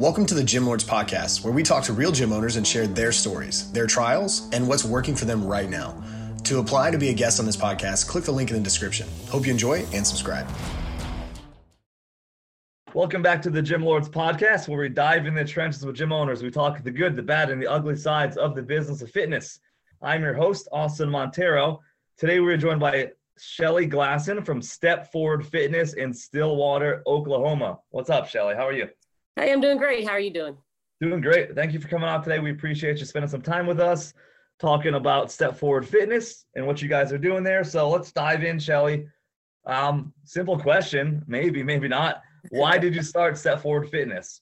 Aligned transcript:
Welcome 0.00 0.26
to 0.26 0.34
the 0.34 0.42
Gym 0.42 0.66
Lords 0.66 0.82
Podcast, 0.82 1.44
where 1.44 1.52
we 1.52 1.62
talk 1.62 1.84
to 1.84 1.92
real 1.92 2.10
gym 2.10 2.32
owners 2.32 2.56
and 2.56 2.66
share 2.66 2.88
their 2.88 3.12
stories, 3.12 3.70
their 3.70 3.86
trials, 3.86 4.50
and 4.52 4.66
what's 4.66 4.84
working 4.84 5.14
for 5.14 5.24
them 5.24 5.46
right 5.46 5.70
now. 5.70 6.02
To 6.42 6.58
apply 6.58 6.90
to 6.90 6.98
be 6.98 7.10
a 7.10 7.14
guest 7.14 7.38
on 7.38 7.46
this 7.46 7.56
podcast, 7.56 8.08
click 8.08 8.24
the 8.24 8.32
link 8.32 8.50
in 8.50 8.56
the 8.56 8.62
description. 8.62 9.06
Hope 9.28 9.46
you 9.46 9.52
enjoy 9.52 9.86
and 9.92 10.04
subscribe. 10.04 10.48
Welcome 12.92 13.22
back 13.22 13.40
to 13.42 13.50
the 13.50 13.62
Gym 13.62 13.84
Lords 13.84 14.08
Podcast, 14.08 14.66
where 14.66 14.80
we 14.80 14.88
dive 14.88 15.26
in 15.26 15.34
the 15.34 15.44
trenches 15.44 15.86
with 15.86 15.94
gym 15.94 16.12
owners. 16.12 16.42
We 16.42 16.50
talk 16.50 16.82
the 16.82 16.90
good, 16.90 17.14
the 17.14 17.22
bad, 17.22 17.50
and 17.50 17.62
the 17.62 17.68
ugly 17.68 17.94
sides 17.94 18.36
of 18.36 18.56
the 18.56 18.62
business 18.62 19.00
of 19.00 19.12
fitness. 19.12 19.60
I'm 20.02 20.22
your 20.22 20.34
host, 20.34 20.66
Austin 20.72 21.08
Montero. 21.08 21.80
Today 22.18 22.40
we're 22.40 22.56
joined 22.56 22.80
by 22.80 23.12
Shelley 23.38 23.86
Glasson 23.86 24.44
from 24.44 24.60
Step 24.60 25.12
Forward 25.12 25.46
Fitness 25.46 25.92
in 25.92 26.12
Stillwater, 26.12 27.04
Oklahoma. 27.06 27.78
What's 27.90 28.10
up, 28.10 28.26
Shelley? 28.26 28.56
How 28.56 28.66
are 28.66 28.72
you? 28.72 28.88
Hey, 29.36 29.52
I'm 29.52 29.60
doing 29.60 29.78
great. 29.78 30.06
How 30.06 30.12
are 30.12 30.20
you 30.20 30.30
doing? 30.30 30.56
Doing 31.00 31.20
great. 31.20 31.56
Thank 31.56 31.72
you 31.72 31.80
for 31.80 31.88
coming 31.88 32.08
out 32.08 32.22
today. 32.22 32.38
We 32.38 32.52
appreciate 32.52 32.98
you 32.98 33.04
spending 33.04 33.28
some 33.28 33.42
time 33.42 33.66
with 33.66 33.80
us, 33.80 34.14
talking 34.60 34.94
about 34.94 35.32
Step 35.32 35.56
Forward 35.56 35.88
Fitness 35.88 36.46
and 36.54 36.64
what 36.64 36.80
you 36.80 36.88
guys 36.88 37.12
are 37.12 37.18
doing 37.18 37.42
there. 37.42 37.64
So 37.64 37.90
let's 37.90 38.12
dive 38.12 38.44
in, 38.44 38.60
Shelley. 38.60 39.08
Um, 39.66 40.12
simple 40.22 40.56
question, 40.56 41.24
maybe, 41.26 41.64
maybe 41.64 41.88
not. 41.88 42.22
Why 42.50 42.78
did 42.84 42.94
you 42.94 43.02
start 43.02 43.36
Step 43.36 43.60
Forward 43.60 43.90
Fitness? 43.90 44.40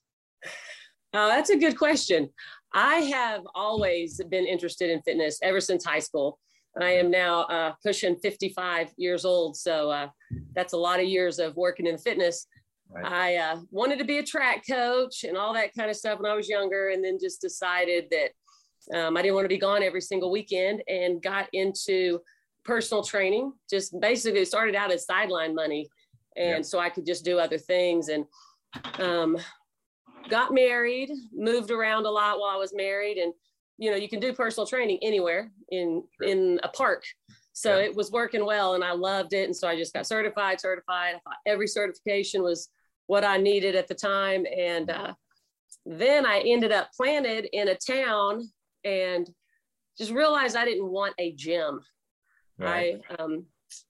Oh, 1.15 1.29
that's 1.29 1.49
a 1.49 1.57
good 1.57 1.79
question. 1.79 2.29
I 2.75 2.97
have 2.97 3.41
always 3.55 4.21
been 4.29 4.47
interested 4.47 4.91
in 4.91 5.01
fitness 5.03 5.39
ever 5.43 5.61
since 5.61 5.87
high 5.87 6.01
school. 6.01 6.39
I 6.79 6.91
am 6.91 7.11
now 7.11 7.45
uh, 7.45 7.73
pushing 7.83 8.17
55 8.17 8.93
years 8.99 9.25
old, 9.25 9.57
so 9.57 9.91
uh, 9.91 10.09
that's 10.55 10.75
a 10.75 10.79
lot 10.79 11.01
of 11.01 11.07
years 11.07 11.39
of 11.39 11.57
working 11.57 11.87
in 11.87 11.97
fitness. 11.97 12.47
Right. 12.95 13.05
I 13.05 13.37
uh, 13.37 13.61
wanted 13.71 13.99
to 14.01 14.05
be 14.05 14.19
a 14.19 14.23
track 14.23 14.65
coach 14.69 15.25
and 15.25 15.37
all 15.37 15.55
that 15.55 15.75
kind 15.75 15.91
of 15.91 15.97
stuff 15.97 16.21
when 16.21 16.31
I 16.31 16.35
was 16.35 16.49
younger, 16.49 16.91
and 16.91 17.03
then 17.03 17.19
just 17.21 17.41
decided 17.41 18.11
that 18.11 18.99
um, 18.99 19.17
I 19.17 19.23
didn't 19.23 19.35
want 19.35 19.45
to 19.45 19.49
be 19.49 19.59
gone 19.59 19.83
every 19.83 20.01
single 20.01 20.31
weekend 20.31 20.83
and 20.89 21.23
got 21.23 21.49
into 21.53 22.21
personal 22.65 23.03
training. 23.03 23.53
Just 23.71 23.99
basically 24.01 24.45
started 24.45 24.75
out 24.75 24.93
as 24.93 25.07
sideline 25.07 25.55
money, 25.55 25.89
and 26.37 26.59
yeah. 26.59 26.63
so 26.63 26.79
I 26.79 26.91
could 26.91 27.07
just 27.07 27.25
do 27.25 27.39
other 27.39 27.59
things. 27.59 28.09
And 28.09 28.27
um, 28.99 29.39
got 30.29 30.53
married, 30.53 31.11
moved 31.33 31.71
around 31.71 32.07
a 32.07 32.11
lot 32.11 32.39
while 32.39 32.51
I 32.51 32.57
was 32.57 32.75
married, 32.75 33.17
and 33.17 33.33
you 33.79 33.91
know 33.91 33.97
you 33.97 34.09
can 34.09 34.21
do 34.21 34.35
personal 34.35 34.67
training 34.67 34.99
anywhere 35.03 35.51
in 35.71 36.03
in 36.23 36.61
a 36.63 36.69
park. 36.69 37.05
So 37.55 37.79
yeah. 37.79 37.85
it 37.85 37.95
was 37.95 38.11
working 38.11 38.45
well, 38.45 38.75
and 38.75 38.85
I 38.85 38.93
loved 38.93 39.33
it. 39.33 39.45
And 39.45 39.57
so 39.57 39.69
I 39.69 39.77
just 39.77 39.93
got 39.93 40.07
certified, 40.07 40.61
certified. 40.61 41.15
I 41.17 41.21
thought 41.25 41.37
every 41.47 41.69
certification 41.69 42.43
was 42.43 42.69
what 43.13 43.25
I 43.25 43.37
needed 43.37 43.75
at 43.75 43.89
the 43.89 43.95
time. 43.95 44.47
And 44.47 44.91
uh, 44.91 45.13
then 45.85 46.25
I 46.25 46.39
ended 46.47 46.73
up 46.73 46.89
planted 46.97 47.47
in 47.53 47.69
a 47.69 47.75
town 47.75 48.49
and 48.85 49.29
just 49.99 50.13
realized 50.13 50.57
I 50.57 50.65
didn't 50.65 50.91
want 50.91 51.15
a 51.19 51.35
gym. 51.35 51.81
Right. 52.57 53.03
I, 53.11 53.23
um, 53.23 53.45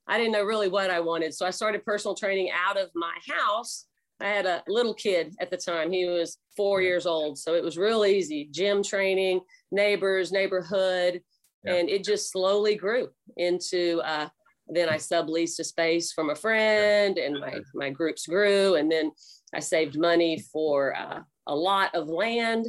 I 0.09 0.19
didn't 0.19 0.33
know 0.33 0.43
really 0.43 0.69
what 0.69 0.91
I 0.91 0.99
wanted. 0.99 1.35
So 1.35 1.47
I 1.47 1.51
started 1.51 1.85
personal 1.85 2.17
training 2.17 2.51
out 2.51 2.77
of 2.77 2.91
my 2.97 3.15
house. 3.33 3.87
I 4.21 4.27
had 4.27 4.45
a 4.45 4.65
little 4.67 4.93
kid 4.93 5.37
at 5.41 5.53
the 5.53 5.57
time. 5.57 5.93
He 5.93 6.05
was 6.07 6.39
four 6.57 6.83
years 6.83 7.07
old. 7.07 7.39
So 7.39 7.55
it 7.55 7.63
was 7.63 7.79
real 7.79 8.05
easy 8.05 8.49
gym 8.51 8.83
training, 8.83 9.43
neighbors, 9.71 10.33
neighborhood. 10.33 11.21
Yeah. 11.63 11.75
And 11.75 11.89
it 11.89 12.03
just 12.03 12.33
slowly 12.33 12.75
grew 12.75 13.09
into 13.37 14.01
uh, 14.01 14.31
then 14.77 14.89
I 14.89 14.97
subleased 14.97 15.59
a 15.59 15.65
space 15.65 16.13
from 16.13 16.31
a 16.31 16.35
friend 16.35 17.19
and 17.19 17.41
my, 17.41 17.61
my 17.75 17.91
groups 17.91 18.27
grew. 18.27 18.77
And 18.77 18.91
then 18.91 19.13
I 19.55 19.61
saved 19.61 19.99
money 19.99 20.43
for 20.53 20.97
uh, 20.97 21.21
a 21.47 21.55
lot 21.55 21.95
of 21.95 22.09
land. 22.09 22.67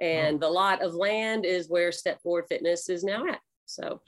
And 0.00 0.40
the 0.40 0.48
lot 0.48 0.82
of 0.82 0.94
land 0.94 1.44
is 1.44 1.68
where 1.68 1.90
Step 1.90 2.20
Forward 2.22 2.46
Fitness 2.48 2.88
is 2.88 3.02
now 3.02 3.26
at. 3.26 3.40
So, 3.66 4.00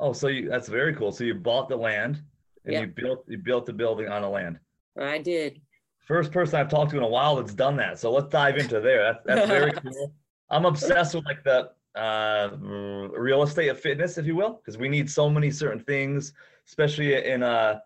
oh, 0.00 0.12
so 0.12 0.28
you, 0.28 0.48
that's 0.48 0.68
very 0.68 0.94
cool. 0.94 1.12
So 1.12 1.24
you 1.24 1.34
bought 1.34 1.68
the 1.68 1.76
land 1.76 2.22
and 2.64 2.72
yep. 2.72 2.82
you 2.82 2.88
built 2.88 3.24
you 3.28 3.38
built 3.38 3.66
the 3.66 3.72
building 3.72 4.08
on 4.08 4.22
the 4.22 4.28
land. 4.28 4.58
I 5.00 5.18
did. 5.18 5.60
First 6.06 6.32
person 6.32 6.58
I've 6.58 6.68
talked 6.68 6.90
to 6.90 6.96
in 6.96 7.02
a 7.02 7.08
while 7.08 7.36
that's 7.36 7.54
done 7.54 7.76
that. 7.76 7.98
So 7.98 8.10
let's 8.10 8.30
dive 8.30 8.56
into 8.56 8.80
there. 8.80 9.02
That's, 9.02 9.24
that's 9.24 9.48
very 9.48 9.72
cool. 9.82 10.12
I'm 10.50 10.64
obsessed 10.64 11.14
with 11.14 11.24
like 11.26 11.44
the 11.44 11.70
uh, 11.98 12.56
real 12.58 13.42
estate 13.42 13.68
of 13.68 13.78
fitness, 13.78 14.18
if 14.18 14.26
you 14.26 14.34
will, 14.34 14.54
because 14.54 14.78
we 14.78 14.88
need 14.88 15.10
so 15.10 15.28
many 15.28 15.50
certain 15.50 15.80
things 15.84 16.32
especially 16.68 17.24
in 17.24 17.42
uh 17.42 17.78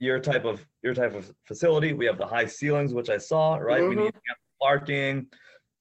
your 0.00 0.20
type 0.20 0.44
of 0.44 0.64
your 0.82 0.94
type 0.94 1.14
of 1.14 1.32
facility. 1.44 1.92
We 1.92 2.06
have 2.06 2.18
the 2.18 2.26
high 2.26 2.46
ceilings, 2.46 2.94
which 2.94 3.10
I 3.10 3.18
saw, 3.18 3.56
right? 3.56 3.80
Mm-hmm. 3.80 3.88
We 3.88 4.04
need 4.04 4.14
parking. 4.60 5.26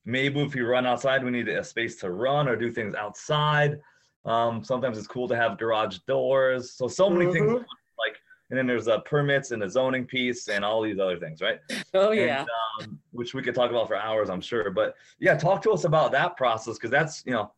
Maybe 0.05 0.41
if 0.41 0.55
you 0.55 0.67
run 0.67 0.85
outside, 0.85 1.23
we 1.23 1.31
need 1.31 1.47
a 1.47 1.63
space 1.63 1.97
to 1.97 2.11
run 2.11 2.47
or 2.47 2.55
do 2.55 2.71
things 2.71 2.93
outside. 2.93 3.79
Um, 4.23 4.63
sometimes 4.63 4.97
it's 4.97 5.07
cool 5.07 5.27
to 5.27 5.35
have 5.35 5.57
garage 5.57 5.99
doors. 6.07 6.73
So 6.73 6.88
so 6.88 7.09
many 7.09 7.25
mm-hmm. 7.25 7.33
things 7.33 7.66
like 7.97 8.17
and 8.49 8.57
then 8.57 8.67
there's 8.67 8.87
a 8.87 8.99
permits 8.99 9.51
and 9.51 9.61
the 9.61 9.69
zoning 9.69 10.05
piece 10.05 10.47
and 10.47 10.63
all 10.63 10.81
these 10.81 10.99
other 10.99 11.17
things, 11.17 11.41
right? 11.41 11.59
Oh 11.93 12.11
yeah. 12.11 12.45
And, 12.79 12.89
um, 12.89 12.99
which 13.11 13.33
we 13.33 13.41
could 13.41 13.55
talk 13.55 13.72
about 13.72 13.87
for 13.87 13.95
hours, 13.95 14.29
I'm 14.29 14.41
sure. 14.41 14.69
But 14.69 14.95
yeah, 15.19 15.35
talk 15.35 15.61
to 15.63 15.72
us 15.72 15.85
about 15.85 16.11
that 16.11 16.37
process 16.37 16.75
because 16.75 16.91
that's 16.91 17.23
you 17.25 17.33
know, 17.33 17.51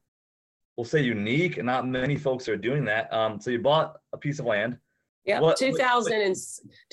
we'll 0.75 0.85
say 0.85 1.01
unique 1.01 1.57
and 1.57 1.65
not 1.65 1.87
many 1.87 2.15
folks 2.15 2.47
are 2.47 2.57
doing 2.57 2.85
that. 2.85 3.11
Um, 3.11 3.39
so 3.39 3.49
you 3.49 3.59
bought 3.59 3.97
a 4.13 4.17
piece 4.17 4.39
of 4.39 4.45
land. 4.45 4.77
Yeah, 5.27 5.41
what, 5.41 5.57
2000 5.57 6.13
and 6.13 6.35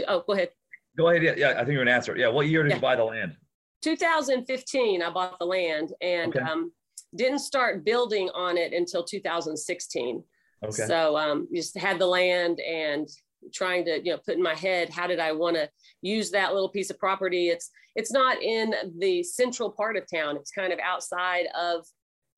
oh, 0.09 0.25
go 0.27 0.33
ahead. 0.33 0.51
Go 0.99 1.09
ahead. 1.09 1.23
Yeah, 1.23 1.35
yeah 1.37 1.51
I 1.53 1.59
think 1.59 1.71
you're 1.71 1.83
an 1.83 1.89
answer. 1.89 2.17
Yeah, 2.17 2.29
what 2.29 2.49
year 2.49 2.63
did 2.63 2.71
yeah. 2.71 2.77
you 2.77 2.83
buy 2.83 2.97
the 2.97 3.05
land? 3.05 3.37
2015, 3.83 5.03
I 5.03 5.11
bought 5.11 5.39
the 5.39 5.45
land 5.45 5.93
and 6.01 6.35
okay. 6.35 6.45
um, 6.45 6.73
didn't 7.15 7.41
start 7.41 7.85
building 7.85 8.29
on 8.35 8.57
it 8.57 8.73
until 8.73 9.05
2016. 9.05 10.25
Okay. 10.65 10.87
So 10.87 11.17
um, 11.17 11.47
just 11.55 11.77
had 11.77 11.99
the 11.99 12.07
land 12.07 12.59
and 12.61 13.09
trying 13.53 13.85
to 13.85 14.03
you 14.03 14.13
know 14.13 14.19
put 14.25 14.37
in 14.37 14.43
my 14.43 14.55
head 14.55 14.89
how 14.89 15.07
did 15.07 15.21
I 15.21 15.33
want 15.33 15.55
to 15.57 15.69
use 16.01 16.31
that 16.31 16.55
little 16.55 16.71
piece 16.71 16.91
of 16.91 16.99
property. 16.99 17.49
It's 17.49 17.71
it's 17.95 18.11
not 18.11 18.43
in 18.43 18.75
the 18.99 19.23
central 19.23 19.71
part 19.71 19.97
of 19.97 20.05
town. 20.13 20.37
It's 20.37 20.51
kind 20.51 20.73
of 20.73 20.79
outside 20.81 21.47
of 21.59 21.87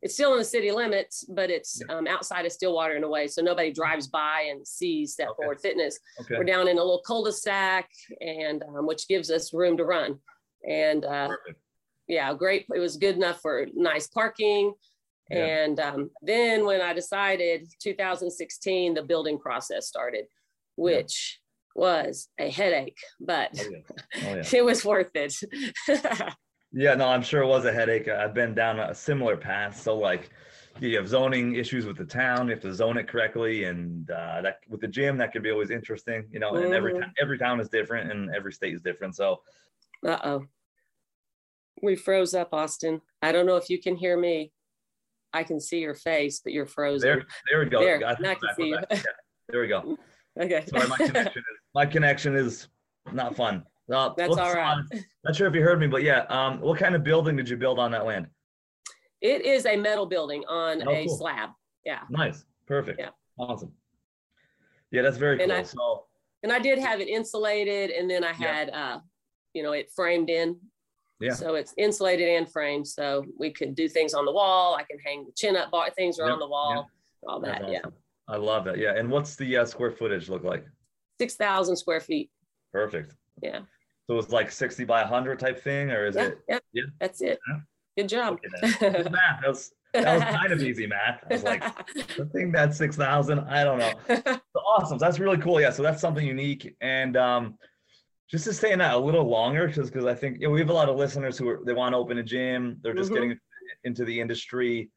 it's 0.06 0.14
still 0.14 0.32
in 0.34 0.38
the 0.38 0.44
city 0.44 0.70
limits, 0.70 1.24
but 1.24 1.50
it's 1.50 1.82
yeah. 1.88 1.96
um, 1.96 2.06
outside 2.06 2.46
of 2.46 2.52
Stillwater 2.52 2.94
in 2.94 3.02
a 3.02 3.08
way. 3.08 3.26
So 3.26 3.42
nobody 3.42 3.72
drives 3.72 4.06
by 4.06 4.46
and 4.48 4.64
sees 4.64 5.14
Step 5.14 5.30
okay. 5.30 5.36
Forward 5.38 5.60
Fitness. 5.60 5.98
Okay. 6.20 6.36
We're 6.38 6.44
down 6.44 6.68
in 6.68 6.78
a 6.78 6.80
little 6.80 7.02
cul-de-sac, 7.04 7.90
and 8.20 8.62
um, 8.62 8.86
which 8.86 9.08
gives 9.08 9.32
us 9.32 9.52
room 9.52 9.76
to 9.78 9.84
run. 9.84 10.20
And 10.68 11.04
uh, 11.04 11.30
yeah, 12.06 12.32
great. 12.34 12.66
It 12.72 12.78
was 12.78 12.96
good 12.96 13.16
enough 13.16 13.40
for 13.40 13.66
nice 13.74 14.06
parking. 14.06 14.74
Yeah. 15.28 15.44
And 15.44 15.80
um, 15.80 16.10
then 16.22 16.64
when 16.64 16.80
I 16.80 16.92
decided 16.92 17.66
2016, 17.82 18.94
the 18.94 19.02
building 19.02 19.40
process 19.40 19.88
started, 19.88 20.26
which 20.76 21.40
yeah. 21.74 21.82
was 21.82 22.28
a 22.38 22.48
headache, 22.48 22.98
but 23.18 23.50
oh, 23.58 23.72
oh, 24.24 24.42
it 24.52 24.64
was 24.64 24.84
worth 24.84 25.10
it. 25.16 25.34
Yeah, 26.76 26.94
no, 26.94 27.08
I'm 27.08 27.22
sure 27.22 27.42
it 27.42 27.46
was 27.46 27.64
a 27.64 27.72
headache. 27.72 28.06
I've 28.06 28.34
been 28.34 28.54
down 28.54 28.78
a 28.78 28.94
similar 28.94 29.34
path. 29.34 29.80
So 29.80 29.96
like 29.96 30.28
you 30.78 30.94
have 30.98 31.08
zoning 31.08 31.54
issues 31.54 31.86
with 31.86 31.96
the 31.96 32.04
town, 32.04 32.48
you 32.48 32.52
have 32.52 32.62
to 32.64 32.74
zone 32.74 32.98
it 32.98 33.08
correctly. 33.08 33.64
And 33.64 34.10
uh, 34.10 34.42
that 34.42 34.58
with 34.68 34.82
the 34.82 34.88
gym, 34.88 35.16
that 35.16 35.32
could 35.32 35.42
be 35.42 35.50
always 35.50 35.70
interesting, 35.70 36.26
you 36.30 36.38
know, 36.38 36.54
and 36.56 36.74
every 36.74 36.92
mm-hmm. 36.92 37.08
every 37.18 37.38
town 37.38 37.60
is 37.60 37.70
different 37.70 38.12
and 38.12 38.28
every 38.34 38.52
state 38.52 38.74
is 38.74 38.82
different. 38.82 39.16
So 39.16 39.40
uh-oh. 40.06 40.44
We 41.82 41.96
froze 41.96 42.34
up, 42.34 42.52
Austin. 42.52 43.00
I 43.22 43.32
don't 43.32 43.46
know 43.46 43.56
if 43.56 43.70
you 43.70 43.80
can 43.80 43.96
hear 43.96 44.18
me. 44.18 44.52
I 45.32 45.44
can 45.44 45.60
see 45.60 45.78
your 45.78 45.94
face, 45.94 46.40
but 46.40 46.52
you're 46.52 46.66
frozen. 46.66 47.08
There, 47.08 47.24
there 47.50 47.60
we 47.60 47.70
go. 47.70 47.80
There, 47.80 48.06
I, 48.06 48.12
I 48.12 48.34
can 48.34 48.38
see 48.54 48.68
you. 48.68 48.78
Yeah, 48.90 49.02
there 49.48 49.60
we 49.62 49.68
go. 49.68 49.96
Okay. 50.38 50.66
Sorry, 50.66 50.86
my 50.86 50.96
connection 50.98 51.38
is 51.38 51.58
my 51.74 51.86
connection 51.86 52.36
is 52.36 52.68
not 53.10 53.34
fun. 53.34 53.64
Uh, 53.92 54.10
That's 54.16 54.36
all 54.36 54.52
right. 54.52 54.82
not 55.24 55.36
sure 55.36 55.46
if 55.46 55.54
you 55.54 55.62
heard 55.62 55.78
me, 55.78 55.86
but 55.86 56.02
yeah. 56.02 56.24
Um, 56.28 56.60
what 56.60 56.78
kind 56.78 56.94
of 56.94 57.04
building 57.04 57.36
did 57.36 57.48
you 57.48 57.56
build 57.56 57.78
on 57.78 57.90
that 57.92 58.04
land? 58.04 58.26
It 59.20 59.44
is 59.44 59.66
a 59.66 59.76
metal 59.76 60.06
building 60.06 60.44
on 60.48 60.86
oh, 60.86 60.90
a 60.90 61.06
cool. 61.06 61.16
slab. 61.16 61.50
Yeah. 61.84 62.00
Nice. 62.10 62.44
Perfect. 62.66 62.98
Yeah. 62.98 63.10
Awesome. 63.38 63.72
Yeah, 64.90 65.02
that's 65.02 65.16
very 65.18 65.42
and 65.42 65.50
cool. 65.50 65.60
I, 65.60 65.62
so 65.62 66.04
and 66.42 66.52
I 66.52 66.58
did 66.58 66.78
have 66.78 67.00
it 67.00 67.08
insulated 67.08 67.90
and 67.90 68.10
then 68.10 68.24
I 68.24 68.32
had 68.32 68.68
yeah. 68.68 68.94
uh, 68.94 69.00
you 69.54 69.62
know, 69.62 69.72
it 69.72 69.90
framed 69.94 70.30
in. 70.30 70.56
Yeah. 71.18 71.32
So 71.32 71.54
it's 71.54 71.72
insulated 71.78 72.28
and 72.28 72.50
framed. 72.50 72.86
So 72.86 73.24
we 73.38 73.50
could 73.50 73.74
do 73.74 73.88
things 73.88 74.12
on 74.12 74.26
the 74.26 74.32
wall. 74.32 74.74
I 74.74 74.82
can 74.82 74.98
hang 74.98 75.24
the 75.24 75.32
chin 75.32 75.56
up 75.56 75.70
bar 75.70 75.90
things 75.90 76.18
around 76.18 76.32
yep. 76.32 76.38
the 76.40 76.48
wall, 76.48 76.90
all 77.26 77.40
that. 77.40 77.62
Awesome. 77.62 77.72
Yeah. 77.72 77.80
I 78.28 78.36
love 78.36 78.64
that. 78.66 78.78
Yeah. 78.78 78.94
And 78.96 79.10
what's 79.10 79.34
the 79.34 79.56
uh, 79.56 79.64
square 79.64 79.90
footage 79.90 80.28
look 80.28 80.44
like? 80.44 80.66
6,000 81.20 81.76
square 81.76 82.00
feet. 82.00 82.30
Perfect. 82.72 83.14
Yeah. 83.42 83.60
So 84.08 84.18
it's 84.18 84.30
like 84.30 84.50
60 84.50 84.84
by 84.84 85.00
100 85.00 85.38
type 85.38 85.62
thing, 85.62 85.90
or 85.90 86.06
is 86.06 86.16
yeah, 86.16 86.22
it? 86.22 86.38
Yeah, 86.48 86.58
yeah, 86.72 86.82
that's 87.00 87.20
it. 87.20 87.38
Yeah. 87.48 87.58
Good 87.96 88.08
job. 88.08 88.38
Good 88.40 89.10
math. 89.10 89.40
That 89.40 89.48
was, 89.48 89.72
that 89.94 90.14
was 90.14 90.22
kind 90.36 90.52
of 90.52 90.62
easy 90.62 90.86
math. 90.86 91.24
I 91.28 91.34
was 91.34 91.42
like, 91.42 91.62
the 92.16 92.26
thing 92.26 92.52
that's 92.52 92.76
6,000, 92.76 93.40
I 93.40 93.64
don't 93.64 93.78
know. 93.78 93.92
So 94.52 94.60
awesome. 94.62 94.98
So 94.98 95.04
that's 95.04 95.18
really 95.18 95.38
cool. 95.38 95.60
Yeah. 95.60 95.70
So 95.70 95.82
that's 95.82 96.00
something 96.00 96.26
unique. 96.26 96.76
And 96.80 97.16
um, 97.16 97.58
just 98.30 98.44
to 98.44 98.52
stay 98.52 98.72
in 98.72 98.78
that 98.80 98.94
a 98.94 98.98
little 98.98 99.24
longer, 99.28 99.68
just 99.68 99.92
because 99.92 100.06
I 100.06 100.14
think 100.14 100.40
you 100.40 100.48
know, 100.48 100.52
we 100.52 100.60
have 100.60 100.70
a 100.70 100.74
lot 100.74 100.88
of 100.88 100.96
listeners 100.96 101.38
who 101.38 101.48
are, 101.48 101.60
they 101.64 101.72
want 101.72 101.92
to 101.92 101.96
open 101.96 102.18
a 102.18 102.22
gym, 102.22 102.78
they're 102.82 102.94
just 102.94 103.10
Mhm. 103.10 103.14
getting 103.14 103.38
into 103.84 104.04
the 104.04 104.20
industry. 104.20 104.90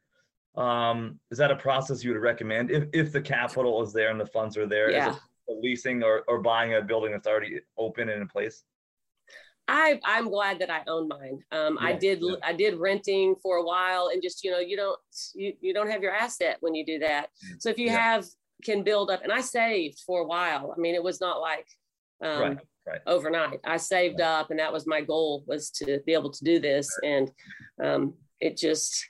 Um, 0.55 1.19
is 1.31 1.37
that 1.37 1.51
a 1.51 1.55
process 1.55 2.03
you 2.03 2.11
would 2.11 2.21
recommend 2.21 2.71
if 2.71 2.85
if 2.93 3.11
the 3.11 3.21
capital 3.21 3.81
is 3.83 3.93
there 3.93 4.09
and 4.11 4.19
the 4.19 4.25
funds 4.25 4.57
are 4.57 4.65
there? 4.67 4.91
Yeah. 4.91 5.11
Is 5.11 5.17
it 5.47 5.57
leasing 5.61 6.03
or, 6.03 6.23
or 6.27 6.41
buying 6.41 6.73
a 6.73 6.81
building 6.81 7.11
that's 7.11 7.27
already 7.27 7.59
open 7.77 8.09
and 8.09 8.21
in 8.21 8.27
place? 8.27 8.63
I 9.69 9.99
I'm 10.03 10.29
glad 10.29 10.59
that 10.59 10.69
I 10.69 10.81
own 10.87 11.07
mine. 11.07 11.43
Um, 11.51 11.77
I 11.79 11.93
did 11.93 12.19
yeah. 12.21 12.35
I 12.43 12.53
did 12.53 12.75
renting 12.77 13.35
for 13.41 13.57
a 13.57 13.63
while, 13.63 14.09
and 14.11 14.21
just 14.21 14.43
you 14.43 14.51
know 14.51 14.59
you 14.59 14.75
don't 14.75 14.99
you, 15.35 15.53
you 15.61 15.73
don't 15.73 15.89
have 15.89 16.01
your 16.01 16.13
asset 16.13 16.57
when 16.61 16.73
you 16.75 16.85
do 16.85 16.99
that. 16.99 17.29
So 17.59 17.69
if 17.69 17.77
you 17.77 17.87
Mm, 17.89 17.93
Yeah. 17.93 17.99
have 18.01 18.25
can 18.63 18.83
build 18.83 19.09
up, 19.09 19.23
and 19.23 19.31
I 19.31 19.41
saved 19.41 19.99
for 20.05 20.21
a 20.21 20.25
while. 20.25 20.73
I 20.75 20.79
mean, 20.79 20.95
it 20.95 21.03
was 21.03 21.21
not 21.21 21.39
like 21.39 21.67
um, 22.21 22.41
right, 22.41 22.57
right. 22.85 23.01
overnight. 23.07 23.59
I 23.63 23.77
saved 23.77 24.19
up, 24.19 24.49
and 24.51 24.59
that 24.59 24.73
was 24.73 24.85
my 24.85 25.01
goal 25.01 25.43
was 25.47 25.69
to 25.71 26.01
be 26.05 26.13
able 26.13 26.31
to 26.31 26.43
do 26.43 26.59
this, 26.59 26.89
and 27.03 27.31
um, 27.81 28.13
it 28.41 28.57
just 28.57 29.09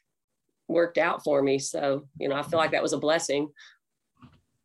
worked 0.67 0.99
out 0.99 1.23
for 1.23 1.41
me. 1.41 1.57
So 1.57 2.07
you 2.19 2.29
know 2.29 2.35
I 2.35 2.43
feel 2.43 2.59
like 2.59 2.71
that 2.71 2.83
was 2.83 2.93
a 2.93 2.99
blessing. 2.99 3.49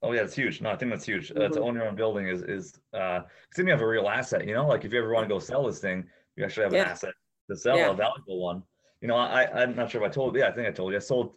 Oh 0.05 0.13
yeah, 0.13 0.21
it's 0.21 0.35
huge. 0.35 0.61
No, 0.61 0.71
I 0.71 0.77
think 0.77 0.91
that's 0.91 1.07
huge. 1.07 1.31
Uh, 1.31 1.49
to 1.49 1.49
Mhm. 1.49 1.63
own 1.65 1.75
your 1.77 1.87
own 1.89 1.97
building 1.97 2.29
is 2.29 2.43
is 2.43 2.79
uh 2.93 3.21
then 3.57 3.67
you 3.67 3.73
have 3.73 3.81
a 3.81 3.87
real 3.89 4.09
asset. 4.09 4.47
You 4.47 4.55
know, 4.55 4.67
like 4.67 4.85
if 4.85 4.93
you 4.93 4.99
ever 4.99 5.13
want 5.13 5.25
to 5.29 5.35
go 5.35 5.39
sell 5.39 5.65
this 5.67 5.81
thing, 5.81 6.09
you 6.37 6.45
actually 6.45 6.65
have 6.65 6.75
an 6.75 6.81
asset 6.81 7.15
to 7.51 7.57
sell, 7.57 7.77
Yeah. 7.79 7.91
a 7.91 7.95
valuable 7.95 8.41
one. 8.43 8.63
You 9.01 9.09
know, 9.09 9.17
I 9.17 9.63
I'm 9.63 9.75
not 9.75 9.91
sure 9.91 10.03
if 10.05 10.11
I 10.11 10.13
told. 10.13 10.37
Yeah, 10.37 10.49
I 10.49 10.53
think 10.53 10.69
I 10.69 10.73
told 10.73 10.93
you. 10.93 10.97
I 10.97 11.01
sold 11.01 11.37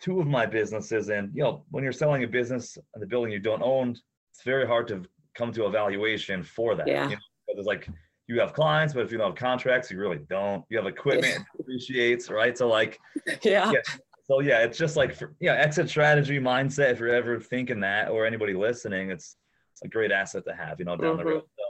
two 0.00 0.20
of 0.20 0.28
my 0.28 0.46
businesses, 0.46 1.08
and 1.08 1.34
you 1.34 1.42
know, 1.42 1.64
when 1.70 1.82
you're 1.82 1.92
selling 1.92 2.22
a 2.22 2.28
business 2.28 2.78
and 2.94 3.02
the 3.02 3.06
building 3.06 3.32
you 3.32 3.40
don't 3.40 3.62
own, 3.62 3.96
it's 4.30 4.42
very 4.44 4.66
hard 4.66 4.86
to 4.88 5.02
come 5.34 5.52
to 5.52 5.64
a 5.64 5.70
valuation 5.70 6.42
for 6.44 6.76
that. 6.76 6.86
Yeah. 6.86 7.08
You 7.08 7.16
know, 7.16 7.22
because 7.48 7.66
like 7.66 7.88
you 8.28 8.38
have 8.40 8.52
clients, 8.52 8.94
but 8.94 9.04
if 9.04 9.10
you 9.10 9.18
don't 9.18 9.30
have 9.30 9.36
contracts, 9.36 9.90
you 9.90 9.98
really 9.98 10.18
don't. 10.28 10.64
You 10.68 10.76
have 10.78 10.86
equipment 10.86 11.34
it 11.38 11.42
depreciates, 11.56 12.30
right? 12.30 12.56
So 12.56 12.68
like 12.68 13.00
yeah. 13.42 13.72
Yeah. 13.72 13.80
So 14.28 14.40
yeah, 14.40 14.58
it's 14.62 14.76
just 14.76 14.94
like 14.96 15.14
for, 15.14 15.34
yeah, 15.40 15.54
exit 15.54 15.88
strategy 15.88 16.38
mindset. 16.38 16.92
If 16.92 17.00
you're 17.00 17.08
ever 17.14 17.40
thinking 17.40 17.80
that, 17.80 18.10
or 18.10 18.26
anybody 18.26 18.52
listening, 18.52 19.10
it's, 19.10 19.36
it's 19.72 19.82
a 19.82 19.88
great 19.88 20.12
asset 20.12 20.44
to 20.46 20.54
have, 20.54 20.78
you 20.78 20.84
know, 20.84 20.96
down 20.96 21.16
the 21.16 21.22
Mhm. 21.22 21.26
road. 21.26 21.42
So, 21.56 21.64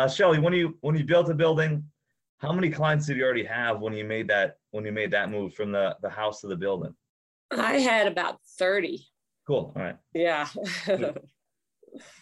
uh, 0.00 0.08
Shelley, 0.08 0.38
when 0.38 0.54
you 0.54 0.78
when 0.80 0.96
you 0.96 1.04
built 1.04 1.28
a 1.28 1.34
building, 1.34 1.84
how 2.38 2.52
many 2.52 2.70
clients 2.70 3.06
did 3.06 3.18
you 3.18 3.24
already 3.24 3.44
have 3.44 3.80
when 3.80 3.92
you 3.92 4.04
made 4.04 4.28
that 4.28 4.56
when 4.70 4.84
you 4.86 4.92
made 4.92 5.10
that 5.10 5.30
move 5.30 5.54
from 5.54 5.70
the 5.70 5.96
the 6.00 6.08
house 6.08 6.40
to 6.40 6.46
the 6.46 6.56
building? 6.56 6.94
I 7.50 7.74
had 7.78 8.06
about 8.06 8.40
thirty. 8.58 9.06
Cool. 9.46 9.72
All 9.76 9.82
right. 9.82 9.96
Yeah. 10.14 10.46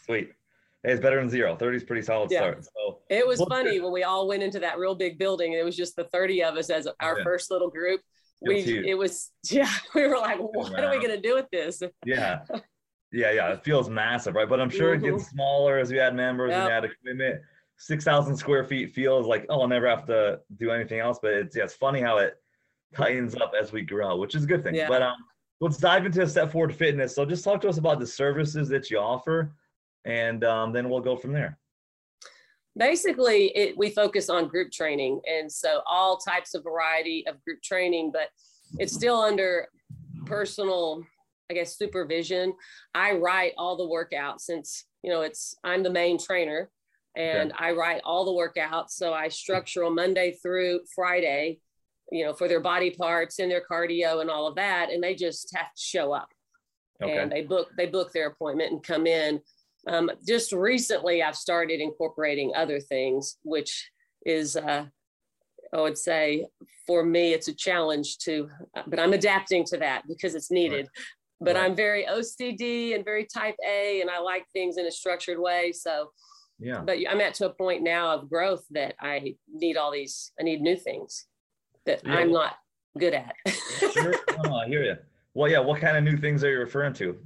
Sweet. 0.05 0.31
Hey, 0.83 0.93
it's 0.93 1.01
better 1.01 1.17
than 1.19 1.29
zero. 1.29 1.57
30 1.57 1.79
is 1.79 1.83
pretty 1.83 2.03
solid 2.03 2.31
Yeah. 2.31 2.39
start. 2.39 2.65
So 2.65 3.01
It 3.11 3.27
was 3.27 3.43
funny 3.43 3.81
when 3.81 3.91
we 3.93 4.05
all 4.05 4.29
went 4.29 4.45
into 4.45 4.61
that 4.61 4.79
real 4.79 4.95
big 4.95 5.19
building 5.19 5.53
and 5.53 5.61
it 5.61 5.65
was 5.65 5.75
just 5.77 5.97
the 5.97 6.05
30 6.05 6.45
of 6.45 6.57
us 6.57 6.71
as 6.71 6.87
our 7.01 7.17
Yeah. 7.19 7.25
first 7.25 7.51
little 7.51 7.69
group. 7.69 8.01
We 8.43 8.87
it 8.87 8.97
was 8.97 9.31
yeah, 9.51 9.71
we 9.95 10.07
were 10.07 10.19
like, 10.19 10.39
what 10.39 10.79
are 10.83 10.91
we 10.91 11.01
gonna 11.01 11.21
do 11.21 11.35
with 11.35 11.47
this? 11.51 11.83
yeah. 12.07 12.41
Yeah, 13.13 13.31
yeah, 13.31 13.53
it 13.53 13.65
feels 13.65 13.89
massive, 13.89 14.35
right? 14.35 14.49
But 14.49 14.61
I'm 14.61 14.69
sure 14.69 14.93
it 14.93 15.03
gets 15.03 15.29
smaller 15.29 15.79
as 15.79 15.91
we 15.91 16.01
add 16.01 16.15
members 16.15 16.53
and 16.53 16.65
Yep. 16.65 16.71
add 16.71 16.85
equipment. 16.85 17.41
Six 17.79 18.05
thousand 18.05 18.37
square 18.37 18.65
feet 18.65 18.95
feels 18.95 19.27
like 19.27 19.47
oh, 19.49 19.61
I'll 19.61 19.69
never 19.69 19.89
have 19.89 20.07
to 20.07 20.41
do 20.57 20.71
anything 20.71 20.99
else. 20.99 21.19
But 21.23 21.35
it's 21.35 21.57
yeah, 21.57 21.65
it's 21.65 21.75
funny 21.75 22.01
how 22.01 22.19
it 22.19 22.35
tightens 22.95 23.35
up 23.37 23.53
as 23.59 23.73
we 23.73 23.83
grow, 23.83 24.17
which 24.17 24.35
is 24.35 24.45
a 24.45 24.47
good 24.47 24.63
thing. 24.65 24.75
Yeah. 24.75 24.89
But 24.89 25.03
um, 25.03 25.17
let's 25.61 25.79
dive 25.79 26.05
into 26.05 26.23
a 26.23 26.29
Step 26.29 26.51
Forward 26.53 26.75
Fitness. 26.75 27.15
So 27.15 27.25
just 27.25 27.45
talk 27.45 27.61
to 27.63 27.69
us 27.69 27.79
about 27.79 28.01
the 28.01 28.07
services 28.07 28.69
that 28.71 28.91
you 28.91 28.99
offer, 28.99 29.55
and 30.05 30.43
um, 30.45 30.73
then 30.73 30.89
we'll 30.89 31.01
go 31.01 31.17
from 31.17 31.33
there. 31.33 31.59
Basically, 32.77 33.57
it 33.57 33.77
we 33.77 33.91
focus 33.91 34.29
on 34.29 34.49
group 34.49 34.71
training 34.71 35.21
and 35.27 35.51
so 35.51 35.81
all 35.87 36.19
types 36.19 36.55
of 36.55 36.63
variety 36.63 37.25
of 37.27 37.43
group 37.43 37.63
training, 37.63 38.11
but 38.13 38.29
it's 38.79 38.93
still 38.93 39.17
under 39.17 39.69
personal, 40.27 41.03
I 41.51 41.55
guess, 41.55 41.79
supervision. 41.79 42.53
I 42.95 43.13
write 43.13 43.53
all 43.57 43.77
the 43.77 43.85
workouts 43.85 44.41
since 44.43 44.85
you 45.03 45.11
know 45.11 45.23
it's 45.23 45.55
I'm 45.65 45.83
the 45.83 45.91
main 45.91 46.19
trainer 46.19 46.71
and 47.17 47.53
I 47.59 47.73
write 47.73 48.03
all 48.05 48.25
the 48.27 48.33
workouts. 48.33 48.91
So 48.91 49.15
I 49.15 49.29
structure 49.29 49.81
them 49.85 49.95
Monday 49.95 50.37
through 50.43 50.81
Friday, 50.95 51.61
you 52.13 52.27
know, 52.27 52.35
for 52.35 52.47
their 52.47 52.61
body 52.61 52.91
parts 52.91 53.39
and 53.39 53.51
their 53.51 53.63
cardio 53.71 54.21
and 54.21 54.29
all 54.29 54.47
of 54.47 54.57
that. 54.57 54.91
And 54.91 55.03
they 55.03 55.15
just 55.15 55.51
have 55.57 55.73
to 55.75 55.81
show 55.81 56.13
up 56.13 56.29
Okay. 57.03 57.19
and 57.19 57.33
they 57.33 57.43
book 57.43 57.69
they 57.77 57.87
book 57.87 58.13
their 58.13 58.29
appointment 58.29 58.73
and 58.73 58.83
come 58.83 59.07
in. 59.07 59.41
Um, 59.87 60.11
just 60.27 60.53
recently, 60.53 61.23
I've 61.23 61.37
started 61.37 61.81
incorporating 61.81 62.53
other 62.57 62.81
things, 62.81 63.39
which 63.43 63.91
is 64.25 64.57
uh, 64.57 64.87
I 65.73 65.81
would 65.81 65.99
say 65.99 66.47
for 66.87 67.05
me 67.05 67.33
it's 67.33 67.49
a 67.49 67.55
challenge 67.55 68.19
to, 68.19 68.49
but 68.87 68.99
I'm 68.99 69.13
adapting 69.13 69.65
to 69.67 69.77
that 69.79 70.03
because 70.09 70.35
it's 70.35 70.51
needed. 70.51 70.89
But 71.41 71.57
Right. 71.57 71.65
I'm 71.65 71.77
very 71.77 72.07
OCD 72.07 72.95
and 72.95 73.05
very 73.05 73.27
Type 73.27 73.57
A, 73.67 74.01
and 74.01 74.09
I 74.11 74.21
like 74.21 74.47
things 74.53 74.79
in 74.79 74.87
a 74.87 74.91
structured 74.91 75.39
way. 75.39 75.71
So, 75.73 76.11
yeah. 76.59 76.81
but 76.81 76.97
I'm 77.09 77.21
at 77.21 77.35
to 77.35 77.47
a 77.47 77.51
point 77.53 77.83
now 77.83 78.15
of 78.15 78.31
growth 78.31 78.65
that 78.71 78.95
I 79.01 79.35
need 79.53 79.77
all 79.77 79.93
these. 79.93 80.33
I 80.41 80.45
need 80.45 80.63
new 80.63 80.77
things 80.77 81.27
that 81.85 82.01
Yeah. 82.05 82.15
I'm 82.15 82.33
not 82.33 82.55
good 82.99 83.15
at. 83.15 83.35
Sure. 83.93 84.15
Oh, 84.47 84.55
I 84.55 84.67
hear 84.67 84.83
you. 84.83 84.97
Well, 85.35 85.51
yeah. 85.51 85.59
What 85.59 85.81
kind 85.81 85.97
of 85.99 86.05
new 86.05 86.17
things 86.17 86.43
are 86.43 86.51
you 86.51 86.59
referring 86.59 86.95
to? 86.95 87.19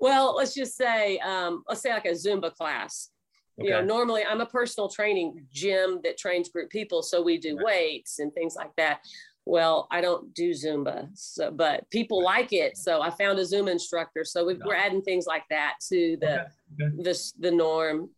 Well, 0.00 0.34
let's 0.34 0.54
just 0.54 0.76
say, 0.76 1.18
um, 1.18 1.62
let's 1.68 1.82
say 1.82 1.92
like 1.92 2.06
a 2.06 2.12
Zumba 2.12 2.54
class. 2.54 3.10
You 3.58 3.68
know, 3.68 3.84
normally 3.84 4.24
I'm 4.24 4.40
a 4.40 4.46
personal 4.46 4.88
training 4.88 5.46
gym 5.52 6.00
that 6.02 6.16
trains 6.16 6.48
group 6.48 6.70
people, 6.70 7.02
so 7.02 7.20
we 7.20 7.36
do 7.36 7.56
Right. 7.56 7.64
weights 7.66 8.18
and 8.18 8.32
things 8.32 8.56
like 8.56 8.74
that. 8.76 9.00
Well, 9.44 9.86
I 9.90 10.00
don't 10.00 10.32
do 10.32 10.52
Zumba, 10.52 11.10
so 11.14 11.50
but 11.50 11.88
people 11.90 12.22
like 12.22 12.54
it, 12.54 12.78
so 12.78 13.02
I 13.02 13.10
found 13.10 13.38
a 13.38 13.42
Zumba 13.42 13.70
instructor. 13.70 14.24
So 14.24 14.46
we, 14.46 14.54
we're 14.54 14.74
adding 14.74 15.02
things 15.02 15.26
like 15.26 15.44
that 15.50 15.74
to 15.90 16.16
the 16.20 16.32
Okay, 16.32 16.84
okay. 16.84 17.02
this 17.02 17.32
the 17.32 17.50
norm, 17.50 18.08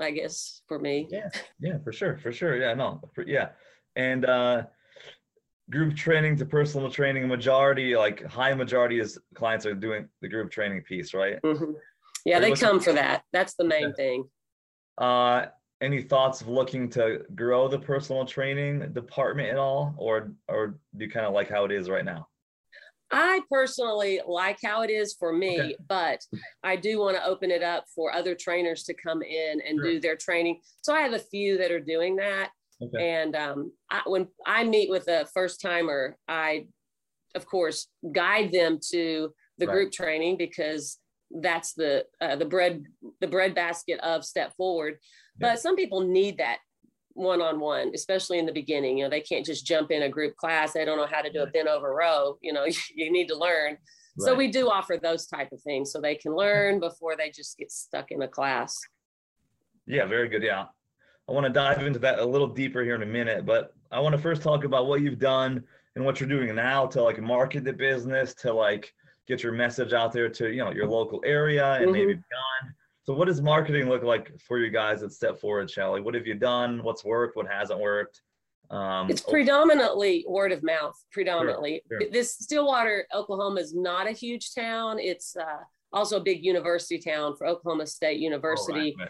I 0.00 0.12
guess, 0.12 0.62
for 0.66 0.78
me. 0.78 1.08
Yeah, 1.10 1.28
yeah, 1.60 1.78
for 1.84 1.92
sure, 1.92 2.16
for 2.16 2.32
sure. 2.32 2.56
Yeah, 2.56 2.72
no, 2.72 3.02
for, 3.14 3.26
yeah, 3.26 3.50
and 3.96 4.24
uh, 4.24 4.62
group 5.70 5.94
training 5.96 6.36
to 6.36 6.46
personal 6.46 6.90
training. 6.90 7.28
Majority, 7.28 7.96
like 7.96 8.24
high 8.24 8.54
majority, 8.54 9.00
is 9.00 9.18
clients 9.34 9.66
are 9.66 9.74
doing 9.74 10.08
the 10.20 10.28
group 10.28 10.50
training 10.50 10.82
piece, 10.82 11.12
right? 11.14 11.40
Mhm. 11.42 11.74
Yeah, 12.24 12.40
they 12.40 12.52
come 12.52 12.80
for 12.80 12.92
that. 12.92 13.24
That's 13.32 13.54
the 13.54 13.64
main 13.64 13.88
Yeah. 13.88 13.92
thing. 13.94 14.30
Uh, 14.96 15.46
any 15.80 16.02
thoughts 16.02 16.40
of 16.40 16.48
looking 16.48 16.88
to 16.90 17.24
grow 17.34 17.68
the 17.68 17.78
personal 17.78 18.24
training 18.26 18.92
department 18.92 19.48
at 19.50 19.58
all, 19.58 19.94
or 19.96 20.32
or 20.48 20.78
do 20.96 21.04
you 21.04 21.10
kind 21.10 21.26
of 21.26 21.32
like 21.32 21.48
how 21.48 21.64
it 21.64 21.70
is 21.72 21.88
right 21.88 22.04
now? 22.04 22.28
I 23.10 23.40
personally 23.50 24.20
like 24.26 24.58
how 24.62 24.82
it 24.82 24.90
is 24.90 25.14
for 25.14 25.32
me, 25.32 25.58
Okay. 25.60 25.76
but 25.88 26.20
I 26.62 26.76
do 26.76 26.98
want 26.98 27.16
to 27.16 27.24
open 27.24 27.50
it 27.50 27.62
up 27.62 27.84
for 27.94 28.12
other 28.12 28.34
trainers 28.34 28.82
to 28.84 28.94
come 28.94 29.22
in 29.22 29.60
and 29.62 29.78
Sure. 29.78 29.92
do 29.92 30.00
their 30.00 30.16
training. 30.16 30.60
So 30.82 30.92
I 30.94 31.00
have 31.00 31.14
a 31.14 31.18
few 31.18 31.56
that 31.58 31.70
are 31.70 31.80
doing 31.80 32.16
that. 32.16 32.50
Okay. 32.80 33.10
And 33.10 33.34
um, 33.34 33.72
I, 33.90 34.02
when 34.06 34.28
I 34.46 34.64
meet 34.64 34.88
with 34.90 35.08
a 35.08 35.26
first 35.34 35.60
timer, 35.60 36.16
I, 36.28 36.66
of 37.34 37.46
course, 37.46 37.88
guide 38.12 38.52
them 38.52 38.78
to 38.92 39.32
the 39.58 39.66
Right. 39.66 39.72
group 39.72 39.92
training 39.92 40.36
because 40.36 40.98
that's 41.42 41.74
the 41.74 42.04
uh, 42.20 42.36
the 42.36 42.44
bread 42.44 42.84
the 43.20 43.26
bread 43.26 43.54
basket 43.54 43.98
of 44.00 44.24
step 44.24 44.54
forward. 44.56 44.98
Yeah. 45.40 45.50
But 45.50 45.58
some 45.60 45.74
people 45.76 46.00
need 46.00 46.38
that 46.38 46.58
one 47.14 47.42
on 47.42 47.58
one, 47.58 47.90
especially 47.94 48.38
in 48.38 48.46
the 48.46 48.52
beginning. 48.52 48.98
You 48.98 49.04
know, 49.04 49.10
they 49.10 49.20
can't 49.20 49.44
just 49.44 49.66
jump 49.66 49.90
in 49.90 50.02
a 50.02 50.08
group 50.08 50.36
class. 50.36 50.72
They 50.72 50.84
don't 50.84 50.96
know 50.98 51.06
how 51.10 51.20
to 51.20 51.32
do 51.32 51.40
a 51.40 51.44
Right. 51.44 51.52
bent 51.52 51.68
over 51.68 51.92
row. 51.92 52.38
You 52.40 52.52
know, 52.52 52.64
you 52.94 53.10
need 53.10 53.26
to 53.28 53.36
learn. 53.36 53.76
So 54.20 54.34
we 54.34 54.50
do 54.50 54.68
offer 54.68 54.98
those 55.00 55.26
type 55.28 55.52
of 55.52 55.62
things 55.62 55.92
so 55.92 56.00
they 56.00 56.16
can 56.16 56.34
learn 56.34 56.80
before 56.80 57.16
they 57.16 57.30
just 57.30 57.56
get 57.56 57.70
stuck 57.70 58.10
in 58.10 58.20
a 58.22 58.26
class. 58.26 58.76
Yeah, 59.86 60.06
very 60.06 60.28
good. 60.28 60.42
Yeah. 60.42 60.64
I 61.28 61.32
want 61.32 61.44
to 61.44 61.52
dive 61.52 61.82
into 61.86 61.98
that 62.00 62.18
a 62.18 62.24
little 62.24 62.46
deeper 62.46 62.82
here 62.82 62.94
in 62.94 63.02
a 63.02 63.06
minute, 63.06 63.44
but 63.44 63.74
I 63.90 64.00
want 64.00 64.14
to 64.14 64.20
first 64.20 64.42
talk 64.42 64.64
about 64.64 64.86
what 64.86 65.02
you've 65.02 65.18
done 65.18 65.62
and 65.94 66.04
what 66.04 66.20
you're 66.20 66.28
doing 66.28 66.54
now 66.54 66.86
to 66.86 67.02
like 67.02 67.20
market 67.20 67.64
the 67.64 67.72
business, 67.72 68.34
to 68.34 68.52
like 68.52 68.94
get 69.26 69.42
your 69.42 69.52
message 69.52 69.92
out 69.92 70.12
there 70.12 70.30
to, 70.30 70.48
you 70.50 70.64
know, 70.64 70.70
your 70.70 70.86
local 70.86 71.20
area 71.26 71.74
and 71.74 71.92
maybe 71.92 72.14
beyond. 72.14 72.74
So 73.02 73.12
what 73.14 73.26
does 73.26 73.42
marketing 73.42 73.88
look 73.88 74.02
like 74.02 74.38
for 74.38 74.58
you 74.58 74.70
guys 74.70 75.02
at 75.02 75.12
Step 75.12 75.38
Forward, 75.38 75.70
Shelley? 75.70 76.00
What 76.00 76.14
have 76.14 76.26
you 76.26 76.34
done? 76.34 76.82
What's 76.82 77.04
worked? 77.04 77.36
What 77.36 77.46
hasn't 77.46 77.78
worked? 77.78 78.22
Um, 78.70 79.10
It's 79.10 79.22
predominantly 79.22 80.24
word 80.28 80.52
of 80.52 80.62
mouth, 80.62 80.94
predominantly. 81.10 81.82
sure. 81.90 82.10
This 82.10 82.34
Stillwater, 82.34 83.06
Oklahoma 83.14 83.60
is 83.60 83.74
not 83.74 84.06
a 84.06 84.12
huge 84.12 84.54
town. 84.54 84.98
It's 84.98 85.36
uh, 85.36 85.62
also 85.92 86.18
a 86.18 86.20
big 86.20 86.44
university 86.44 86.98
town 86.98 87.34
for 87.36 87.46
Oklahoma 87.46 87.86
State 87.86 88.18
oh, 88.18 88.22
University. 88.22 88.94
right. 88.98 89.08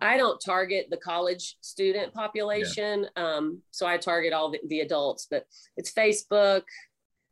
I 0.00 0.16
don't 0.16 0.40
target 0.40 0.86
the 0.90 0.96
college 0.96 1.56
student 1.60 2.12
population. 2.14 3.06
Um, 3.16 3.62
so 3.70 3.86
I 3.86 3.96
target 3.96 4.32
all 4.32 4.50
the, 4.50 4.60
the 4.68 4.80
adults, 4.80 5.26
but 5.30 5.46
it's 5.76 5.92
Facebook, 5.92 6.62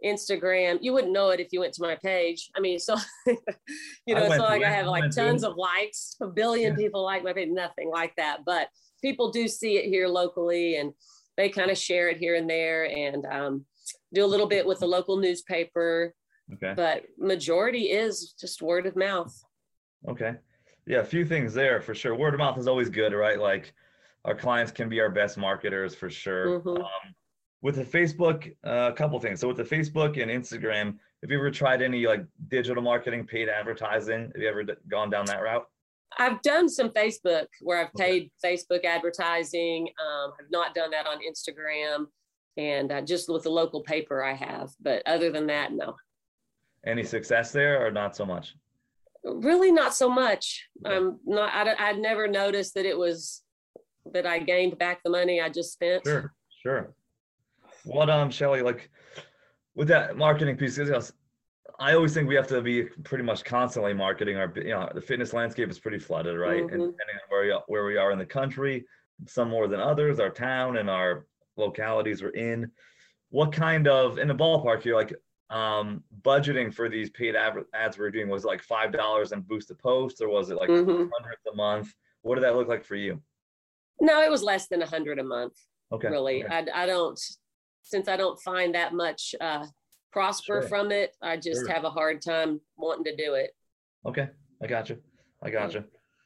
Instagram. 0.04 0.78
You 0.80 0.92
wouldn't 0.92 1.12
know 1.12 1.30
it 1.30 1.40
if 1.40 1.52
you 1.52 1.60
went 1.60 1.74
to 1.74 1.82
my 1.82 1.96
page. 1.96 2.50
I 2.56 2.60
mean, 2.60 2.78
so 2.78 2.96
you 3.26 4.14
know, 4.14 4.24
it's 4.24 4.36
not 4.36 4.48
like. 4.48 4.62
I 4.62 4.70
have 4.70 4.86
like 4.86 5.10
tons 5.10 5.44
of 5.44 5.56
likes, 5.56 6.16
a 6.20 6.26
billion 6.26 6.72
Yeah. 6.72 6.76
people 6.76 7.02
like 7.04 7.24
my 7.24 7.32
page, 7.32 7.48
nothing 7.50 7.90
like 7.90 8.14
that. 8.16 8.40
But 8.44 8.68
people 9.02 9.30
do 9.30 9.48
see 9.48 9.76
it 9.76 9.86
here 9.86 10.08
locally 10.08 10.76
and 10.76 10.92
they 11.36 11.48
kind 11.48 11.70
of 11.70 11.78
share 11.78 12.08
it 12.08 12.18
here 12.18 12.34
and 12.34 12.48
there 12.48 12.84
and 12.84 13.26
um, 13.26 13.64
do 14.12 14.24
a 14.24 14.26
little 14.26 14.46
bit 14.46 14.66
with 14.66 14.80
the 14.80 14.86
local 14.86 15.18
newspaper. 15.18 16.14
Okay. 16.54 16.72
But 16.74 17.04
majority 17.18 17.90
is 17.90 18.34
just 18.40 18.62
word 18.62 18.86
of 18.86 18.96
mouth. 18.96 19.34
Okay. 20.08 20.34
Yeah, 20.86 20.98
a 20.98 21.04
few 21.04 21.24
things 21.24 21.52
there 21.52 21.80
for 21.80 21.94
sure. 21.94 22.14
Word 22.14 22.34
of 22.34 22.38
mouth 22.38 22.58
is 22.58 22.68
always 22.68 22.88
good, 22.88 23.12
right? 23.12 23.38
Like 23.40 23.74
our 24.24 24.34
clients 24.34 24.70
can 24.72 24.88
be 24.88 25.00
our 25.00 25.10
best 25.10 25.36
marketers 25.36 25.94
for 25.94 26.08
sure. 26.08 26.60
Mhm. 26.60 26.78
Um, 26.80 27.14
with 27.62 27.76
the 27.76 27.84
Facebook, 27.84 28.54
uh, 28.64 28.90
a 28.92 28.96
couple 28.96 29.18
things. 29.18 29.40
So 29.40 29.48
with 29.48 29.56
the 29.56 29.64
Facebook 29.64 30.20
and 30.20 30.30
Instagram, 30.30 30.98
have 31.22 31.30
you 31.30 31.38
ever 31.38 31.50
tried 31.50 31.82
any 31.82 32.06
like 32.06 32.24
digital 32.48 32.82
marketing, 32.82 33.26
paid 33.26 33.48
advertising? 33.48 34.26
Have 34.32 34.36
you 34.36 34.48
ever 34.48 34.62
d- 34.62 34.74
gone 34.88 35.10
down 35.10 35.26
that 35.26 35.42
route? 35.42 35.66
I've 36.18 36.40
done 36.42 36.68
some 36.68 36.90
Facebook 36.90 37.46
where 37.60 37.78
I've 37.80 37.90
Okay. 37.98 38.28
paid 38.30 38.32
Facebook 38.44 38.84
advertising. 38.84 39.88
Um, 40.00 40.32
I've 40.38 40.50
not 40.50 40.74
done 40.74 40.90
that 40.92 41.06
on 41.06 41.18
Instagram 41.20 42.06
and 42.56 42.92
uh, 42.92 43.00
just 43.02 43.28
with 43.28 43.42
the 43.42 43.50
local 43.50 43.82
paper 43.82 44.22
I 44.22 44.34
have. 44.34 44.70
But 44.80 45.02
other 45.06 45.30
than 45.32 45.46
that, 45.48 45.72
no, 45.72 45.96
Any 46.84 47.02
success 47.02 47.50
there 47.50 47.84
or 47.84 47.90
not 47.90 48.14
so 48.14 48.24
much? 48.24 48.54
Really 49.26 49.72
not 49.72 49.94
so 49.94 50.08
much. 50.08 50.68
I'm 50.84 51.18
not, 51.26 51.52
I, 51.52 51.88
i'd 51.88 51.98
never 51.98 52.28
noticed 52.28 52.74
that 52.74 52.86
it 52.86 52.96
was 52.96 53.42
that 54.12 54.24
I 54.24 54.38
gained 54.38 54.78
back 54.78 55.02
the 55.02 55.10
money 55.10 55.40
I 55.40 55.48
just 55.48 55.72
spent. 55.72 56.04
Sure, 56.04 56.32
sure. 56.62 56.94
What 57.84 58.08
um, 58.08 58.30
Shelley, 58.30 58.62
like 58.62 58.88
with 59.74 59.88
that 59.88 60.16
marketing 60.16 60.56
piece, 60.56 60.78
I 61.78 61.94
always 61.94 62.14
think 62.14 62.28
we 62.28 62.36
have 62.36 62.46
to 62.48 62.62
be 62.62 62.84
pretty 62.84 63.24
much 63.24 63.44
constantly 63.44 63.94
marketing 63.94 64.36
our, 64.36 64.52
you 64.56 64.70
know, 64.70 64.88
the 64.94 65.00
fitness 65.00 65.32
landscape 65.32 65.68
is 65.70 65.78
pretty 65.78 65.98
flooded, 65.98 66.38
right? 66.38 66.60
And 66.60 66.70
Mhm. 66.70 66.92
depending 66.92 67.16
on 67.16 67.28
where 67.28 67.42
we 67.42 67.50
are, 67.50 67.64
where 67.66 67.84
we 67.84 67.96
are 67.96 68.12
in 68.12 68.18
the 68.18 68.26
country, 68.26 68.86
some 69.26 69.50
more 69.50 69.66
than 69.66 69.80
others, 69.80 70.20
our 70.20 70.30
town 70.30 70.76
and 70.76 70.88
our 70.88 71.26
localities 71.56 72.22
we're 72.22 72.30
in. 72.30 72.70
What 73.30 73.52
kind 73.52 73.88
of 73.88 74.18
in 74.18 74.28
the 74.28 74.34
ballpark 74.34 74.84
you're 74.84 74.96
like 74.96 75.14
um 75.50 76.02
budgeting 76.22 76.74
for 76.74 76.88
these 76.88 77.08
paid 77.10 77.36
ads 77.36 77.98
we're 77.98 78.10
doing 78.10 78.28
was 78.28 78.44
like 78.44 78.62
five 78.62 78.92
dollars 78.92 79.30
and 79.32 79.46
boost 79.46 79.70
a 79.70 79.74
post 79.76 80.20
or 80.20 80.28
was 80.28 80.50
it 80.50 80.56
like 80.56 80.68
Mhm. 80.68 81.08
hundreds 81.16 81.40
a 81.52 81.54
month? 81.54 81.94
What 82.22 82.34
did 82.34 82.44
that 82.44 82.56
look 82.56 82.66
like 82.68 82.84
for 82.84 82.96
you? 82.96 83.22
No, 84.00 84.22
it 84.22 84.30
was 84.30 84.42
less 84.42 84.66
than 84.66 84.82
a 84.82 84.86
hundred 84.86 85.18
a 85.20 85.24
month. 85.24 85.54
Okay. 85.92 86.08
really. 86.08 86.44
okay. 86.44 86.68
I, 86.74 86.82
I 86.82 86.86
don't, 86.86 87.18
since 87.82 88.08
I 88.08 88.16
don't 88.16 88.40
find 88.42 88.74
that 88.74 88.92
much 88.92 89.36
uh, 89.40 89.64
prosper 90.10 90.62
Sure. 90.62 90.68
from 90.68 90.90
it, 90.90 91.14
I 91.22 91.36
just 91.36 91.60
Sure. 91.64 91.68
have 91.72 91.84
a 91.84 91.90
hard 91.90 92.20
time 92.20 92.60
wanting 92.76 93.04
to 93.04 93.14
do 93.16 93.34
it. 93.34 93.52
Okay, 94.04 94.28
I 94.60 94.66
got 94.66 94.88
you. 94.88 95.00
I 95.42 95.50
got 95.50 95.74
you. 95.74 95.84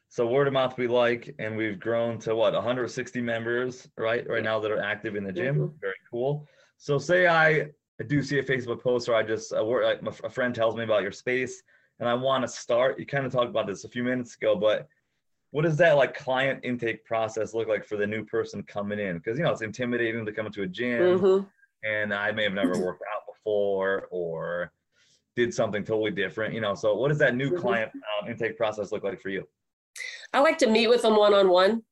So 0.08 0.26
word 0.26 0.46
of 0.46 0.54
mouth 0.54 0.78
we 0.78 0.86
like, 0.88 1.34
and 1.38 1.56
we've 1.58 1.78
grown 1.78 2.18
to 2.20 2.34
what 2.34 2.54
160 2.54 3.20
members, 3.20 3.86
right? 3.98 4.26
Right 4.26 4.42
now 4.42 4.58
that 4.60 4.70
are 4.70 4.80
active 4.82 5.14
in 5.14 5.24
the 5.24 5.32
gym. 5.32 5.56
Mhm. 5.56 5.80
Very 5.80 5.94
cool. 6.10 6.48
So 6.78 6.96
say 6.96 7.26
I, 7.26 7.70
I 8.00 8.02
do 8.02 8.22
see 8.22 8.38
a 8.38 8.42
Facebook 8.42 8.82
post, 8.82 9.08
or 9.08 9.14
I 9.14 9.22
just 9.22 9.52
a, 9.54 9.62
word, 9.62 9.84
like, 9.84 10.20
a 10.24 10.30
friend 10.30 10.54
tells 10.54 10.74
me 10.74 10.84
about 10.84 11.02
your 11.02 11.12
space, 11.12 11.62
and 11.98 12.08
I 12.08 12.14
want 12.14 12.42
to 12.42 12.48
start. 12.48 12.98
You 12.98 13.04
kind 13.04 13.26
of 13.26 13.32
talked 13.32 13.50
about 13.50 13.66
this 13.66 13.84
a 13.84 13.88
few 13.90 14.02
minutes 14.02 14.36
ago, 14.36 14.56
but 14.56 14.88
what 15.50 15.62
does 15.62 15.76
that 15.76 15.96
like 15.96 16.16
client 16.16 16.60
intake 16.64 17.04
process 17.04 17.52
look 17.52 17.68
like 17.68 17.84
for 17.84 17.96
the 17.96 18.06
new 18.06 18.24
person 18.24 18.62
coming 18.62 18.98
in? 18.98 19.18
Because 19.18 19.36
you 19.36 19.44
know 19.44 19.50
it's 19.50 19.62
intimidating 19.62 20.24
to 20.24 20.32
come 20.32 20.46
into 20.46 20.62
a 20.62 20.66
gym 20.66 21.20
Mhm. 21.20 21.46
and 21.82 22.14
I 22.14 22.30
may 22.32 22.44
have 22.44 22.52
never 22.52 22.78
worked 22.78 23.02
out 23.14 23.22
before 23.26 24.06
or 24.10 24.72
did 25.36 25.52
something 25.52 25.84
totally 25.84 26.12
different, 26.12 26.54
you 26.54 26.60
know. 26.60 26.74
So, 26.74 26.94
what 26.94 27.08
does 27.08 27.18
that 27.18 27.34
new 27.34 27.50
Mhm. 27.50 27.58
client 27.60 27.90
um, 28.22 28.30
intake 28.30 28.56
process 28.56 28.92
look 28.92 29.04
like 29.04 29.20
for 29.20 29.28
you? 29.28 29.46
I 30.32 30.40
like 30.40 30.56
to 30.58 30.68
meet 30.68 30.86
with 30.88 31.02
them 31.02 31.16
one 31.16 31.34
on 31.34 31.48
one, 31.50 31.82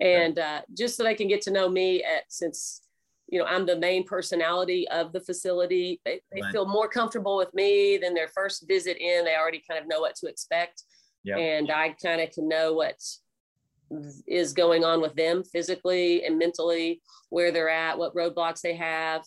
and 0.00 0.38
uh, 0.38 0.62
just 0.76 0.96
so 0.96 1.04
they 1.04 1.14
can 1.14 1.28
get 1.28 1.40
to 1.42 1.50
know 1.52 1.70
me. 1.70 2.02
At 2.02 2.24
since 2.28 2.82
you 3.28 3.38
know 3.38 3.46
I'm 3.46 3.66
the 3.66 3.78
main 3.78 4.04
personality 4.04 4.86
of 4.88 5.12
the 5.12 5.20
facility, 5.20 6.00
they, 6.04 6.20
they 6.32 6.42
Right. 6.42 6.52
feel 6.52 6.66
more 6.66 6.88
comfortable 6.88 7.36
with 7.36 7.52
me 7.54 7.98
than 7.98 8.14
their 8.14 8.28
first 8.28 8.66
visit 8.68 8.96
in. 8.98 9.24
They 9.24 9.36
already 9.36 9.62
kind 9.68 9.80
of 9.80 9.88
know 9.88 10.00
what 10.00 10.14
to 10.16 10.26
expect, 10.26 10.82
Yeah. 11.22 11.38
and 11.38 11.70
I 11.70 11.96
kind 12.02 12.20
of 12.20 12.30
can 12.30 12.48
know 12.48 12.74
what 12.74 12.96
is 14.26 14.52
going 14.52 14.84
on 14.84 15.00
with 15.00 15.14
them 15.14 15.44
physically 15.44 16.24
and 16.24 16.38
mentally, 16.38 17.02
where 17.28 17.52
they're 17.52 17.68
at, 17.68 17.98
what 17.98 18.14
roadblocks 18.14 18.60
they 18.60 18.74
have, 18.74 19.22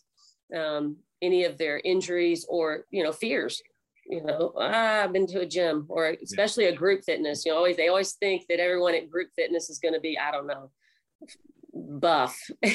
um, 0.56 0.98
any 1.22 1.46
of 1.46 1.58
their 1.58 1.80
injuries 1.84 2.46
or 2.50 2.86
you 2.92 3.04
know 3.04 3.12
fears 3.12 3.62
you 4.10 4.24
know, 4.24 4.54
ah, 4.58 5.04
I've 5.04 5.12
been 5.12 5.28
to 5.28 5.42
a 5.42 5.46
gym 5.46 5.86
or 5.90 6.16
especially 6.24 6.66
a 6.66 6.76
group 6.76 7.04
fitness. 7.04 7.46
You 7.46 7.52
know, 7.52 7.58
always 7.58 7.76
they 7.76 7.90
always 7.90 8.14
think 8.14 8.46
that 8.48 8.60
everyone 8.60 8.96
at 8.96 9.10
group 9.10 9.30
fitness 9.36 9.70
is 9.70 9.80
going 9.80 9.94
to 9.94 10.00
be, 10.00 10.18
I 10.18 10.32
don't 10.32 10.48
know, 10.48 10.72
buff. 12.00 12.38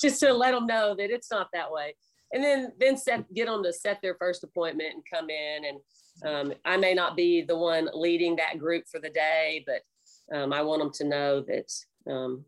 Just 0.00 0.20
to 0.20 0.32
let 0.32 0.52
them 0.52 0.66
know 0.66 0.94
that 0.96 1.10
it's 1.10 1.30
not 1.30 1.48
that 1.52 1.70
way. 1.70 1.94
And 2.32 2.42
then 2.42 2.72
then 2.80 2.96
set 2.96 3.32
get 3.34 3.46
them 3.46 3.62
to 3.62 3.72
set 3.72 4.00
their 4.02 4.16
first 4.18 4.44
appointment 4.44 4.94
and 4.94 5.02
come 5.12 5.30
in. 5.30 5.64
And 5.64 5.78
um, 6.24 6.52
i 6.64 6.76
may 6.76 6.94
not 6.94 7.16
be 7.16 7.42
the 7.42 7.56
one 7.56 7.88
leading 7.92 8.36
that 8.36 8.58
group 8.58 8.84
for 8.90 9.00
the 9.00 9.10
day 9.10 9.64
but 9.66 10.36
um, 10.36 10.52
i 10.52 10.62
want 10.62 10.80
them 10.80 10.92
to 10.92 11.04
know 11.04 11.40
that 11.40 12.12
um, 12.12 12.44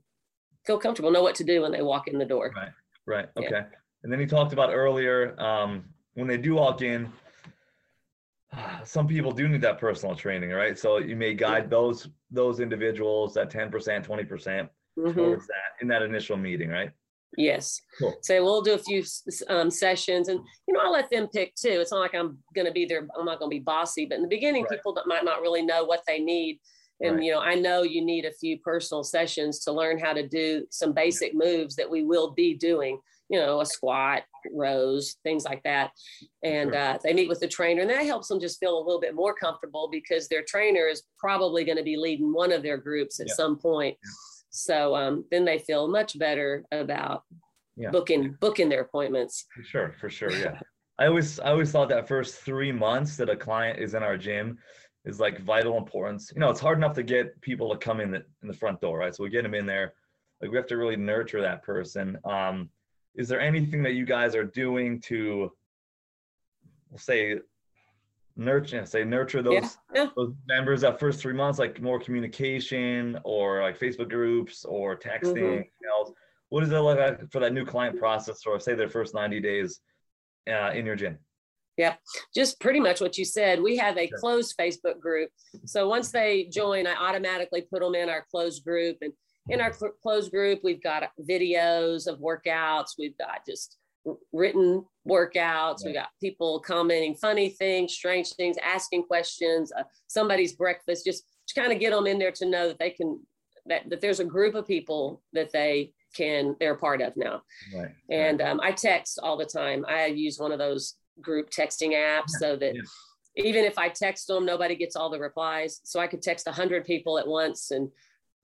feel 0.65 0.79
comfortable 0.79 1.11
know 1.11 1.23
what 1.23 1.35
to 1.35 1.45
do 1.45 1.63
when 1.63 1.73
they 1.73 1.83
walk 1.83 2.09
in 2.09 2.19
the 2.19 2.25
door. 2.25 2.53
Right 2.55 2.73
right 3.07 3.29
okay. 3.37 3.49
Yeah. 3.51 3.65
and 4.03 4.13
then 4.13 4.21
he 4.21 4.27
talked 4.27 4.53
about 4.53 4.73
earlier 4.73 5.39
um, 5.41 5.85
when 6.15 6.27
they 6.27 6.39
do 6.39 6.55
walk 6.55 6.83
in 6.83 7.11
some 8.85 9.07
people 9.07 9.33
do 9.33 9.49
need 9.49 9.63
that 9.63 9.79
personal 9.79 10.15
training 10.15 10.51
right? 10.51 10.79
So 10.79 10.99
you 10.99 11.17
may 11.17 11.35
guide 11.35 11.71
those 11.71 12.09
those 12.31 12.61
individuals 12.61 13.35
that 13.35 13.51
10% 13.51 13.71
20% 13.71 14.69
mm-hmm. 14.99 15.19
that 15.19 15.83
in 15.83 15.89
that 15.89 16.03
initial 16.03 16.37
meeting, 16.37 16.71
right? 16.71 16.91
Yes. 17.37 17.81
Cool. 17.99 18.15
So 18.23 18.43
we'll 18.43 18.63
do 18.63 18.75
a 18.75 18.79
few 18.79 19.05
um, 19.49 19.71
sessions, 19.71 20.29
and 20.29 20.41
you 20.67 20.75
know, 20.75 20.81
I 20.81 20.89
let 20.89 21.11
them 21.11 21.29
pick 21.29 21.55
too. 21.55 21.69
It's 21.81 21.93
not 21.93 22.01
like 22.01 22.15
I'm 22.15 22.39
going 22.55 22.67
to 22.67 22.73
be 22.73 22.87
there. 22.87 23.07
I'm 23.19 23.27
not 23.27 23.39
going 23.39 23.51
to 23.51 23.55
be 23.55 23.61
bossy, 23.61 24.07
but 24.07 24.17
in 24.17 24.23
the 24.23 24.29
beginning, 24.29 24.63
right. 24.63 24.71
people 24.71 24.95
that 24.95 25.07
might 25.07 25.25
not 25.25 25.41
really 25.43 25.63
know 25.63 25.85
what 25.85 26.03
they 26.07 26.19
need, 26.19 26.61
and 27.01 27.17
right. 27.17 27.25
you 27.25 27.33
know, 27.33 27.41
I 27.41 27.55
know 27.55 27.83
you 27.83 28.05
need 28.05 28.25
a 28.25 28.33
few 28.33 28.59
personal 28.61 29.05
sessions 29.05 29.61
to 29.61 29.73
learn 29.73 29.99
how 29.99 30.13
to 30.13 30.27
do 30.27 30.67
some 30.71 30.93
basic 30.93 31.33
yeah. 31.33 31.39
moves 31.47 31.77
that 31.77 31.91
we 31.91 32.05
will 32.05 32.33
be 32.33 32.55
doing. 32.55 32.99
You 33.29 33.41
know, 33.41 33.61
a 33.61 33.67
squat, 33.67 34.23
rows, 34.55 35.17
things 35.25 35.45
like 35.45 35.61
that, 35.65 35.91
and 36.45 36.71
sure. 36.71 36.79
uh, 36.81 36.99
they 37.03 37.13
meet 37.13 37.29
with 37.29 37.41
the 37.41 37.49
trainer, 37.49 37.81
and 37.81 37.91
that 37.91 38.07
helps 38.07 38.29
them 38.29 38.39
just 38.39 38.61
feel 38.61 38.79
a 38.79 38.85
little 38.85 39.01
bit 39.01 39.17
more 39.17 39.35
comfortable 39.35 39.89
because 39.91 40.29
their 40.29 40.45
trainer 40.47 40.87
is 40.87 41.03
probably 41.19 41.65
going 41.65 41.77
to 41.77 41.83
be 41.83 41.97
leading 41.97 42.33
one 42.33 42.53
of 42.53 42.63
their 42.63 42.77
groups 42.77 43.19
at 43.19 43.27
yeah. 43.27 43.35
some 43.35 43.59
point. 43.59 43.97
Yeah 44.03 44.11
so 44.57 44.97
um, 44.97 45.25
then 45.31 45.45
they 45.45 45.59
feel 45.59 45.89
much 45.89 46.19
better 46.19 46.65
about 46.73 47.23
Yeah. 47.77 47.91
booking 47.91 48.37
booking 48.41 48.69
their 48.69 48.83
appointments. 48.83 49.47
For 49.55 49.63
sure, 49.63 49.95
for 50.01 50.09
sure, 50.11 50.33
yeah. 50.33 50.59
I 50.99 51.07
always 51.07 51.39
I 51.41 51.51
always 51.51 51.71
thought 51.71 51.91
that 51.91 52.09
first 52.09 52.37
three 52.37 52.73
months 52.73 53.17
that 53.19 53.29
a 53.29 53.37
client 53.37 53.79
is 53.79 53.95
in 53.95 54.03
our 54.03 54.17
gym 54.17 54.59
is 55.05 55.21
like 55.21 55.41
vital 55.43 55.77
importance. 55.77 56.33
You 56.35 56.41
know, 56.41 56.51
it's 56.51 56.61
hard 56.61 56.79
enough 56.79 56.95
to 56.95 57.03
get 57.03 57.41
people 57.43 57.71
to 57.71 57.79
come 57.79 58.01
in 58.01 58.11
the 58.11 58.25
in 58.43 58.49
the 58.49 58.55
front 58.55 58.81
door, 58.81 58.99
right? 58.99 59.15
So 59.15 59.23
we 59.23 59.31
get 59.31 59.43
them 59.43 59.55
in 59.55 59.67
there. 59.67 59.93
Like 60.41 60.51
we 60.51 60.57
have 60.57 60.67
to 60.67 60.77
really 60.77 60.97
nurture 60.97 61.43
that 61.43 61.63
person. 61.63 62.19
Um, 62.25 62.71
is 63.15 63.29
there 63.29 63.41
anything 63.41 63.83
that 63.83 63.93
you 63.93 64.05
guys 64.05 64.35
are 64.35 64.45
doing 64.45 65.01
to 65.03 65.53
we'll 66.91 66.99
say 66.99 67.39
nurture 68.37 68.85
say 68.87 69.05
nurture 69.05 69.43
those 69.43 69.55
Yeah, 69.55 69.69
yeah. 69.95 70.07
those 70.17 70.33
members 70.47 70.83
that 70.83 71.01
first 71.01 71.21
three 71.21 71.33
months, 71.33 71.59
like 71.59 71.81
more 71.81 71.99
communication 71.99 73.19
or 73.25 73.63
like 73.63 73.79
Facebook 73.79 74.11
groups 74.11 74.65
or 74.65 74.97
texting, 74.97 75.65
emails? 75.65 76.13
What 76.49 76.63
is 76.63 76.71
it 76.71 76.79
like 76.79 77.31
for 77.33 77.41
that 77.41 77.53
new 77.53 77.65
client 77.65 77.99
process 77.99 78.47
or 78.47 78.61
say 78.61 78.75
their 78.75 78.89
first 78.89 79.15
90 79.15 79.41
days 79.41 79.81
uh, 80.49 80.71
in 80.73 80.87
your 80.87 80.97
gym? 80.97 81.19
Yeah, 81.77 81.97
just 82.35 82.59
pretty 82.61 82.81
much 82.81 83.01
what 83.01 83.19
you 83.19 83.25
said. 83.25 83.61
We 83.63 83.77
have 83.77 83.99
a 83.99 84.09
closed 84.09 84.55
Facebook 84.59 84.99
group. 84.99 85.31
So 85.67 85.89
once 85.89 86.11
they 86.11 86.45
join, 86.45 86.87
I 86.87 86.95
automatically 86.95 87.63
put 87.63 87.81
them 87.81 87.95
in 87.95 88.09
our 88.09 88.25
closed 88.31 88.65
group. 88.65 88.97
And 89.03 89.13
in 89.51 89.61
our 89.61 89.73
cl- 89.73 89.93
closed 90.03 90.31
group, 90.31 90.61
we've 90.65 90.83
got 90.83 91.03
videos 91.29 92.07
of 92.07 92.19
workouts. 92.19 92.93
We've 92.99 93.17
got 93.19 93.45
just 93.47 93.77
written 94.33 94.85
workouts. 95.09 95.85
We 95.85 95.93
got 95.93 96.09
people 96.21 96.61
commenting 96.61 97.15
funny 97.15 97.51
things, 97.51 97.95
strange 97.95 98.33
things, 98.35 98.57
asking 98.63 99.05
questions, 99.05 99.73
uh, 99.77 99.85
somebody's 100.07 100.55
breakfast, 100.55 101.05
just 101.05 101.25
to 101.49 101.61
kind 101.61 101.73
of 101.73 101.81
get 101.81 101.93
them 101.93 102.07
in 102.07 102.19
there 102.19 102.33
to 102.33 102.47
know 102.47 102.69
that 102.69 102.79
they 102.79 102.91
can, 102.91 103.21
that, 103.67 103.89
that 103.89 104.01
there's 104.01 104.21
a 104.21 104.25
group 104.25 104.55
of 104.55 104.67
people 104.67 105.23
that 105.33 105.53
they 105.53 105.93
can, 106.15 106.57
they're 106.59 106.75
a 106.75 106.79
part 106.79 107.03
of 107.03 107.17
now. 107.17 107.43
Right. 107.75 107.91
And 108.11 108.41
um, 108.41 108.61
I 108.63 108.73
text 108.73 109.19
all 109.23 109.37
the 109.37 109.45
time. 109.45 109.85
I 109.89 110.07
use 110.07 110.39
one 110.39 110.53
of 110.53 110.59
those 110.59 110.95
group 111.21 111.51
texting 111.51 111.93
apps 111.93 112.31
so 112.39 112.57
that 112.57 112.75
yeah. 112.75 113.45
even 113.45 113.65
if 113.65 113.79
I 113.79 113.89
text 113.89 114.27
them, 114.27 114.45
nobody 114.45 114.77
gets 114.77 114.97
all 114.97 115.11
the 115.11 115.19
replies. 115.19 115.81
So 115.85 116.01
I 116.01 116.07
could 116.07 116.23
text 116.23 116.47
a 116.47 116.53
hundred 116.53 116.85
people 116.85 117.19
at 117.19 117.27
once 117.27 117.71
and 117.71 117.91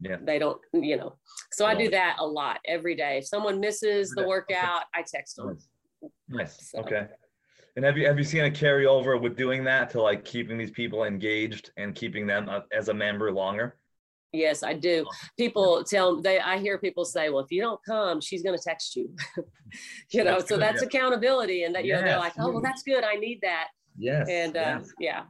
Yeah. 0.02 0.16
they 0.23 0.38
don't, 0.38 0.59
you 0.73 0.97
know. 0.97 1.16
So 1.52 1.64
I 1.64 1.75
do 1.75 1.88
that 1.90 2.16
a 2.18 2.26
lot 2.26 2.59
every 2.66 2.97
day. 2.97 3.18
If 3.18 3.26
someone 3.28 3.61
misses 3.61 4.11
the 4.11 4.23
Every 4.23 4.40
day. 4.49 4.54
Okay. 4.54 4.56
workout, 4.61 4.82
I 4.94 5.04
text 5.06 5.37
them. 5.37 5.59
Nice. 6.28 6.71
So- 6.71 6.80
Okay. 6.80 7.06
And 7.75 7.85
have 7.87 7.97
you 7.97 8.06
have 8.06 8.18
you 8.18 8.25
seen 8.25 8.44
a 8.44 8.50
carryover 8.50 9.18
with 9.18 9.35
doing 9.35 9.64
that 9.64 9.88
to 9.90 10.02
like 10.02 10.26
keeping 10.26 10.59
these 10.59 10.71
people 10.71 11.04
engaged 11.04 11.71
and 11.78 11.94
keeping 11.94 12.26
them 12.26 12.49
uh, 12.50 12.61
as 12.71 12.88
a 12.88 12.94
member 12.94 13.32
longer? 13.32 13.78
Yes, 14.35 14.62
I 14.62 14.75
do. 14.75 15.06
People 15.38 15.82
tell 15.85 16.21
they 16.21 16.38
I 16.38 16.59
hear 16.59 16.76
people 16.78 17.06
say, 17.06 17.30
well, 17.30 17.40
if 17.40 17.50
you 17.50 17.62
don't 17.62 17.80
come, 17.88 18.21
she's 18.21 18.42
gonna 18.42 18.59
text 18.59 18.94
you. 18.97 19.14
you 20.11 20.23
know, 20.25 20.32
That's 20.32 20.49
so 20.49 20.56
good, 20.56 20.62
that's 20.62 20.82
yeah. 20.82 20.88
accountability 20.88 21.62
and 21.64 21.75
that 21.75 21.87
you 21.87 21.94
know, 21.94 22.02
they're 22.02 22.18
like, 22.18 22.35
oh 22.38 22.50
well, 22.50 22.61
that's 22.61 22.82
good. 22.82 23.04
I 23.04 23.14
need 23.14 23.38
that. 23.42 23.68
Yes. 23.97 24.28
And 24.28 24.54
uh, 24.56 24.78
yes. 24.80 24.92
yeah. 24.99 25.23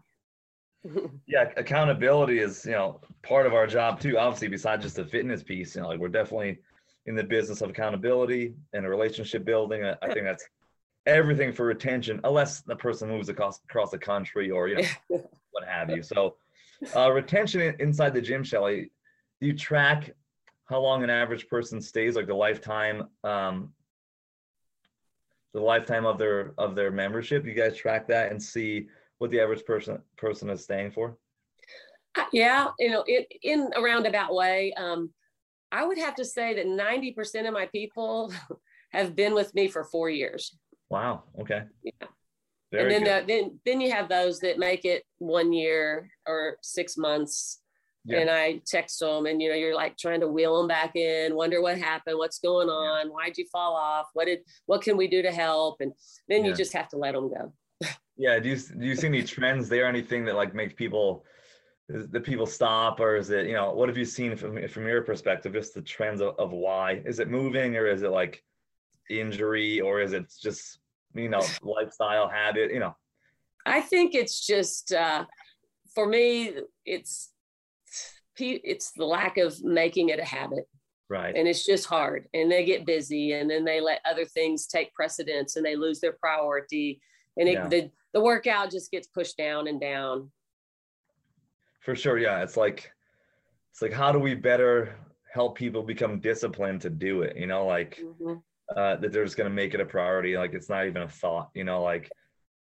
Yeah 1.26 1.50
accountability 1.56 2.40
is 2.40 2.64
you 2.66 2.72
know 2.72 3.00
part 3.22 3.46
of 3.46 3.54
our 3.54 3.66
job 3.66 4.00
too 4.00 4.18
obviously 4.18 4.48
besides 4.48 4.82
just 4.82 4.96
the 4.96 5.04
fitness 5.04 5.42
piece 5.42 5.76
you 5.76 5.82
know 5.82 5.88
like 5.88 6.00
we're 6.00 6.08
definitely 6.08 6.58
in 7.06 7.14
the 7.14 7.24
business 7.24 7.60
of 7.60 7.70
accountability 7.70 8.54
and 8.72 8.88
relationship 8.88 9.44
building. 9.44 9.84
I, 9.84 9.96
I 10.02 10.12
think 10.12 10.24
that's 10.24 10.46
everything 11.06 11.52
for 11.52 11.66
retention 11.66 12.20
unless 12.24 12.60
the 12.60 12.76
person 12.76 13.08
moves 13.08 13.28
across 13.28 13.60
across 13.68 13.90
the 13.90 13.98
country 13.98 14.50
or 14.50 14.68
you 14.68 14.76
know 14.76 14.88
what 15.50 15.64
have 15.66 15.90
you. 15.90 16.02
So 16.02 16.36
uh, 16.96 17.10
retention 17.10 17.74
inside 17.80 18.14
the 18.14 18.20
gym 18.20 18.44
shelley 18.44 18.90
do 19.40 19.46
you 19.48 19.56
track 19.56 20.10
how 20.66 20.80
long 20.80 21.02
an 21.02 21.10
average 21.10 21.48
person 21.48 21.80
stays 21.80 22.14
like 22.16 22.26
the 22.26 22.34
lifetime 22.34 23.08
um 23.24 23.72
the 25.54 25.60
lifetime 25.60 26.06
of 26.06 26.18
their 26.18 26.54
of 26.56 26.76
their 26.76 26.90
membership? 26.90 27.44
You 27.44 27.54
guys 27.54 27.76
track 27.76 28.06
that 28.08 28.30
and 28.30 28.40
see 28.40 28.88
what 29.22 29.30
the 29.30 29.38
average 29.38 29.64
person 29.64 30.02
person 30.16 30.50
is 30.50 30.64
staying 30.64 30.90
for 30.90 31.16
Yeah, 32.32 32.70
you 32.80 32.90
know, 32.90 33.04
it 33.06 33.28
in 33.44 33.70
a 33.76 33.80
roundabout 33.80 34.34
way. 34.34 34.74
Um, 34.76 35.10
I 35.70 35.86
would 35.86 35.96
have 35.96 36.16
to 36.16 36.24
say 36.24 36.54
that 36.54 36.66
90% 36.66 37.46
of 37.46 37.54
my 37.54 37.66
people 37.66 38.32
have 38.92 39.14
been 39.14 39.32
with 39.32 39.54
me 39.54 39.68
for 39.68 39.84
four 39.84 40.10
years. 40.10 40.58
Wow. 40.90 41.22
Okay. 41.40 41.62
Yeah. 41.84 42.08
Very 42.72 42.94
and 42.96 43.06
then, 43.06 43.22
uh, 43.22 43.26
then, 43.26 43.60
then 43.64 43.80
you 43.80 43.92
have 43.92 44.08
those 44.08 44.40
that 44.40 44.58
make 44.58 44.84
it 44.84 45.04
one 45.18 45.52
year 45.52 46.10
or 46.26 46.56
six 46.60 46.96
months. 46.96 47.60
Yeah. 48.04 48.18
And 48.18 48.28
I 48.28 48.60
text 48.66 48.98
them, 48.98 49.26
and 49.26 49.40
you 49.40 49.48
know, 49.50 49.54
you're 49.54 49.76
like 49.76 49.96
trying 49.96 50.20
to 50.20 50.28
wheel 50.28 50.58
them 50.58 50.66
back 50.66 50.96
in, 50.96 51.36
wonder 51.36 51.62
what 51.62 51.78
happened, 51.78 52.18
what's 52.18 52.40
going 52.40 52.68
on, 52.68 53.08
why'd 53.08 53.38
you 53.38 53.46
fall 53.52 53.76
off, 53.76 54.06
what 54.14 54.26
did, 54.26 54.40
what 54.66 54.82
can 54.82 54.96
we 54.96 55.06
do 55.06 55.22
to 55.22 55.30
help, 55.30 55.76
and 55.80 55.92
then 56.28 56.42
Yeah. 56.42 56.50
you 56.50 56.56
just 56.56 56.72
have 56.72 56.88
to 56.88 56.96
let 56.96 57.12
them 57.14 57.28
go. 57.28 57.52
Yeah. 58.16 58.38
Do 58.38 58.49
you 58.49 58.57
do 58.57 58.87
you 58.87 58.97
see 58.97 59.07
any 59.07 59.23
trends 59.23 59.69
there? 59.69 59.87
Anything 59.87 60.25
that 60.26 60.35
like 60.35 60.54
makes 60.54 60.75
people 60.75 61.25
that 61.88 62.25
people 62.25 62.47
stop, 62.47 63.00
or 63.00 63.16
is 63.16 63.31
it 63.31 63.47
you 63.47 63.54
know 63.54 63.73
what 63.73 63.88
have 63.88 63.99
you 63.99 64.04
seen 64.04 64.37
from 64.37 64.66
from 64.69 64.87
your 64.87 65.02
perspective? 65.02 65.52
Just 65.52 65.75
the 65.75 65.83
trends 65.83 66.21
of, 66.21 66.35
of 66.38 66.52
why 66.52 67.02
is 67.04 67.19
it 67.19 67.28
moving, 67.28 67.76
or 67.76 67.87
is 67.87 68.02
it 68.02 68.11
like 68.11 68.42
injury, 69.11 69.81
or 69.81 70.00
is 70.00 70.12
it 70.12 70.33
just 70.40 70.78
you 71.14 71.28
know 71.28 71.42
lifestyle 71.62 72.28
habit? 72.28 72.73
You 72.73 72.81
know. 72.81 72.97
I 73.64 73.81
think 73.81 74.14
it's 74.14 74.45
just 74.45 74.92
uh, 74.92 75.25
for 75.95 76.07
me, 76.07 76.52
it's 76.85 77.31
it's 78.38 78.92
the 78.92 79.04
lack 79.04 79.37
of 79.38 79.62
making 79.62 80.09
it 80.09 80.19
a 80.19 80.25
habit, 80.25 80.64
Right. 81.09 81.37
and 81.37 81.47
it's 81.47 81.64
just 81.64 81.87
hard. 81.87 82.26
And 82.35 82.50
they 82.50 82.64
get 82.64 82.87
busy, 82.87 83.33
and 83.33 83.49
then 83.49 83.64
they 83.64 83.81
let 83.81 84.00
other 84.04 84.25
things 84.25 84.66
take 84.66 84.92
precedence, 84.95 85.57
and 85.57 85.64
they 85.64 85.76
lose 85.76 86.00
their 86.00 86.14
priority, 86.14 87.00
and 87.37 87.49
it, 87.49 87.52
Yeah. 87.52 87.69
the 87.69 87.90
the 88.12 88.21
workout 88.23 88.71
just 88.71 88.90
gets 88.90 89.07
pushed 89.07 89.37
down 89.37 89.66
and 89.69 89.81
down. 89.81 90.31
For 91.81 91.95
sure. 91.97 92.19
Yeah. 92.19 92.42
It's 92.42 92.57
like 92.57 92.92
it's 93.73 93.83
like 93.83 93.92
how 93.92 94.12
do 94.12 94.19
we 94.19 94.35
better 94.35 94.95
help 95.33 95.57
people 95.57 95.83
become 95.83 96.21
disciplined 96.21 96.81
to 96.83 96.90
do 96.90 97.23
it? 97.23 97.37
You 97.37 97.47
know, 97.47 97.66
like. 97.66 97.99
Mhm. 98.21 98.42
uh, 98.76 98.97
that 98.97 99.12
they're 99.12 99.25
just 99.25 99.37
going 99.37 99.50
to 99.50 99.54
make 99.54 99.75
it 99.75 99.81
a 99.81 99.85
priority. 99.85 100.35
Like 100.38 100.54
it's 100.54 100.71
not 100.71 100.87
even 100.87 101.02
a 101.02 101.09
thought, 101.09 101.50
you 101.52 101.62
know, 101.62 101.83
like 101.83 102.11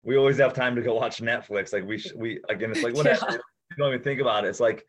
we 0.04 0.16
always 0.16 0.36
have 0.38 0.52
time 0.54 0.76
to 0.76 0.82
go 0.82 0.94
watch 0.94 1.20
Netflix. 1.20 1.72
Like 1.72 1.84
we, 1.84 1.98
sh- 1.98 2.12
we, 2.14 2.40
again, 2.48 2.70
it's 2.70 2.84
like, 2.84 2.94
whatever, 3.00 3.26
Yeah. 3.28 3.36
you 3.36 3.76
don't 3.78 3.88
even 3.94 4.02
think 4.04 4.20
about 4.20 4.44
it. 4.44 4.48
It's 4.48 4.60
like, 4.60 4.86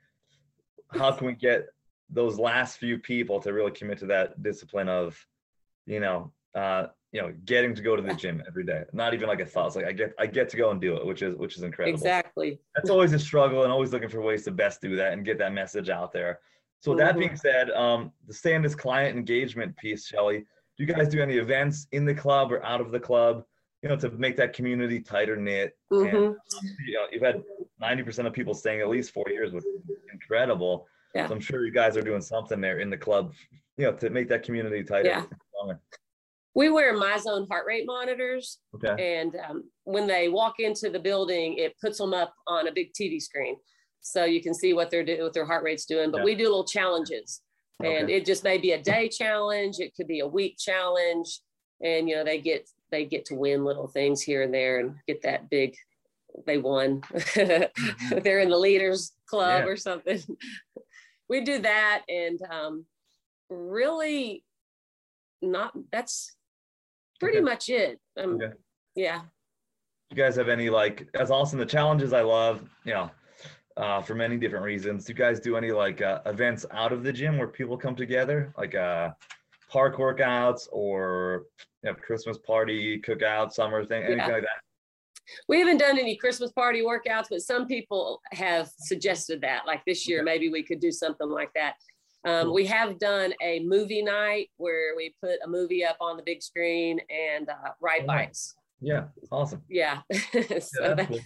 how 0.92 1.12
can 1.14 1.26
we 1.26 1.34
get 1.34 1.66
those 2.12 2.38
last 2.38 2.78
few 2.78 3.00
people 3.00 3.40
to 3.40 3.54
really 3.54 3.72
commit 3.72 3.98
to 4.00 4.06
that 4.08 4.44
discipline 4.44 4.88
of, 4.88 5.18
you 5.88 6.00
know, 6.00 6.32
uh, 6.54 6.88
you 7.12 7.22
know, 7.22 7.34
getting 7.46 7.74
to 7.74 7.82
go 7.82 7.96
to 7.96 8.02
the 8.02 8.14
gym 8.14 8.44
every 8.48 8.64
day, 8.64 8.84
not 8.94 9.14
even 9.14 9.28
like 9.28 9.40
a 9.40 9.46
thought. 9.46 9.68
It's 9.68 9.76
like, 9.76 9.86
I 9.86 9.92
get, 9.92 10.14
I 10.20 10.28
get 10.28 10.48
to 10.50 10.58
go 10.58 10.70
and 10.70 10.80
do 10.80 10.96
it, 10.96 11.06
which 11.06 11.22
is, 11.22 11.36
which 11.36 11.58
is 11.58 11.64
incredible 11.64 11.98
Exactly. 11.98 12.60
that's 12.76 12.90
always 12.90 13.14
a 13.14 13.20
struggle 13.20 13.64
and 13.64 13.72
always 13.72 13.92
looking 13.92 14.10
for 14.10 14.22
ways 14.22 14.44
to 14.46 14.52
best 14.52 14.82
do 14.82 14.96
that 14.96 15.14
and 15.14 15.26
get 15.26 15.40
that 15.40 15.54
message 15.54 15.90
out 15.90 16.12
there. 16.12 16.40
So 16.82 16.92
with 16.92 17.00
that 17.00 17.18
being 17.18 17.36
said, 17.36 17.72
um, 17.72 18.12
the 18.28 18.34
stay 18.34 18.54
in 18.54 18.62
this 18.62 18.76
client 18.76 19.18
engagement 19.18 19.76
piece, 19.78 20.06
Shelley, 20.06 20.40
do 20.40 20.46
you 20.78 20.86
guys 20.86 21.10
do 21.10 21.22
any 21.22 21.38
events 21.38 21.88
in 21.92 22.06
the 22.06 22.14
club 22.14 22.52
or 22.54 22.64
out 22.64 22.80
of 22.80 22.92
the 22.92 23.00
club, 23.00 23.44
you 23.82 23.90
know, 23.90 23.98
to 23.98 24.10
make 24.12 24.38
that 24.38 24.54
community 24.54 25.02
tighter 25.02 25.36
knit? 25.36 25.76
And 25.92 26.08
Mhm. 26.08 26.28
um, 26.28 26.38
you 26.86 26.94
know, 26.94 27.08
you've 27.12 27.24
had 27.24 27.44
90% 27.82 28.28
of 28.28 28.34
people 28.34 28.54
staying 28.54 28.80
at 28.82 28.88
least 28.88 29.12
four 29.12 29.26
years, 29.28 29.52
which 29.52 29.66
is 29.66 29.82
incredible. 30.14 30.88
Yeah. 31.16 31.28
So 31.28 31.34
I'm 31.34 31.42
sure 31.42 31.66
you 31.66 31.72
guys 31.74 31.98
are 31.98 32.02
doing 32.02 32.22
something 32.22 32.62
there 32.62 32.80
in 32.80 32.90
the 32.90 32.98
club, 32.98 33.34
you 33.78 33.86
know, 33.86 33.94
to 33.94 34.10
make 34.10 34.30
that 34.30 34.44
community 34.44 34.84
tighter. 34.84 35.10
Yeah. 35.10 35.26
We 36.56 36.70
wear 36.70 36.94
Myzone 36.96 37.48
heart 37.48 37.66
rate 37.68 37.86
monitors, 37.86 38.60
Okay. 38.76 39.18
and 39.18 39.36
um, 39.48 39.64
when 39.84 40.08
they 40.08 40.30
walk 40.30 40.56
into 40.60 40.90
the 40.90 41.00
building, 41.00 41.58
it 41.58 41.76
puts 41.82 41.98
them 41.98 42.14
up 42.14 42.34
on 42.48 42.68
a 42.68 42.72
big 42.72 42.92
TV 43.00 43.22
screen, 43.22 43.56
so 44.02 44.26
you 44.26 44.42
can 44.42 44.54
see 44.54 44.74
what 44.74 44.90
they're 44.90 45.04
doing, 45.06 45.22
what 45.22 45.34
their 45.34 45.46
heart 45.46 45.64
rate's 45.64 45.86
doing. 45.86 46.12
But 46.12 46.20
Yeah. 46.20 46.26
we 46.26 46.36
do 46.36 46.46
little 46.46 46.66
challenges, 46.66 47.42
and 47.84 48.06
Okay. 48.06 48.16
it 48.16 48.26
just 48.26 48.44
may 48.44 48.58
be 48.58 48.72
a 48.72 48.82
day 48.82 49.10
challenge, 49.10 49.80
it 49.80 49.94
could 49.96 50.08
be 50.08 50.20
a 50.22 50.28
week 50.28 50.58
challenge, 50.58 51.40
and 51.84 52.10
you 52.10 52.16
know 52.16 52.24
they 52.24 52.40
get 52.42 52.68
they 52.92 53.06
get 53.06 53.24
to 53.26 53.36
win 53.36 53.64
little 53.64 53.88
things 53.88 54.20
here 54.24 54.42
and 54.42 54.52
there 54.54 54.80
and 54.80 54.96
get 55.08 55.22
that 55.22 55.50
big. 55.50 55.76
They 56.48 56.58
won. 56.58 57.02
They're 57.36 58.40
in 58.40 58.50
the 58.50 58.58
leaders 58.58 59.12
club 59.28 59.64
Yeah. 59.66 59.70
or 59.72 59.78
something. 59.78 60.20
we 61.30 61.42
do 61.42 61.60
that, 61.60 62.04
and 62.10 62.40
um, 62.50 62.86
really, 63.50 64.44
not. 65.42 65.74
That's 65.92 66.36
pretty 67.20 67.38
Okay. 67.38 67.46
much 67.46 67.70
it. 67.70 68.00
Um, 68.18 68.36
Okay. 68.36 68.54
Yeah. 68.96 69.22
you 70.10 70.18
guys 70.18 70.36
have 70.38 70.50
any 70.50 70.70
like 70.70 71.08
as 71.14 71.30
awesome 71.32 71.60
the 71.60 71.66
challenges 71.66 72.14
I 72.14 72.22
love, 72.22 72.68
you 72.84 72.94
know, 72.94 73.12
uh, 73.78 74.02
for 74.02 74.16
many 74.16 74.38
different 74.38 74.66
reasons. 74.66 75.06
Do 75.06 75.14
you 75.14 75.18
guys 75.18 75.40
do 75.40 75.56
any 75.56 75.72
like 75.72 76.02
uh, 76.02 76.22
events 76.26 76.66
out 76.72 76.92
of 76.92 77.04
the 77.04 77.14
gym 77.14 77.38
where 77.38 77.48
people 77.48 77.78
come 77.78 77.96
together, 77.96 78.54
like 78.58 78.74
uh, 78.76 79.12
park 79.70 79.98
workouts 79.98 80.68
or 80.72 81.46
you 81.84 81.92
know, 81.92 81.96
Christmas 81.96 82.38
party, 82.40 83.00
cookout, 83.02 83.52
summer 83.52 83.86
thing, 83.86 84.04
anything 84.04 84.18
Yeah. 84.18 84.34
like 84.34 84.42
that? 84.44 84.62
We 85.48 85.60
haven't 85.60 85.78
done 85.78 86.00
any 86.00 86.16
Christmas 86.16 86.52
party 86.52 86.82
workouts, 86.82 87.28
but 87.30 87.42
some 87.42 87.68
people 87.68 88.20
have 88.32 88.68
suggested 88.80 89.42
that. 89.42 89.68
Like 89.68 89.86
this 89.86 90.08
year, 90.08 90.22
Okay. 90.22 90.26
maybe 90.26 90.50
we 90.50 90.64
could 90.64 90.80
do 90.80 90.92
something 90.92 91.30
like 91.30 91.54
that. 91.54 91.76
Um. 92.26 92.54
We 92.54 92.66
have 92.66 93.00
done 93.00 93.34
a 93.42 93.62
movie 93.62 94.02
night 94.02 94.50
where 94.58 94.96
we 94.96 95.16
put 95.24 95.40
a 95.44 95.48
movie 95.48 95.86
up 95.86 95.98
on 96.02 96.18
the 96.18 96.24
big 96.24 96.42
screen 96.44 97.00
and 97.10 97.48
uh, 97.50 97.72
ride 97.80 98.06
bikes. 98.06 98.56
Yeah, 98.82 99.06
awesome. 99.32 99.62
Yeah. 99.70 100.02
so 100.14 100.20
Yeah, 100.34 100.44
that's 100.50 100.72
that- 100.72 101.08
cool. 101.08 101.20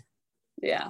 yeah. 0.61 0.89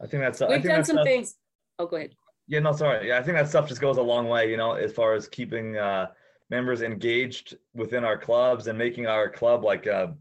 I 0.00 0.06
think 0.06 0.22
that's. 0.22 0.42
I 0.42 0.46
We've 0.48 0.54
think 0.56 0.64
done 0.66 0.76
that's 0.76 0.88
some 0.88 0.96
stuff- 0.96 1.06
things. 1.06 1.36
Oh, 1.78 1.86
go 1.86 1.96
ahead. 1.96 2.14
Yeah, 2.48 2.60
no, 2.60 2.72
sorry. 2.72 3.08
Yeah, 3.08 3.18
I 3.18 3.22
think 3.22 3.36
that 3.36 3.48
stuff 3.48 3.68
just 3.68 3.80
goes 3.80 3.96
a 3.96 4.02
long 4.02 4.28
way, 4.28 4.50
you 4.50 4.56
know, 4.56 4.72
as 4.72 4.92
far 4.92 5.14
as 5.14 5.28
keeping 5.28 5.76
uh, 5.76 6.08
members 6.50 6.82
engaged 6.82 7.56
within 7.74 8.04
our 8.04 8.16
clubs 8.16 8.66
and 8.68 8.78
making 8.78 9.06
our 9.06 9.28
club 9.28 9.64
like 9.64 9.86
a, 9.86 10.14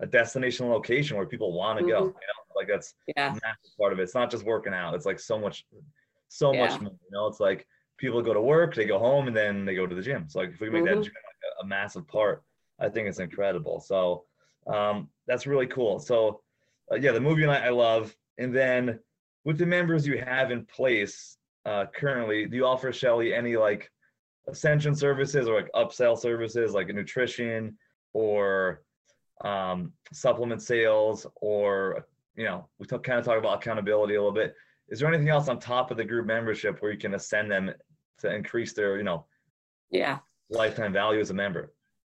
a 0.00 0.06
destination 0.06 0.68
location 0.68 1.16
where 1.16 1.26
people 1.26 1.52
want 1.52 1.78
to 1.80 1.84
go. 1.84 1.98
You 1.98 2.04
know, 2.04 2.54
like 2.54 2.68
that's 2.68 2.94
Yeah. 3.16 3.30
massive 3.30 3.76
part 3.80 3.92
of 3.92 3.98
it. 3.98 4.02
It's 4.02 4.14
not 4.14 4.30
just 4.30 4.44
working 4.44 4.72
out. 4.74 4.94
It's 4.94 5.06
like 5.06 5.18
so 5.18 5.38
much, 5.38 5.66
so 6.28 6.52
Yeah. 6.52 6.68
much 6.68 6.80
more. 6.80 6.92
You 6.92 7.10
know, 7.10 7.26
it's 7.26 7.40
like 7.40 7.66
people 7.98 8.22
go 8.22 8.34
to 8.34 8.40
work, 8.40 8.74
they 8.74 8.84
go 8.84 8.98
home, 8.98 9.28
and 9.28 9.36
then 9.36 9.64
they 9.64 9.74
go 9.74 9.86
to 9.86 9.94
the 9.94 10.02
gym. 10.02 10.28
So 10.28 10.40
like 10.40 10.50
if 10.50 10.60
we 10.60 10.70
make 10.70 10.84
that 10.84 10.96
Mhm. 10.98 11.04
gym 11.04 11.12
like 11.12 11.52
a, 11.60 11.64
a 11.64 11.66
massive 11.66 12.06
part, 12.08 12.42
I 12.78 12.88
think 12.88 13.08
it's 13.08 13.20
incredible. 13.20 13.80
So 13.80 14.24
um, 14.66 15.08
that's 15.26 15.46
really 15.46 15.66
cool. 15.66 15.98
So 15.98 16.42
uh, 16.90 16.96
yeah, 16.96 17.12
the 17.12 17.20
movie 17.20 17.46
night 17.46 17.62
I 17.62 17.70
love, 17.70 18.14
and 18.38 18.54
then 18.54 18.98
with 19.44 19.58
the 19.58 19.66
members 19.66 20.06
you 20.06 20.18
have 20.18 20.50
in 20.50 20.64
place 20.66 21.36
uh, 21.64 21.86
currently, 21.94 22.46
do 22.46 22.56
you 22.56 22.66
offer 22.66 22.92
Shelley 22.92 23.34
any 23.34 23.56
like 23.56 23.90
ascension 24.48 24.94
services 24.94 25.48
or 25.48 25.54
like 25.54 25.70
upsell 25.74 26.18
services 26.18 26.72
like 26.72 26.88
nutrition 26.88 27.76
or 28.12 28.82
um, 29.44 29.92
supplement 30.12 30.62
sales 30.62 31.26
or 31.36 32.06
you 32.34 32.44
know 32.44 32.68
we 32.78 32.86
talk, 32.86 33.02
kind 33.04 33.18
of 33.18 33.24
talk 33.24 33.38
about 33.38 33.58
accountability 33.58 34.14
a 34.14 34.18
little 34.18 34.32
bit 34.32 34.54
is 34.92 34.98
there 35.00 35.08
anything 35.08 35.30
else 35.30 35.48
on 35.48 35.58
top 35.58 35.90
of 35.90 35.96
the 35.96 36.04
group 36.04 36.26
membership 36.26 36.80
where 36.80 36.92
you 36.92 36.98
can 36.98 37.14
ascend 37.14 37.50
them 37.50 37.72
to 38.18 38.32
increase 38.32 38.74
their 38.74 38.98
you 38.98 39.02
know 39.02 39.24
Yeah. 39.90 40.18
lifetime 40.50 40.92
value 40.92 41.18
as 41.20 41.30
a 41.30 41.34
member 41.34 41.72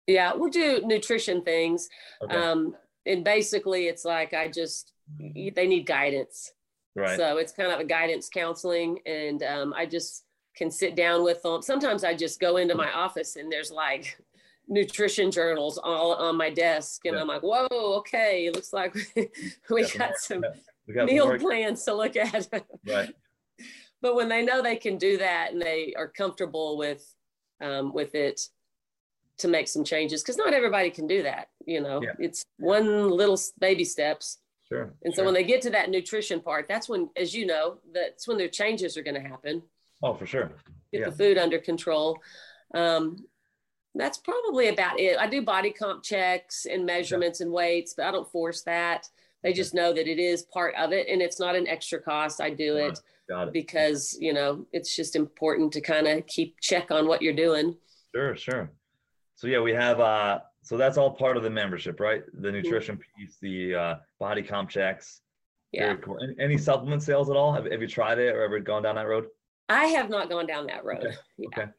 Yeah. 0.07 0.33
We'll 0.35 0.51
do 0.51 0.81
nutrition 0.85 1.41
things. 1.41 1.89
okay 2.21 2.35
Um, 2.35 2.75
and 3.07 3.23
basically, 3.23 3.87
it's 3.87 4.03
like 4.03 4.33
I 4.33 4.47
just, 4.49 4.91
they 5.19 5.67
need 5.67 5.85
guidance. 5.85 6.53
right 6.95 7.17
So 7.17 7.37
it's 7.37 7.53
kind 7.53 7.71
of 7.71 7.79
a 7.79 7.83
guidance 7.85 8.29
counseling, 8.29 8.99
and 9.05 9.41
um, 9.43 9.73
I 9.73 9.85
just 9.85 10.25
can 10.57 10.69
sit 10.71 10.95
down 10.95 11.23
with 11.23 11.41
them. 11.43 11.61
Sometimes 11.61 12.03
I 12.03 12.13
just 12.15 12.39
go 12.39 12.57
into 12.57 12.75
my 12.75 12.91
office 12.91 13.35
and 13.35 13.51
there's 13.51 13.71
like 13.71 14.17
nutrition 14.67 15.29
journals 15.31 15.77
all 15.77 16.13
on 16.15 16.35
my 16.35 16.49
desk, 16.49 17.05
and 17.05 17.15
Yeah. 17.15 17.21
I'm 17.21 17.27
like, 17.27 17.43
"Whoa, 17.43 17.67
okay, 17.99 18.47
it 18.47 18.55
looks 18.55 18.73
like 18.73 18.93
we 19.69 19.87
Got 19.97 20.17
some 20.17 20.43
got 20.93 21.05
we 21.05 21.11
got 21.11 21.13
meal 21.13 21.27
work- 21.27 21.41
plans 21.41 21.83
to 21.83 21.93
look 21.93 22.15
at." 22.15 22.47
right 22.87 23.13
but 24.01 24.15
when 24.15 24.29
they 24.29 24.43
know 24.43 24.61
they 24.61 24.75
can 24.75 24.97
do 24.97 25.17
that 25.17 25.51
and 25.51 25.61
they 25.61 25.93
are 25.97 26.07
comfortable 26.07 26.77
with 26.77 27.13
um, 27.61 27.93
with 27.93 28.13
it 28.15 28.41
to 29.37 29.47
make 29.47 29.67
some 29.67 29.83
changes 29.83 30.21
because 30.21 30.37
not 30.37 30.53
everybody 30.53 30.89
can 30.89 31.07
do 31.07 31.23
that 31.23 31.47
you 31.65 31.81
know 31.81 32.01
Yeah. 32.01 32.11
it's 32.19 32.45
one 32.57 33.09
little 33.09 33.39
baby 33.59 33.83
steps 33.85 34.39
Sure. 34.67 34.93
and 35.03 35.13
so 35.13 35.17
sure. 35.19 35.25
when 35.25 35.33
they 35.35 35.43
get 35.43 35.61
to 35.63 35.69
that 35.71 35.89
nutrition 35.89 36.39
part 36.41 36.67
that's 36.67 36.89
when 36.89 37.09
as 37.15 37.33
you 37.33 37.45
know 37.45 37.77
that's 37.93 38.27
when 38.27 38.37
their 38.37 38.47
changes 38.49 38.97
are 38.97 39.03
going 39.03 39.21
to 39.21 39.27
happen 39.27 39.61
oh, 40.03 40.13
for 40.15 40.25
sure. 40.25 40.51
get 40.91 41.01
Yeah. 41.01 41.09
the 41.09 41.11
food 41.15 41.37
under 41.37 41.59
control 41.59 42.17
um, 42.73 43.17
that's 43.95 44.17
probably 44.17 44.67
about 44.69 44.99
it 44.99 45.17
i 45.19 45.27
do 45.27 45.41
body 45.41 45.71
comp 45.71 46.03
checks 46.03 46.65
and 46.65 46.85
measurements 46.85 47.41
and 47.41 47.51
weights 47.51 47.93
but 47.95 48.05
i 48.07 48.11
don't 48.11 48.29
force 48.31 48.61
that 48.63 49.07
they 49.45 49.53
just 49.53 49.73
know 49.75 49.93
that 49.93 50.07
it 50.07 50.17
is 50.19 50.41
part 50.41 50.73
of 50.75 50.91
it 50.91 51.07
and 51.07 51.21
it's 51.21 51.39
not 51.39 51.55
an 51.55 51.67
extra 51.67 52.01
cost 52.01 52.41
i 52.41 52.49
do 52.49 52.75
it 52.77 52.99
it. 53.29 53.53
because 53.53 54.17
you 54.19 54.33
know 54.33 54.65
it's 54.73 54.95
just 54.95 55.15
important 55.15 55.71
to 55.71 55.79
kind 55.79 56.07
of 56.07 56.25
keep 56.25 56.55
check 56.59 56.89
on 56.91 57.07
what 57.07 57.21
you're 57.21 57.33
doing 57.33 57.73
Sure, 58.13 58.33
sure. 58.37 58.71
So 59.35 59.47
yeah, 59.47 59.59
we 59.59 59.73
have 59.73 59.99
uh 59.99 60.39
so 60.63 60.77
that's 60.77 60.97
all 60.97 61.11
part 61.11 61.35
of 61.35 61.43
the 61.43 61.49
membership, 61.49 61.99
right? 61.99 62.23
The 62.33 62.47
Mm-hmm. 62.47 62.55
nutrition 62.55 62.97
piece, 62.97 63.35
the 63.41 63.75
uh 63.75 63.95
body 64.21 64.41
comp 64.41 64.69
checks. 64.69 65.19
yeah 65.73 65.95
cool. 65.97 66.17
Any, 66.23 66.35
any 66.39 66.57
supplement 66.57 67.03
sales 67.03 67.29
at 67.29 67.35
all? 67.35 67.51
Have, 67.53 67.65
have 67.69 67.81
you 67.81 67.89
tried 67.89 68.17
it 68.19 68.33
or 68.33 68.41
ever 68.43 68.59
gone 68.61 68.83
down 68.83 68.95
that 68.95 69.07
road? 69.07 69.25
i 69.67 69.87
have 69.87 70.09
not 70.09 70.29
gone 70.29 70.47
down 70.47 70.65
that 70.67 70.85
road 70.85 70.99
Okay, 71.05 71.15
Yeah. 71.37 71.47
Okay. 71.49 71.71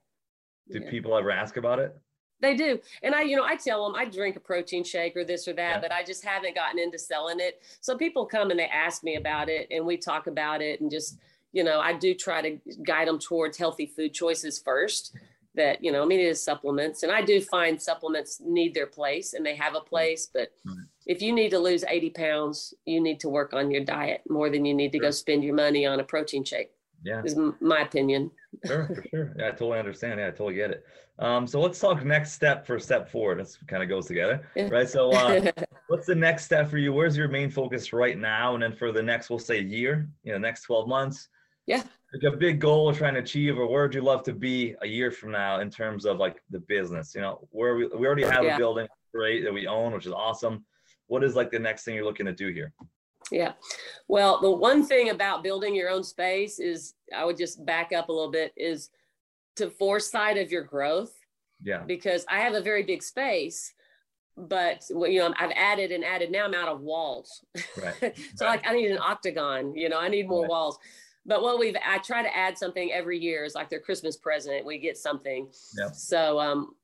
Do 0.72 0.78
Yeah. 0.80 0.90
people 0.90 1.16
ever 1.16 1.30
ask 1.30 1.56
about 1.56 1.78
it? 1.78 1.96
They 2.40 2.54
do. 2.54 2.78
And 3.02 3.14
I, 3.14 3.22
you 3.22 3.36
know, 3.36 3.44
I 3.44 3.56
tell 3.56 3.84
them 3.86 3.94
I 3.98 4.04
drink 4.04 4.36
a 4.36 4.40
protein 4.40 4.84
shake 4.84 5.16
or 5.16 5.24
this 5.24 5.48
or 5.48 5.54
that, 5.54 5.76
Yeah. 5.76 5.80
but 5.80 5.92
I 5.92 6.02
just 6.04 6.24
haven't 6.24 6.54
gotten 6.54 6.78
into 6.78 6.98
selling 6.98 7.40
it. 7.40 7.62
So 7.80 7.96
people 7.96 8.26
come 8.26 8.50
and 8.50 8.60
they 8.60 8.66
ask 8.66 9.02
me 9.02 9.16
about 9.16 9.48
it 9.48 9.68
and 9.70 9.86
we 9.86 9.96
talk 9.96 10.26
about 10.26 10.60
it 10.60 10.80
and 10.80 10.90
just, 10.90 11.18
you 11.52 11.64
know, 11.64 11.80
I 11.80 11.94
do 11.94 12.14
try 12.14 12.42
to 12.42 12.58
guide 12.82 13.08
them 13.08 13.18
towards 13.18 13.56
healthy 13.56 13.86
food 13.86 14.12
choices 14.12 14.58
first. 14.58 15.16
That, 15.54 15.82
you 15.82 15.90
know, 15.90 16.02
I 16.02 16.04
mean, 16.04 16.20
it 16.20 16.26
is 16.26 16.42
supplements. 16.42 17.02
And 17.02 17.10
I 17.10 17.22
do 17.22 17.40
find 17.40 17.80
supplements 17.80 18.42
need 18.44 18.74
their 18.74 18.86
place 18.86 19.32
and 19.32 19.44
they 19.44 19.56
have 19.56 19.74
a 19.74 19.80
mm. 19.80 19.86
place. 19.86 20.26
But 20.30 20.52
Right. 20.66 20.76
if 21.06 21.22
you 21.22 21.32
need 21.32 21.48
to 21.52 21.58
lose 21.58 21.82
80 21.88 22.10
pounds, 22.10 22.74
you 22.84 23.00
need 23.00 23.20
to 23.20 23.30
work 23.30 23.54
on 23.54 23.70
your 23.70 23.82
diet 23.82 24.20
more 24.28 24.50
than 24.50 24.66
you 24.66 24.74
need 24.74 24.92
to 24.92 24.98
go 24.98 25.10
spend 25.10 25.42
your 25.42 25.54
money 25.54 25.86
on 25.86 25.98
a 25.98 26.04
protein 26.04 26.44
shake, 26.44 26.72
Yeah, 27.04 27.22
is 27.24 27.36
my 27.60 27.80
opinion. 27.80 28.30
sure, 28.66 28.86
for 28.86 29.04
sure. 29.10 29.34
Yeah, 29.38 29.48
I 29.48 29.50
totally 29.50 29.78
understand. 29.78 30.18
Yeah, 30.18 30.28
I 30.28 30.30
totally 30.30 30.54
get 30.54 30.70
it. 30.70 30.84
Um, 31.18 31.46
so 31.46 31.60
let's 31.60 31.78
talk 31.80 32.04
next 32.04 32.32
step 32.32 32.66
for 32.66 32.78
step 32.78 33.08
forward. 33.08 33.38
This 33.40 33.58
kind 33.66 33.82
of 33.82 33.88
goes 33.88 34.06
together, 34.06 34.46
right? 34.70 34.88
So 34.88 35.10
uh 35.12 35.50
what's 35.88 36.06
the 36.06 36.14
next 36.14 36.44
step 36.44 36.68
for 36.68 36.78
you? 36.78 36.92
Where's 36.92 37.16
your 37.16 37.28
main 37.28 37.50
focus 37.50 37.92
right 37.92 38.18
now? 38.18 38.54
And 38.54 38.62
then 38.62 38.72
for 38.72 38.92
the 38.92 39.02
next, 39.02 39.30
we'll 39.30 39.38
say 39.38 39.60
year, 39.60 40.08
you 40.24 40.32
know, 40.32 40.38
next 40.38 40.62
12 40.62 40.88
months. 40.88 41.28
Yeah. 41.66 41.82
Like 42.14 42.34
a 42.34 42.36
big 42.36 42.60
goal 42.60 42.86
we're 42.86 42.94
trying 42.94 43.14
to 43.14 43.20
achieve, 43.20 43.58
or 43.58 43.66
where 43.66 43.82
would 43.82 43.94
you 43.94 44.00
love 44.02 44.22
to 44.24 44.32
be 44.32 44.74
a 44.82 44.86
year 44.86 45.10
from 45.10 45.32
now 45.32 45.60
in 45.60 45.70
terms 45.70 46.04
of 46.06 46.18
like 46.18 46.42
the 46.50 46.60
business? 46.60 47.14
You 47.14 47.20
know, 47.22 47.46
where 47.50 47.76
we 47.76 47.86
we 47.88 48.06
already 48.06 48.24
have 48.24 48.44
Yeah. 48.44 48.54
a 48.54 48.58
building, 48.58 48.86
great, 49.12 49.42
that 49.44 49.52
we 49.52 49.66
own, 49.66 49.92
which 49.92 50.06
is 50.06 50.12
awesome. 50.12 50.64
What 51.08 51.22
is 51.24 51.34
like 51.34 51.50
the 51.50 51.58
next 51.58 51.84
thing 51.84 51.94
you're 51.94 52.04
looking 52.04 52.26
to 52.26 52.32
do 52.32 52.48
here? 52.48 52.72
Yeah. 53.32 53.52
Well, 54.08 54.40
the 54.40 54.50
one 54.50 54.84
thing 54.86 55.10
about 55.10 55.42
building 55.42 55.74
your 55.74 55.90
own 55.90 56.04
space 56.04 56.58
is 56.60 56.94
I 57.16 57.24
would 57.24 57.36
just 57.36 57.64
back 57.66 57.92
up 57.92 58.08
a 58.08 58.12
little 58.12 58.30
bit 58.30 58.52
is 58.56 58.90
to 59.56 59.68
foresight 59.70 60.36
of 60.38 60.52
your 60.52 60.62
growth 60.62 61.12
Yeah. 61.62 61.82
because 61.86 62.24
I 62.28 62.40
have 62.40 62.54
a 62.54 62.60
very 62.60 62.82
big 62.84 63.02
space, 63.02 63.72
but 64.36 64.84
you 64.90 65.18
know, 65.18 65.34
I've 65.38 65.50
added 65.56 65.90
and 65.92 66.04
added. 66.04 66.30
Now 66.30 66.44
I'm 66.44 66.54
out 66.54 66.68
of 66.68 66.80
walls. 66.82 67.44
Right. 67.82 68.16
so 68.36 68.44
like 68.44 68.66
I 68.66 68.74
need 68.74 68.90
an 68.90 68.98
octagon, 68.98 69.74
you 69.74 69.88
know, 69.88 69.98
I 69.98 70.08
need 70.08 70.28
more 70.28 70.42
Right. 70.42 70.50
walls. 70.50 70.78
But 71.28 71.42
what 71.42 71.58
we've 71.58 71.74
I 71.84 71.98
try 71.98 72.22
to 72.22 72.36
add 72.36 72.56
something 72.56 72.92
every 72.92 73.18
year 73.18 73.44
is 73.44 73.56
like 73.56 73.68
their 73.70 73.80
Christmas 73.80 74.16
present. 74.16 74.64
We 74.64 74.78
get 74.78 74.96
something. 74.96 75.48
Yep. 75.78 75.94
So 75.96 76.38
um 76.38 76.76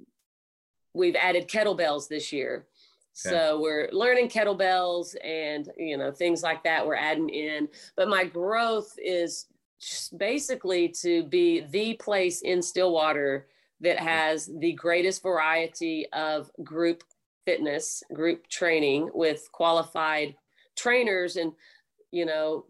we've 0.94 1.14
added 1.16 1.46
kettlebells 1.48 2.08
this 2.08 2.32
year. 2.32 2.66
So 3.14 3.60
we're 3.60 3.88
learning 3.92 4.28
kettlebells 4.28 5.14
and 5.22 5.68
you 5.76 5.96
know 5.96 6.10
things 6.10 6.42
like 6.42 6.64
that 6.64 6.86
we're 6.86 6.94
adding 6.94 7.28
in. 7.28 7.68
But 7.96 8.08
my 8.08 8.24
growth 8.24 8.94
is 8.98 9.46
just 9.80 10.16
basically 10.16 10.88
to 11.02 11.24
be 11.24 11.60
the 11.60 11.94
place 11.94 12.42
in 12.42 12.62
Stillwater 12.62 13.48
that 13.80 13.96
mm-hmm. 13.96 14.06
has 14.06 14.50
the 14.58 14.72
greatest 14.72 15.22
variety 15.22 16.06
of 16.12 16.50
group 16.62 17.02
fitness, 17.44 18.02
group 18.14 18.48
training 18.48 19.10
with 19.12 19.48
qualified 19.52 20.36
trainers 20.76 21.36
and 21.36 21.52
you 22.12 22.24
know 22.24 22.64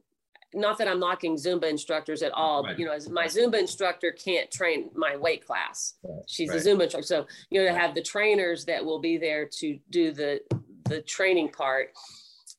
not 0.54 0.78
that 0.78 0.88
I'm 0.88 1.00
knocking 1.00 1.36
Zumba 1.36 1.64
instructors 1.68 2.22
at 2.22 2.32
all, 2.32 2.62
Right. 2.62 2.70
but 2.72 2.78
you 2.78 2.86
know, 2.86 2.92
as 2.92 3.08
my 3.08 3.26
Zumba 3.26 3.58
instructor 3.58 4.12
can't 4.12 4.50
train 4.50 4.90
my 4.94 5.16
weight 5.16 5.44
class. 5.46 5.94
Right. 6.02 6.22
She's 6.28 6.50
Right. 6.50 6.58
a 6.58 6.60
Zumba 6.68 6.82
instructor. 6.84 7.06
So, 7.06 7.26
you 7.50 7.60
know, 7.62 7.72
to 7.72 7.78
have 7.78 7.94
the 7.94 8.02
trainers 8.02 8.64
that 8.66 8.84
will 8.84 8.98
be 9.00 9.16
there 9.18 9.46
to 9.60 9.78
do 9.90 10.12
the 10.12 10.40
the 10.88 11.00
training 11.02 11.48
part 11.48 11.92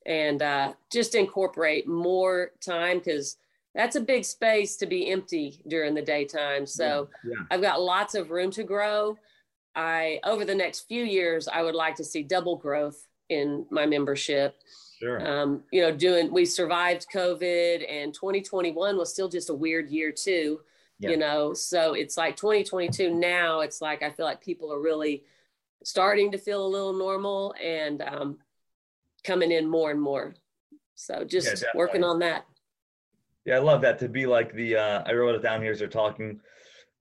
and 0.06 0.42
uh, 0.42 0.74
just 0.92 1.14
incorporate 1.14 1.88
more 1.88 2.52
time 2.66 2.98
because 3.00 3.38
that's 3.76 3.96
a 3.96 4.02
big 4.02 4.24
space 4.26 4.78
to 4.78 4.86
be 4.86 5.10
empty 5.12 5.62
during 5.68 5.94
the 5.94 6.02
daytime. 6.02 6.66
So 6.66 7.10
Yeah. 7.24 7.36
I've 7.52 7.62
got 7.62 7.82
lots 7.82 8.16
of 8.16 8.32
room 8.32 8.50
to 8.52 8.64
grow. 8.64 9.18
I 9.76 10.20
over 10.24 10.46
the 10.46 10.56
next 10.56 10.82
few 10.88 11.04
years, 11.04 11.48
I 11.48 11.62
would 11.64 11.76
like 11.76 11.96
to 11.96 12.04
see 12.04 12.24
double 12.24 12.56
growth 12.56 13.06
in 13.30 13.66
my 13.70 13.86
membership 13.86 14.56
Sure. 15.04 15.28
um, 15.28 15.64
you 15.72 15.82
know, 15.82 15.92
doing, 15.92 16.32
we 16.32 16.46
survived 16.46 17.08
COVID 17.14 17.84
and 17.92 18.14
2021 18.14 18.98
was 18.98 19.12
still 19.12 19.28
just 19.28 19.50
a 19.50 19.54
weird 19.54 19.90
year 19.90 20.12
too, 20.14 20.62
Yeah. 21.00 21.10
you 21.12 21.18
know? 21.18 21.54
So 21.54 21.94
it's 21.94 22.16
like 22.16 22.38
2022 22.38 23.14
now, 23.14 23.60
it's 23.60 23.82
like, 23.82 24.02
I 24.02 24.10
feel 24.12 24.26
like 24.26 24.40
people 24.42 24.72
are 24.72 24.80
really 24.80 25.24
starting 25.84 26.32
to 26.32 26.38
feel 26.38 26.66
a 26.66 26.68
little 26.68 26.94
normal 26.94 27.54
and 27.62 28.02
um, 28.02 28.38
coming 29.26 29.52
in 29.52 29.68
more 29.70 29.92
and 29.92 30.02
more. 30.02 30.36
So 30.96 31.26
just 31.26 31.48
definitely. 31.50 31.78
working 31.80 32.04
on 32.06 32.20
that. 32.20 32.46
Yeah, 33.46 33.56
I 33.58 33.60
love 33.60 33.82
that 33.82 34.00
to 34.00 34.08
be 34.08 34.26
like 34.26 34.54
the 34.54 34.78
uh 34.78 35.04
I 35.06 35.12
wrote 35.14 35.36
it 35.36 35.42
down 35.42 35.62
here 35.62 35.74
as 35.74 35.80
they're 35.80 35.88
talking 35.90 36.40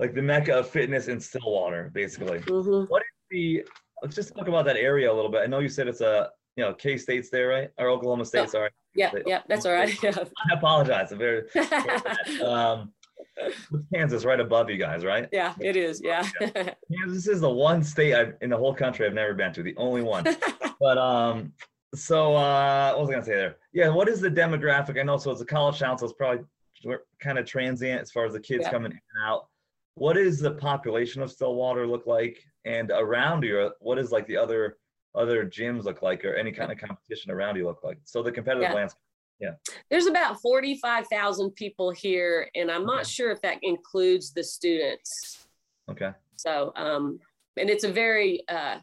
like 0.00 0.12
the 0.12 0.22
mecca 0.22 0.54
of 0.54 0.68
fitness 0.68 1.06
in 1.06 1.20
Stillwater, 1.20 1.88
basically. 1.94 2.40
hmm 2.40 2.84
The 3.30 3.62
let's 4.02 4.16
just 4.16 4.34
talk 4.34 4.48
about 4.48 4.64
that 4.64 4.76
area 4.76 5.12
a 5.12 5.14
little 5.14 5.30
bit. 5.30 5.42
I 5.42 5.46
know 5.46 5.60
you 5.60 5.68
said 5.68 5.86
it's 5.86 6.00
a 6.00 6.30
you 6.56 6.64
know 6.64 6.74
K 6.74 6.96
State's 6.96 7.30
there, 7.30 7.48
right? 7.48 7.70
Or 7.78 7.88
Oklahoma 7.88 8.24
State, 8.24 8.50
sorry. 8.50 8.70
Yeah, 8.94 9.10
yeah, 9.26 9.40
that's 9.48 9.64
all 9.66 9.72
right. 9.72 9.90
Yeah. 10.02 10.12
I 10.50 10.54
apologize. 10.54 11.12
I'm 11.12 11.18
very 11.18 11.44
um 12.44 12.92
Kansas 13.94 14.24
right 14.24 14.40
above 14.40 14.68
you 14.68 14.76
guys, 14.76 15.04
right? 15.04 15.28
yeah, 15.32 15.54
it 15.60 15.76
is. 15.76 16.00
Yeah. 16.04 16.28
Kansas 16.40 17.26
is 17.28 17.40
the 17.40 17.50
one 17.50 17.82
state 17.82 18.14
I've 18.14 18.34
in 18.42 18.50
the 18.50 18.56
whole 18.56 18.74
country 18.74 19.06
I've 19.06 19.14
never 19.14 19.32
been 19.34 19.52
to, 19.54 19.62
the 19.62 19.74
only 19.76 20.02
one. 20.02 20.24
but 20.80 20.98
um 20.98 21.52
so 21.94 22.34
uh 22.34 22.92
what 22.92 23.00
was 23.02 23.10
I 23.10 23.12
gonna 23.14 23.24
say 23.24 23.34
there? 23.34 23.56
Yeah, 23.72 23.88
what 23.88 24.08
is 24.08 24.20
the 24.20 24.30
demographic? 24.30 24.98
I 25.00 25.02
know 25.02 25.16
so 25.16 25.30
it's 25.30 25.40
a 25.40 25.46
college 25.46 25.78
town, 25.78 25.96
so 25.98 26.04
it's 26.06 26.14
probably 26.14 26.44
kind 27.20 27.38
of 27.38 27.46
transient 27.46 28.02
as 28.02 28.10
far 28.10 28.26
as 28.26 28.32
the 28.32 28.40
kids 28.40 28.64
Yeah. 28.64 28.70
coming 28.72 28.92
in 28.92 28.98
and 29.14 29.24
out. 29.26 29.46
What 29.94 30.16
is 30.16 30.38
the 30.40 30.52
population 30.52 31.22
of 31.22 31.30
Stillwater 31.30 31.86
look 31.86 32.06
like? 32.06 32.38
And 32.64 32.90
around 32.90 33.42
you, 33.44 33.70
what 33.80 33.98
is 33.98 34.10
like 34.10 34.26
the 34.26 34.36
other 34.36 34.78
other 35.14 35.44
gyms 35.46 35.84
look 35.84 36.02
like 36.02 36.24
or 36.24 36.34
any 36.34 36.52
kind 36.52 36.72
of 36.72 36.78
competition 36.78 37.30
around 37.30 37.56
you 37.56 37.66
look 37.66 37.82
like? 37.84 37.98
So 38.04 38.22
the 38.22 38.32
competitive 38.32 38.68
Yeah. 38.70 38.74
landscape. 38.74 39.00
Yeah. 39.38 39.54
There's 39.90 40.06
about 40.06 40.40
45,000 40.40 41.50
people 41.54 41.90
here, 41.90 42.48
and 42.54 42.70
I'm 42.70 42.86
not 42.86 43.00
Okay. 43.00 43.08
sure 43.10 43.30
if 43.30 43.40
that 43.42 43.58
includes 43.62 44.32
the 44.32 44.44
students. 44.44 45.46
Okay. 45.90 46.12
So, 46.36 46.72
um, 46.76 47.18
and 47.56 47.68
it's 47.68 47.84
a 47.84 47.92
very, 47.92 48.46
uh, 48.48 48.78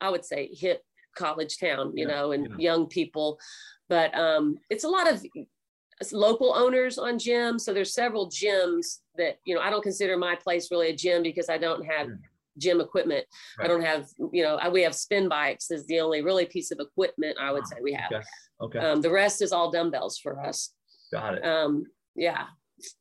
I 0.00 0.10
would 0.10 0.24
say, 0.24 0.48
hip 0.52 0.82
college 1.16 1.58
town, 1.58 1.96
you 1.96 2.06
Yeah, 2.06 2.14
know, 2.14 2.32
and 2.32 2.46
yeah. 2.50 2.56
young 2.58 2.86
people. 2.88 3.38
But 3.88 4.14
um, 4.14 4.58
it's 4.70 4.84
a 4.84 4.88
lot 4.88 5.10
of 5.10 5.22
local 6.10 6.52
owners 6.54 6.98
on 6.98 7.14
gyms. 7.14 7.60
So 7.60 7.72
there's 7.72 7.94
several 7.94 8.28
gyms 8.28 9.00
that, 9.16 9.38
you 9.44 9.54
know, 9.54 9.60
I 9.60 9.70
don't 9.70 9.82
consider 9.82 10.16
my 10.16 10.34
place 10.34 10.70
really 10.70 10.88
a 10.88 10.96
gym 10.96 11.22
because 11.22 11.48
I 11.48 11.58
don't 11.58 11.84
have 11.84 12.08
Yeah. 12.08 12.14
Gym 12.58 12.80
equipment. 12.80 13.24
I 13.60 13.66
don't 13.66 13.82
have, 13.82 14.06
you 14.32 14.42
know, 14.42 14.56
I, 14.56 14.68
we 14.68 14.82
have 14.82 14.94
spin 14.94 15.28
bikes 15.28 15.70
is 15.70 15.86
the 15.86 16.00
only 16.00 16.22
really 16.22 16.46
piece 16.46 16.70
of 16.70 16.80
equipment 16.80 17.36
I 17.40 17.52
would 17.52 17.62
Ah, 17.64 17.66
say 17.66 17.76
we 17.82 17.92
have. 17.92 18.12
Okay. 18.12 18.22
Okay. 18.60 18.78
Um, 18.78 19.00
the 19.00 19.10
rest 19.10 19.42
is 19.42 19.52
all 19.52 19.70
dumbbells 19.70 20.18
for 20.18 20.40
us. 20.44 20.72
Got 21.12 21.34
it. 21.34 21.44
Um, 21.44 21.84
yeah. 22.14 22.44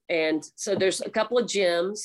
And 0.09 0.43
so 0.55 0.75
there's 0.75 1.01
a 1.01 1.09
couple 1.09 1.37
of 1.37 1.45
gyms. 1.45 1.99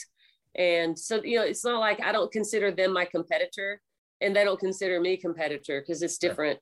And 0.55 0.99
so, 0.99 1.23
you 1.23 1.37
know, 1.39 1.45
it's 1.45 1.65
not 1.65 1.81
like 1.81 2.01
I 2.03 2.13
don't 2.13 2.33
consider 2.33 2.71
them 2.71 2.93
my 2.93 3.05
competitor 3.05 3.81
and 4.21 4.35
they 4.35 4.45
don't 4.45 4.61
consider 4.61 5.01
me 5.01 5.17
competitor 5.17 5.81
because 5.81 6.03
it's 6.03 6.19
different. 6.19 6.59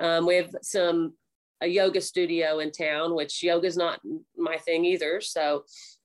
Um, 0.00 0.26
we 0.26 0.36
have 0.36 0.54
some, 0.62 1.14
a 1.60 1.66
yoga 1.66 2.00
studio 2.00 2.58
in 2.58 2.72
town, 2.72 3.14
which 3.14 3.42
yoga 3.42 3.68
is 3.68 3.76
not 3.76 4.00
my 4.36 4.56
thing 4.58 4.84
either. 4.84 5.20
So, 5.20 5.62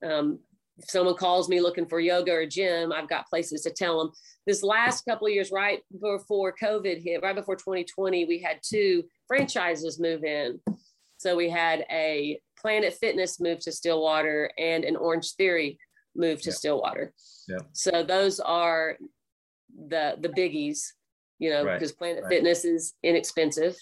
um, 0.08 0.38
if 0.78 0.88
someone 0.90 1.16
calls 1.16 1.48
me 1.48 1.60
looking 1.60 1.86
for 1.86 2.00
yoga 2.00 2.32
or 2.32 2.46
gym, 2.46 2.92
I've 2.92 3.08
got 3.08 3.28
places 3.28 3.62
to 3.62 3.70
tell 3.70 3.98
them. 3.98 4.12
This 4.46 4.62
last 4.62 5.04
couple 5.04 5.26
of 5.26 5.32
years, 5.32 5.50
right 5.50 5.80
before 6.00 6.54
COVID 6.60 7.02
hit, 7.02 7.22
right 7.22 7.34
before 7.34 7.56
2020, 7.56 8.24
we 8.24 8.38
had 8.40 8.60
two 8.62 9.04
franchises 9.26 10.00
move 10.00 10.24
in. 10.24 10.60
So 11.18 11.36
we 11.36 11.50
had 11.50 11.84
a 11.90 12.40
Planet 12.60 12.94
Fitness 12.94 13.40
move 13.40 13.58
to 13.60 13.72
Stillwater 13.72 14.50
and 14.56 14.84
an 14.84 14.96
Orange 14.96 15.32
Theory 15.34 15.78
move 16.14 16.40
to. 16.42 16.52
Stillwater. 16.52 17.12
Yeah. 17.48 17.58
So 17.72 18.02
those 18.02 18.40
are 18.40 18.96
the 19.88 20.16
the 20.20 20.28
biggies, 20.28 20.80
you 21.38 21.50
know, 21.50 21.64
Right, 21.64 21.74
because 21.74 21.92
Planet 21.92 22.24
right. 22.24 22.30
Fitness 22.30 22.64
is 22.64 22.94
inexpensive 23.02 23.76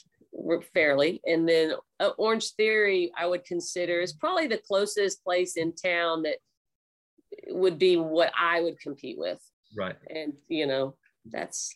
fairly, 0.74 1.20
and 1.24 1.48
then 1.48 1.72
uh, 2.00 2.10
Orange 2.18 2.52
Theory 2.52 3.12
I 3.18 3.26
would 3.26 3.44
consider 3.44 4.00
is 4.00 4.12
probably 4.12 4.46
the 4.46 4.60
closest 4.66 5.22
place 5.24 5.56
in 5.56 5.74
town 5.74 6.22
that 6.22 6.36
would 7.48 7.78
be 7.78 7.96
what 7.96 8.32
I 8.38 8.60
would 8.60 8.80
compete 8.80 9.18
with, 9.18 9.40
Right. 9.76 9.96
and 10.08 10.34
you 10.48 10.66
know 10.66 10.96
that's 11.24 11.74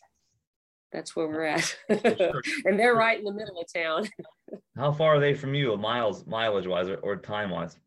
that's 0.91 1.15
where 1.15 1.27
we're 1.27 1.45
at, 1.45 1.77
and 1.89 2.79
they're 2.79 2.95
right 2.95 3.17
in 3.17 3.25
the 3.25 3.33
middle 3.33 3.59
of 3.59 3.71
town. 3.73 4.09
How 4.75 4.91
far 4.91 5.15
are 5.15 5.19
they 5.19 5.33
from 5.33 5.53
you, 5.53 5.75
miles, 5.77 6.25
mileage 6.25 6.67
wise, 6.67 6.89
or, 6.89 6.95
or 6.97 7.15
time 7.15 7.49
wise? 7.49 7.77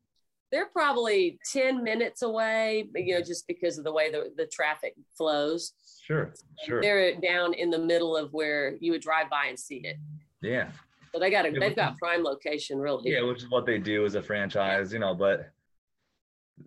they're 0.54 0.66
probably 0.66 1.36
10 1.52 1.82
minutes 1.82 2.22
away, 2.22 2.88
you 2.94 3.14
know, 3.14 3.20
mm-hmm. 3.20 3.26
just 3.26 3.44
because 3.48 3.76
of 3.76 3.82
the 3.82 3.92
way 3.92 4.12
the, 4.12 4.30
the 4.36 4.46
traffic 4.46 4.94
flows. 5.18 5.72
Sure. 6.00 6.32
Sure. 6.64 6.80
They're 6.80 7.16
down 7.16 7.54
in 7.54 7.70
the 7.70 7.78
middle 7.78 8.16
of 8.16 8.32
where 8.32 8.76
you 8.80 8.92
would 8.92 9.00
drive 9.00 9.28
by 9.28 9.46
and 9.46 9.58
see 9.58 9.78
it. 9.78 9.96
Yeah. 10.42 10.68
So 11.12 11.18
they 11.18 11.28
got 11.28 11.44
a, 11.44 11.50
they've 11.50 11.74
got 11.74 11.98
prime 11.98 12.22
location 12.22 12.78
really. 12.78 13.10
Yeah, 13.10 13.22
which 13.22 13.42
is 13.42 13.50
what 13.50 13.66
they 13.66 13.78
do 13.78 14.04
as 14.04 14.14
a 14.14 14.22
franchise, 14.22 14.92
you 14.92 15.00
know, 15.00 15.12
but 15.12 15.50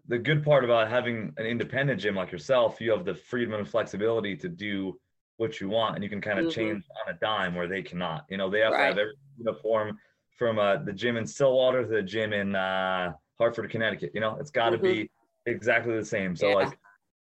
the 0.07 0.17
good 0.17 0.43
part 0.43 0.63
about 0.63 0.89
having 0.89 1.33
an 1.37 1.45
independent 1.45 1.99
gym 2.01 2.15
like 2.15 2.31
yourself, 2.31 2.81
you 2.81 2.91
have 2.91 3.05
the 3.05 3.15
freedom 3.15 3.53
and 3.53 3.67
flexibility 3.67 4.35
to 4.37 4.49
do 4.49 4.99
what 5.37 5.61
you 5.61 5.69
want 5.69 5.95
and 5.95 6.03
you 6.03 6.09
can 6.09 6.19
kind 6.21 6.39
of 6.39 6.47
Mhm. 6.47 6.51
change 6.53 6.83
on 7.05 7.13
a 7.13 7.17
dime 7.19 7.55
where 7.55 7.67
they 7.67 7.81
cannot. 7.81 8.25
You 8.29 8.37
know, 8.37 8.49
they 8.49 8.59
have 8.59 8.73
to 8.73 8.79
have 8.79 8.97
every 8.97 9.13
uniform 9.37 9.97
from 10.37 10.59
uh, 10.59 10.77
the 10.77 10.93
gym 10.93 11.17
in 11.17 11.25
Stillwater 11.25 11.83
to 11.83 11.87
the 11.87 12.01
gym 12.01 12.33
in 12.33 12.55
uh, 12.55 13.13
Hartford, 13.37 13.69
Connecticut. 13.69 14.11
You 14.13 14.21
know, 14.21 14.37
it's 14.39 14.51
got 14.51 14.71
to 14.71 14.77
be 14.77 15.09
exactly 15.45 15.95
the 15.95 16.05
same. 16.05 16.35
So, 16.35 16.47
Mm-hmm. 16.47 16.59
Yeah. 16.61 16.65
like, 16.67 16.79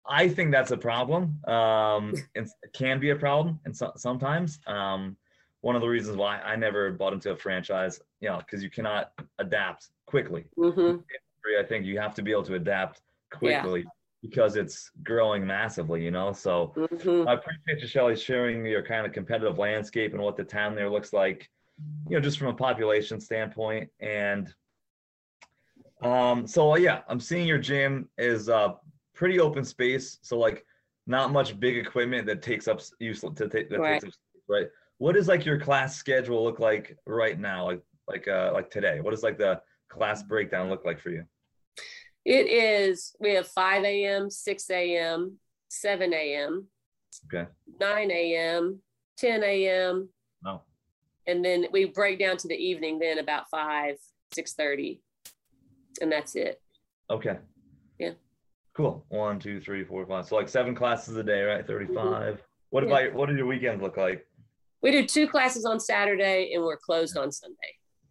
I 0.06 0.28
think 0.28 0.50
that's 0.50 0.70
a 0.70 0.76
problem. 0.76 1.38
Um, 1.46 2.14
it 2.34 2.48
can 2.72 2.98
be 3.00 3.10
a 3.10 3.16
problem, 3.16 3.60
and 3.64 3.76
so, 3.76 3.92
sometimes 3.96 4.58
um, 4.66 5.16
one 5.60 5.76
of 5.76 5.82
the 5.82 5.88
reasons 5.88 6.16
why 6.16 6.40
I 6.40 6.56
never 6.56 6.90
bought 6.90 7.12
into 7.12 7.30
a 7.30 7.36
franchise, 7.36 8.00
you 8.20 8.28
know, 8.28 8.38
because 8.38 8.62
you 8.62 8.70
cannot 8.70 9.12
adapt 9.38 9.90
quickly. 10.06 10.46
Hmm 11.44 11.64
I 11.64 11.66
think 11.66 11.86
you 11.86 11.98
have 11.98 12.14
to 12.14 12.22
be 12.22 12.32
able 12.32 12.44
to 12.44 12.54
adapt 12.54 13.00
Yeah. 13.42 13.62
quickly 13.62 13.84
because 14.22 14.56
it's 14.56 14.90
growing 15.02 15.46
massively. 15.46 16.04
You 16.04 16.10
know, 16.10 16.32
so 16.32 16.74
hmm 16.76 17.26
I 17.26 17.34
appreciate 17.34 17.80
you, 17.80 17.86
Shelley, 17.86 18.16
sharing 18.16 18.64
your 18.66 18.82
kind 18.82 19.06
of 19.06 19.12
competitive 19.12 19.58
landscape 19.58 20.12
and 20.12 20.22
what 20.22 20.36
the 20.36 20.44
town 20.44 20.74
there 20.74 20.90
looks 20.90 21.12
like, 21.12 21.50
you 22.08 22.16
know, 22.16 22.20
just 22.20 22.38
from 22.38 22.48
a 22.48 22.54
population 22.54 23.20
standpoint. 23.20 23.90
And 24.00 24.52
um, 26.02 26.46
so 26.46 26.76
yeah, 26.76 27.00
I'm 27.08 27.20
seeing 27.20 27.46
your 27.46 27.58
gym 27.58 28.08
is 28.18 28.48
uh 28.48 28.74
pretty 29.14 29.40
open 29.40 29.64
space. 29.64 30.18
So 30.22 30.38
like 30.38 30.64
not 31.06 31.32
much 31.32 31.58
big 31.58 31.76
equipment 31.76 32.26
that 32.26 32.42
takes 32.42 32.68
up 32.68 32.80
use 32.98 33.20
to 33.20 33.48
take 33.48 33.70
that 33.70 33.80
Right. 33.80 34.00
takes 34.00 34.04
up 34.04 34.12
space, 34.12 34.42
right? 34.48 34.66
What 34.98 35.14
does 35.14 35.28
like 35.28 35.44
your 35.44 35.58
class 35.58 35.96
schedule 35.96 36.44
look 36.44 36.58
like 36.60 36.96
right 37.06 37.38
now? 37.38 37.64
Like 37.66 37.82
like 38.08 38.28
uh 38.28 38.50
like 38.52 38.70
today? 38.70 39.00
what 39.00 39.14
is 39.14 39.22
like 39.22 39.38
the 39.38 39.60
class 39.90 40.22
breakdown 40.22 40.70
look 40.70 40.84
like 40.84 41.00
for 41.00 41.10
you? 41.10 41.24
It 42.24 42.48
is, 42.48 43.14
we 43.20 43.34
have 43.34 43.48
5 43.48 43.84
a.m., 43.84 44.30
6 44.30 44.70
a.m., 44.70 45.38
7 45.68 46.12
a.m., 46.12 46.66
Okay. 47.26 47.48
9 47.80 48.10
a.m., 48.10 48.80
10 49.18 49.42
a.m. 49.42 50.08
No. 50.42 50.62
And 51.26 51.44
then 51.44 51.66
we 51.72 51.86
break 51.86 52.18
down 52.18 52.36
to 52.38 52.48
the 52.48 52.54
evening 52.54 52.98
then 52.98 53.18
about 53.18 53.50
5, 53.50 53.96
6.30. 54.34 55.00
And 56.00 56.10
that's 56.10 56.34
it. 56.36 56.60
Okay. 57.10 57.36
Yeah. 57.98 58.12
Cool. 58.74 59.04
One, 59.08 59.38
two, 59.40 59.60
three, 59.60 59.84
four, 59.84 60.06
five. 60.06 60.26
So 60.26 60.36
like 60.36 60.48
seven 60.48 60.74
classes 60.74 61.16
a 61.16 61.22
day, 61.24 61.42
right? 61.42 61.66
35. 61.66 62.42
What 62.70 62.84
Mm-hmm. 62.84 62.88
Yeah. 62.90 62.94
about 62.94 63.02
your, 63.04 63.12
what 63.14 63.28
do 63.28 63.34
your 63.36 63.46
weekends 63.46 63.82
look 63.82 63.96
like? 63.96 64.26
We 64.82 64.92
do 64.92 65.04
two 65.06 65.26
classes 65.28 65.64
on 65.66 65.80
Saturday 65.80 66.52
and 66.54 66.62
we're 66.62 66.76
closed 66.78 67.16
on 67.18 67.32
Sunday. 67.32 67.56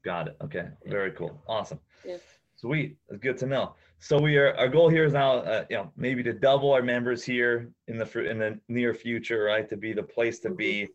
Got 0.03 0.29
it. 0.29 0.37
Okay. 0.43 0.67
Very 0.85 1.11
cool. 1.11 1.41
Awesome. 1.47 1.79
Yeah. 2.05 2.17
Sweet. 2.55 2.97
That's 3.07 3.21
good 3.21 3.37
to 3.37 3.45
know. 3.45 3.75
So 3.99 4.19
we 4.19 4.37
are 4.37 4.55
our 4.57 4.69
goal 4.69 4.89
here 4.89 5.03
is 5.03 5.13
now, 5.13 5.37
uh, 5.37 5.65
you 5.69 5.77
know, 5.77 5.91
maybe 5.97 6.23
to 6.23 6.33
double 6.33 6.71
our 6.71 6.81
members 6.81 7.23
here 7.23 7.69
in 7.87 7.97
the 7.97 8.29
in 8.29 8.39
the 8.39 8.59
near 8.67 8.93
future, 8.93 9.43
right? 9.43 9.67
To 9.69 9.77
be 9.77 9.93
the 9.93 10.03
place 10.03 10.39
to 10.41 10.49
be 10.49 10.87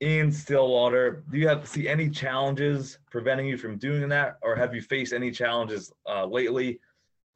in 0.00 0.30
Stillwater. 0.30 1.24
Do 1.30 1.38
you 1.38 1.48
have 1.48 1.66
see 1.68 1.88
any 1.88 2.08
challenges 2.08 2.98
preventing 3.10 3.46
you 3.46 3.56
from 3.56 3.78
doing 3.78 4.08
that, 4.08 4.38
or 4.42 4.56
have 4.56 4.74
you 4.74 4.80
faced 4.80 5.12
any 5.12 5.30
challenges 5.30 5.92
uh, 6.08 6.26
lately? 6.26 6.80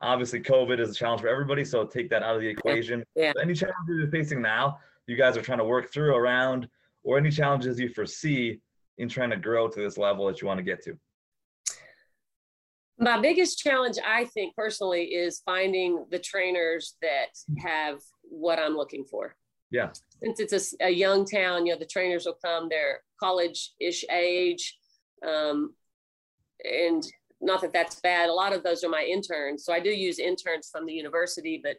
Obviously, 0.03 0.41
COVID 0.41 0.81
is 0.81 0.91
a 0.91 0.95
challenge 0.95 1.21
for 1.21 1.29
everybody, 1.29 1.65
so 1.65 1.85
take 1.85 2.09
that 2.11 2.23
out 2.23 2.37
of 2.37 2.41
the 2.41 2.49
equation. 2.49 3.05
Yeah. 3.15 3.33
Any 3.41 3.53
challenges 3.53 3.99
you're 3.99 4.11
facing 4.11 4.41
now, 4.41 4.79
you 5.07 5.17
guys 5.17 5.37
are 5.37 5.43
trying 5.43 5.59
to 5.59 5.65
work 5.65 5.93
through 5.93 6.15
around, 6.15 6.69
or 7.03 7.19
any 7.19 7.31
challenges 7.31 7.79
you 7.79 7.91
foresee 7.91 8.61
in 9.01 9.09
trying 9.09 9.31
to 9.31 9.37
grow 9.37 9.67
to 9.67 9.81
this 9.81 9.97
level 9.97 10.27
that 10.27 10.41
you 10.41 10.47
want 10.47 10.59
to 10.59 10.65
get 10.65 10.83
to? 10.85 10.97
My 12.99 13.19
biggest 13.19 13.59
challenge, 13.59 13.97
I 14.07 14.27
think 14.27 14.55
personally, 14.55 15.05
is 15.05 15.41
finding 15.45 16.05
the 16.11 16.19
trainers 16.19 16.97
that 17.01 17.31
have 17.59 17.99
what 18.23 18.59
I'm 18.59 18.77
looking 18.77 19.05
for. 19.05 19.35
Yeah. 19.71 19.91
Since 20.23 20.41
it's 20.41 20.75
a 20.83 20.91
young 20.91 21.25
town, 21.25 21.65
you 21.65 21.73
know, 21.73 21.79
the 21.79 21.87
trainers 21.87 22.27
will 22.27 22.37
come, 22.45 22.69
they're 22.69 23.01
college 23.19 23.73
ish 23.81 24.05
age. 24.11 24.77
Um, 25.27 25.75
and 26.63 27.03
not 27.41 27.63
that 27.63 27.73
that's 27.73 28.01
bad. 28.01 28.29
A 28.29 28.35
lot 28.35 28.53
of 28.53 28.63
those 28.63 28.85
are 28.85 28.91
my 28.91 29.03
interns. 29.03 29.65
So 29.65 29.73
I 29.73 29.81
do 29.81 29.89
use 29.89 30.19
interns 30.19 30.69
from 30.71 30.85
the 30.85 30.93
university, 30.93 31.59
but 31.63 31.77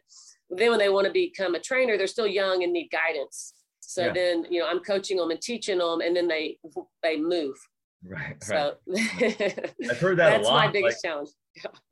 then 0.50 0.70
when 0.70 0.80
they 0.80 0.88
want 0.88 1.06
to 1.06 1.12
become 1.12 1.54
a 1.54 1.60
trainer, 1.60 1.96
they're 1.96 2.08
still 2.08 2.26
young 2.26 2.64
and 2.64 2.72
need 2.72 2.90
guidance. 2.90 3.54
So 3.82 4.06
Yeah. 4.06 4.12
then, 4.12 4.46
you 4.48 4.60
know, 4.60 4.68
I'm 4.68 4.80
coaching 4.80 5.16
them 5.16 5.30
and 5.30 5.40
teaching 5.40 5.78
them, 5.78 6.00
and 6.00 6.16
then 6.16 6.28
they 6.28 6.58
they 7.02 7.18
move. 7.18 7.56
Right. 8.04 8.28
right. 8.30 8.42
So 8.42 8.76
I've 9.90 9.98
heard 9.98 10.18
that 10.18 10.30
that's 10.30 10.48
a 10.48 10.50
lot. 10.50 10.66
my 10.66 10.72
biggest 10.72 11.04
like, 11.04 11.12
challenge. 11.12 11.30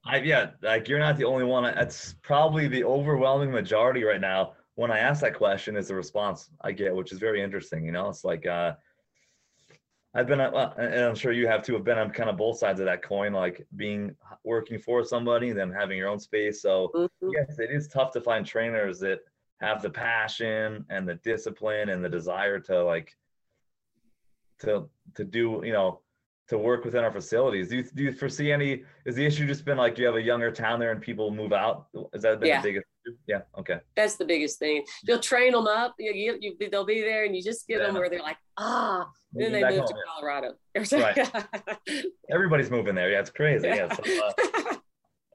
I, 0.05 0.19
yeah, 0.19 0.53
like 0.63 0.89
you're 0.89 0.99
not 0.99 1.17
the 1.17 1.25
only 1.25 1.45
one. 1.45 1.65
That's 1.65 2.15
probably 2.23 2.69
the 2.69 2.85
overwhelming 2.85 3.51
majority 3.51 4.03
right 4.05 4.21
now. 4.21 4.55
When 4.77 4.91
I 4.91 4.99
ask 4.99 5.21
that 5.21 5.35
question, 5.35 5.77
is 5.77 5.89
the 5.89 5.95
response 5.95 6.51
I 6.63 6.73
get, 6.73 6.95
which 6.95 7.13
is 7.13 7.19
very 7.19 7.43
interesting. 7.43 7.85
You 7.85 7.93
know, 7.93 8.09
it's 8.09 8.25
like 8.25 8.47
uh, 8.47 8.75
I've 10.15 10.27
been, 10.27 10.41
uh, 10.41 10.51
well, 10.53 10.75
and 10.79 11.05
I'm 11.05 11.15
sure 11.15 11.33
you 11.33 11.47
have 11.49 11.63
too. 11.63 11.75
Have 11.75 11.85
been 11.85 11.99
on 11.99 12.11
kind 12.11 12.31
of 12.31 12.37
both 12.37 12.59
sides 12.59 12.81
of 12.81 12.87
that 12.87 13.03
coin, 13.03 13.33
like 13.33 13.67
being 13.77 14.17
working 14.45 14.79
for 14.79 15.05
somebody, 15.05 15.53
then 15.53 15.71
having 15.71 15.99
your 15.99 16.09
own 16.09 16.19
space. 16.19 16.63
So 16.63 16.93
Mhm. 16.95 17.33
yes, 17.35 17.59
it 17.59 17.71
is 17.71 17.89
tough 17.89 18.11
to 18.13 18.21
find 18.21 18.47
trainers 18.47 19.01
that 19.01 19.21
have 19.61 19.83
the 19.83 19.91
passion 19.91 20.85
and 20.91 21.09
the 21.09 21.17
discipline 21.17 21.91
and 21.91 22.05
the 22.05 22.09
desire 22.09 22.59
to 22.61 22.83
like 22.85 23.17
to 24.61 24.89
to 25.15 25.25
do 25.25 25.61
you 25.65 25.73
know 25.73 26.01
to 26.49 26.59
work 26.59 26.85
within 26.85 27.05
our 27.05 27.13
facilities. 27.13 27.69
Do 27.69 27.77
you 27.77 27.83
do 27.85 28.03
you 28.03 28.13
foresee 28.13 28.51
any? 28.51 28.83
Is 29.05 29.15
the 29.15 29.25
issue 29.25 29.47
just 29.47 29.65
been 29.65 29.79
like 29.79 29.97
you 29.99 30.07
have 30.07 30.17
a 30.17 30.23
younger 30.23 30.51
town 30.51 30.81
there 30.81 30.91
and 30.91 31.01
people 31.01 31.31
move 31.31 31.53
out? 31.53 31.87
Is 32.13 32.23
that 32.23 32.41
been 32.41 32.49
Yeah. 32.49 32.61
the 32.61 32.69
biggest? 32.69 32.87
Yeah. 33.27 33.43
Okay. 33.59 33.79
That's 33.95 34.17
the 34.17 34.25
biggest 34.25 34.59
thing. 34.59 34.85
You'll 35.05 35.21
train 35.21 35.53
them 35.53 35.67
up. 35.69 35.95
You, 35.99 36.13
you, 36.13 36.39
you, 36.41 36.71
they'll 36.71 36.85
be 36.85 37.01
there, 37.01 37.25
and 37.25 37.35
you 37.37 37.43
just 37.43 37.67
get 37.69 37.79
them 37.79 37.95
where 37.95 38.11
they're 38.11 38.21
like, 38.21 38.37
ah. 38.59 39.09
Then 39.33 39.53
they 39.53 39.63
move 39.63 39.79
home, 39.79 39.87
to 39.87 39.95
yeah. 40.75 40.75
Colorado. 40.75 42.03
Everybody's 42.31 42.71
moving 42.71 42.95
there. 42.97 43.11
Yeah, 43.11 43.21
it's 43.21 43.31
crazy. 43.31 43.69
Yeah. 43.69 43.95
So, 43.95 44.03
uh, 44.27 44.75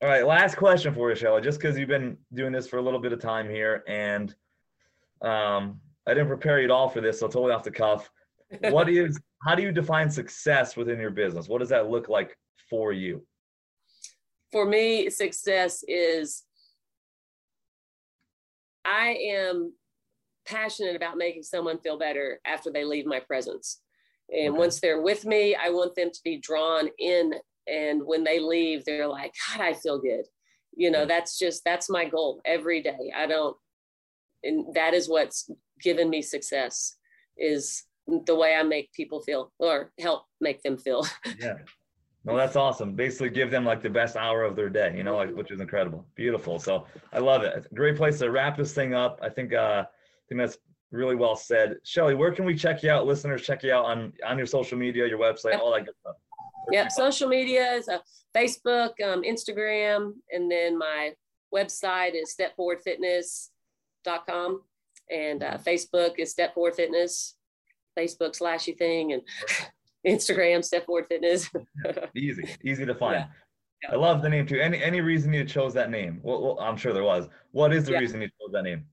all 0.06 0.12
right. 0.12 0.28
Last 0.28 0.56
question 0.56 0.94
for 0.94 1.10
you, 1.10 1.15
Shella. 1.15 1.44
Just 1.44 1.60
because 1.60 1.80
you've 1.80 1.89
been 1.89 2.15
doing 2.32 2.52
this 2.52 2.68
for 2.68 2.78
a 2.78 2.82
little 2.82 3.00
bit 3.00 3.12
of 3.12 3.20
time 3.20 3.50
here, 3.50 3.84
and 3.88 4.36
um, 5.24 5.80
I 6.06 6.13
didn't 6.13 6.28
prepare 6.28 6.60
you 6.60 6.65
at 6.65 6.72
all 6.72 6.89
for 6.89 7.02
this, 7.02 7.20
so 7.20 7.28
totally 7.28 7.54
off 7.54 7.63
the 7.63 7.72
cuff. 7.72 8.12
What 8.60 8.88
is? 8.88 9.20
How 9.44 9.56
do 9.56 9.63
you 9.63 9.72
define 9.72 10.12
success 10.12 10.78
within 10.78 11.00
your 11.00 11.10
business? 11.10 11.48
What 11.48 11.60
does 11.60 11.70
that 11.70 11.89
look 11.89 12.08
like 12.08 12.38
for 12.70 12.94
you? 12.94 13.26
For 14.52 14.65
me, 14.65 15.10
success 15.10 15.84
is 15.88 16.44
I 18.86 19.18
am 19.32 19.74
passionate 20.48 20.96
about 20.96 21.18
making 21.18 21.44
someone 21.44 21.80
feel 21.80 21.98
better 21.98 22.39
after 22.46 22.72
they 22.72 22.86
leave 22.86 23.08
my 23.08 23.20
presence. 23.20 23.82
And 24.30 24.52
Okay. 24.52 24.60
once 24.60 24.80
they're 24.80 25.02
with 25.02 25.26
me, 25.26 25.56
I 25.56 25.70
want 25.70 25.96
them 25.96 26.12
to 26.12 26.20
be 26.24 26.38
drawn 26.38 26.89
in. 27.00 27.34
And 27.67 28.01
when 28.06 28.23
they 28.23 28.39
leave, 28.39 28.86
they're 28.86 29.08
like, 29.08 29.34
God, 29.49 29.62
I 29.62 29.73
feel 29.73 29.99
good. 29.99 30.25
You 30.75 30.91
know, 30.91 31.06
that's 31.06 31.39
just, 31.39 31.63
that's 31.63 31.89
my 31.89 32.06
goal 32.06 32.41
every 32.45 32.82
day. 32.82 33.12
I 33.15 33.28
don't, 33.28 33.56
and 34.43 34.73
that 34.75 34.93
is 34.93 35.10
what's 35.10 35.49
given 35.82 36.10
me 36.10 36.21
success 36.21 36.95
is 37.38 37.84
the 38.25 38.36
way 38.36 38.56
I 38.56 38.63
make 38.63 38.91
people 38.93 39.21
feel 39.21 39.51
or 39.60 39.91
help 39.99 40.25
make 40.41 40.62
them 40.63 40.78
feel. 40.78 41.06
Yeah. 41.39 41.58
well 42.23 42.38
that's 42.38 42.56
awesome. 42.56 42.95
Basically, 42.95 43.30
give 43.30 43.51
them 43.51 43.65
like 43.65 43.84
the 43.84 43.89
best 43.89 44.15
hour 44.15 44.43
of 44.43 44.56
their 44.56 44.69
day, 44.69 44.95
you 44.97 45.04
know, 45.04 45.15
like 45.15 45.36
which 45.36 45.51
is 45.51 45.60
incredible, 45.60 46.06
beautiful. 46.15 46.60
So 46.60 46.86
I 47.13 47.19
love 47.19 47.43
it. 47.43 47.67
Great 47.73 47.97
place 47.97 48.19
to 48.19 48.32
wrap 48.32 48.58
this 48.58 48.73
thing 48.73 48.93
up. 48.93 49.19
I 49.21 49.30
think 49.30 49.54
uh, 49.54 49.86
I 49.86 50.23
think 50.28 50.39
that's 50.41 50.58
really 50.91 51.15
well 51.15 51.36
said. 51.36 51.78
Shelley, 51.84 52.15
where 52.15 52.32
can 52.32 52.45
we 52.45 52.56
check 52.56 52.82
you 52.84 52.89
out? 52.89 53.06
Listeners, 53.06 53.43
check 53.43 53.63
you 53.63 53.73
out 53.73 53.86
on 53.86 54.13
on 54.25 54.38
your 54.38 54.47
social 54.47 54.78
media, 54.78 55.08
your 55.08 55.19
website, 55.19 55.60
all 55.60 55.71
that 55.73 55.86
good 55.86 55.95
stuff. 56.01 56.15
Yep. 56.71 56.91
Social 56.91 57.28
media 57.28 57.73
is 57.73 57.88
a 57.88 58.01
Facebook, 58.36 58.91
um, 59.04 59.23
Instagram, 59.23 60.13
and 60.32 60.51
then 60.51 60.78
my 60.78 61.13
website 61.54 62.15
is 62.15 62.36
stepforwardfitness.com 62.39 64.62
and 65.10 65.43
uh, 65.43 65.58
Facebook 65.58 66.13
is 66.17 66.32
Step 66.32 66.54
Forward 66.54 66.75
Fitness, 66.75 67.36
Facebook 67.97 68.39
slashy 68.39 68.78
thing, 68.78 69.13
and 69.13 69.21
Instagram 70.08 70.63
Step 70.63 70.86
Forward 70.86 71.08
Fitness. 71.08 71.49
easy, 72.15 72.47
easy 72.63 72.86
to 72.86 72.95
find. 72.95 73.15
Yeah. 73.15 73.28
Yeah. 73.84 73.93
I 73.93 73.95
love 73.97 74.21
the 74.21 74.30
name 74.30 74.47
too. 74.47 74.60
Any 74.60 74.82
any 74.82 75.01
reason 75.01 75.34
you 75.34 75.43
chose 75.43 75.73
that 75.73 75.89
name? 75.89 76.21
Well, 76.23 76.41
well 76.41 76.60
I'm 76.60 76.78
sure 76.78 76.93
there 76.93 77.04
was. 77.04 77.28
What 77.51 77.73
is 77.73 77.86
the 77.86 77.91
yeah. 77.91 77.99
reason 77.99 78.21
you 78.21 78.28
chose 78.28 78.54
that 78.54 78.63
name? 78.63 78.86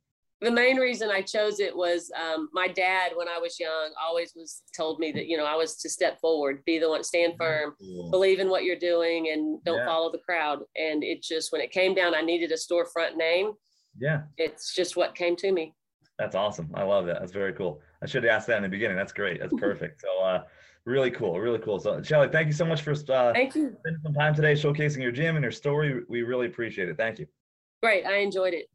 The 0.43 0.51
main 0.51 0.77
reason 0.77 1.09
I 1.09 1.23
chose 1.23 1.61
it 1.61 1.75
was 1.75 2.11
um, 2.21 2.49
my 2.53 2.67
dad, 2.67 3.13
when 3.15 3.29
I 3.29 3.39
was 3.39 3.61
young, 3.61 3.93
always 4.03 4.33
was 4.35 4.63
told 4.77 4.99
me 4.99 5.13
that 5.13 5.27
you 5.27 5.37
know 5.37 5.47
I 5.47 5.55
was 5.55 5.77
to 5.77 5.89
step 5.89 6.21
forward, 6.21 6.65
be 6.65 6.81
the 6.81 6.89
one, 6.89 7.05
stand 7.05 7.35
firm, 7.39 7.75
cool. 7.81 8.11
believe 8.11 8.41
in 8.41 8.49
what 8.49 8.65
you're 8.65 8.77
doing, 8.77 9.31
and 9.33 9.63
don't 9.65 9.85
follow 9.85 10.11
the 10.11 10.19
crowd. 10.19 10.61
And 10.77 11.05
it 11.05 11.23
just 11.23 11.53
when 11.53 11.61
it 11.61 11.71
came 11.71 11.95
down, 11.95 12.15
I 12.15 12.23
needed 12.23 12.51
a 12.51 12.57
storefront 12.57 13.17
name. 13.17 13.53
Yeah, 13.97 14.23
it's 14.37 14.75
just 14.75 14.97
what 14.97 15.15
came 15.15 15.37
to 15.37 15.53
me. 15.53 15.75
That's 16.19 16.35
awesome. 16.35 16.71
I 16.75 16.83
love 16.83 17.07
that. 17.07 17.21
That's 17.21 17.33
very 17.33 17.53
cool. 17.53 17.81
I 18.03 18.07
should 18.07 18.25
have 18.25 18.33
asked 18.33 18.47
that 18.49 18.57
in 18.57 18.63
the 18.65 18.69
beginning. 18.69 18.97
That's 18.97 19.13
great. 19.13 19.41
That's 19.41 19.55
perfect. 19.59 20.01
So, 20.03 20.25
uh, 20.25 20.43
really 20.85 21.11
cool. 21.11 21.39
Really 21.41 21.59
cool. 21.61 21.79
So, 21.79 22.03
Shelley, 22.03 22.29
thank 22.29 22.49
you 22.49 22.53
so 22.53 22.65
much 22.65 22.83
for 22.83 22.93
uh, 22.93 23.33
thank 23.33 23.55
you 23.55 23.77
spending 23.81 24.03
some 24.03 24.15
time 24.15 24.35
today 24.35 24.55
showcasing 24.55 25.03
your 25.03 25.13
gym 25.13 25.37
and 25.37 25.43
your 25.43 25.53
story. 25.53 26.03
We 26.09 26.23
really 26.23 26.47
appreciate 26.47 26.89
it. 26.89 26.97
Thank 26.97 27.21
you. 27.21 27.27
Great. 27.81 28.07
I 28.07 28.17
enjoyed 28.17 28.55
it. 28.55 28.67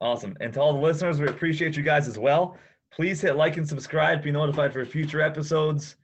Awesome. 0.00 0.36
And 0.40 0.52
to 0.54 0.60
all 0.60 0.72
the 0.72 0.78
listeners, 0.78 1.20
we 1.20 1.26
appreciate 1.26 1.76
you 1.76 1.82
guys 1.82 2.06
as 2.06 2.18
well. 2.18 2.56
Please 2.92 3.20
hit 3.20 3.36
like 3.36 3.56
and 3.56 3.68
subscribe. 3.68 4.18
to 4.18 4.24
Be 4.24 4.30
notified 4.30 4.72
for 4.72 4.84
future 4.84 5.20
episodes. 5.20 5.96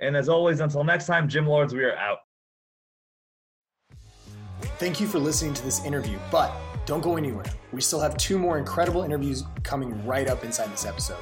And 0.00 0.16
as 0.16 0.28
always, 0.28 0.60
until 0.60 0.84
next 0.84 1.06
time, 1.06 1.28
Gym 1.28 1.46
Lords, 1.46 1.74
we 1.74 1.84
are 1.84 1.96
out. 1.96 2.18
Thank 4.78 5.00
you 5.00 5.06
for 5.06 5.18
listening 5.18 5.54
to 5.54 5.64
this 5.64 5.84
interview, 5.84 6.18
but 6.30 6.52
don't 6.86 7.00
go 7.00 7.16
anywhere. 7.16 7.44
We 7.72 7.80
still 7.80 8.00
have 8.00 8.16
two 8.16 8.38
more 8.38 8.58
incredible 8.58 9.02
interviews 9.02 9.44
coming 9.62 10.04
right 10.06 10.28
up 10.28 10.44
inside 10.44 10.72
this 10.72 10.84
episode. 10.86 11.18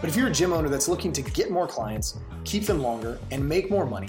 But 0.00 0.10
if 0.10 0.16
you're 0.16 0.28
a 0.28 0.32
gym 0.32 0.52
owner 0.52 0.68
that's 0.68 0.88
looking 0.88 1.12
to 1.12 1.22
get 1.22 1.50
more 1.50 1.66
clients, 1.66 2.18
keep 2.44 2.66
them 2.66 2.80
longer, 2.80 3.18
and 3.30 3.48
make 3.48 3.70
more 3.70 3.86
money, 3.86 4.08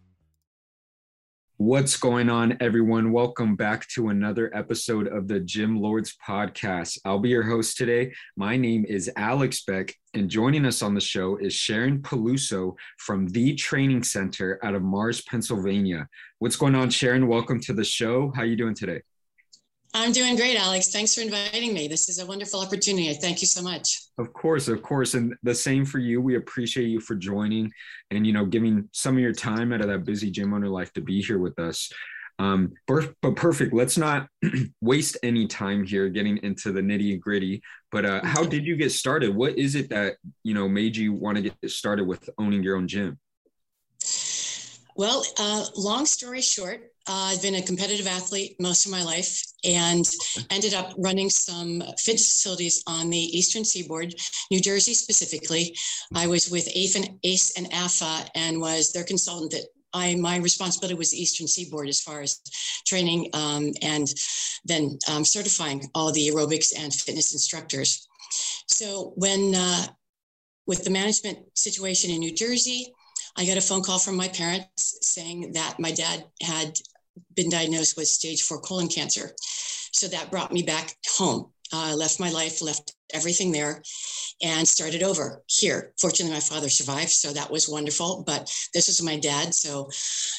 What's 1.63 1.95
going 1.95 2.27
on, 2.27 2.57
everyone? 2.59 3.11
Welcome 3.11 3.55
back 3.55 3.87
to 3.89 4.09
another 4.09 4.49
episode 4.51 5.07
of 5.07 5.27
the 5.27 5.39
Gym 5.39 5.79
Lords 5.79 6.17
podcast. 6.27 6.97
I'll 7.05 7.19
be 7.19 7.29
your 7.29 7.43
host 7.43 7.77
today. 7.77 8.13
My 8.35 8.57
name 8.57 8.83
is 8.89 9.11
Alex 9.15 9.63
Beck, 9.63 9.93
and 10.15 10.27
joining 10.27 10.65
us 10.65 10.81
on 10.81 10.95
the 10.95 10.99
show 10.99 11.37
is 11.37 11.53
Sharon 11.53 12.01
Peluso 12.01 12.73
from 12.97 13.27
the 13.27 13.53
Training 13.53 14.01
Center 14.01 14.59
out 14.63 14.73
of 14.73 14.81
Mars, 14.81 15.21
Pennsylvania. 15.21 16.07
What's 16.39 16.55
going 16.55 16.73
on, 16.73 16.89
Sharon? 16.89 17.27
Welcome 17.27 17.61
to 17.61 17.73
the 17.73 17.83
show. 17.83 18.31
How 18.35 18.41
are 18.41 18.45
you 18.45 18.57
doing 18.57 18.73
today? 18.73 19.03
I'm 19.93 20.13
doing 20.13 20.37
great, 20.37 20.57
Alex. 20.57 20.89
Thanks 20.89 21.13
for 21.13 21.21
inviting 21.21 21.73
me. 21.73 21.89
This 21.89 22.07
is 22.07 22.19
a 22.19 22.25
wonderful 22.25 22.61
opportunity. 22.61 23.13
Thank 23.13 23.41
you 23.41 23.47
so 23.47 23.61
much. 23.61 24.03
Of 24.17 24.31
course, 24.31 24.69
of 24.69 24.81
course. 24.81 25.15
And 25.15 25.35
the 25.43 25.53
same 25.53 25.83
for 25.83 25.99
you. 25.99 26.21
We 26.21 26.37
appreciate 26.37 26.87
you 26.87 27.01
for 27.01 27.15
joining 27.15 27.71
and, 28.09 28.25
you 28.25 28.31
know, 28.31 28.45
giving 28.45 28.87
some 28.93 29.15
of 29.15 29.21
your 29.21 29.33
time 29.33 29.73
out 29.73 29.81
of 29.81 29.87
that 29.87 30.05
busy 30.05 30.31
gym 30.31 30.53
owner 30.53 30.69
life 30.69 30.93
to 30.93 31.01
be 31.01 31.21
here 31.21 31.39
with 31.39 31.59
us. 31.59 31.91
Um, 32.39 32.71
but, 32.87 33.13
but 33.21 33.35
perfect. 33.35 33.73
Let's 33.73 33.97
not 33.97 34.27
waste 34.81 35.17
any 35.23 35.45
time 35.45 35.83
here 35.83 36.07
getting 36.07 36.37
into 36.37 36.71
the 36.71 36.81
nitty 36.81 37.19
gritty. 37.19 37.61
But 37.91 38.05
uh, 38.05 38.21
how 38.23 38.45
did 38.45 38.65
you 38.65 38.77
get 38.77 38.93
started? 38.93 39.35
What 39.35 39.57
is 39.57 39.75
it 39.75 39.89
that, 39.89 40.15
you 40.43 40.53
know, 40.53 40.69
made 40.69 40.95
you 40.95 41.11
want 41.11 41.35
to 41.35 41.43
get 41.43 41.69
started 41.69 42.07
with 42.07 42.29
owning 42.37 42.63
your 42.63 42.77
own 42.77 42.87
gym? 42.87 43.19
Well, 44.95 45.25
uh, 45.37 45.65
long 45.75 46.05
story 46.05 46.41
short, 46.41 46.90
uh, 47.07 47.31
I've 47.33 47.41
been 47.41 47.55
a 47.55 47.61
competitive 47.61 48.07
athlete 48.07 48.55
most 48.59 48.85
of 48.85 48.91
my 48.91 49.03
life 49.03 49.43
and 49.63 50.07
ended 50.49 50.73
up 50.73 50.93
running 50.97 51.29
some 51.29 51.81
fitness 51.97 52.31
facilities 52.31 52.83
on 52.87 53.09
the 53.09 53.17
Eastern 53.17 53.65
Seaboard, 53.65 54.13
New 54.51 54.61
Jersey 54.61 54.93
specifically. 54.93 55.75
I 56.15 56.27
was 56.27 56.49
with 56.51 56.67
ACE 56.75 56.95
and, 56.95 57.09
ACE 57.23 57.57
and 57.57 57.73
AFA 57.73 58.25
and 58.35 58.61
was 58.61 58.91
their 58.91 59.03
consultant 59.03 59.51
that 59.51 59.65
I, 59.93 60.15
my 60.15 60.37
responsibility 60.37 60.95
was 60.95 61.11
the 61.11 61.21
Eastern 61.21 61.47
Seaboard 61.47 61.89
as 61.89 62.01
far 62.01 62.21
as 62.21 62.39
training 62.85 63.29
um, 63.33 63.71
and 63.81 64.07
then 64.63 64.97
um, 65.11 65.25
certifying 65.25 65.89
all 65.95 66.11
the 66.11 66.29
aerobics 66.29 66.71
and 66.77 66.93
fitness 66.93 67.33
instructors. 67.33 68.07
So 68.67 69.13
when 69.15 69.53
uh, 69.55 69.87
with 70.67 70.83
the 70.83 70.91
management 70.91 71.39
situation 71.55 72.11
in 72.11 72.19
New 72.19 72.33
Jersey, 72.33 72.93
I 73.37 73.45
got 73.45 73.57
a 73.57 73.61
phone 73.61 73.83
call 73.83 73.99
from 73.99 74.15
my 74.15 74.27
parents 74.27 74.99
saying 75.01 75.53
that 75.53 75.79
my 75.79 75.91
dad 75.91 76.25
had 76.41 76.77
been 77.35 77.49
diagnosed 77.49 77.97
with 77.97 78.07
stage 78.07 78.43
four 78.43 78.59
colon 78.59 78.87
cancer. 78.87 79.31
So 79.93 80.07
that 80.07 80.31
brought 80.31 80.51
me 80.51 80.63
back 80.63 80.95
home. 81.17 81.51
Uh, 81.73 81.91
I 81.91 81.93
left 81.93 82.19
my 82.19 82.29
life, 82.29 82.61
left 82.61 82.95
everything 83.13 83.51
there, 83.51 83.81
and 84.41 84.67
started 84.67 85.03
over 85.03 85.41
here. 85.47 85.93
Fortunately, 85.99 86.33
my 86.33 86.41
father 86.41 86.69
survived, 86.69 87.11
so 87.11 87.31
that 87.31 87.49
was 87.49 87.69
wonderful. 87.69 88.23
But 88.25 88.51
this 88.73 88.87
was 88.87 89.01
my 89.01 89.17
dad, 89.17 89.53
so 89.53 89.89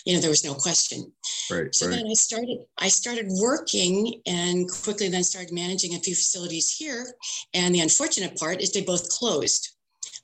you 0.04 0.14
know 0.14 0.20
there 0.20 0.30
was 0.30 0.44
no 0.44 0.54
question. 0.54 1.10
Right. 1.50 1.74
So 1.74 1.86
right. 1.86 1.96
then 1.96 2.06
I 2.06 2.14
started. 2.14 2.58
I 2.78 2.88
started 2.88 3.26
working, 3.40 4.20
and 4.26 4.70
quickly 4.70 5.08
then 5.08 5.24
started 5.24 5.52
managing 5.52 5.94
a 5.94 6.00
few 6.00 6.14
facilities 6.14 6.70
here. 6.70 7.14
And 7.54 7.74
the 7.74 7.80
unfortunate 7.80 8.36
part 8.36 8.60
is 8.60 8.72
they 8.72 8.82
both 8.82 9.08
closed. 9.08 9.70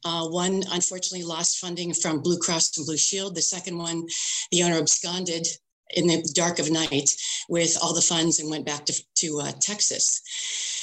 Uh, 0.05 0.29
one 0.29 0.63
unfortunately 0.71 1.27
lost 1.27 1.59
funding 1.59 1.93
from 1.93 2.21
Blue 2.21 2.39
Cross 2.39 2.77
and 2.77 2.87
Blue 2.87 2.97
Shield. 2.97 3.35
The 3.35 3.43
second 3.43 3.79
one, 3.79 4.07
the 4.53 4.63
owner 4.63 4.79
absconded 4.79 5.47
in 5.91 6.07
the 6.07 6.23
dark 6.35 6.59
of 6.59 6.71
night 6.71 7.11
with 7.49 7.77
all 7.83 7.95
the 7.95 8.01
funds 8.01 8.41
and 8.41 8.51
went 8.51 8.67
back 8.67 8.85
to, 8.87 9.05
to 9.17 9.41
uh, 9.41 9.53
Texas. 9.61 10.21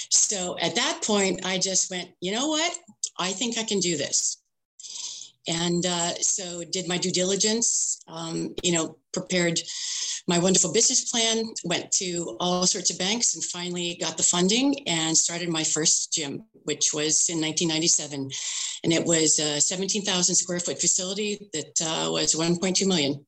So 0.09 0.57
at 0.59 0.75
that 0.75 1.01
point, 1.03 1.45
I 1.45 1.57
just 1.57 1.91
went, 1.91 2.09
you 2.21 2.31
know 2.31 2.47
what? 2.47 2.77
I 3.17 3.31
think 3.31 3.57
I 3.57 3.63
can 3.63 3.79
do 3.79 3.97
this. 3.97 4.41
And 5.47 5.85
uh, 5.85 6.15
so 6.15 6.63
did 6.63 6.87
my 6.87 6.97
due 6.97 7.11
diligence, 7.11 8.01
um, 8.07 8.55
you 8.63 8.71
know, 8.71 8.97
prepared 9.13 9.59
my 10.27 10.39
wonderful 10.39 10.73
business 10.73 11.11
plan, 11.11 11.45
went 11.65 11.91
to 11.91 12.35
all 12.39 12.65
sorts 12.65 12.89
of 12.89 12.97
banks 12.97 13.35
and 13.35 13.43
finally 13.43 13.95
got 14.01 14.17
the 14.17 14.23
funding 14.23 14.87
and 14.87 15.15
started 15.15 15.49
my 15.49 15.63
first 15.63 16.11
gym, 16.13 16.43
which 16.63 16.93
was 16.93 17.29
in 17.29 17.39
1997. 17.39 18.31
And 18.83 18.93
it 18.93 19.05
was 19.05 19.39
a 19.39 19.61
17,000 19.61 20.33
square 20.33 20.59
foot 20.59 20.81
facility 20.81 21.47
that 21.53 21.79
uh, 21.81 22.11
was 22.11 22.33
1.2 22.33 22.87
million. 22.87 23.23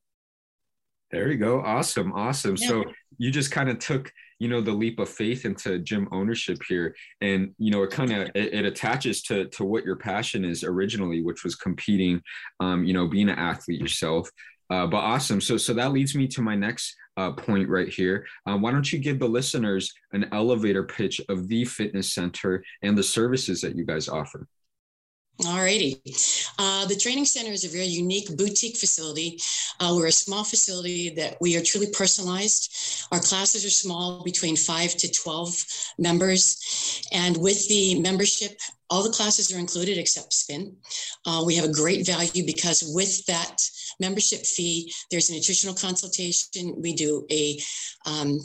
There 1.10 1.30
you 1.30 1.38
go. 1.38 1.62
Awesome. 1.62 2.12
Awesome. 2.12 2.56
Yeah. 2.58 2.68
So 2.68 2.84
you 3.16 3.30
just 3.30 3.50
kind 3.50 3.70
of 3.70 3.78
took, 3.78 4.12
you 4.38 4.48
know, 4.48 4.60
the 4.60 4.72
leap 4.72 4.98
of 4.98 5.08
faith 5.08 5.44
into 5.44 5.78
gym 5.78 6.06
ownership 6.12 6.58
here. 6.68 6.94
And, 7.20 7.54
you 7.58 7.70
know, 7.70 7.82
it 7.82 7.90
kind 7.90 8.12
of, 8.12 8.28
it, 8.34 8.54
it, 8.54 8.64
attaches 8.66 9.22
to, 9.22 9.46
to 9.46 9.64
what 9.64 9.84
your 9.84 9.96
passion 9.96 10.44
is 10.44 10.64
originally, 10.64 11.22
which 11.22 11.44
was 11.44 11.56
competing, 11.56 12.22
um, 12.60 12.84
you 12.84 12.92
know, 12.92 13.08
being 13.08 13.30
an 13.30 13.38
athlete 13.38 13.80
yourself. 13.80 14.30
Uh, 14.70 14.86
but 14.86 14.98
awesome. 14.98 15.40
So, 15.40 15.56
so 15.56 15.72
that 15.74 15.92
leads 15.92 16.14
me 16.14 16.28
to 16.28 16.42
my 16.42 16.54
next 16.54 16.94
uh, 17.16 17.32
point 17.32 17.68
right 17.70 17.88
here. 17.88 18.26
Uh, 18.46 18.58
why 18.58 18.70
don't 18.70 18.92
you 18.92 18.98
give 18.98 19.18
the 19.18 19.28
listeners 19.28 19.92
an 20.12 20.26
elevator 20.32 20.84
pitch 20.84 21.20
of 21.30 21.48
the 21.48 21.64
fitness 21.64 22.12
center 22.12 22.62
and 22.82 22.96
the 22.96 23.02
services 23.02 23.62
that 23.62 23.76
you 23.76 23.84
guys 23.84 24.08
offer? 24.08 24.46
Alrighty. 25.42 26.00
Uh, 26.58 26.86
the 26.86 26.96
training 26.96 27.24
center 27.24 27.52
is 27.52 27.64
a 27.64 27.68
very 27.68 27.86
unique 27.86 28.36
boutique 28.36 28.76
facility. 28.76 29.38
Uh, 29.78 29.94
we're 29.96 30.08
a 30.08 30.12
small 30.12 30.42
facility 30.42 31.10
that 31.10 31.36
we 31.40 31.56
are 31.56 31.62
truly 31.62 31.86
personalized. 31.92 33.06
Our 33.12 33.20
classes 33.20 33.64
are 33.64 33.70
small, 33.70 34.24
between 34.24 34.56
five 34.56 34.96
to 34.96 35.08
12 35.10 35.54
members. 35.98 37.04
And 37.12 37.36
with 37.36 37.68
the 37.68 38.00
membership, 38.00 38.58
all 38.90 39.04
the 39.04 39.12
classes 39.12 39.52
are 39.54 39.60
included 39.60 39.96
except 39.96 40.32
spin. 40.32 40.76
Uh, 41.24 41.44
we 41.46 41.54
have 41.54 41.66
a 41.66 41.72
great 41.72 42.04
value 42.04 42.44
because 42.44 42.82
with 42.92 43.24
that 43.26 43.60
membership 44.00 44.40
fee, 44.44 44.92
there's 45.10 45.30
a 45.30 45.34
nutritional 45.34 45.74
consultation. 45.74 46.74
We 46.80 46.94
do 46.94 47.26
a 47.30 47.60
um, 48.06 48.40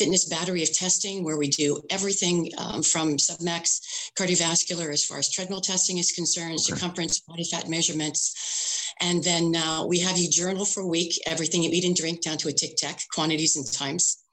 fitness 0.00 0.24
battery 0.24 0.62
of 0.62 0.72
testing 0.72 1.22
where 1.22 1.36
we 1.36 1.48
do 1.48 1.78
everything 1.90 2.50
um, 2.56 2.82
from 2.82 3.18
submax 3.18 3.80
cardiovascular 4.18 4.90
as 4.90 5.04
far 5.04 5.18
as 5.18 5.30
treadmill 5.30 5.60
testing 5.60 5.98
is 5.98 6.12
concerned, 6.12 6.54
okay. 6.54 6.72
circumference, 6.72 7.20
body 7.20 7.44
fat 7.44 7.68
measurements. 7.68 8.94
And 9.02 9.22
then 9.22 9.54
uh, 9.54 9.84
we 9.86 9.98
have 9.98 10.16
you 10.16 10.30
journal 10.30 10.64
for 10.64 10.80
a 10.80 10.86
week, 10.86 11.20
everything 11.26 11.62
you 11.62 11.68
eat 11.70 11.84
and 11.84 11.94
drink 11.94 12.22
down 12.22 12.38
to 12.38 12.48
a 12.48 12.52
tic 12.52 12.76
tac, 12.76 13.02
quantities 13.12 13.56
and 13.56 13.70
times. 13.70 14.24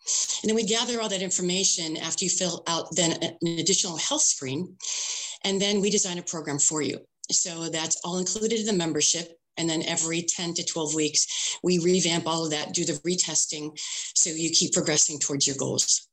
And 0.41 0.49
then 0.49 0.55
we 0.55 0.63
gather 0.63 1.01
all 1.01 1.09
that 1.09 1.21
information 1.21 1.97
after 1.97 2.23
you 2.23 2.31
fill 2.31 2.63
out 2.67 2.95
then 2.95 3.11
an 3.21 3.59
additional 3.59 3.97
health 3.97 4.21
screen. 4.21 4.73
And 5.43 5.61
then 5.61 5.81
we 5.81 5.89
design 5.89 6.17
a 6.17 6.23
program 6.23 6.59
for 6.59 6.81
you. 6.81 6.99
So 7.29 7.67
that's 7.69 7.99
all 8.05 8.19
included 8.19 8.61
in 8.61 8.65
the 8.67 8.73
membership. 8.73 9.36
And 9.57 9.69
then 9.69 9.83
every 9.83 10.21
10 10.21 10.53
to 10.55 10.65
12 10.65 10.93
weeks, 10.93 11.57
we 11.63 11.79
revamp 11.79 12.27
all 12.27 12.45
of 12.45 12.51
that, 12.51 12.73
do 12.73 12.85
the 12.85 12.93
retesting 13.05 13.77
so 14.15 14.29
you 14.29 14.51
keep 14.51 14.73
progressing 14.73 15.19
towards 15.19 15.47
your 15.47 15.57
goals. 15.57 16.07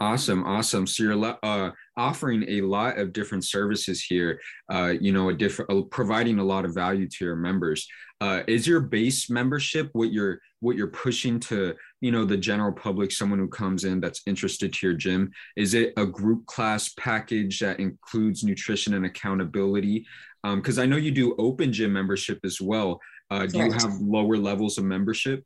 Awesome, 0.00 0.42
awesome. 0.44 0.86
So 0.86 1.04
you're 1.04 1.36
uh, 1.44 1.70
offering 1.96 2.44
a 2.48 2.62
lot 2.62 2.98
of 2.98 3.12
different 3.12 3.44
services 3.44 4.02
here. 4.02 4.40
Uh, 4.68 4.94
you 5.00 5.12
know, 5.12 5.28
a 5.28 5.34
different, 5.34 5.70
uh, 5.70 5.82
providing 5.82 6.38
a 6.38 6.44
lot 6.44 6.64
of 6.64 6.74
value 6.74 7.08
to 7.08 7.24
your 7.24 7.36
members. 7.36 7.86
Uh, 8.20 8.42
is 8.46 8.66
your 8.66 8.80
base 8.80 9.28
membership 9.28 9.90
what 9.92 10.12
you're 10.12 10.40
what 10.60 10.76
you're 10.76 10.86
pushing 10.86 11.40
to 11.40 11.74
you 12.00 12.12
know 12.12 12.24
the 12.24 12.36
general 12.36 12.72
public, 12.72 13.12
someone 13.12 13.38
who 13.38 13.48
comes 13.48 13.84
in 13.84 14.00
that's 14.00 14.22
interested 14.26 14.72
to 14.72 14.86
your 14.86 14.96
gym? 14.96 15.30
Is 15.56 15.74
it 15.74 15.92
a 15.96 16.06
group 16.06 16.46
class 16.46 16.92
package 16.98 17.58
that 17.60 17.80
includes 17.80 18.44
nutrition 18.44 18.94
and 18.94 19.06
accountability? 19.06 20.06
Because 20.42 20.78
um, 20.78 20.82
I 20.82 20.86
know 20.86 20.96
you 20.96 21.10
do 21.10 21.34
open 21.38 21.72
gym 21.72 21.92
membership 21.92 22.40
as 22.44 22.60
well. 22.60 23.00
Uh, 23.30 23.46
do 23.46 23.58
you 23.58 23.72
have 23.72 24.00
lower 24.00 24.36
levels 24.36 24.76
of 24.78 24.84
membership? 24.84 25.44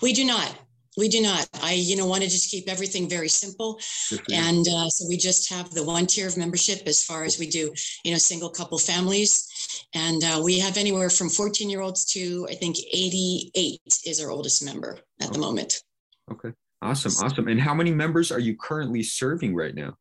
We 0.00 0.12
do 0.12 0.24
not. 0.24 0.54
We 0.96 1.08
do 1.08 1.22
not. 1.22 1.48
I, 1.62 1.72
you 1.72 1.96
know, 1.96 2.06
want 2.06 2.22
to 2.22 2.28
just 2.28 2.50
keep 2.50 2.68
everything 2.68 3.08
very 3.08 3.28
simple, 3.28 3.80
and 4.30 4.66
uh, 4.68 4.90
so 4.90 5.08
we 5.08 5.16
just 5.16 5.48
have 5.48 5.70
the 5.70 5.82
one 5.82 6.06
tier 6.06 6.26
of 6.26 6.36
membership 6.36 6.82
as 6.86 7.02
far 7.02 7.24
as 7.24 7.38
we 7.38 7.48
do, 7.48 7.72
you 8.04 8.12
know, 8.12 8.18
single 8.18 8.50
couple 8.50 8.76
families, 8.76 9.86
and 9.94 10.22
uh, 10.22 10.40
we 10.44 10.58
have 10.58 10.76
anywhere 10.76 11.08
from 11.08 11.30
14 11.30 11.70
year 11.70 11.80
olds 11.80 12.04
to 12.12 12.46
I 12.50 12.54
think 12.54 12.76
88 12.92 13.80
is 14.04 14.22
our 14.22 14.30
oldest 14.30 14.62
member 14.64 14.98
at 15.18 15.28
okay. 15.28 15.32
the 15.32 15.38
moment. 15.38 15.82
Okay, 16.30 16.50
awesome, 16.82 17.12
awesome. 17.24 17.48
And 17.48 17.58
how 17.58 17.72
many 17.72 17.90
members 17.90 18.30
are 18.30 18.40
you 18.40 18.54
currently 18.54 19.02
serving 19.02 19.54
right 19.54 19.74
now? 19.74 19.96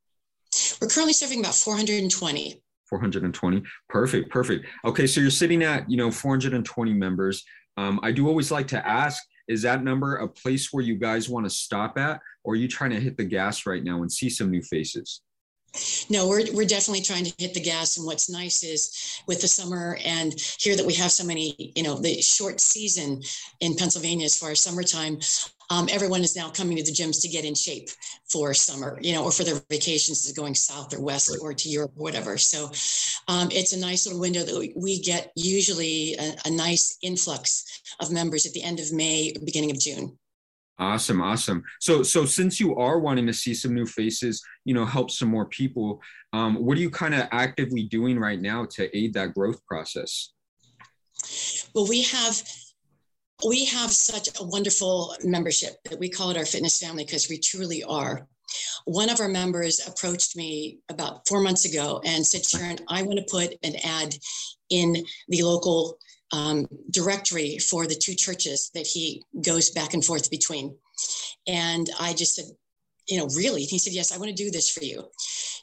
We're 0.82 0.90
currently 0.90 1.14
serving 1.14 1.40
about 1.40 1.56
420. 1.56 2.62
420. 2.92 3.64
Perfect, 3.90 4.30
perfect. 4.30 4.66
Okay, 4.86 5.08
so 5.08 5.22
you're 5.22 5.32
sitting 5.32 5.64
at 5.64 5.90
you 5.90 5.98
know 5.98 6.12
420 6.12 6.94
members. 6.94 7.44
Um, 7.78 8.00
I 8.04 8.12
do 8.12 8.28
always 8.28 8.52
like 8.52 8.68
to 8.68 8.88
ask 8.88 9.24
is 9.48 9.64
that 9.64 9.84
number 9.84 10.18
a 10.18 10.28
place 10.28 10.72
where 10.72 10.84
you 10.84 10.96
guys 10.96 11.28
want 11.28 11.46
to 11.46 11.50
stop 11.50 11.98
at 11.98 12.22
or 12.44 12.54
are 12.54 12.58
you 12.58 12.68
trying 12.68 12.92
to 12.92 13.00
hit 13.00 13.18
the 13.18 13.24
gas 13.24 13.66
right 13.66 13.84
now 13.84 14.02
and 14.02 14.12
see 14.12 14.30
some 14.30 14.52
new 14.52 14.62
faces 14.62 15.22
no, 16.10 16.28
we're, 16.28 16.44
we're 16.54 16.66
definitely 16.66 17.02
trying 17.02 17.26
to 17.26 17.34
hit 17.38 17.54
the 17.54 17.62
gas. 17.62 17.98
And 17.98 18.06
what's 18.06 18.30
nice 18.30 18.64
is 18.64 19.22
with 19.28 19.42
the 19.42 19.48
summer 19.48 19.98
and 20.06 20.34
here 20.60 20.76
that 20.76 20.86
we 20.86 20.94
have 20.96 21.12
so 21.12 21.24
many, 21.24 21.72
you 21.76 21.84
know, 21.84 21.96
the 21.96 22.22
short 22.22 22.60
season 22.60 23.22
in 23.60 23.76
Pennsylvania 23.76 24.26
as 24.26 24.38
far 24.38 24.52
as 24.52 24.62
summertime, 24.62 25.20
um, 25.70 25.88
everyone 25.90 26.22
is 26.22 26.36
now 26.36 26.50
coming 26.50 26.76
to 26.76 26.84
the 26.84 26.92
gyms 26.92 27.22
to 27.22 27.30
get 27.30 27.46
in 27.46 27.56
shape 27.56 27.88
for 28.30 28.54
summer, 28.54 29.00
you 29.02 29.14
know, 29.14 29.24
or 29.24 29.32
for 29.32 29.46
their 29.46 29.62
vacations 29.70 30.30
going 30.34 30.54
south 30.54 30.94
or 30.94 31.00
west 31.00 31.34
or 31.42 31.54
to 31.54 31.70
Europe 31.70 31.94
or 31.96 32.04
whatever. 32.04 32.38
So 32.38 32.66
um, 33.30 33.48
it's 33.52 33.72
a 33.72 33.80
nice 33.80 34.06
little 34.06 34.20
window 34.20 34.44
that 34.44 34.74
we 34.76 35.00
get 35.00 35.32
usually 35.36 36.16
a, 36.16 36.36
a 36.46 36.52
nice 36.52 36.98
influx 37.02 37.64
of 38.02 38.12
members 38.12 38.46
at 38.46 38.52
the 38.52 38.64
end 38.64 38.82
of 38.82 38.92
May, 38.92 39.34
beginning 39.46 39.72
of 39.72 39.80
June. 39.80 40.18
Awesome, 40.82 41.22
awesome. 41.22 41.64
So, 41.80 42.02
so 42.02 42.26
since 42.26 42.60
you 42.60 42.76
are 42.76 42.98
wanting 42.98 43.28
to 43.28 43.34
see 43.34 43.54
some 43.54 43.76
new 43.76 43.86
faces, 43.86 44.44
you 44.66 44.74
know, 44.74 44.84
help 44.84 45.12
some 45.12 45.30
more 45.30 45.46
people, 45.46 46.02
um, 46.34 46.56
what 46.56 46.76
are 46.76 46.82
you 46.82 46.90
kind 46.90 47.14
of 47.14 47.28
actively 47.32 47.84
doing 47.84 48.18
right 48.18 48.42
now 48.42 48.66
to 48.72 48.98
aid 48.98 49.14
that 49.14 49.36
growth 49.36 49.64
process? 49.68 50.34
Well, 51.76 51.88
we 51.88 52.02
have 52.02 52.42
we 53.48 53.66
have 53.66 53.92
such 53.92 54.30
a 54.40 54.44
wonderful 54.44 55.16
membership 55.24 55.74
that 55.86 56.00
we 56.00 56.10
call 56.10 56.32
it 56.32 56.38
our 56.38 56.46
fitness 56.46 56.80
family 56.80 57.06
because 57.06 57.30
we 57.30 57.38
truly 57.38 57.84
are. 57.84 58.28
One 58.86 59.10
of 59.10 59.20
our 59.20 59.28
members 59.28 59.88
approached 59.88 60.36
me 60.36 60.80
about 60.90 61.28
four 61.28 61.42
months 61.42 61.66
ago 61.66 62.02
and 62.06 62.26
said, 62.26 62.44
Sharon, 62.44 62.80
I 62.88 63.04
want 63.04 63.20
to 63.20 63.26
put 63.32 63.54
an 63.64 63.76
ad 63.84 64.16
in 64.70 64.96
the 65.28 65.44
local 65.44 65.98
um, 66.32 66.68
directory 66.90 67.58
for 67.58 67.88
the 67.88 67.96
two 67.96 68.16
churches 68.16 68.72
that 68.74 68.88
he 68.88 69.24
goes 69.42 69.70
back 69.72 69.94
and 69.94 70.04
forth 70.04 70.30
between. 70.30 70.76
And 71.48 71.90
I 72.00 72.14
just 72.14 72.36
said, 72.36 72.46
you 73.08 73.18
know, 73.18 73.28
really? 73.36 73.64
He 73.64 73.78
said, 73.78 73.94
yes, 73.94 74.12
I 74.12 74.18
want 74.18 74.30
to 74.30 74.44
do 74.44 74.52
this 74.52 74.70
for 74.70 74.84
you. 74.84 75.04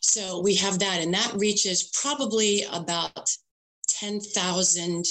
So 0.01 0.41
we 0.41 0.55
have 0.57 0.79
that, 0.81 1.01
and 1.01 1.12
that 1.14 1.35
reaches 1.37 1.91
probably 2.01 2.64
about 2.73 3.31
10,000 3.89 5.05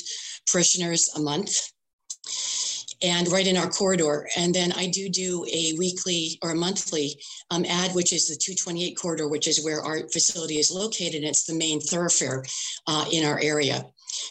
parishioners 0.52 1.10
a 1.16 1.20
month 1.20 1.72
and 3.02 3.28
right 3.32 3.48
in 3.48 3.58
our 3.58 3.70
corridor. 3.70 4.28
And 4.38 4.54
then 4.54 4.72
I 4.74 4.88
do 4.88 5.10
do 5.10 5.46
a 5.46 5.74
weekly 5.78 6.40
or 6.42 6.52
a 6.52 6.56
monthly 6.56 7.20
um, 7.52 7.66
ad, 7.66 7.94
which 7.94 8.12
is 8.12 8.28
the 8.28 8.36
228 8.36 8.96
corridor, 8.96 9.28
which 9.28 9.48
is 9.48 9.64
where 9.64 9.82
our 9.82 10.08
facility 10.10 10.58
is 10.58 10.72
located. 10.72 11.16
And 11.16 11.26
It's 11.26 11.46
the 11.46 11.56
main 11.56 11.80
thoroughfare 11.80 12.44
uh, 12.88 13.06
in 13.12 13.26
our 13.26 13.40
area. 13.42 13.86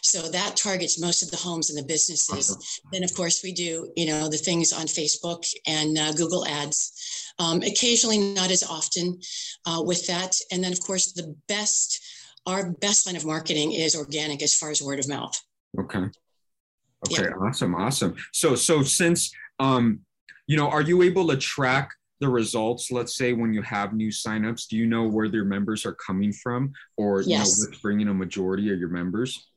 So 0.07 0.21
that 0.29 0.55
targets 0.55 1.01
most 1.01 1.21
of 1.21 1.31
the 1.31 1.37
homes 1.37 1.69
and 1.69 1.77
the 1.77 1.85
businesses. 1.85 2.51
Awesome. 2.51 2.61
Then, 2.93 3.03
of 3.03 3.13
course, 3.13 3.43
we 3.43 3.51
do, 3.51 3.91
you 3.97 4.05
know, 4.05 4.29
the 4.29 4.37
things 4.37 4.71
on 4.71 4.85
Facebook 4.85 5.43
and 5.67 5.97
uh, 5.97 6.13
Google 6.13 6.45
Ads. 6.47 7.33
Um, 7.39 7.61
occasionally, 7.61 8.33
not 8.33 8.49
as 8.49 8.63
often 8.63 9.19
uh, 9.65 9.83
with 9.83 10.07
that. 10.07 10.37
And 10.49 10.63
then, 10.63 10.71
of 10.71 10.79
course, 10.79 11.11
the 11.11 11.35
best, 11.49 12.01
our 12.45 12.71
best 12.71 13.05
line 13.05 13.17
of 13.17 13.25
marketing 13.25 13.73
is 13.73 13.95
organic 13.95 14.41
as 14.41 14.55
far 14.55 14.71
as 14.71 14.81
word 14.81 14.99
of 14.99 15.09
mouth. 15.09 15.37
Okay. 15.77 16.05
Okay. 17.05 17.23
Yeah. 17.23 17.35
Awesome. 17.41 17.75
Awesome. 17.75 18.15
So, 18.31 18.55
so 18.55 18.83
since, 18.83 19.29
um, 19.59 19.99
you 20.47 20.55
know, 20.55 20.69
are 20.69 20.81
you 20.81 21.01
able 21.01 21.27
to 21.27 21.35
track 21.35 21.91
the 22.19 22.29
results 22.29 22.89
let's 22.89 23.15
say 23.15 23.33
when 23.33 23.53
you 23.53 23.61
have 23.61 23.93
new 23.93 24.09
signups 24.09 24.67
do 24.67 24.75
you 24.75 24.87
know 24.87 25.07
where 25.07 25.29
their 25.29 25.45
members 25.45 25.85
are 25.85 25.93
coming 25.93 26.33
from 26.33 26.73
or 26.95 27.21
yes. 27.21 27.27
you 27.29 27.35
know 27.37 27.69
what's 27.69 27.81
bringing 27.83 28.07
a 28.07 28.13
majority 28.13 28.73
of 28.73 28.79
your 28.79 28.89
members 28.89 29.47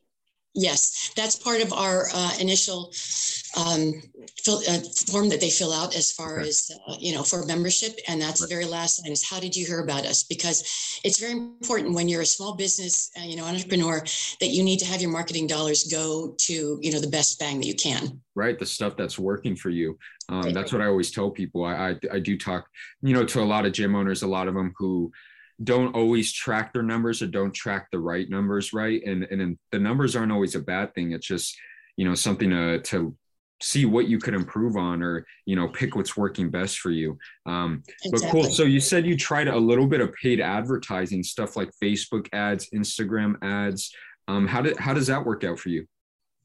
Yes, 0.55 1.12
that's 1.14 1.36
part 1.36 1.62
of 1.62 1.72
our 1.72 2.09
uh, 2.12 2.32
initial 2.40 2.92
um, 3.57 4.03
fill, 4.44 4.59
uh, 4.68 4.80
form 5.07 5.28
that 5.28 5.40
they 5.40 5.51
fill 5.51 5.72
out 5.72 5.94
as 5.94 6.11
far 6.11 6.40
okay. 6.40 6.48
as 6.48 6.70
uh, 6.88 6.96
you 6.98 7.14
know 7.14 7.22
for 7.22 7.44
membership, 7.46 7.98
and 8.09 8.20
that's 8.20 8.40
right. 8.40 8.48
the 8.48 8.55
very 8.55 8.64
last 8.64 9.01
line 9.01 9.12
is 9.12 9.28
how 9.28 9.38
did 9.38 9.55
you 9.55 9.64
hear 9.64 9.80
about 9.80 10.05
us? 10.05 10.24
Because 10.24 11.01
it's 11.05 11.20
very 11.20 11.32
important 11.32 11.94
when 11.94 12.09
you're 12.09 12.22
a 12.22 12.26
small 12.26 12.57
business, 12.57 13.11
uh, 13.20 13.24
you 13.24 13.36
know, 13.36 13.44
entrepreneur, 13.44 14.01
that 14.40 14.48
you 14.48 14.64
need 14.64 14.78
to 14.78 14.86
have 14.86 15.01
your 15.01 15.12
marketing 15.12 15.46
dollars 15.46 15.84
go 15.84 16.34
to 16.38 16.78
you 16.82 16.92
know 16.92 17.01
the 17.01 17.09
best 17.09 17.38
bang 17.38 17.59
that 17.61 17.66
you 17.66 17.74
can. 17.74 18.20
Right, 18.34 18.59
the 18.59 18.66
stuff 18.66 18.96
that's 18.96 19.20
working 19.20 19.55
for 19.55 19.70
you. 19.70 19.96
Um, 20.28 20.42
right. 20.42 20.55
That's 20.55 20.72
what 20.72 20.82
I 20.82 20.86
always 20.86 21.12
tell 21.12 21.30
people. 21.30 21.64
I, 21.64 21.90
I 21.90 21.96
I 22.14 22.18
do 22.18 22.36
talk, 22.36 22.66
you 23.03 23.14
know, 23.14 23.24
to 23.24 23.40
a 23.40 23.44
lot 23.44 23.66
of 23.66 23.72
gym 23.72 23.94
owners, 23.94 24.22
a 24.22 24.26
lot 24.26 24.48
of 24.48 24.55
them 24.55 24.72
who 24.76 25.12
don't 25.62 25.94
always 25.94 26.32
track 26.32 26.72
their 26.72 26.82
numbers 26.82 27.20
or 27.20 27.26
don't 27.26 27.52
track 27.52 27.88
the 27.90 27.98
right 27.98 28.30
numbers 28.30 28.72
right 28.72 29.02
and 29.04 29.24
and 29.24 29.58
the 29.72 29.78
numbers 29.78 30.16
aren't 30.16 30.32
always 30.32 30.54
a 30.54 30.61
bad 30.61 30.94
thing 30.94 31.12
it's 31.12 31.26
just 31.26 31.56
you 31.96 32.04
know 32.04 32.14
something 32.14 32.50
to 32.50 32.80
to 32.80 33.14
see 33.62 33.84
what 33.84 34.08
you 34.08 34.18
could 34.18 34.32
improve 34.32 34.76
on 34.76 35.02
or 35.02 35.26
you 35.44 35.54
know 35.54 35.68
pick 35.68 35.94
what's 35.94 36.16
working 36.16 36.50
best 36.50 36.78
for 36.78 36.90
you 36.90 37.18
um 37.44 37.82
exactly. 38.04 38.11
but 38.12 38.32
cool 38.32 38.50
so 38.50 38.62
you 38.62 38.80
said 38.80 39.04
you 39.04 39.16
tried 39.16 39.48
a 39.48 39.56
little 39.56 39.86
bit 39.86 40.00
of 40.00 40.12
paid 40.14 40.40
advertising 40.40 41.22
stuff 41.22 41.56
like 41.56 41.70
facebook 41.82 42.26
ads 42.32 42.70
instagram 42.74 43.36
ads 43.42 43.94
um 44.28 44.46
how 44.46 44.62
did 44.62 44.78
how 44.78 44.94
does 44.94 45.08
that 45.08 45.24
work 45.24 45.44
out 45.44 45.58
for 45.58 45.68
you 45.68 45.86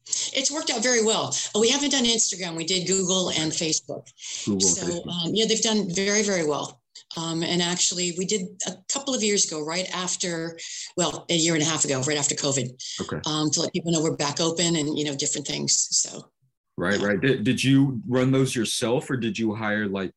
it's 0.08 0.52
worked 0.52 0.70
out 0.70 0.84
very 0.84 1.04
well. 1.04 1.36
We 1.60 1.70
haven't 1.70 1.90
done 1.90 2.04
Instagram. 2.04 2.56
We 2.56 2.64
did 2.64 2.86
Google 2.86 3.30
and 3.30 3.52
Facebook. 3.52 4.08
Google, 4.46 4.60
so 4.62 4.86
Facebook. 4.86 5.08
Um, 5.08 5.32
yeah, 5.34 5.46
they've 5.48 5.60
done 5.60 5.90
very, 5.90 6.22
very 6.22 6.46
well. 6.46 6.80
Um, 7.18 7.44
and 7.44 7.62
actually, 7.62 8.14
we 8.18 8.26
did 8.26 8.42
a 8.68 8.74
couple 8.92 9.14
of 9.14 9.24
years 9.24 9.46
ago, 9.46 9.64
right 9.64 9.90
after, 9.94 10.58
well, 10.98 11.26
a 11.30 11.36
year 11.36 11.54
and 11.54 11.64
a 11.64 11.66
half 11.66 11.86
ago, 11.86 12.02
right 12.02 12.18
after 12.18 12.36
COVID, 12.36 12.70
okay. 13.02 13.20
um, 13.26 13.50
to 13.52 13.62
let 13.62 13.74
people 13.74 13.92
know 13.92 14.02
we're 14.02 14.16
back 14.16 14.40
open 14.40 14.76
and 14.76 14.98
you 14.98 15.06
know 15.06 15.16
different 15.16 15.48
things. 15.48 15.88
So, 15.92 16.32
right, 16.78 17.00
yeah. 17.00 17.06
right. 17.06 17.22
Did, 17.22 17.44
did 17.44 17.64
you 17.64 18.02
run 18.08 18.32
those 18.32 18.56
yourself, 18.56 19.10
or 19.10 19.18
did 19.18 19.38
you 19.38 19.54
hire 19.56 19.88
like, 19.88 20.12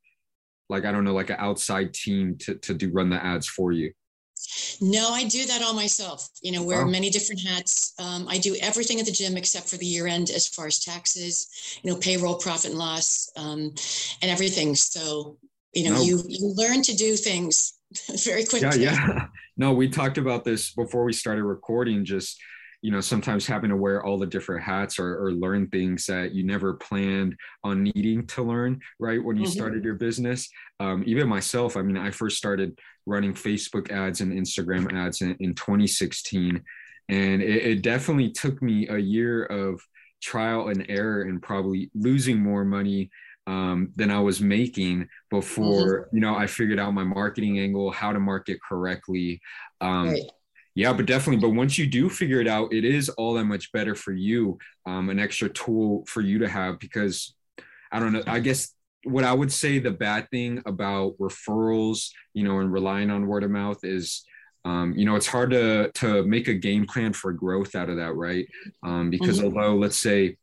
like 0.69 0.85
I 0.85 0.93
don't 0.93 1.05
know, 1.05 1.15
like 1.15 1.31
an 1.31 1.37
outside 1.39 1.95
team 1.95 2.37
to 2.41 2.55
to 2.57 2.75
do 2.75 2.91
run 2.91 3.11
the 3.11 3.25
ads 3.25 3.47
for 3.47 3.73
you? 3.73 3.93
No, 4.81 5.11
I 5.11 5.25
do 5.25 5.45
that 5.47 5.63
all 5.63 5.75
myself. 5.75 6.29
You 6.43 6.53
know, 6.53 6.63
wear 6.63 6.85
wow. 6.85 6.91
many 6.91 7.11
different 7.11 7.41
hats. 7.41 7.95
Um, 7.99 8.27
I 8.29 8.39
do 8.39 8.57
everything 8.61 9.01
at 9.01 9.07
the 9.07 9.13
gym 9.13 9.37
except 9.37 9.69
for 9.69 9.77
the 9.77 9.87
year 9.87 10.07
end 10.07 10.31
as 10.31 10.47
far 10.49 10.67
as 10.67 10.79
taxes, 10.79 11.49
you 11.83 11.91
know, 11.91 11.99
payroll, 11.99 12.37
profit 12.37 12.71
and 12.71 12.79
loss, 12.79 13.31
um, 13.37 13.75
and 14.23 14.31
everything. 14.31 14.75
So 14.75 15.39
you 15.75 15.89
know 15.89 15.97
no. 15.97 16.03
you 16.03 16.23
you 16.29 16.53
learn 16.57 16.83
to 16.83 16.95
do 16.95 17.17
things 17.17 17.79
very 18.25 18.45
quickly 18.45 18.83
yeah 18.83 19.07
yeah 19.07 19.27
no 19.57 19.73
we 19.73 19.89
talked 19.89 20.19
about 20.19 20.45
this 20.45 20.73
before 20.73 21.05
we 21.05 21.13
started 21.13 21.45
recording 21.45 22.05
just 22.05 22.41
you 22.81 22.93
know 22.93 23.01
sometimes 23.01 23.47
having 23.47 23.71
to 23.71 23.77
wear 23.77 24.05
all 24.05 24.19
the 24.19 24.27
different 24.27 24.63
hats 24.63 24.99
or, 24.99 25.19
or 25.19 25.33
learn 25.33 25.67
things 25.69 26.07
that 26.07 26.33
you 26.33 26.45
never 26.45 26.75
planned 26.75 27.35
on 27.65 27.83
needing 27.83 28.27
to 28.27 28.43
learn 28.43 28.81
right 28.99 29.23
when 29.23 29.37
you 29.37 29.45
mm-hmm. 29.45 29.53
started 29.53 29.85
your 29.85 29.95
business 29.95 30.49
um, 30.81 31.03
even 31.07 31.29
myself 31.29 31.77
i 31.77 31.83
mean 31.83 31.97
i 31.97 32.11
first 32.11 32.37
started 32.37 32.79
running 33.07 33.35
facebook 33.35 33.91
ads 33.91 34.21
and 34.21 34.33
instagram 34.33 34.93
ads 34.95 35.23
in, 35.23 35.37
in 35.41 35.55
2016 35.55 36.63
and 37.11 37.43
it, 37.43 37.65
it 37.65 37.83
definitely 37.83 38.31
took 38.31 38.63
me 38.63 38.87
a 38.89 38.99
year 38.99 39.45
of 39.45 39.81
trial 40.21 40.69
and 40.69 40.85
error 40.89 41.23
and 41.23 41.43
probably 41.43 41.91
losing 41.95 42.39
more 42.39 42.65
money 42.65 43.11
um, 43.49 43.93
than 43.97 44.11
I 44.11 44.21
was 44.21 44.43
making 44.43 45.09
before, 45.31 46.03
mm-hmm. 46.03 46.17
you 46.17 46.21
know, 46.21 46.37
I 46.37 46.47
figured 46.47 46.79
out 46.79 46.93
my 46.93 47.03
marketing 47.03 47.59
angle, 47.59 47.91
how 47.91 48.13
to 48.13 48.21
market 48.21 48.59
correctly. 48.63 49.41
Um, 49.81 50.11
right. 50.11 50.23
Yeah, 50.75 50.93
but 50.93 51.07
definitely. 51.07 51.41
But 51.41 51.57
once 51.57 51.79
you 51.79 51.87
do 51.87 52.11
figure 52.11 52.41
it 52.41 52.47
out, 52.47 52.75
it 52.75 52.85
is 52.85 53.09
all 53.09 53.35
that 53.35 53.47
much 53.47 53.73
better 53.73 53.95
for 53.95 54.13
you. 54.13 54.59
Um, 54.87 55.09
an 55.09 55.19
extra 55.19 55.49
tool 55.49 56.05
for 56.07 56.21
you 56.21 56.39
to 56.41 56.49
have 56.49 56.79
because 56.79 57.35
I 57.91 57.99
don't 57.99 58.13
know. 58.13 58.23
I 58.27 58.39
guess 58.39 58.75
what 59.05 59.25
I 59.25 59.33
would 59.33 59.51
say 59.51 59.79
the 59.79 59.91
bad 59.91 60.29
thing 60.31 60.63
about 60.67 61.17
referrals, 61.19 62.11
you 62.35 62.45
know, 62.45 62.61
and 62.61 62.71
relying 62.71 63.11
on 63.11 63.27
word 63.27 63.45
of 63.45 63.51
mouth 63.51 63.83
is, 63.83 64.25
um, 64.67 64.93
you 64.95 65.07
know, 65.07 65.17
it's 65.17 65.27
hard 65.27 65.51
to 65.51 65.91
to 65.95 66.23
make 66.25 66.49
a 66.49 66.55
game 66.55 66.87
plan 66.87 67.15
for 67.15 67.33
growth 67.33 67.75
out 67.75 67.89
of 67.89 67.97
that, 67.97 68.15
right? 68.15 68.47
Um, 68.83 69.09
because 69.09 69.39
mm-hmm. 69.39 69.59
although 69.59 69.75
let's 69.75 69.99
say 69.99 70.37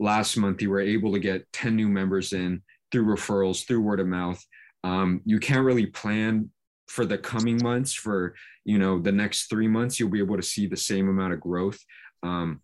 last 0.00 0.36
month 0.36 0.60
you 0.60 0.70
were 0.70 0.80
able 0.80 1.12
to 1.12 1.20
get 1.20 1.46
10 1.52 1.76
new 1.76 1.88
members 1.88 2.32
in 2.32 2.62
through 2.90 3.04
referrals, 3.04 3.66
through 3.66 3.80
word 3.80 4.00
of 4.00 4.08
mouth, 4.08 4.44
um, 4.82 5.20
you 5.24 5.38
can't 5.38 5.64
really 5.64 5.86
plan 5.86 6.50
for 6.88 7.06
the 7.06 7.18
coming 7.18 7.60
months 7.62 7.94
for 7.94 8.34
you 8.64 8.76
know 8.76 8.98
the 8.98 9.12
next 9.12 9.48
three 9.48 9.68
months 9.68 10.00
you'll 10.00 10.08
be 10.08 10.18
able 10.18 10.36
to 10.36 10.42
see 10.42 10.66
the 10.66 10.76
same 10.76 11.08
amount 11.08 11.32
of 11.32 11.40
growth 11.40 11.78
um, 12.24 12.60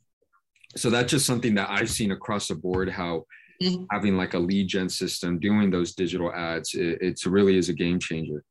so 0.76 0.91
that's 0.91 1.12
just 1.12 1.24
something 1.24 1.55
that 1.55 1.70
i've 1.70 1.89
seen 1.89 2.11
across 2.11 2.49
the 2.49 2.55
board 2.57 2.89
how 2.91 3.22
mm-hmm. 3.62 3.84
having 3.91 4.16
like 4.16 4.34
a 4.34 4.39
lead 4.39 4.68
gen 4.68 4.89
system, 4.89 5.39
doing 5.39 5.70
those 5.70 5.95
digital 5.95 6.32
ads, 6.32 6.74
it, 6.74 6.99
it's 7.01 7.26
really 7.26 7.57
is 7.57 7.68
a 7.68 7.74
game 7.74 7.99
changer. 7.99 8.43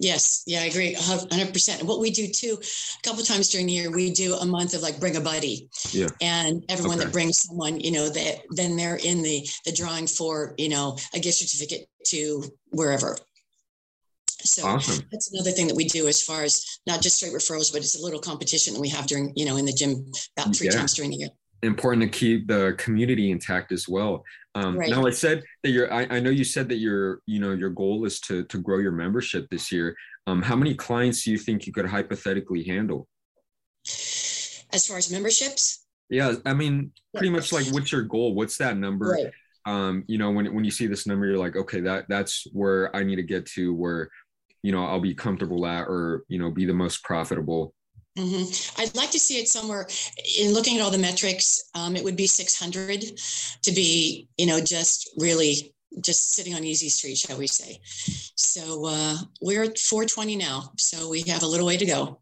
Yes, 0.00 0.44
yeah, 0.46 0.60
I 0.60 0.66
agree, 0.66 0.94
hundred 0.94 1.52
percent. 1.52 1.82
What 1.82 1.98
we 1.98 2.10
do 2.10 2.28
too, 2.28 2.56
a 2.60 3.02
couple 3.02 3.24
times 3.24 3.48
during 3.48 3.66
the 3.66 3.72
year, 3.72 3.90
we 3.90 4.10
do 4.10 4.34
a 4.34 4.46
month 4.46 4.74
of 4.74 4.82
like 4.82 5.00
bring 5.00 5.16
a 5.16 5.20
buddy. 5.20 5.68
Yeah. 5.90 6.06
And 6.20 6.64
everyone 6.68 6.98
okay. 6.98 7.06
that 7.06 7.12
brings 7.12 7.42
someone, 7.42 7.80
you 7.80 7.90
know, 7.90 8.08
that 8.08 8.42
then 8.50 8.76
they're 8.76 9.00
in 9.02 9.22
the 9.22 9.48
the 9.64 9.72
drawing 9.72 10.06
for, 10.06 10.54
you 10.56 10.68
know, 10.68 10.96
a 11.14 11.18
gift 11.18 11.38
certificate 11.38 11.88
to 12.06 12.44
wherever. 12.70 13.16
So 14.44 14.64
awesome. 14.64 15.04
that's 15.10 15.32
another 15.32 15.50
thing 15.50 15.66
that 15.66 15.74
we 15.74 15.88
do 15.88 16.06
as 16.06 16.22
far 16.22 16.44
as 16.44 16.64
not 16.86 17.02
just 17.02 17.16
straight 17.16 17.32
referrals, 17.32 17.72
but 17.72 17.82
it's 17.82 17.98
a 17.98 18.02
little 18.02 18.20
competition 18.20 18.74
that 18.74 18.80
we 18.80 18.88
have 18.90 19.08
during, 19.08 19.32
you 19.34 19.44
know, 19.46 19.56
in 19.56 19.66
the 19.66 19.72
gym 19.72 20.12
about 20.36 20.54
three 20.54 20.68
yeah. 20.68 20.76
times 20.76 20.94
during 20.94 21.10
the 21.10 21.16
year 21.16 21.30
important 21.62 22.02
to 22.02 22.18
keep 22.18 22.46
the 22.46 22.74
community 22.78 23.30
intact 23.30 23.72
as 23.72 23.88
well. 23.88 24.24
Um, 24.54 24.78
right. 24.78 24.90
Now, 24.90 25.06
I 25.06 25.10
said 25.10 25.42
that 25.62 25.70
you're. 25.70 25.92
I, 25.92 26.06
I, 26.10 26.20
know 26.20 26.30
you 26.30 26.44
said 26.44 26.68
that 26.68 26.76
your, 26.76 27.20
you 27.26 27.38
know, 27.40 27.52
your 27.52 27.70
goal 27.70 28.04
is 28.04 28.20
to 28.22 28.44
to 28.44 28.58
grow 28.58 28.78
your 28.78 28.92
membership 28.92 29.48
this 29.50 29.70
year. 29.70 29.96
Um, 30.26 30.42
how 30.42 30.56
many 30.56 30.74
clients 30.74 31.24
do 31.24 31.30
you 31.30 31.38
think 31.38 31.66
you 31.66 31.72
could 31.72 31.86
hypothetically 31.86 32.64
handle? 32.64 33.08
As 33.86 34.86
far 34.86 34.98
as 34.98 35.10
memberships? 35.10 35.86
Yeah, 36.10 36.34
I 36.44 36.54
mean, 36.54 36.92
pretty 37.14 37.30
much 37.30 37.52
like, 37.52 37.66
what's 37.66 37.92
your 37.92 38.02
goal? 38.02 38.34
What's 38.34 38.56
that 38.58 38.76
number? 38.76 39.10
Right. 39.10 39.32
Um, 39.66 40.04
you 40.06 40.18
know, 40.18 40.30
when 40.30 40.52
when 40.54 40.64
you 40.64 40.70
see 40.70 40.86
this 40.86 41.06
number, 41.06 41.26
you're 41.26 41.38
like, 41.38 41.56
okay, 41.56 41.80
that 41.80 42.06
that's 42.08 42.46
where 42.52 42.94
I 42.96 43.02
need 43.02 43.16
to 43.16 43.22
get 43.22 43.46
to, 43.46 43.74
where, 43.74 44.08
you 44.62 44.72
know, 44.72 44.84
I'll 44.84 45.00
be 45.00 45.14
comfortable 45.14 45.66
at, 45.66 45.82
or 45.82 46.24
you 46.28 46.38
know, 46.38 46.50
be 46.50 46.64
the 46.64 46.74
most 46.74 47.04
profitable. 47.04 47.74
Mm-hmm. 48.18 48.80
I'd 48.80 48.96
like 48.96 49.10
to 49.12 49.18
see 49.18 49.38
it 49.38 49.48
somewhere 49.48 49.86
in 50.40 50.52
looking 50.52 50.76
at 50.76 50.82
all 50.82 50.90
the 50.90 50.98
metrics. 50.98 51.70
Um, 51.74 51.94
it 51.94 52.02
would 52.02 52.16
be 52.16 52.26
600 52.26 53.04
to 53.62 53.72
be, 53.72 54.28
you 54.36 54.46
know, 54.46 54.60
just 54.60 55.10
really 55.16 55.72
just 56.02 56.34
sitting 56.34 56.54
on 56.54 56.64
easy 56.64 56.88
street, 56.88 57.16
shall 57.16 57.38
we 57.38 57.46
say. 57.46 57.78
So 58.34 58.86
uh, 58.86 59.16
we're 59.40 59.64
at 59.64 59.78
420 59.78 60.36
now. 60.36 60.72
So 60.76 61.08
we 61.08 61.22
have 61.22 61.42
a 61.42 61.46
little 61.46 61.66
way 61.66 61.76
to 61.76 61.86
go. 61.86 62.20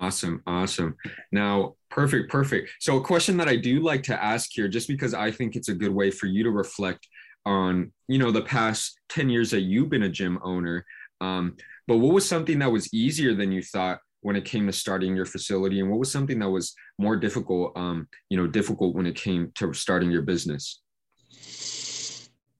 Awesome. 0.00 0.42
Awesome. 0.46 0.96
Now, 1.32 1.74
perfect. 1.90 2.30
Perfect. 2.30 2.70
So, 2.78 2.98
a 2.98 3.04
question 3.04 3.36
that 3.38 3.48
I 3.48 3.56
do 3.56 3.80
like 3.80 4.04
to 4.04 4.22
ask 4.22 4.50
here, 4.52 4.68
just 4.68 4.86
because 4.86 5.12
I 5.12 5.32
think 5.32 5.56
it's 5.56 5.70
a 5.70 5.74
good 5.74 5.92
way 5.92 6.12
for 6.12 6.26
you 6.26 6.44
to 6.44 6.50
reflect 6.50 7.08
on, 7.44 7.92
you 8.06 8.18
know, 8.18 8.30
the 8.30 8.42
past 8.42 9.00
10 9.08 9.28
years 9.28 9.50
that 9.50 9.62
you've 9.62 9.88
been 9.88 10.04
a 10.04 10.08
gym 10.08 10.38
owner. 10.44 10.84
Um, 11.20 11.56
but 11.88 11.96
what 11.96 12.14
was 12.14 12.28
something 12.28 12.60
that 12.60 12.70
was 12.70 12.94
easier 12.94 13.34
than 13.34 13.50
you 13.50 13.60
thought 13.60 13.98
when 14.20 14.36
it 14.36 14.44
came 14.44 14.66
to 14.66 14.72
starting 14.72 15.14
your 15.14 15.26
facility? 15.26 15.80
And 15.80 15.90
what 15.90 15.98
was 15.98 16.10
something 16.10 16.38
that 16.40 16.50
was 16.50 16.74
more 16.98 17.16
difficult 17.16 17.76
um, 17.76 18.08
you 18.30 18.36
know 18.36 18.46
difficult 18.46 18.94
when 18.94 19.06
it 19.06 19.16
came 19.16 19.52
to 19.56 19.72
starting 19.72 20.10
your 20.10 20.22
business? 20.22 20.80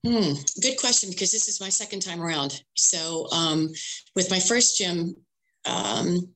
Hmm, 0.05 0.33
good 0.61 0.77
question 0.79 1.09
because 1.09 1.31
this 1.31 1.49
is 1.49 1.59
my 1.59 1.69
second 1.69 2.01
time 2.01 2.21
around. 2.21 2.63
So 2.75 3.27
um, 3.31 3.69
with 4.15 4.31
my 4.31 4.39
first 4.39 4.77
gym 4.77 5.15
um, 5.65 6.33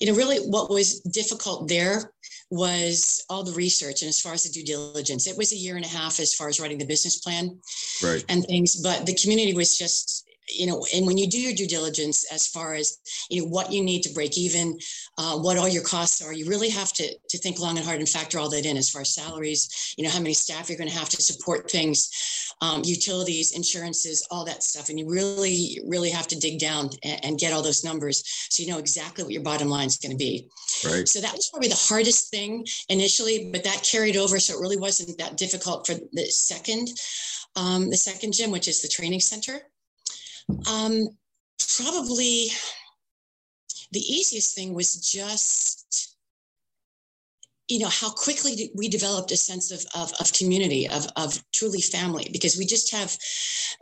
you 0.00 0.06
know 0.06 0.16
really 0.16 0.38
what 0.38 0.70
was 0.70 1.00
difficult 1.00 1.68
there 1.68 2.12
was 2.50 3.24
all 3.30 3.44
the 3.44 3.52
research 3.52 4.02
and 4.02 4.08
as 4.08 4.20
far 4.20 4.32
as 4.32 4.42
the 4.42 4.50
due 4.50 4.64
diligence. 4.64 5.28
It 5.28 5.36
was 5.36 5.52
a 5.52 5.56
year 5.56 5.76
and 5.76 5.84
a 5.84 5.88
half 5.88 6.18
as 6.18 6.34
far 6.34 6.48
as 6.48 6.58
writing 6.58 6.78
the 6.78 6.86
business 6.86 7.20
plan 7.20 7.58
right. 8.02 8.24
and 8.28 8.44
things 8.44 8.76
but 8.82 9.06
the 9.06 9.14
community 9.14 9.54
was 9.54 9.76
just 9.76 10.26
you 10.52 10.66
know, 10.66 10.84
and 10.94 11.06
when 11.06 11.18
you 11.18 11.26
do 11.26 11.40
your 11.40 11.52
due 11.52 11.66
diligence 11.66 12.30
as 12.32 12.46
far 12.46 12.74
as 12.74 12.98
you 13.28 13.42
know 13.42 13.48
what 13.48 13.72
you 13.72 13.82
need 13.82 14.02
to 14.02 14.12
break 14.12 14.36
even, 14.36 14.78
uh, 15.18 15.36
what 15.38 15.58
all 15.58 15.68
your 15.68 15.82
costs 15.82 16.22
are, 16.22 16.32
you 16.32 16.46
really 16.48 16.68
have 16.68 16.92
to 16.94 17.14
to 17.28 17.38
think 17.38 17.58
long 17.58 17.76
and 17.76 17.86
hard 17.86 17.98
and 17.98 18.08
factor 18.08 18.38
all 18.38 18.50
that 18.50 18.66
in 18.66 18.76
as 18.76 18.90
far 18.90 19.02
as 19.02 19.14
salaries, 19.14 19.94
you 19.96 20.04
know, 20.04 20.10
how 20.10 20.18
many 20.18 20.34
staff 20.34 20.68
you're 20.68 20.78
going 20.78 20.90
to 20.90 20.96
have 20.96 21.08
to 21.08 21.22
support 21.22 21.70
things, 21.70 22.54
um, 22.60 22.82
utilities, 22.84 23.56
insurances, 23.56 24.26
all 24.30 24.44
that 24.44 24.62
stuff, 24.62 24.88
and 24.88 24.98
you 24.98 25.08
really 25.08 25.80
really 25.86 26.10
have 26.10 26.26
to 26.28 26.38
dig 26.38 26.58
down 26.58 26.90
and, 27.02 27.24
and 27.24 27.38
get 27.38 27.52
all 27.52 27.62
those 27.62 27.84
numbers 27.84 28.22
so 28.50 28.62
you 28.62 28.68
know 28.68 28.78
exactly 28.78 29.24
what 29.24 29.32
your 29.32 29.42
bottom 29.42 29.68
line 29.68 29.86
is 29.86 29.96
going 29.96 30.12
to 30.12 30.16
be. 30.16 30.48
Right. 30.84 31.08
So 31.08 31.20
that 31.20 31.32
was 31.32 31.48
probably 31.50 31.68
the 31.68 31.86
hardest 31.88 32.30
thing 32.30 32.66
initially, 32.88 33.50
but 33.52 33.64
that 33.64 33.86
carried 33.90 34.16
over, 34.16 34.38
so 34.38 34.54
it 34.54 34.60
really 34.60 34.76
wasn't 34.76 35.18
that 35.18 35.36
difficult 35.36 35.86
for 35.86 35.94
the 36.12 36.24
second. 36.26 36.88
Um, 37.56 37.90
the 37.90 37.96
second 37.96 38.32
gym, 38.32 38.50
which 38.50 38.68
is 38.68 38.80
the 38.80 38.88
training 38.88 39.20
center. 39.20 39.60
Um, 40.70 41.08
probably 41.76 42.48
the 43.92 44.00
easiest 44.00 44.54
thing 44.54 44.74
was 44.74 44.94
just 44.94 46.16
you 47.68 47.78
know 47.78 47.88
how 47.88 48.10
quickly 48.10 48.72
we 48.74 48.88
developed 48.88 49.30
a 49.30 49.36
sense 49.36 49.70
of, 49.70 49.84
of, 49.94 50.12
of, 50.18 50.32
community 50.32 50.88
of, 50.88 51.06
of 51.14 51.40
truly 51.52 51.80
family 51.80 52.28
because 52.32 52.56
we 52.56 52.66
just 52.66 52.92
have 52.92 53.16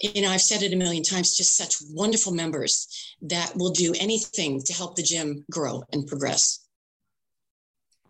you 0.02 0.20
know 0.20 0.28
i've 0.28 0.42
said 0.42 0.62
it 0.62 0.74
a 0.74 0.76
million 0.76 1.02
times 1.02 1.34
just 1.34 1.56
such 1.56 1.76
wonderful 1.94 2.32
members 2.32 3.08
that 3.22 3.52
will 3.56 3.70
do 3.70 3.94
anything 3.98 4.60
to 4.62 4.72
help 4.72 4.96
the 4.96 5.02
gym 5.02 5.44
grow 5.50 5.82
and 5.92 6.06
progress. 6.06 6.66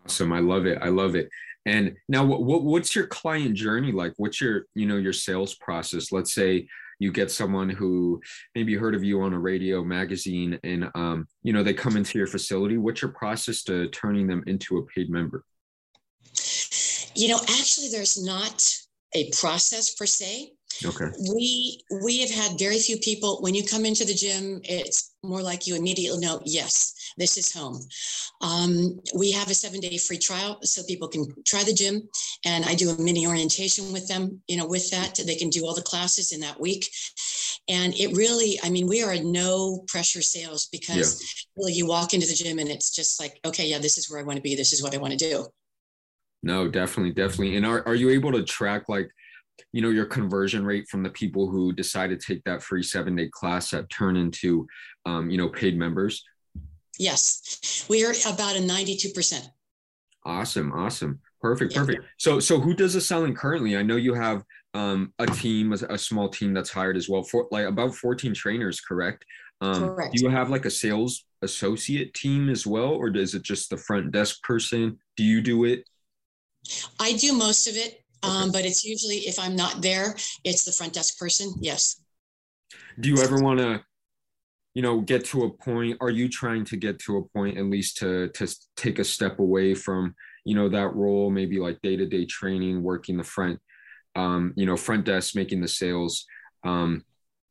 Awesome. 0.05 0.33
I 0.33 0.39
love 0.39 0.65
it. 0.65 0.79
I 0.81 0.89
love 0.89 1.15
it. 1.15 1.29
And 1.65 1.95
now 2.07 2.25
what, 2.25 2.63
what's 2.63 2.95
your 2.95 3.07
client 3.07 3.55
journey 3.55 3.91
like? 3.91 4.13
What's 4.17 4.41
your 4.41 4.65
you 4.75 4.87
know 4.87 4.97
your 4.97 5.13
sales 5.13 5.55
process? 5.55 6.11
Let's 6.11 6.33
say 6.33 6.67
you 6.99 7.11
get 7.11 7.31
someone 7.31 7.69
who 7.69 8.21
maybe 8.53 8.75
heard 8.75 8.93
of 8.93 9.03
you 9.03 9.21
on 9.21 9.33
a 9.33 9.39
radio 9.39 9.83
magazine 9.83 10.59
and 10.63 10.89
um, 10.95 11.27
you 11.41 11.53
know 11.53 11.63
they 11.63 11.73
come 11.73 11.97
into 11.97 12.17
your 12.17 12.27
facility. 12.27 12.77
What's 12.77 13.01
your 13.01 13.11
process 13.11 13.63
to 13.63 13.87
turning 13.89 14.27
them 14.27 14.43
into 14.47 14.77
a 14.77 14.85
paid 14.85 15.09
member? 15.09 15.43
You 17.15 17.29
know 17.29 17.39
actually 17.41 17.89
there's 17.89 18.23
not 18.23 18.71
a 19.15 19.31
process 19.31 19.95
per 19.95 20.05
se 20.05 20.51
Okay. 20.85 21.07
We 21.35 21.81
we 22.03 22.21
have 22.21 22.29
had 22.29 22.59
very 22.59 22.79
few 22.79 22.97
people 22.97 23.41
when 23.41 23.53
you 23.53 23.63
come 23.63 23.85
into 23.85 24.05
the 24.05 24.13
gym. 24.13 24.61
It's 24.63 25.15
more 25.23 25.41
like 25.41 25.67
you 25.67 25.75
immediately 25.75 26.19
know, 26.19 26.41
yes, 26.45 26.93
this 27.17 27.37
is 27.37 27.53
home. 27.53 27.81
Um, 28.41 29.01
we 29.13 29.31
have 29.31 29.49
a 29.49 29.53
seven 29.53 29.81
day 29.81 29.97
free 29.97 30.17
trial 30.17 30.59
so 30.63 30.83
people 30.83 31.09
can 31.09 31.25
try 31.45 31.63
the 31.63 31.73
gym, 31.73 32.07
and 32.45 32.63
I 32.63 32.75
do 32.75 32.91
a 32.91 33.01
mini 33.01 33.27
orientation 33.27 33.91
with 33.91 34.07
them. 34.07 34.41
You 34.47 34.57
know, 34.57 34.67
with 34.67 34.89
that 34.91 35.19
they 35.25 35.35
can 35.35 35.49
do 35.49 35.65
all 35.65 35.75
the 35.75 35.81
classes 35.81 36.31
in 36.31 36.39
that 36.41 36.61
week, 36.61 36.89
and 37.69 37.93
it 37.95 38.15
really, 38.17 38.59
I 38.63 38.69
mean, 38.69 38.87
we 38.87 39.03
are 39.03 39.15
no 39.15 39.83
pressure 39.87 40.23
sales 40.23 40.67
because 40.71 41.21
yeah. 41.21 41.61
really 41.61 41.73
you 41.73 41.85
walk 41.85 42.15
into 42.15 42.27
the 42.27 42.33
gym 42.33 42.57
and 42.57 42.69
it's 42.69 42.95
just 42.95 43.19
like, 43.19 43.39
okay, 43.45 43.67
yeah, 43.67 43.77
this 43.77 43.97
is 43.97 44.09
where 44.09 44.19
I 44.19 44.23
want 44.23 44.37
to 44.37 44.41
be. 44.41 44.55
This 44.55 44.73
is 44.73 44.81
what 44.81 44.95
I 44.95 44.97
want 44.97 45.11
to 45.11 45.17
do. 45.17 45.45
No, 46.41 46.67
definitely, 46.67 47.13
definitely. 47.13 47.57
And 47.57 47.65
are, 47.65 47.85
are 47.87 47.95
you 47.95 48.09
able 48.09 48.31
to 48.31 48.43
track 48.43 48.89
like 48.89 49.11
you 49.71 49.81
know 49.81 49.89
your 49.89 50.05
conversion 50.05 50.65
rate 50.65 50.87
from 50.87 51.03
the 51.03 51.09
people 51.09 51.49
who 51.49 51.73
decide 51.73 52.09
to 52.09 52.17
take 52.17 52.43
that 52.43 52.63
free 52.63 52.83
seven 52.83 53.15
day 53.15 53.29
class 53.31 53.71
that 53.71 53.89
turn 53.89 54.15
into 54.15 54.67
um, 55.05 55.29
you 55.29 55.37
know 55.37 55.49
paid 55.49 55.77
members? 55.77 56.23
Yes. 56.97 57.85
We 57.89 58.05
are 58.05 58.13
about 58.27 58.57
a 58.57 58.59
92% 58.59 59.49
awesome 60.25 60.71
awesome. 60.73 61.19
Perfect 61.41 61.73
yeah. 61.73 61.79
perfect. 61.79 62.05
So 62.17 62.39
so 62.39 62.59
who 62.59 62.73
does 62.73 62.93
the 62.93 63.01
selling 63.01 63.33
currently? 63.33 63.77
I 63.77 63.83
know 63.83 63.95
you 63.95 64.13
have 64.13 64.43
um, 64.73 65.13
a 65.19 65.25
team 65.25 65.73
a, 65.73 65.97
small 65.97 66.29
team 66.29 66.53
that's 66.53 66.69
hired 66.69 66.95
as 66.95 67.09
well. 67.09 67.23
For 67.23 67.47
like 67.49 67.65
about 67.65 67.95
14 67.95 68.33
trainers 68.33 68.81
correct? 68.81 69.25
Um, 69.61 69.89
correct. 69.89 70.13
do 70.13 70.23
you 70.23 70.29
have 70.29 70.49
like 70.49 70.65
a 70.65 70.71
sales 70.71 71.25
associate 71.41 72.13
team 72.13 72.49
as 72.49 72.65
well 72.65 72.91
or 72.91 73.09
is 73.09 73.35
it 73.35 73.43
just 73.43 73.69
the 73.69 73.77
front 73.77 74.11
desk 74.11 74.41
person? 74.43 74.99
Do 75.17 75.23
you 75.23 75.41
do 75.41 75.65
it? 75.65 75.83
I 76.99 77.13
do 77.13 77.33
most 77.33 77.67
of 77.67 77.75
it 77.75 77.98
um, 78.23 78.51
but 78.51 78.65
it's 78.65 78.83
usually 78.83 79.17
if 79.17 79.39
I'm 79.39 79.55
not 79.55 79.81
there, 79.81 80.15
it's 80.43 80.65
the 80.65 80.71
front 80.71 80.93
desk 80.93 81.17
person. 81.17 81.53
Yes. 81.59 82.01
Do 82.99 83.09
you 83.09 83.19
ever 83.21 83.41
want 83.41 83.59
to, 83.59 83.83
you 84.73 84.81
know, 84.81 85.01
get 85.01 85.25
to 85.25 85.43
a 85.43 85.49
point? 85.49 85.97
Are 86.01 86.09
you 86.09 86.29
trying 86.29 86.65
to 86.65 86.77
get 86.77 86.99
to 86.99 87.17
a 87.17 87.23
point 87.29 87.57
at 87.57 87.65
least 87.65 87.97
to 87.97 88.29
to 88.29 88.47
take 88.75 88.99
a 88.99 89.03
step 89.03 89.39
away 89.39 89.73
from, 89.73 90.15
you 90.45 90.55
know, 90.55 90.69
that 90.69 90.95
role, 90.95 91.29
maybe 91.29 91.59
like 91.59 91.81
day 91.81 91.95
to 91.95 92.05
day 92.05 92.25
training, 92.25 92.83
working 92.83 93.17
the 93.17 93.23
front 93.23 93.59
um, 94.15 94.53
you 94.55 94.65
know, 94.65 94.77
front 94.77 95.05
desk 95.05 95.35
making 95.35 95.61
the 95.61 95.67
sales, 95.67 96.25
um, 96.63 97.03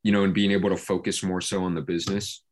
you 0.02 0.12
know, 0.12 0.24
and 0.24 0.34
being 0.34 0.52
able 0.52 0.70
to 0.70 0.76
focus 0.76 1.22
more 1.22 1.40
so 1.40 1.64
on 1.64 1.74
the 1.74 1.80
business? 1.80 2.42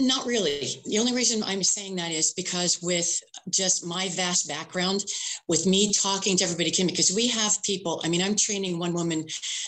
Not 0.00 0.26
really. 0.26 0.68
The 0.86 0.98
only 0.98 1.14
reason 1.14 1.42
I'm 1.42 1.62
saying 1.62 1.96
that 1.96 2.12
is 2.12 2.32
because 2.32 2.80
with 2.82 3.20
just 3.50 3.86
my 3.86 4.08
vast 4.10 4.48
background, 4.48 5.04
with 5.48 5.66
me 5.66 5.92
talking 5.92 6.36
to 6.36 6.44
everybody 6.44 6.70
because 6.86 7.12
we 7.14 7.28
have 7.28 7.62
people. 7.62 8.00
I 8.04 8.08
mean, 8.08 8.22
I'm 8.22 8.36
training 8.36 8.78
one 8.78 8.92
woman 8.92 9.26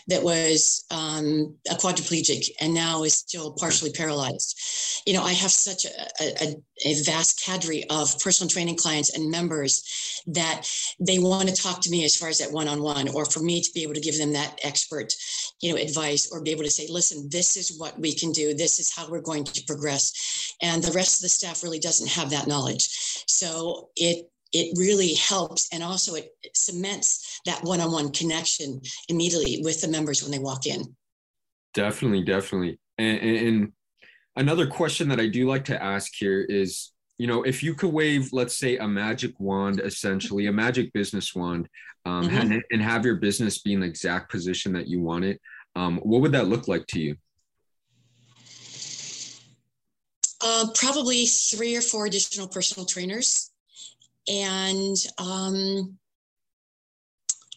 that 0.09 0.22
was 0.22 0.85
um, 0.91 1.55
a 1.70 1.74
quadriplegic 1.74 2.51
and 2.61 2.74
now 2.74 3.03
is 3.05 3.14
still 3.14 3.53
partially 3.53 3.91
paralyzed. 3.91 5.03
You 5.07 5.14
know, 5.14 5.22
I 5.22 5.33
have 5.33 5.51
such 5.51 5.87
a, 5.87 6.45
a, 6.45 6.57
a 6.85 7.03
vast 7.03 7.43
cadre 7.45 7.85
of 7.91 8.18
personal 8.20 8.49
training 8.49 8.76
clients 8.76 9.16
and 9.16 9.31
members 9.31 10.22
that 10.26 10.68
they 11.01 11.18
want 11.18 11.49
to 11.49 11.55
talk 11.55 11.81
to 11.83 11.91
me 11.91 12.05
as 12.05 12.16
far 12.16 12.28
as 12.28 12.39
that 12.39 12.53
one-on-one, 12.53 13.09
or 13.09 13.24
for 13.24 13.41
me 13.41 13.62
to 13.62 13.70
be 13.74 13.83
able 13.83 13.95
to 13.95 14.01
give 14.01 14.18
them 14.18 14.35
that 14.35 14.61
expert, 14.62 15.12
you 15.61 15.72
know, 15.72 15.81
advice, 15.81 16.31
or 16.31 16.43
be 16.43 16.51
able 16.51 16.64
to 16.64 16.70
say, 16.70 16.87
"Listen, 16.89 17.28
this 17.31 17.57
is 17.57 17.78
what 17.78 17.99
we 17.99 18.14
can 18.14 18.33
do. 18.33 18.55
This 18.55 18.78
is 18.78 18.95
how 18.95 19.09
we're 19.09 19.20
going 19.20 19.45
to 19.45 19.64
progress." 19.64 20.12
and 20.62 20.83
the 20.83 20.93
rest 20.93 21.16
of 21.16 21.22
the 21.22 21.28
staff 21.28 21.62
really 21.62 21.78
doesn't 21.78 22.09
have 22.09 22.31
that 22.31 22.47
knowledge 22.47 22.89
so 23.26 23.70
it 23.97 24.27
it 24.53 24.77
really 24.77 25.14
helps. 25.14 25.68
And 25.73 25.83
also 25.83 26.14
it 26.14 26.31
cements 26.55 27.41
that 27.47 27.62
one-on-one 27.62 28.11
connection 28.11 28.81
immediately 29.09 29.61
with 29.62 29.81
the 29.81 29.87
members 29.87 30.23
when 30.23 30.33
they 30.33 30.41
walk 30.41 30.66
in. 30.66 30.97
Definitely 31.73 32.25
definitely. 32.25 32.81
And, 32.99 33.18
and 33.21 33.73
another 34.37 34.66
question 34.66 35.09
that 35.09 35.18
i 35.18 35.27
do 35.27 35.49
like 35.49 35.64
to 35.64 35.83
ask 35.83 36.12
here 36.14 36.41
is 36.41 36.93
you 37.18 37.27
know 37.27 37.43
if 37.43 37.62
you 37.62 37.75
could 37.75 37.93
wave 37.93 38.29
let's 38.33 38.57
say 38.57 38.77
a 38.77 38.87
magic 38.87 39.33
wand 39.41 39.81
essentially 39.81 40.47
a 40.47 40.53
magic 40.53 40.93
business 40.93 41.35
wand 41.35 41.68
um, 42.07 42.29
mm-hmm. 42.29 42.53
and, 42.53 42.62
and, 42.71 42.83
have 42.83 43.05
your 43.05 43.16
business 43.16 43.59
be 43.59 43.73
in 43.73 43.81
the 43.81 43.87
exact 43.87 44.31
position 44.31 44.73
that 44.73 44.87
you 44.87 45.01
want 45.01 45.25
it 45.25 45.41
um, 45.77 45.99
what 45.99 46.21
would 46.21 46.33
that 46.33 46.49
look 46.49 46.68
like 46.68 46.87
to 46.89 47.01
you? 47.01 47.16
Uh, 50.43 50.66
probably 50.75 51.27
three 51.27 51.77
or 51.77 51.83
four 51.83 52.07
additional 52.07 52.49
personal 52.49 52.87
trainers, 52.87 53.49
and 54.29 54.97
um, 55.18 55.99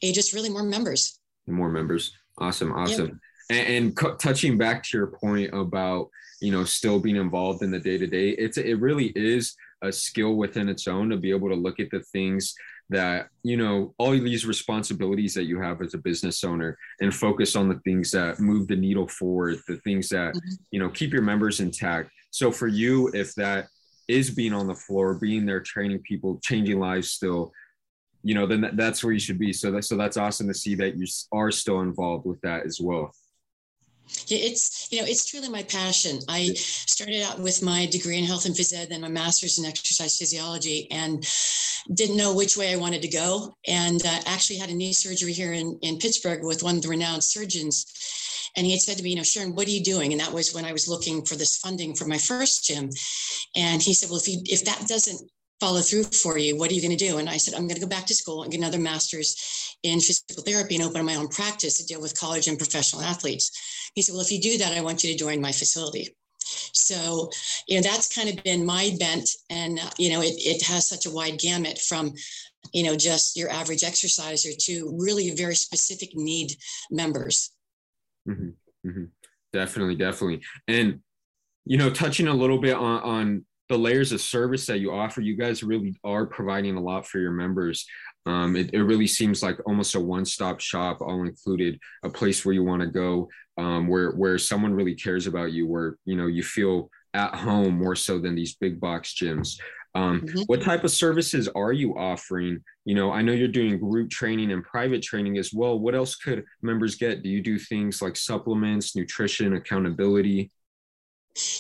just 0.01 0.33
really 0.33 0.49
more 0.49 0.63
members. 0.63 1.19
More 1.47 1.69
members. 1.69 2.13
Awesome, 2.37 2.71
awesome. 2.73 3.19
Yeah. 3.49 3.57
And, 3.57 3.95
and 3.97 4.19
touching 4.19 4.57
back 4.57 4.83
to 4.83 4.97
your 4.97 5.07
point 5.07 5.53
about 5.53 6.09
you 6.41 6.51
know 6.51 6.63
still 6.63 6.99
being 6.99 7.17
involved 7.17 7.61
in 7.61 7.71
the 7.71 7.79
day 7.79 7.97
to 7.97 8.07
day, 8.07 8.29
it's 8.29 8.57
it 8.57 8.79
really 8.79 9.07
is 9.15 9.55
a 9.81 9.91
skill 9.91 10.35
within 10.35 10.69
its 10.69 10.87
own 10.87 11.09
to 11.09 11.17
be 11.17 11.31
able 11.31 11.49
to 11.49 11.55
look 11.55 11.79
at 11.79 11.89
the 11.91 11.99
things 11.99 12.55
that 12.89 13.27
you 13.43 13.57
know 13.57 13.93
all 13.97 14.11
these 14.11 14.45
responsibilities 14.45 15.33
that 15.33 15.45
you 15.45 15.59
have 15.59 15.81
as 15.81 15.93
a 15.93 15.97
business 15.97 16.43
owner 16.43 16.77
and 17.01 17.13
focus 17.13 17.55
on 17.55 17.69
the 17.69 17.79
things 17.79 18.11
that 18.11 18.39
move 18.39 18.67
the 18.67 18.75
needle 18.75 19.07
forward 19.07 19.57
the 19.69 19.77
things 19.77 20.09
that 20.09 20.33
mm-hmm. 20.33 20.53
you 20.71 20.79
know 20.79 20.89
keep 20.89 21.13
your 21.13 21.21
members 21.21 21.61
intact 21.61 22.11
so 22.33 22.51
for 22.51 22.67
you, 22.67 23.11
if 23.13 23.35
that 23.35 23.67
is 24.07 24.31
being 24.31 24.53
on 24.53 24.67
the 24.67 24.75
floor, 24.75 25.15
being 25.15 25.45
there, 25.45 25.59
training 25.59 25.99
people, 25.99 26.39
changing 26.43 26.79
lives 26.79 27.11
still, 27.11 27.51
you 28.23 28.33
know, 28.33 28.45
then 28.45 28.61
that, 28.61 28.77
that's 28.77 29.03
where 29.03 29.13
you 29.13 29.19
should 29.19 29.39
be. 29.39 29.53
So 29.53 29.71
that, 29.71 29.83
so 29.83 29.97
that's 29.97 30.17
awesome 30.17 30.47
to 30.47 30.53
see 30.53 30.75
that 30.75 30.95
you 30.95 31.05
are 31.31 31.51
still 31.51 31.81
involved 31.81 32.25
with 32.25 32.39
that 32.41 32.65
as 32.65 32.79
well. 32.81 33.13
Yeah, 34.27 34.39
it's 34.39 34.89
you 34.91 34.99
know 34.99 35.07
it's 35.07 35.25
truly 35.25 35.47
my 35.47 35.63
passion. 35.63 36.19
I 36.27 36.53
started 36.55 37.23
out 37.23 37.39
with 37.39 37.63
my 37.63 37.85
degree 37.85 38.17
in 38.17 38.25
health 38.25 38.45
and 38.45 38.53
phys 38.53 38.73
ed, 38.73 38.89
then 38.89 38.99
my 38.99 39.07
master's 39.07 39.57
in 39.57 39.65
exercise 39.65 40.17
physiology, 40.17 40.91
and 40.91 41.25
didn't 41.93 42.17
know 42.17 42.35
which 42.35 42.57
way 42.57 42.73
I 42.73 42.77
wanted 42.77 43.01
to 43.03 43.07
go. 43.07 43.55
And 43.65 44.05
uh, 44.05 44.19
actually 44.25 44.57
had 44.57 44.69
a 44.69 44.73
knee 44.73 44.91
surgery 44.91 45.31
here 45.31 45.53
in 45.53 45.79
in 45.81 45.99
Pittsburgh 45.99 46.43
with 46.43 46.63
one 46.63 46.75
of 46.75 46.81
the 46.81 46.89
renowned 46.89 47.23
surgeons 47.23 47.85
and 48.55 48.65
he 48.65 48.71
had 48.71 48.81
said 48.81 48.97
to 48.97 49.03
me, 49.03 49.11
you 49.11 49.15
know, 49.15 49.23
Sharon, 49.23 49.55
what 49.55 49.67
are 49.67 49.71
you 49.71 49.83
doing? 49.83 50.11
And 50.11 50.21
that 50.21 50.33
was 50.33 50.53
when 50.53 50.65
I 50.65 50.73
was 50.73 50.87
looking 50.87 51.25
for 51.25 51.35
this 51.35 51.57
funding 51.57 51.95
for 51.95 52.05
my 52.05 52.17
first 52.17 52.65
gym. 52.65 52.89
And 53.55 53.81
he 53.81 53.93
said, 53.93 54.09
well, 54.09 54.19
if 54.19 54.27
you 54.27 54.41
if 54.45 54.65
that 54.65 54.87
doesn't 54.87 55.29
follow 55.59 55.81
through 55.81 56.03
for 56.03 56.37
you, 56.37 56.57
what 56.57 56.69
are 56.69 56.73
you 56.73 56.81
going 56.81 56.97
to 56.97 57.05
do? 57.09 57.19
And 57.19 57.29
I 57.29 57.37
said, 57.37 57.53
I'm 57.53 57.67
going 57.67 57.79
to 57.79 57.81
go 57.81 57.87
back 57.87 58.05
to 58.07 58.13
school 58.13 58.43
and 58.43 58.51
get 58.51 58.59
another 58.59 58.79
master's 58.79 59.77
in 59.83 59.99
physical 59.99 60.43
therapy 60.43 60.75
and 60.75 60.83
open 60.83 61.05
my 61.05 61.15
own 61.15 61.29
practice 61.29 61.77
to 61.77 61.85
deal 61.85 62.01
with 62.01 62.19
college 62.19 62.47
and 62.47 62.57
professional 62.57 63.01
athletes. 63.01 63.91
He 63.95 64.01
said, 64.01 64.13
well, 64.13 64.21
if 64.23 64.31
you 64.31 64.41
do 64.41 64.57
that, 64.57 64.77
I 64.77 64.81
want 64.81 65.03
you 65.03 65.11
to 65.11 65.17
join 65.17 65.39
my 65.39 65.51
facility. 65.51 66.15
So, 66.73 67.29
you 67.67 67.77
know, 67.77 67.81
that's 67.81 68.13
kind 68.13 68.27
of 68.29 68.43
been 68.43 68.65
my 68.65 68.95
bent. 68.99 69.29
And, 69.49 69.79
uh, 69.79 69.89
you 69.97 70.11
know, 70.11 70.21
it, 70.21 70.33
it 70.37 70.61
has 70.63 70.87
such 70.87 71.05
a 71.05 71.11
wide 71.11 71.39
gamut 71.39 71.79
from, 71.79 72.13
you 72.73 72.83
know, 72.83 72.95
just 72.97 73.37
your 73.37 73.49
average 73.49 73.83
exerciser 73.83 74.49
to 74.65 74.95
really 74.99 75.29
very 75.31 75.55
specific 75.55 76.09
need 76.15 76.51
members. 76.91 77.52
Mm-hmm, 78.27 78.89
mm-hmm. 78.89 79.03
Definitely, 79.51 79.95
definitely. 79.95 80.41
And 80.67 80.99
you 81.65 81.77
know, 81.77 81.89
touching 81.89 82.27
a 82.27 82.33
little 82.33 82.59
bit 82.59 82.75
on, 82.75 83.01
on 83.01 83.45
the 83.69 83.77
layers 83.77 84.11
of 84.11 84.21
service 84.21 84.65
that 84.65 84.79
you 84.79 84.91
offer, 84.91 85.21
you 85.21 85.37
guys 85.37 85.63
really 85.63 85.95
are 86.03 86.25
providing 86.25 86.75
a 86.75 86.81
lot 86.81 87.07
for 87.07 87.19
your 87.19 87.31
members. 87.31 87.85
Um, 88.25 88.55
it, 88.55 88.73
it 88.73 88.83
really 88.83 89.07
seems 89.07 89.41
like 89.41 89.57
almost 89.65 89.95
a 89.95 89.99
one-stop 89.99 90.59
shop, 90.59 91.01
all 91.01 91.23
included, 91.23 91.79
a 92.03 92.09
place 92.09 92.45
where 92.45 92.53
you 92.53 92.63
want 92.63 92.81
to 92.81 92.87
go, 92.87 93.29
um, 93.57 93.87
where 93.87 94.11
where 94.11 94.37
someone 94.37 94.73
really 94.73 94.95
cares 94.95 95.27
about 95.27 95.51
you, 95.51 95.67
where 95.67 95.97
you 96.05 96.15
know 96.15 96.27
you 96.27 96.43
feel 96.43 96.89
at 97.13 97.35
home 97.35 97.77
more 97.77 97.95
so 97.95 98.19
than 98.19 98.35
these 98.35 98.55
big 98.55 98.79
box 98.79 99.13
gyms. 99.13 99.59
Um, 99.95 100.21
mm-hmm. 100.21 100.41
What 100.47 100.61
type 100.61 100.83
of 100.83 100.91
services 100.91 101.47
are 101.55 101.71
you 101.71 101.97
offering? 101.97 102.63
You 102.85 102.95
know, 102.95 103.11
I 103.11 103.21
know 103.21 103.31
you're 103.31 103.47
doing 103.47 103.79
group 103.79 104.09
training 104.09 104.51
and 104.51 104.63
private 104.63 105.03
training 105.03 105.37
as 105.37 105.51
well. 105.53 105.79
What 105.79 105.95
else 105.95 106.15
could 106.15 106.43
members 106.61 106.95
get? 106.95 107.23
Do 107.23 107.29
you 107.29 107.41
do 107.41 107.59
things 107.59 108.01
like 108.01 108.15
supplements, 108.15 108.95
nutrition, 108.95 109.53
accountability? 109.53 110.51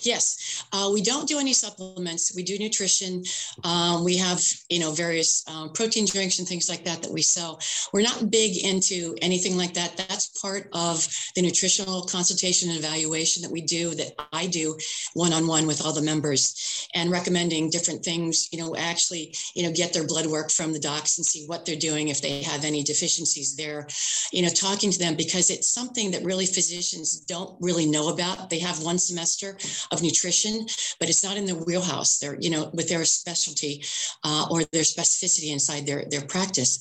Yes, 0.03 0.63
uh, 0.71 0.91
we 0.93 1.01
don't 1.01 1.27
do 1.27 1.39
any 1.39 1.53
supplements. 1.53 2.35
We 2.35 2.43
do 2.43 2.59
nutrition. 2.59 3.23
Um, 3.63 4.03
we 4.03 4.17
have, 4.17 4.39
you 4.69 4.79
know, 4.79 4.91
various 4.91 5.43
um, 5.47 5.71
protein 5.71 6.05
drinks 6.05 6.37
and 6.37 6.47
things 6.47 6.69
like 6.69 6.85
that 6.85 7.01
that 7.01 7.11
we 7.11 7.23
sell. 7.23 7.59
We're 7.91 8.03
not 8.03 8.29
big 8.29 8.63
into 8.63 9.15
anything 9.23 9.57
like 9.57 9.73
that. 9.73 9.97
That's 9.97 10.27
part 10.39 10.69
of 10.73 11.07
the 11.35 11.41
nutritional 11.41 12.03
consultation 12.03 12.69
and 12.69 12.77
evaluation 12.77 13.41
that 13.41 13.51
we 13.51 13.61
do, 13.61 13.95
that 13.95 14.13
I 14.31 14.45
do 14.45 14.77
one 15.15 15.33
on 15.33 15.47
one 15.47 15.65
with 15.65 15.83
all 15.83 15.93
the 15.93 16.03
members, 16.03 16.87
and 16.93 17.09
recommending 17.09 17.71
different 17.71 18.05
things. 18.05 18.49
You 18.51 18.59
know, 18.59 18.75
actually, 18.75 19.35
you 19.55 19.63
know, 19.63 19.71
get 19.71 19.91
their 19.91 20.05
blood 20.05 20.27
work 20.27 20.51
from 20.51 20.71
the 20.71 20.79
docs 20.79 21.17
and 21.17 21.25
see 21.25 21.45
what 21.47 21.65
they're 21.65 21.75
doing 21.75 22.09
if 22.09 22.21
they 22.21 22.43
have 22.43 22.63
any 22.63 22.83
deficiencies 22.83 23.55
there. 23.55 23.87
You 24.31 24.43
know, 24.43 24.49
talking 24.49 24.91
to 24.91 24.99
them 24.99 25.15
because 25.15 25.49
it's 25.49 25.73
something 25.73 26.11
that 26.11 26.23
really 26.23 26.45
physicians 26.45 27.21
don't 27.21 27.57
really 27.59 27.87
know 27.87 28.09
about. 28.09 28.51
They 28.51 28.59
have 28.59 28.83
one 28.83 28.99
semester 28.99 29.57
of 29.91 30.01
nutrition, 30.01 30.65
but 30.99 31.09
it's 31.09 31.23
not 31.23 31.37
in 31.37 31.45
their 31.45 31.55
wheelhouse. 31.55 32.19
They're, 32.19 32.37
you 32.39 32.49
know, 32.49 32.69
with 32.73 32.89
their 32.89 33.05
specialty 33.05 33.83
uh, 34.23 34.47
or 34.49 34.63
their 34.71 34.83
specificity 34.83 35.51
inside 35.51 35.85
their, 35.85 36.05
their 36.09 36.21
practice. 36.21 36.79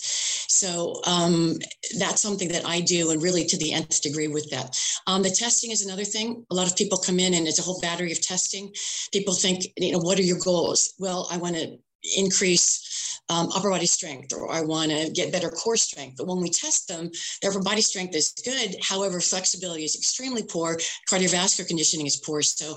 So 0.48 1.00
um, 1.04 1.58
that's 1.98 2.22
something 2.22 2.48
that 2.48 2.66
I 2.66 2.80
do 2.80 3.10
and 3.10 3.22
really 3.22 3.44
to 3.46 3.56
the 3.56 3.72
nth 3.72 4.02
degree 4.02 4.28
with 4.28 4.50
that. 4.50 4.78
Um, 5.06 5.22
the 5.22 5.30
testing 5.30 5.70
is 5.70 5.84
another 5.84 6.04
thing. 6.04 6.44
A 6.50 6.54
lot 6.54 6.70
of 6.70 6.76
people 6.76 6.98
come 6.98 7.18
in 7.18 7.34
and 7.34 7.46
it's 7.46 7.58
a 7.58 7.62
whole 7.62 7.80
battery 7.80 8.12
of 8.12 8.20
testing. 8.20 8.72
People 9.12 9.34
think, 9.34 9.66
you 9.76 9.92
know, 9.92 9.98
what 9.98 10.18
are 10.18 10.22
your 10.22 10.38
goals? 10.38 10.94
Well, 10.98 11.28
I 11.30 11.36
want 11.36 11.56
to 11.56 11.78
increase 12.16 12.91
um, 13.28 13.48
upper 13.54 13.70
body 13.70 13.86
strength 13.86 14.32
or 14.32 14.50
I 14.52 14.62
want 14.62 14.90
to 14.90 15.10
get 15.10 15.32
better 15.32 15.50
core 15.50 15.76
strength. 15.76 16.16
But 16.18 16.26
when 16.26 16.40
we 16.40 16.50
test 16.50 16.88
them, 16.88 17.10
their 17.40 17.50
upper 17.50 17.62
body 17.62 17.80
strength 17.80 18.14
is 18.14 18.34
good. 18.44 18.76
However, 18.82 19.20
flexibility 19.20 19.84
is 19.84 19.94
extremely 19.94 20.42
poor. 20.42 20.78
Cardiovascular 21.10 21.66
conditioning 21.66 22.06
is 22.06 22.16
poor. 22.16 22.42
So 22.42 22.76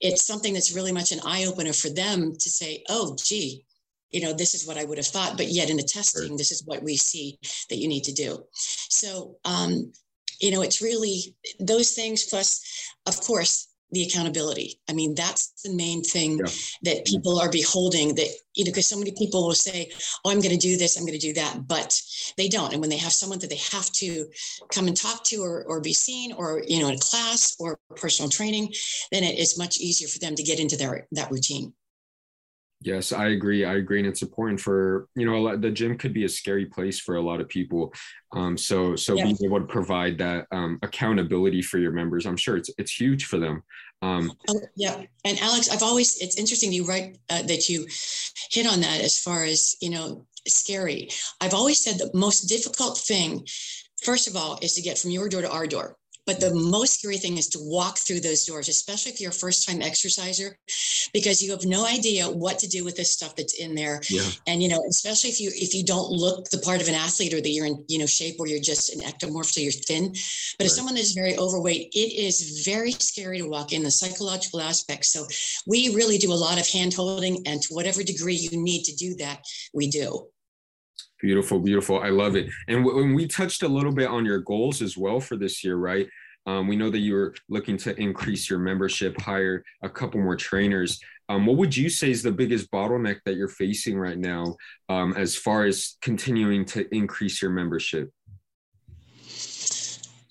it's 0.00 0.26
something 0.26 0.52
that's 0.52 0.74
really 0.74 0.92
much 0.92 1.12
an 1.12 1.20
eye 1.24 1.46
opener 1.46 1.72
for 1.72 1.88
them 1.88 2.32
to 2.38 2.50
say, 2.50 2.84
oh, 2.88 3.16
gee, 3.22 3.64
you 4.10 4.20
know, 4.20 4.32
this 4.32 4.54
is 4.54 4.66
what 4.66 4.78
I 4.78 4.84
would 4.84 4.98
have 4.98 5.06
thought. 5.06 5.36
But 5.36 5.48
yet 5.48 5.70
in 5.70 5.76
the 5.76 5.82
testing, 5.82 6.30
right. 6.30 6.38
this 6.38 6.52
is 6.52 6.62
what 6.64 6.82
we 6.82 6.96
see 6.96 7.38
that 7.68 7.76
you 7.76 7.88
need 7.88 8.04
to 8.04 8.12
do. 8.12 8.44
So, 8.52 9.36
um, 9.44 9.92
you 10.40 10.50
know, 10.50 10.62
it's 10.62 10.82
really 10.82 11.34
those 11.58 11.92
things 11.92 12.24
plus, 12.24 12.60
of 13.06 13.20
course, 13.20 13.73
the 13.90 14.02
accountability. 14.02 14.80
I 14.88 14.92
mean, 14.92 15.14
that's 15.14 15.62
the 15.62 15.72
main 15.72 16.02
thing 16.02 16.38
yeah. 16.38 16.52
that 16.82 17.04
people 17.04 17.38
are 17.38 17.50
beholding 17.50 18.14
that, 18.16 18.28
you 18.54 18.64
know, 18.64 18.70
because 18.70 18.86
so 18.86 18.98
many 18.98 19.12
people 19.12 19.46
will 19.46 19.54
say, 19.54 19.90
oh, 20.24 20.30
I'm 20.30 20.40
going 20.40 20.50
to 20.50 20.56
do 20.56 20.76
this, 20.76 20.96
I'm 20.96 21.06
going 21.06 21.18
to 21.18 21.26
do 21.26 21.34
that, 21.34 21.66
but 21.66 22.00
they 22.36 22.48
don't. 22.48 22.72
And 22.72 22.80
when 22.80 22.90
they 22.90 22.96
have 22.96 23.12
someone 23.12 23.38
that 23.40 23.50
they 23.50 23.60
have 23.72 23.90
to 23.92 24.26
come 24.72 24.88
and 24.88 24.96
talk 24.96 25.24
to 25.24 25.36
or, 25.36 25.64
or 25.64 25.80
be 25.80 25.92
seen 25.92 26.32
or, 26.32 26.62
you 26.66 26.80
know, 26.80 26.88
in 26.88 26.98
class 26.98 27.54
or 27.58 27.78
personal 27.96 28.28
training, 28.28 28.72
then 29.12 29.22
it 29.22 29.38
is 29.38 29.58
much 29.58 29.78
easier 29.78 30.08
for 30.08 30.18
them 30.18 30.34
to 30.34 30.42
get 30.42 30.60
into 30.60 30.76
their 30.76 31.06
that 31.12 31.30
routine. 31.30 31.72
Yes, 32.84 33.12
I 33.12 33.28
agree. 33.28 33.64
I 33.64 33.76
agree, 33.76 33.98
and 33.98 34.06
it's 34.06 34.20
important 34.20 34.60
for 34.60 35.08
you 35.16 35.24
know 35.24 35.40
lot, 35.40 35.62
the 35.62 35.70
gym 35.70 35.96
could 35.96 36.12
be 36.12 36.26
a 36.26 36.28
scary 36.28 36.66
place 36.66 37.00
for 37.00 37.16
a 37.16 37.20
lot 37.20 37.40
of 37.40 37.48
people. 37.48 37.94
Um, 38.32 38.58
so 38.58 38.94
so 38.94 39.14
yeah. 39.14 39.24
being 39.24 39.38
able 39.42 39.58
to 39.58 39.66
provide 39.66 40.18
that 40.18 40.46
um, 40.52 40.78
accountability 40.82 41.62
for 41.62 41.78
your 41.78 41.92
members, 41.92 42.26
I'm 42.26 42.36
sure 42.36 42.58
it's 42.58 42.68
it's 42.76 42.92
huge 42.92 43.24
for 43.24 43.38
them. 43.38 43.62
Um, 44.02 44.32
yeah, 44.76 45.02
and 45.24 45.38
Alex, 45.40 45.70
I've 45.70 45.82
always 45.82 46.20
it's 46.20 46.36
interesting 46.36 46.74
you 46.74 46.84
write 46.84 47.16
uh, 47.30 47.42
that 47.44 47.70
you 47.70 47.86
hit 48.50 48.66
on 48.66 48.82
that 48.82 49.00
as 49.00 49.18
far 49.18 49.44
as 49.44 49.76
you 49.80 49.88
know 49.88 50.26
scary. 50.46 51.08
I've 51.40 51.54
always 51.54 51.82
said 51.82 51.96
the 51.96 52.10
most 52.12 52.42
difficult 52.42 52.98
thing, 52.98 53.46
first 54.02 54.28
of 54.28 54.36
all, 54.36 54.58
is 54.60 54.74
to 54.74 54.82
get 54.82 54.98
from 54.98 55.10
your 55.10 55.30
door 55.30 55.40
to 55.40 55.50
our 55.50 55.66
door. 55.66 55.96
But 56.26 56.40
the 56.40 56.54
most 56.54 57.00
scary 57.00 57.18
thing 57.18 57.36
is 57.36 57.48
to 57.48 57.58
walk 57.60 57.98
through 57.98 58.20
those 58.20 58.44
doors, 58.44 58.68
especially 58.68 59.12
if 59.12 59.20
you're 59.20 59.30
a 59.30 59.34
first 59.34 59.68
time 59.68 59.82
exerciser, 59.82 60.58
because 61.12 61.42
you 61.42 61.50
have 61.50 61.64
no 61.64 61.86
idea 61.86 62.26
what 62.26 62.58
to 62.60 62.68
do 62.68 62.82
with 62.84 62.96
this 62.96 63.12
stuff 63.12 63.36
that's 63.36 63.54
in 63.54 63.74
there. 63.74 64.00
Yeah. 64.08 64.22
And, 64.46 64.62
you 64.62 64.68
know, 64.68 64.82
especially 64.88 65.30
if 65.30 65.40
you, 65.40 65.50
if 65.54 65.74
you 65.74 65.84
don't 65.84 66.10
look 66.10 66.48
the 66.50 66.58
part 66.58 66.80
of 66.80 66.88
an 66.88 66.94
athlete 66.94 67.34
or 67.34 67.40
that 67.40 67.50
you're 67.50 67.66
in, 67.66 67.84
you 67.88 67.98
know, 67.98 68.06
shape 68.06 68.36
or 68.38 68.46
you're 68.46 68.60
just 68.60 68.94
an 68.94 69.00
ectomorph, 69.00 69.46
so 69.46 69.60
you're 69.60 69.72
thin. 69.72 70.08
But 70.08 70.64
Right. 70.64 70.66
if 70.66 70.72
someone 70.72 70.96
is 70.96 71.12
very 71.12 71.36
overweight, 71.36 71.90
it 71.92 72.12
is 72.12 72.62
very 72.64 72.92
scary 72.92 73.38
to 73.38 73.48
walk 73.48 73.72
in 73.72 73.82
the 73.82 73.90
psychological 73.90 74.60
aspects. 74.60 75.12
So 75.12 75.26
we 75.66 75.94
really 75.94 76.18
do 76.18 76.32
a 76.32 76.34
lot 76.34 76.58
of 76.58 76.68
hand 76.68 76.94
holding 76.94 77.46
and 77.46 77.60
to 77.62 77.74
whatever 77.74 78.02
degree 78.02 78.34
you 78.34 78.50
need 78.52 78.84
to 78.84 78.94
do 78.94 79.14
that, 79.16 79.44
we 79.72 79.88
do. 79.88 80.28
Beautiful, 81.20 81.60
beautiful. 81.60 82.00
I 82.00 82.08
love 82.08 82.36
it. 82.36 82.50
And 82.68 82.84
when 82.84 83.14
we 83.14 83.26
touched 83.26 83.62
a 83.62 83.68
little 83.68 83.92
bit 83.92 84.08
on 84.08 84.24
your 84.24 84.40
goals 84.40 84.82
as 84.82 84.96
well 84.96 85.20
for 85.20 85.36
this 85.36 85.64
year, 85.64 85.76
right? 85.76 86.08
Um, 86.46 86.68
we 86.68 86.76
know 86.76 86.90
that 86.90 86.98
you 86.98 87.14
were 87.14 87.34
looking 87.48 87.76
to 87.78 87.98
increase 87.98 88.50
your 88.50 88.58
membership, 88.58 89.18
hire 89.20 89.64
a 89.82 89.88
couple 89.88 90.20
more 90.20 90.36
trainers. 90.36 91.00
Um, 91.28 91.46
what 91.46 91.56
would 91.56 91.74
you 91.74 91.88
say 91.88 92.10
is 92.10 92.22
the 92.22 92.32
biggest 92.32 92.70
bottleneck 92.70 93.20
that 93.24 93.36
you're 93.36 93.48
facing 93.48 93.98
right 93.98 94.18
now 94.18 94.56
um, 94.90 95.14
as 95.16 95.36
far 95.36 95.64
as 95.64 95.96
continuing 96.02 96.66
to 96.66 96.86
increase 96.94 97.40
your 97.40 97.50
membership? 97.50 98.10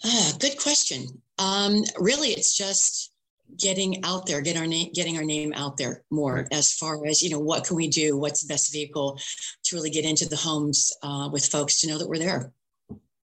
Ah, 0.05 0.33
good 0.39 0.57
question. 0.59 1.07
Um, 1.39 1.81
really, 1.99 2.29
it's 2.29 2.55
just 2.55 3.12
getting 3.57 4.03
out 4.03 4.25
there, 4.25 4.41
get 4.41 4.57
our 4.57 4.67
name, 4.67 4.91
getting 4.93 5.17
our 5.17 5.23
name 5.23 5.53
out 5.55 5.77
there 5.77 6.03
more. 6.11 6.35
Right. 6.35 6.47
As 6.51 6.73
far 6.73 7.05
as 7.05 7.21
you 7.21 7.29
know, 7.29 7.39
what 7.39 7.65
can 7.65 7.75
we 7.75 7.87
do? 7.87 8.17
What's 8.17 8.41
the 8.41 8.51
best 8.51 8.71
vehicle 8.71 9.19
to 9.65 9.75
really 9.75 9.89
get 9.89 10.05
into 10.05 10.27
the 10.27 10.35
homes 10.35 10.91
uh, 11.03 11.29
with 11.31 11.45
folks 11.45 11.79
to 11.81 11.87
know 11.87 11.97
that 11.97 12.07
we're 12.07 12.19
there? 12.19 12.51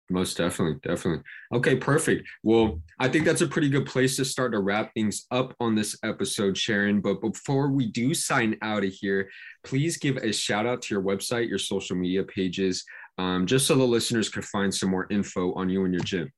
Most 0.09 0.37
definitely, 0.37 0.79
definitely. 0.83 1.21
Okay, 1.53 1.75
perfect. 1.75 2.27
Well, 2.41 2.81
I 2.97 3.09
think 3.09 3.25
that's 3.25 3.41
a 3.41 3.47
pretty 3.47 3.67
good 3.67 3.85
place 3.85 4.15
to 4.15 4.25
start 4.25 4.53
to 4.53 4.59
wrap 4.59 4.93
things 4.93 5.25
up 5.31 5.53
on 5.59 5.75
this 5.75 5.97
episode, 6.01 6.57
Sharon. 6.57 7.01
But 7.01 7.19
before 7.19 7.71
we 7.71 7.87
do 7.87 8.13
sign 8.13 8.57
out 8.61 8.85
of 8.85 8.93
here, 8.93 9.29
please 9.65 9.97
give 9.97 10.15
a 10.17 10.31
shout 10.31 10.65
out 10.65 10.81
to 10.83 10.93
your 10.93 11.03
website, 11.03 11.49
your 11.49 11.59
social 11.59 11.97
media 11.97 12.23
pages, 12.23 12.85
um, 13.17 13.45
just 13.45 13.67
so 13.67 13.75
the 13.75 13.83
listeners 13.83 14.29
could 14.29 14.45
find 14.45 14.73
some 14.73 14.89
more 14.89 15.07
info 15.09 15.53
on 15.55 15.67
you 15.67 15.83
and 15.83 15.93
your 15.93 16.03
gym. 16.03 16.31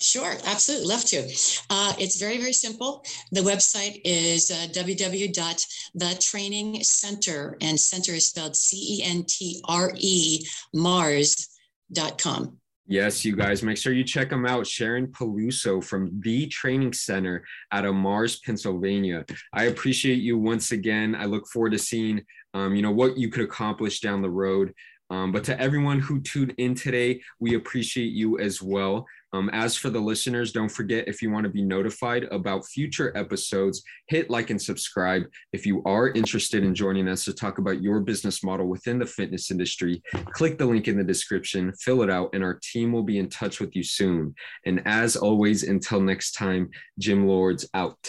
Sure, 0.00 0.34
absolutely, 0.44 0.88
love 0.88 1.04
to. 1.04 1.22
Uh, 1.70 1.92
it's 1.98 2.18
very, 2.18 2.38
very 2.38 2.52
simple. 2.52 3.04
The 3.32 3.40
website 3.40 4.00
is 4.04 4.50
uh, 4.50 4.66
www.thetrainingcenter, 4.72 7.56
and 7.60 7.78
center 7.78 8.12
is 8.12 8.26
spelled 8.26 8.56
C 8.56 8.98
E 8.98 9.04
N 9.04 9.24
T 9.26 9.62
R 9.68 9.92
E 9.96 10.44
Mars.com. 10.74 12.58
Yes, 12.86 13.24
you 13.24 13.34
guys, 13.34 13.62
make 13.62 13.78
sure 13.78 13.94
you 13.94 14.04
check 14.04 14.28
them 14.28 14.44
out. 14.44 14.66
Sharon 14.66 15.06
Peluso 15.06 15.82
from 15.82 16.20
the 16.20 16.46
Training 16.48 16.92
Center 16.92 17.42
out 17.72 17.86
of 17.86 17.94
Mars, 17.94 18.40
Pennsylvania. 18.40 19.24
I 19.54 19.64
appreciate 19.64 20.20
you 20.20 20.36
once 20.36 20.72
again. 20.72 21.14
I 21.14 21.24
look 21.24 21.46
forward 21.46 21.72
to 21.72 21.78
seeing, 21.78 22.22
um, 22.52 22.74
you 22.74 22.82
know, 22.82 22.90
what 22.90 23.16
you 23.16 23.30
could 23.30 23.44
accomplish 23.44 24.00
down 24.00 24.20
the 24.20 24.28
road. 24.28 24.74
Um, 25.08 25.32
but 25.32 25.44
to 25.44 25.58
everyone 25.58 25.98
who 25.98 26.20
tuned 26.20 26.52
in 26.58 26.74
today, 26.74 27.22
we 27.40 27.54
appreciate 27.54 28.12
you 28.12 28.38
as 28.38 28.60
well. 28.60 29.06
Um, 29.34 29.50
as 29.52 29.76
for 29.76 29.90
the 29.90 29.98
listeners, 29.98 30.52
don't 30.52 30.68
forget 30.68 31.08
if 31.08 31.20
you 31.20 31.28
want 31.28 31.42
to 31.42 31.50
be 31.50 31.60
notified 31.60 32.22
about 32.30 32.64
future 32.64 33.12
episodes, 33.16 33.82
hit 34.06 34.30
like 34.30 34.50
and 34.50 34.62
subscribe. 34.62 35.24
If 35.52 35.66
you 35.66 35.82
are 35.84 36.10
interested 36.10 36.62
in 36.62 36.72
joining 36.72 37.08
us 37.08 37.24
to 37.24 37.32
talk 37.32 37.58
about 37.58 37.82
your 37.82 37.98
business 37.98 38.44
model 38.44 38.68
within 38.68 39.00
the 39.00 39.06
fitness 39.06 39.50
industry, 39.50 40.00
click 40.26 40.56
the 40.56 40.66
link 40.66 40.86
in 40.86 40.96
the 40.96 41.02
description, 41.02 41.72
fill 41.80 42.02
it 42.02 42.10
out, 42.10 42.30
and 42.32 42.44
our 42.44 42.60
team 42.62 42.92
will 42.92 43.02
be 43.02 43.18
in 43.18 43.28
touch 43.28 43.58
with 43.58 43.74
you 43.74 43.82
soon. 43.82 44.36
And 44.66 44.80
as 44.86 45.16
always, 45.16 45.64
until 45.64 46.00
next 46.00 46.32
time, 46.32 46.70
Gym 47.00 47.26
Lords 47.26 47.68
out. 47.74 48.08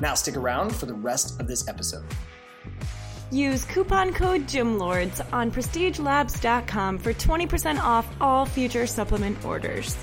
Now 0.00 0.14
stick 0.14 0.36
around 0.36 0.74
for 0.74 0.86
the 0.86 0.94
rest 0.94 1.40
of 1.40 1.46
this 1.46 1.68
episode. 1.68 2.04
Use 3.30 3.64
coupon 3.64 4.14
code 4.14 4.46
GYMLORDS 4.46 5.20
on 5.32 5.50
prestigelabs.com 5.50 6.98
for 6.98 7.12
20% 7.12 7.78
off 7.78 8.08
all 8.20 8.46
future 8.46 8.86
supplement 8.86 9.44
orders. 9.44 9.96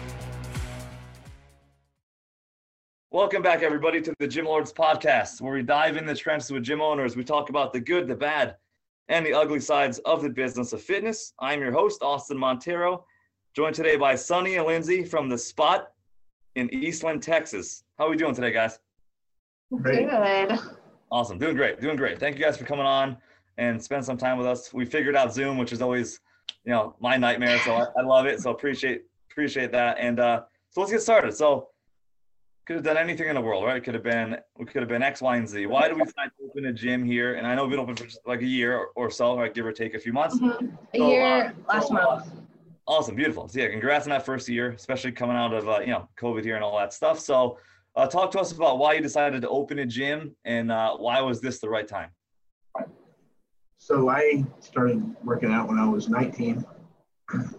Welcome 3.12 3.42
back, 3.42 3.64
everybody, 3.64 4.02
to 4.02 4.14
the 4.20 4.28
Gym 4.28 4.46
Lords 4.46 4.74
podcast, 4.74 5.40
where 5.40 5.54
we 5.54 5.64
dive 5.64 5.96
in 5.96 6.06
the 6.06 6.14
trenches 6.14 6.52
with 6.52 6.64
gym 6.64 6.82
owners. 6.82 7.16
We 7.16 7.24
talk 7.24 7.50
about 7.50 7.72
the 7.72 7.80
good, 7.80 8.08
the 8.08 8.16
bad, 8.16 8.58
and 9.08 9.26
the 9.26 9.34
ugly 9.34 9.62
sides 9.62 10.00
of 10.00 10.22
the 10.22 10.30
business 10.30 10.74
of 10.74 10.82
fitness. 10.82 11.34
I'm 11.40 11.62
your 11.62 11.72
host, 11.72 12.02
Austin 12.02 12.38
Montero, 12.38 13.06
joined 13.56 13.76
today 13.76 13.96
by 13.96 14.16
Sonny 14.16 14.58
and 14.58 14.68
Lindsey 14.68 15.06
from 15.06 15.30
the 15.30 15.38
Spot 15.38 15.88
in 16.56 16.72
Eastland, 16.74 17.24
Texas. 17.24 17.86
How 17.98 18.08
are 18.08 18.10
we 18.10 18.18
doing 18.18 18.36
today, 18.36 18.52
guys? 18.52 18.80
Good. 19.82 20.60
Awesome, 21.12 21.38
doing 21.38 21.56
great, 21.56 21.82
doing 21.82 21.96
great. 21.96 22.20
Thank 22.20 22.38
you 22.38 22.44
guys 22.44 22.58
for 22.58 22.66
coming 22.66 22.86
on 22.86 23.18
and 23.58 23.82
spend 23.82 24.04
some 24.06 24.18
time 24.18 24.38
with 24.38 24.48
us. 24.48 24.74
We 24.74 24.86
figured 24.86 25.16
out 25.16 25.34
Zoom, 25.34 25.58
which 25.58 25.72
is 25.72 25.82
always, 25.82 26.20
you 26.66 26.72
know, 26.72 26.96
my 27.00 27.18
nightmare. 27.18 27.58
So 27.60 27.74
I, 27.74 27.86
I 27.98 28.04
love 28.04 28.26
it. 28.26 28.42
So 28.42 28.52
appreciate 28.52 29.04
appreciate 29.32 29.72
that. 29.72 29.98
And 30.00 30.20
uh, 30.20 30.44
so 30.70 30.82
let's 30.82 30.92
get 30.92 31.02
started. 31.02 31.34
So 31.34 31.70
could 32.66 32.76
have 32.78 32.86
done 32.86 32.98
anything 32.98 33.28
in 33.28 33.36
the 33.36 33.42
world, 33.42 33.64
right? 33.64 33.78
It 33.78 33.84
could 33.84 33.94
have 33.94 34.04
been 34.04 34.38
we 34.58 34.66
could 34.66 34.82
have 34.82 34.90
been 34.90 35.04
X, 35.04 35.22
Y, 35.22 35.38
and 35.38 35.48
Z. 35.48 35.66
Why 35.68 35.88
do 35.88 35.96
we 35.96 36.04
decide 36.04 36.32
to 36.40 36.46
open 36.50 36.66
a 36.66 36.74
gym 36.74 37.04
here? 37.04 37.36
And 37.36 37.46
I 37.48 37.56
know 37.56 37.64
we've 37.64 37.72
been 37.72 37.80
open 37.80 37.96
for 37.96 38.08
like 38.26 38.42
a 38.42 38.46
year 38.46 38.78
or, 38.78 38.88
or 38.96 39.10
so, 39.10 39.38
right? 39.38 39.54
Give 39.54 39.66
or 39.66 39.72
take 39.72 39.94
a 39.94 40.00
few 40.00 40.14
months. 40.14 40.40
Mhm. 40.40 40.78
A 40.94 40.98
So, 40.98 41.10
year 41.10 41.56
uh, 41.68 41.74
last 41.74 41.88
so, 41.88 41.94
month. 41.94 42.32
Awesome, 42.88 43.16
beautiful. 43.16 43.48
So 43.48 43.60
yeah, 43.60 43.70
congrats 43.70 44.06
on 44.06 44.12
that 44.12 44.26
first 44.26 44.48
year, 44.48 44.72
especially 44.72 45.12
coming 45.12 45.36
out 45.36 45.54
of 45.54 45.68
uh, 45.68 45.80
you 45.80 45.88
know 45.88 46.08
COVID 46.20 46.44
here 46.44 46.56
and 46.56 46.64
all 46.64 46.78
that 46.78 46.94
stuff. 46.94 47.20
So 47.20 47.58
uh, 47.96 48.08
talk 48.08 48.32
to 48.32 48.40
us 48.40 48.52
about 48.52 48.78
why 48.78 48.94
you 48.94 49.02
decided 49.02 49.42
to 49.42 49.50
open 49.50 49.80
a 49.80 49.86
gym 49.86 50.36
and 50.46 50.72
uh, 50.72 50.96
why 50.98 51.22
was 51.22 51.42
this 51.42 51.60
the 51.60 51.70
right 51.70 51.88
time? 51.88 52.10
So 53.78 54.10
I 54.10 54.44
started 54.60 55.16
working 55.24 55.52
out 55.52 55.68
when 55.68 55.78
I 55.78 55.88
was 55.88 56.10
19, 56.10 56.66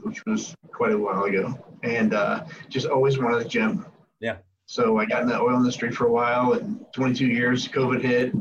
which 0.02 0.24
was 0.26 0.54
quite 0.72 0.92
a 0.92 0.98
while 0.98 1.24
ago, 1.24 1.56
and 1.82 2.14
uh, 2.14 2.44
just 2.68 2.86
always 2.86 3.18
wanted 3.18 3.46
a 3.46 3.48
gym. 3.48 3.86
Yeah. 4.20 4.38
So 4.66 4.98
I 4.98 5.06
got 5.06 5.22
in 5.22 5.28
the 5.28 5.40
oil 5.40 5.56
industry 5.56 5.92
for 5.92 6.06
a 6.06 6.10
while, 6.10 6.54
and 6.54 6.84
22 6.94 7.26
years, 7.26 7.68
COVID 7.68 8.02
hit. 8.02 8.34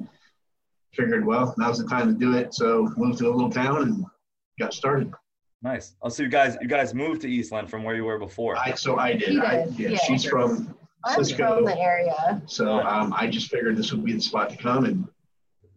Figured, 0.93 1.25
well, 1.25 1.53
now's 1.57 1.77
the 1.77 1.87
time 1.87 2.07
to 2.07 2.17
do 2.17 2.35
it. 2.35 2.53
So 2.53 2.91
moved 2.97 3.19
to 3.19 3.27
a 3.27 3.33
little 3.33 3.51
town 3.51 3.83
and 3.83 4.05
got 4.59 4.73
started. 4.73 5.13
Nice. 5.61 5.95
Oh, 6.01 6.09
so 6.09 6.23
you 6.23 6.29
guys 6.29 6.57
you 6.61 6.67
guys 6.67 6.93
moved 6.93 7.21
to 7.21 7.29
Eastland 7.29 7.69
from 7.69 7.83
where 7.83 7.95
you 7.95 8.05
were 8.05 8.17
before. 8.17 8.55
I 8.57 8.73
so 8.75 8.97
I 8.97 9.13
did. 9.13 9.29
He 9.29 9.39
I, 9.39 9.65
yeah, 9.75 9.89
yeah. 9.89 9.97
she's 9.97 10.23
from 10.23 10.75
I'm 11.05 11.23
Cisco. 11.23 11.55
from 11.55 11.65
the 11.65 11.77
area. 11.77 12.41
So 12.47 12.79
um, 12.79 13.13
I 13.15 13.27
just 13.27 13.49
figured 13.49 13.77
this 13.77 13.91
would 13.91 14.03
be 14.03 14.13
the 14.13 14.21
spot 14.21 14.49
to 14.49 14.57
come, 14.57 14.85
and 14.85 15.07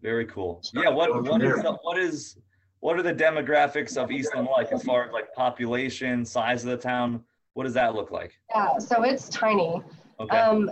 Very 0.02 0.26
cool. 0.26 0.62
Yeah. 0.72 0.88
What 0.88 1.22
what 1.24 1.42
is, 1.42 1.62
the, 1.62 1.78
what 1.82 1.98
is 1.98 2.38
what 2.80 2.98
are 2.98 3.02
the 3.02 3.14
demographics 3.14 3.96
of 3.96 4.10
Eastland 4.10 4.48
like 4.50 4.72
as 4.72 4.82
far 4.84 5.06
as 5.06 5.12
like 5.12 5.32
population, 5.34 6.24
size 6.24 6.64
of 6.64 6.70
the 6.70 6.76
town? 6.76 7.22
What 7.54 7.64
does 7.64 7.74
that 7.74 7.94
look 7.94 8.10
like? 8.10 8.32
Yeah, 8.54 8.78
so 8.78 9.02
it's 9.02 9.28
tiny. 9.28 9.82
Okay. 10.20 10.36
Um, 10.36 10.70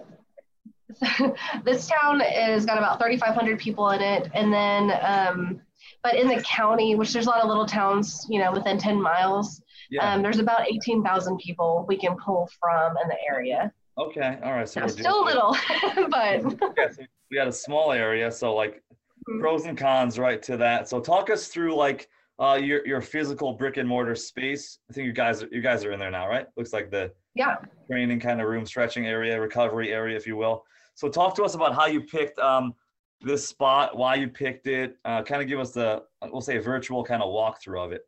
this 1.65 1.89
town 1.89 2.21
is 2.21 2.65
got 2.65 2.79
about 2.79 3.01
3,500 3.01 3.59
people 3.59 3.91
in 3.91 4.01
it, 4.01 4.31
and 4.35 4.53
then, 4.53 4.93
um, 5.03 5.61
but 6.03 6.15
in 6.15 6.29
the 6.29 6.41
county, 6.43 6.95
which 6.95 7.13
there's 7.13 7.27
a 7.27 7.29
lot 7.31 7.43
of 7.43 7.49
little 7.49 7.67
towns, 7.67 8.25
you 8.31 8.39
know, 8.39 8.53
within 8.53 8.79
10 8.79 9.01
miles, 9.01 9.61
Yeah. 9.91 10.15
Um, 10.15 10.23
there's 10.23 10.39
about 10.39 10.69
18,000 10.69 11.39
people 11.39 11.85
we 11.89 11.97
can 11.97 12.17
pull 12.17 12.49
from 12.61 12.97
in 13.03 13.09
the 13.09 13.17
area. 13.29 13.73
Okay. 13.99 14.39
All 14.43 14.53
right. 14.53 14.69
So 14.69 14.81
we're 14.83 14.89
still 14.89 15.25
doing- 15.25 15.35
little, 15.35 15.57
but 16.11 16.75
Yeah, 16.79 16.91
so 16.91 17.03
we 17.31 17.37
had 17.39 17.49
a 17.49 17.53
small 17.53 17.93
area, 17.93 18.31
so 18.31 18.55
like 18.55 18.83
Mhm. 19.29 19.41
pros 19.41 19.65
and 19.65 19.77
cons 19.77 20.19
right 20.19 20.41
to 20.45 20.57
that. 20.59 20.89
So 20.89 21.01
talk 21.01 21.31
us 21.31 21.49
through 21.49 21.75
like 21.75 22.09
uh 22.39 22.59
your 22.63 22.87
your 22.87 23.01
physical 23.01 23.55
brick 23.55 23.77
and 23.77 23.89
mortar 23.89 24.15
space. 24.15 24.79
I 24.89 24.93
think 24.93 25.07
you 25.07 25.13
guys 25.13 25.45
you 25.51 25.61
guys 25.61 25.85
are 25.85 25.91
in 25.93 25.99
there 25.99 26.11
now, 26.13 26.29
right? 26.29 26.47
Looks 26.57 26.73
like 26.73 26.91
the 26.91 27.11
yeah. 27.35 27.57
training 27.91 28.21
kind 28.21 28.41
of 28.41 28.47
room, 28.49 28.65
stretching 28.67 29.07
area, 29.07 29.41
recovery 29.41 29.93
area, 29.93 30.17
if 30.17 30.27
you 30.27 30.37
will. 30.37 30.65
So 30.95 31.09
talk 31.09 31.35
to 31.37 31.43
us 31.45 31.55
about 31.55 31.75
how 31.75 31.87
you 31.87 32.03
picked 32.03 32.39
um 32.39 32.75
this 33.23 33.49
spot, 33.49 33.97
why 33.97 34.15
you 34.15 34.29
picked 34.29 34.67
it. 34.67 34.97
Uh, 35.05 35.23
kind 35.23 35.41
of 35.43 35.49
give 35.49 35.59
us 35.59 35.73
the 35.73 36.03
we'll 36.31 36.41
say 36.43 36.59
a 36.59 36.61
virtual 36.63 37.03
kind 37.03 37.23
of 37.23 37.29
walkthrough 37.31 37.85
of 37.85 37.93
it. 37.93 38.03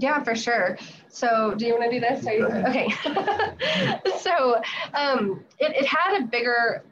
Yeah, 0.00 0.22
for 0.22 0.34
sure. 0.34 0.78
So, 1.08 1.54
do 1.56 1.66
you 1.66 1.78
want 1.78 1.90
to 1.90 1.90
do 1.90 2.00
this? 2.00 2.24
You- 2.24 2.46
okay. 2.46 2.88
so, 4.18 4.60
um, 4.94 5.44
it, 5.58 5.76
it 5.76 5.86
had 5.86 6.22
a 6.22 6.26
bigger 6.26 6.82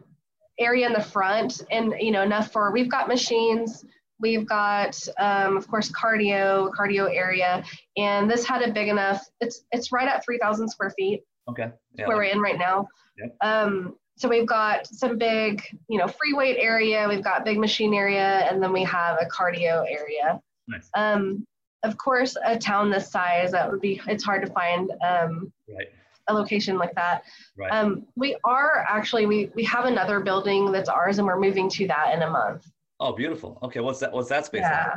area 0.58 0.86
in 0.86 0.92
the 0.92 1.02
front, 1.02 1.62
and 1.70 1.94
you 1.98 2.10
know, 2.10 2.22
enough 2.22 2.52
for 2.52 2.70
we've 2.72 2.90
got 2.90 3.08
machines, 3.08 3.84
we've 4.20 4.46
got, 4.46 4.98
um, 5.18 5.56
of 5.56 5.66
course, 5.68 5.90
cardio, 5.90 6.70
cardio 6.78 7.14
area, 7.14 7.64
and 7.96 8.30
this 8.30 8.44
had 8.44 8.62
a 8.62 8.72
big 8.72 8.88
enough. 8.88 9.24
It's 9.40 9.64
it's 9.72 9.90
right 9.92 10.08
at 10.08 10.24
three 10.24 10.38
thousand 10.38 10.68
square 10.68 10.90
feet 10.90 11.22
Okay. 11.48 11.70
Yeah. 11.94 12.06
where 12.06 12.16
we're 12.18 12.24
in 12.24 12.40
right 12.40 12.58
now. 12.58 12.88
Yep. 13.18 13.36
Um, 13.40 13.96
so 14.16 14.28
we've 14.28 14.46
got 14.46 14.86
some 14.86 15.16
big, 15.16 15.62
you 15.88 15.96
know, 15.98 16.08
free 16.08 16.34
weight 16.34 16.56
area, 16.58 17.06
we've 17.08 17.22
got 17.22 17.44
big 17.44 17.58
machine 17.58 17.94
area, 17.94 18.46
and 18.50 18.62
then 18.62 18.72
we 18.72 18.82
have 18.82 19.16
a 19.20 19.26
cardio 19.26 19.84
area. 19.88 20.40
Nice. 20.66 20.90
Um, 20.94 21.46
of 21.84 21.96
course, 21.96 22.36
a 22.44 22.58
town 22.58 22.90
this 22.90 23.10
size, 23.10 23.52
that 23.52 23.70
would 23.70 23.80
be, 23.80 24.00
it's 24.06 24.24
hard 24.24 24.44
to 24.44 24.52
find 24.52 24.90
um, 25.06 25.52
Right. 25.68 25.86
a 26.28 26.34
location 26.34 26.76
like 26.76 26.94
that. 26.94 27.22
Right. 27.56 27.70
Um, 27.70 28.06
we 28.16 28.36
are 28.44 28.84
actually, 28.88 29.26
we, 29.26 29.50
we 29.54 29.64
have 29.64 29.84
another 29.84 30.20
building 30.20 30.72
that's 30.72 30.88
ours 30.88 31.18
and 31.18 31.26
we're 31.26 31.38
moving 31.40 31.68
to 31.70 31.86
that 31.88 32.14
in 32.14 32.22
a 32.22 32.30
month. 32.30 32.66
oh, 33.00 33.12
beautiful. 33.12 33.58
Okay. 33.62 33.80
What's 33.80 34.00
that? 34.00 34.12
What's 34.12 34.28
that 34.30 34.46
space? 34.46 34.62
like? 34.62 34.72
Yeah. 34.72 34.94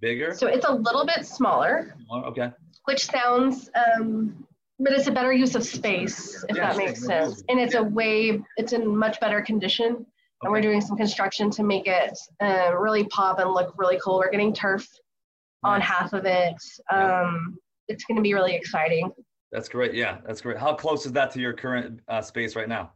Bigger? 0.00 0.34
So 0.34 0.48
it's 0.48 0.66
a 0.66 0.72
little 0.72 1.06
bit 1.06 1.24
smaller, 1.24 1.94
Okay. 2.12 2.50
which 2.86 3.06
sounds, 3.06 3.70
um, 3.76 4.44
but 4.80 4.92
it's 4.92 5.06
a 5.06 5.12
better 5.12 5.32
use 5.32 5.54
of 5.54 5.64
space, 5.64 6.44
if 6.48 6.56
Yeah, 6.56 6.66
that 6.68 6.76
makes 6.76 7.00
sense. 7.06 7.44
And 7.48 7.60
it's 7.60 7.74
a 7.74 7.82
way, 7.82 8.42
it's 8.56 8.72
in 8.72 8.94
much 8.96 9.20
better 9.20 9.40
condition. 9.40 10.04
And 10.42 10.52
we're 10.52 10.60
doing 10.60 10.80
some 10.82 10.96
construction 10.96 11.48
to 11.52 11.62
make 11.62 11.86
it 11.86 12.18
uh, 12.42 12.72
really 12.76 13.04
pop 13.04 13.38
and 13.38 13.52
look 13.52 13.72
really 13.78 13.98
cool. 14.04 14.18
We're 14.18 14.30
getting 14.32 14.52
turf 14.52 14.86
on 15.64 15.78
Nice. 15.80 15.88
half 15.88 16.12
of 16.12 16.24
it. 16.26 16.54
Um, 16.92 17.56
it's 17.88 18.04
going 18.04 18.16
to 18.16 18.22
be 18.22 18.34
really 18.34 18.54
exciting. 18.54 19.10
That's 19.52 19.68
great. 19.68 19.94
Yeah, 19.94 20.18
that's 20.26 20.40
great. 20.40 20.58
How 20.58 20.74
close 20.74 21.06
is 21.06 21.12
that 21.12 21.30
to 21.32 21.40
your 21.40 21.52
current 21.52 22.00
uh, 22.08 22.20
space 22.22 22.56
right 22.56 22.68
now? 22.68 22.92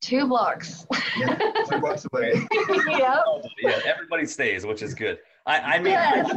Two 0.00 0.26
blocks. 0.28 0.86
Yeah, 1.18 1.34
two 1.70 1.80
blocks 1.80 2.06
away. 2.12 2.46
yep. 2.88 3.24
yeah, 3.62 3.80
everybody 3.86 4.26
stays, 4.26 4.66
which 4.66 4.82
is 4.82 4.94
good. 4.94 5.18
I, 5.46 5.58
I 5.60 5.78
mean, 5.78 5.92
Yes. 5.92 6.30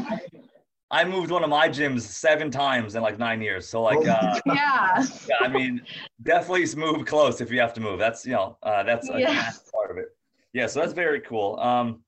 I 0.90 1.04
moved 1.04 1.32
one 1.32 1.44
of 1.44 1.50
my 1.50 1.68
gyms 1.68 2.02
seven 2.02 2.50
times 2.50 2.96
in 2.96 3.02
like 3.02 3.20
nine 3.20 3.42
years. 3.42 3.68
So 3.68 3.82
like, 3.82 4.08
uh, 4.08 4.40
Yeah. 4.46 5.04
yeah, 5.28 5.36
I 5.42 5.50
mean, 5.50 5.82
definitely 6.24 6.66
move 6.80 7.06
close 7.06 7.42
if 7.42 7.52
you 7.52 7.60
have 7.60 7.74
to 7.74 7.82
move. 7.82 8.00
That's 8.00 8.26
you 8.26 8.32
know, 8.34 8.58
uh, 8.64 8.84
that's 8.84 9.10
a 9.10 9.20
Yes. 9.20 9.70
part 9.74 9.92
of 9.92 9.98
it. 9.98 10.16
Yeah, 10.54 10.68
so 10.68 10.80
that's 10.80 10.94
very 10.94 11.20
cool. 11.22 11.60
Um, 11.60 12.02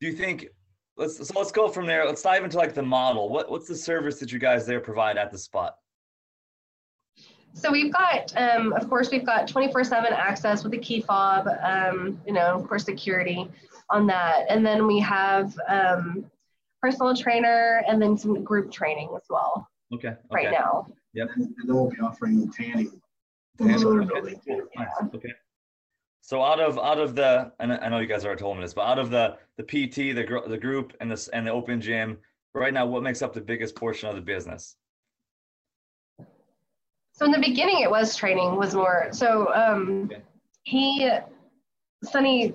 do 0.00 0.06
you 0.06 0.12
think? 0.12 0.46
Let's 0.98 1.26
so 1.26 1.38
let's 1.38 1.52
go 1.52 1.68
from 1.68 1.86
there. 1.86 2.04
Let's 2.04 2.22
dive 2.22 2.44
into 2.44 2.58
like 2.58 2.74
the 2.74 2.82
model. 2.82 3.28
What 3.28 3.50
what's 3.50 3.68
the 3.68 3.76
service 3.76 4.18
that 4.18 4.32
you 4.32 4.38
guys 4.38 4.66
there 4.66 4.80
provide 4.80 5.16
at 5.16 5.30
the 5.30 5.38
spot? 5.38 5.76
So 7.54 7.72
we've 7.72 7.92
got, 7.92 8.36
um, 8.36 8.72
of 8.74 8.88
course, 8.88 9.10
we've 9.10 9.24
got 9.24 9.48
24/7 9.48 10.12
access 10.12 10.62
with 10.62 10.72
the 10.72 10.78
key 10.78 11.00
fob. 11.00 11.48
Um, 11.62 12.20
you 12.26 12.32
know, 12.32 12.54
of 12.54 12.68
course, 12.68 12.84
security 12.84 13.48
on 13.90 14.06
that, 14.08 14.46
and 14.48 14.66
then 14.66 14.86
we 14.86 14.98
have 15.00 15.56
um, 15.68 16.28
personal 16.82 17.14
trainer 17.14 17.82
and 17.88 18.00
then 18.00 18.16
some 18.16 18.42
group 18.44 18.70
training 18.70 19.08
as 19.16 19.22
well 19.30 19.66
Okay. 19.92 20.08
Okay. 20.08 20.18
right 20.32 20.50
now. 20.50 20.86
And 21.14 21.28
then 21.66 21.74
we'll 21.74 21.90
be 21.90 21.98
offering 22.00 22.50
tanning. 22.50 23.00
Tanning, 23.58 23.84
okay. 23.84 24.06
building 24.06 24.40
too. 24.44 24.68
Nice. 24.76 24.88
Okay. 25.14 25.32
So 26.20 26.42
out 26.42 26.60
of 26.60 26.78
out 26.78 26.98
of 26.98 27.14
the 27.14 27.52
and 27.58 27.72
I 27.72 27.88
know 27.88 27.98
you 28.00 28.06
guys 28.06 28.24
already 28.24 28.40
told 28.40 28.56
me 28.58 28.62
this, 28.62 28.74
but 28.74 28.82
out 28.86 28.98
of 28.98 29.10
the 29.10 29.36
the 29.56 29.62
PT, 29.64 30.14
the 30.14 30.24
gr- 30.24 30.46
the 30.46 30.58
group, 30.58 30.94
and 31.00 31.10
this 31.10 31.28
and 31.28 31.46
the 31.46 31.50
open 31.50 31.80
gym, 31.80 32.18
right 32.54 32.72
now, 32.74 32.86
what 32.86 33.02
makes 33.02 33.22
up 33.22 33.32
the 33.32 33.40
biggest 33.40 33.74
portion 33.74 34.08
of 34.08 34.14
the 34.14 34.20
business? 34.20 34.76
So 37.12 37.24
in 37.24 37.32
the 37.32 37.38
beginning, 37.38 37.80
it 37.80 37.90
was 37.90 38.14
training 38.14 38.56
was 38.56 38.74
more. 38.74 39.08
So 39.10 39.52
um, 39.54 40.04
Okay. 40.12 40.22
he, 40.64 41.10
Sonny, 42.04 42.54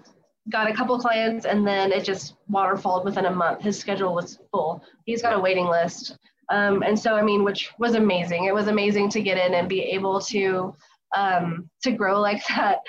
got 0.50 0.70
a 0.70 0.74
couple 0.74 0.98
clients, 1.00 1.46
and 1.46 1.68
then 1.68 1.92
it 1.92 2.04
just 2.06 2.36
waterfalled 2.50 3.04
within 3.04 3.26
a 3.26 3.32
month. 3.32 3.62
His 3.62 3.78
schedule 3.78 4.14
was 4.14 4.40
full. 4.52 4.84
He's 5.06 5.22
got 5.22 5.34
a 5.34 5.40
waiting 5.40 5.66
list, 5.68 6.18
um, 6.50 6.82
and 6.84 6.98
so 6.98 7.16
I 7.16 7.22
mean, 7.24 7.44
which 7.44 7.72
was 7.80 7.96
amazing. 7.96 8.46
It 8.46 8.54
was 8.54 8.68
amazing 8.68 9.10
to 9.10 9.22
get 9.22 9.38
in 9.38 9.56
and 9.56 9.68
be 9.68 9.82
able 9.82 10.22
to 10.22 10.76
um, 11.16 11.70
to 11.84 11.92
grow 11.92 12.20
like 12.20 12.46
that, 12.50 12.80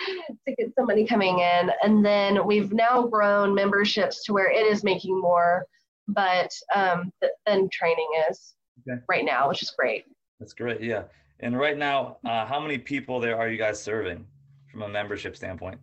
to 0.49 0.55
get 0.57 0.75
somebody 0.77 1.07
coming 1.07 1.39
in, 1.41 1.71
and 1.83 2.05
then 2.05 2.47
we've 2.47 2.73
now 2.73 3.03
grown 3.03 3.55
memberships 3.55 4.25
to 4.25 4.33
where 4.33 4.51
it 4.51 4.67
is 4.67 4.83
making 4.85 5.21
more, 5.21 5.67
but 6.09 6.51
um, 6.75 7.11
th- 7.21 7.33
than 7.47 7.69
training 7.71 8.09
is 8.31 8.55
Okay. 8.87 9.01
right 9.09 9.25
now, 9.25 9.49
which 9.49 9.63
is 9.63 9.71
great. 9.71 10.05
That's 10.41 10.53
great. 10.53 10.83
Yeah. 10.83 11.05
And 11.41 11.57
right 11.59 11.79
now, 11.79 12.19
uh, 12.27 12.45
how 12.45 12.61
many 12.61 12.77
people 12.77 13.21
there 13.21 13.39
are 13.39 13.49
you 13.49 13.57
guys 13.57 13.81
serving 13.83 14.27
from 14.71 14.83
a 14.83 14.89
membership 14.89 15.37
standpoint? 15.37 15.79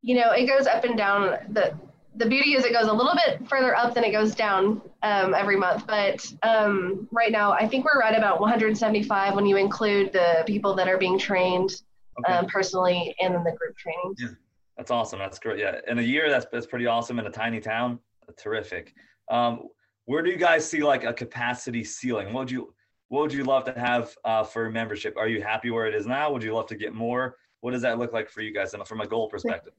you 0.00 0.14
know, 0.14 0.30
it 0.30 0.46
goes 0.46 0.66
up 0.68 0.84
and 0.84 0.96
down. 0.96 1.38
The 1.50 1.74
the 2.18 2.26
beauty 2.26 2.54
is 2.54 2.64
it 2.64 2.72
goes 2.72 2.88
a 2.88 2.92
little 2.92 3.14
bit 3.14 3.48
further 3.48 3.76
up 3.76 3.94
than 3.94 4.04
it 4.04 4.12
goes 4.12 4.34
down 4.34 4.82
um, 5.02 5.34
every 5.34 5.56
month. 5.56 5.86
But 5.86 6.30
um, 6.42 7.08
right 7.12 7.30
now, 7.32 7.52
I 7.52 7.66
think 7.68 7.84
we're 7.84 8.00
right 8.00 8.16
about 8.16 8.40
175 8.40 9.34
when 9.34 9.46
you 9.46 9.56
include 9.56 10.12
the 10.12 10.42
people 10.46 10.74
that 10.74 10.88
are 10.88 10.98
being 10.98 11.18
trained 11.18 11.82
Okay. 12.20 12.32
um, 12.32 12.46
personally 12.46 13.14
and 13.20 13.32
then 13.32 13.44
the 13.44 13.52
group 13.52 13.76
training. 13.76 14.14
Yeah. 14.18 14.28
That's 14.76 14.90
awesome. 14.90 15.18
That's 15.20 15.38
great. 15.38 15.58
Yeah. 15.60 15.80
In 15.86 15.98
a 15.98 16.02
year, 16.02 16.28
that's 16.28 16.46
that's 16.50 16.66
pretty 16.66 16.86
awesome 16.86 17.18
in 17.18 17.26
a 17.26 17.30
tiny 17.30 17.60
town. 17.60 18.00
Terrific. 18.36 18.92
Um, 19.30 19.68
where 20.06 20.22
do 20.22 20.30
you 20.30 20.36
guys 20.36 20.68
see 20.68 20.82
like 20.82 21.04
a 21.04 21.12
capacity 21.12 21.84
ceiling? 21.84 22.32
What 22.32 22.40
would 22.40 22.50
you 22.50 22.74
what 23.08 23.22
would 23.22 23.32
you 23.32 23.44
love 23.44 23.64
to 23.64 23.72
have 23.78 24.14
uh, 24.24 24.42
for 24.44 24.70
membership? 24.70 25.16
Are 25.16 25.28
you 25.28 25.42
happy 25.42 25.70
where 25.70 25.86
it 25.86 25.94
is 25.94 26.06
now? 26.06 26.32
Would 26.32 26.42
you 26.42 26.54
love 26.54 26.66
to 26.66 26.76
get 26.76 26.92
more? 26.92 27.36
What 27.60 27.72
does 27.72 27.82
that 27.82 27.98
look 27.98 28.12
like 28.12 28.28
for 28.30 28.40
you 28.40 28.52
guys 28.52 28.74
and 28.74 28.86
from 28.86 29.00
a 29.00 29.06
goal 29.06 29.28
perspective? 29.28 29.72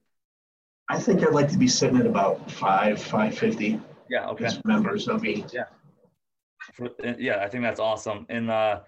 I 0.90 1.00
think 1.00 1.24
I'd 1.24 1.34
like 1.34 1.50
to 1.50 1.58
be 1.58 1.68
sitting 1.68 1.98
at 1.98 2.06
about 2.08 2.50
five, 2.50 3.02
five 3.02 3.38
fifty 3.38 3.80
Yeah. 4.10 4.28
Okay. 4.30 4.46
as 4.46 4.64
members. 4.66 5.06
That'll 5.06 5.22
be 5.22 5.46
For, 6.74 6.86
uh, 7.06 7.14
yeah, 7.20 7.38
I 7.44 7.48
think 7.48 7.64
that's 7.64 7.80
awesome. 7.80 8.26
And 8.30 8.50
uh, 8.50 8.82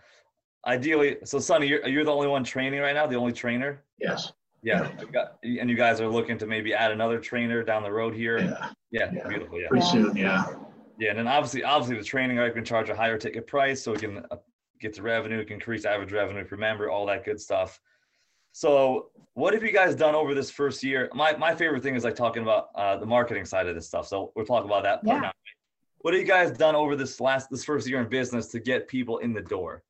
ideally, 0.65 1.17
so 1.23 1.39
Sonny, 1.39 1.67
you're, 1.67 1.87
you're 1.87 2.03
the 2.03 2.11
only 2.13 2.27
one 2.27 2.43
training 2.43 2.79
right 2.79 2.95
now, 2.95 3.05
the 3.07 3.15
only 3.15 3.33
trainer. 3.33 3.83
yes. 3.99 4.31
Yeah. 4.63 4.91
you 4.99 5.07
got- 5.07 5.37
and 5.43 5.67
you 5.71 5.75
guys 5.75 5.99
are 6.01 6.07
looking 6.07 6.37
to 6.37 6.45
maybe 6.45 6.71
add 6.71 6.91
another 6.91 7.19
trainer 7.19 7.63
down 7.63 7.81
the 7.81 7.91
road 7.91 8.13
here. 8.13 8.37
Yeah. 8.37 8.69
Yeah. 8.91 9.11
Yeah. 9.11 9.27
Beautiful. 9.27 9.59
Yeah. 9.59 9.67
Pretty 9.69 9.85
soon. 9.87 10.15
Yeah. 10.15 10.45
Yeah, 10.99 11.09
and 11.11 11.17
then 11.19 11.27
obviously, 11.27 11.63
obviously, 11.63 11.97
the 11.97 12.03
training 12.03 12.37
I 12.37 12.51
can 12.51 12.63
charge 12.63 12.89
a 12.89 12.95
higher 12.95 13.17
ticket 13.17 13.47
price, 13.47 13.81
so 13.81 13.91
we 13.93 13.97
can 13.97 14.19
uh, 14.29 14.35
get 14.79 14.95
the 14.95 15.01
revenue, 15.01 15.39
we 15.39 15.45
can 15.45 15.55
increase 15.55 15.83
average 15.83 16.11
revenue 16.11 16.45
per 16.45 16.57
member, 16.57 16.91
all 16.91 17.07
that 17.07 17.25
good 17.25 17.41
stuff. 17.41 17.79
So, 18.51 19.09
what 19.33 19.53
have 19.53 19.63
you 19.63 19.71
guys 19.71 19.95
done 19.95 20.13
over 20.15 20.33
this 20.33 20.51
first 20.51 20.83
year? 20.83 21.09
My 21.13 21.35
my 21.37 21.55
favorite 21.55 21.83
thing 21.83 21.95
is 21.95 22.03
like 22.03 22.15
talking 22.15 22.43
about 22.43 22.69
uh, 22.75 22.97
the 22.97 23.05
marketing 23.05 23.45
side 23.45 23.67
of 23.67 23.75
this 23.75 23.87
stuff. 23.87 24.07
So 24.07 24.31
we'll 24.35 24.45
talk 24.45 24.65
about 24.65 24.83
that 24.83 25.03
part 25.03 25.17
Yeah. 25.17 25.21
now. 25.21 25.31
What 25.99 26.13
have 26.13 26.21
you 26.21 26.27
guys 26.27 26.51
done 26.51 26.75
over 26.75 26.95
this 26.95 27.21
last 27.21 27.49
this 27.49 27.63
first 27.63 27.87
year 27.87 28.01
in 28.01 28.09
business 28.09 28.47
to 28.47 28.59
get 28.59 28.87
people 28.87 29.19
in 29.19 29.33
the 29.33 29.41
door 29.41 29.83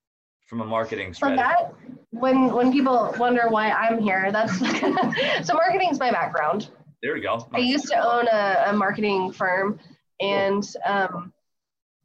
from 0.45 0.61
a 0.61 0.65
marketing 0.65 1.13
strategy? 1.13 1.37
that 1.41 1.73
when 2.11 2.53
when 2.53 2.71
people 2.71 3.15
wonder 3.17 3.47
why 3.49 3.71
I'm 3.71 3.99
here, 3.99 4.31
that's 4.31 4.57
so 5.47 5.53
marketing's 5.55 5.99
my 5.99 6.11
background. 6.11 6.69
there 7.01 7.13
we 7.13 7.21
go. 7.21 7.47
I 7.53 7.59
used 7.59 7.87
to 7.87 7.95
own 7.95 8.27
a, 8.27 8.65
a 8.67 8.73
marketing 8.73 9.31
firm, 9.31 9.79
and 10.19 10.63
um, 10.85 11.33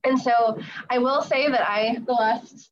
and 0.05 0.19
so 0.19 0.59
I 0.89 0.99
will 0.99 1.21
say 1.21 1.51
that 1.51 1.69
I 1.69 1.99
the 2.07 2.13
last 2.13 2.71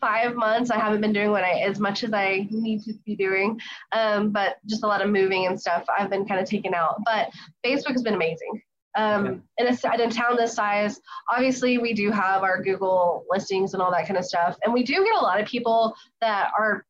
five 0.00 0.34
months 0.36 0.70
I 0.70 0.78
haven't 0.78 1.00
been 1.00 1.12
doing 1.12 1.30
what 1.30 1.44
I 1.44 1.60
as 1.60 1.78
much 1.80 2.04
as 2.04 2.12
I 2.12 2.46
need 2.50 2.82
to 2.84 2.94
be 3.04 3.16
doing, 3.16 3.58
um, 3.92 4.30
but 4.30 4.56
just 4.66 4.84
a 4.84 4.86
lot 4.86 5.02
of 5.02 5.10
moving 5.10 5.46
and 5.46 5.60
stuff. 5.60 5.84
I've 5.96 6.10
been 6.10 6.24
kind 6.26 6.40
of 6.40 6.48
taken 6.48 6.74
out, 6.74 7.00
but 7.04 7.30
Facebook 7.64 7.92
has 7.92 8.02
been 8.02 8.14
amazing. 8.14 8.60
Um, 8.94 9.42
in, 9.56 9.66
a, 9.68 9.94
in 9.94 10.00
a 10.02 10.10
town 10.10 10.36
this 10.36 10.54
size, 10.54 11.00
obviously 11.32 11.78
we 11.78 11.94
do 11.94 12.10
have 12.10 12.42
our 12.42 12.62
Google 12.62 13.24
listings 13.30 13.72
and 13.72 13.82
all 13.82 13.90
that 13.90 14.06
kind 14.06 14.18
of 14.18 14.24
stuff, 14.24 14.56
and 14.64 14.72
we 14.72 14.82
do 14.82 14.92
get 14.94 15.14
a 15.14 15.24
lot 15.24 15.40
of 15.40 15.46
people 15.48 15.94
that 16.20 16.50
are 16.58 16.84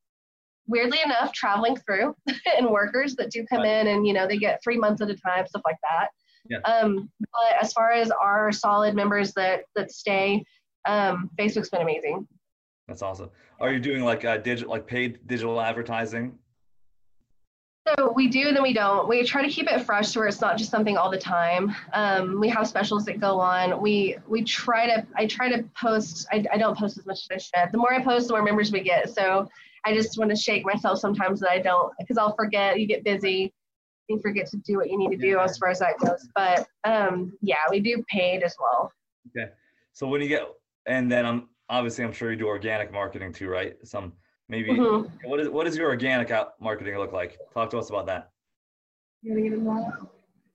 weirdly 0.66 0.98
enough 1.04 1.32
traveling 1.32 1.76
through 1.76 2.14
and 2.58 2.68
workers 2.68 3.14
that 3.16 3.30
do 3.30 3.44
come 3.46 3.60
Right. 3.60 3.68
in 3.80 3.86
and 3.88 4.06
you 4.06 4.12
know 4.12 4.26
they 4.28 4.36
get 4.38 4.60
three 4.62 4.78
months 4.78 5.02
at 5.02 5.10
a 5.10 5.16
time 5.16 5.44
stuff 5.46 5.62
like 5.64 5.76
that 5.90 6.08
Yeah. 6.48 6.58
um, 6.60 7.10
but 7.20 7.60
as 7.62 7.72
far 7.72 7.90
as 7.90 8.12
our 8.12 8.52
solid 8.52 8.94
members 8.94 9.32
that 9.34 9.64
that 9.74 9.90
stay 9.90 10.44
um, 10.86 11.30
Facebook's 11.38 11.68
been 11.70 11.82
amazing. 11.82 12.26
That's 12.88 13.02
awesome. 13.02 13.30
Are 13.60 13.72
you 13.72 13.80
doing 13.80 14.02
like 14.02 14.24
uh, 14.24 14.38
digital, 14.38 14.70
like 14.70 14.86
paid 14.86 15.26
digital 15.26 15.60
advertising? 15.60 16.38
So 17.88 18.12
we 18.14 18.28
do, 18.28 18.52
then 18.52 18.62
we 18.62 18.72
don't. 18.72 19.08
We 19.08 19.24
try 19.24 19.42
to 19.42 19.48
keep 19.48 19.66
it 19.68 19.84
fresh 19.84 20.14
where 20.14 20.28
it's 20.28 20.40
not 20.40 20.56
just 20.56 20.70
something 20.70 20.96
all 20.96 21.10
the 21.10 21.18
time. 21.18 21.74
Um, 21.92 22.38
we 22.38 22.48
have 22.48 22.68
specials 22.68 23.04
that 23.06 23.18
go 23.18 23.40
on. 23.40 23.80
We 23.80 24.18
we 24.28 24.44
try 24.44 24.86
to. 24.86 25.04
I 25.16 25.26
try 25.26 25.50
to 25.50 25.64
post. 25.80 26.28
I, 26.30 26.44
I 26.52 26.58
don't 26.58 26.78
post 26.78 26.96
as 26.98 27.06
much 27.06 27.26
as 27.28 27.28
I 27.32 27.38
should. 27.38 27.72
The 27.72 27.78
more 27.78 27.92
I 27.92 28.02
post, 28.02 28.28
the 28.28 28.34
more 28.34 28.42
members 28.42 28.70
we 28.70 28.82
get. 28.82 29.10
So 29.10 29.48
I 29.84 29.94
just 29.94 30.16
want 30.16 30.30
to 30.30 30.36
shake 30.36 30.64
myself 30.64 31.00
sometimes 31.00 31.40
that 31.40 31.50
I 31.50 31.58
don't 31.58 31.92
because 31.98 32.18
I'll 32.18 32.36
forget. 32.36 32.78
You 32.78 32.86
get 32.86 33.02
busy, 33.02 33.52
you 34.08 34.20
forget 34.20 34.46
to 34.50 34.58
do 34.58 34.76
what 34.76 34.88
you 34.88 34.96
need 34.96 35.10
to 35.10 35.16
do 35.16 35.40
as 35.40 35.58
far 35.58 35.70
as 35.70 35.80
that 35.80 35.98
goes. 35.98 36.28
But 36.36 36.66
um, 36.84 37.32
yeah, 37.42 37.56
we 37.68 37.80
do 37.80 38.04
paid 38.08 38.44
as 38.44 38.54
well. 38.60 38.92
Okay. 39.36 39.50
So 39.92 40.06
when 40.06 40.22
you 40.22 40.28
get, 40.28 40.42
and 40.86 41.10
then 41.10 41.26
I'm 41.26 41.48
obviously 41.72 42.04
I'm 42.04 42.12
sure 42.12 42.30
you 42.30 42.36
do 42.36 42.46
organic 42.46 42.92
marketing 42.92 43.32
too, 43.32 43.48
right? 43.48 43.74
Some 43.84 44.12
maybe 44.48 44.70
Mhm. 44.70 45.10
what 45.24 45.40
is 45.40 45.48
what 45.48 45.64
does 45.64 45.76
your 45.76 45.88
organic 45.88 46.30
out 46.30 46.60
marketing 46.60 46.96
look 46.98 47.12
like? 47.12 47.38
Talk 47.54 47.70
to 47.70 47.78
us 47.78 47.88
about 47.88 48.06
that. 48.06 48.30
You 49.22 49.32
wanna 49.32 49.42
get 49.42 49.52
involved? 49.54 50.06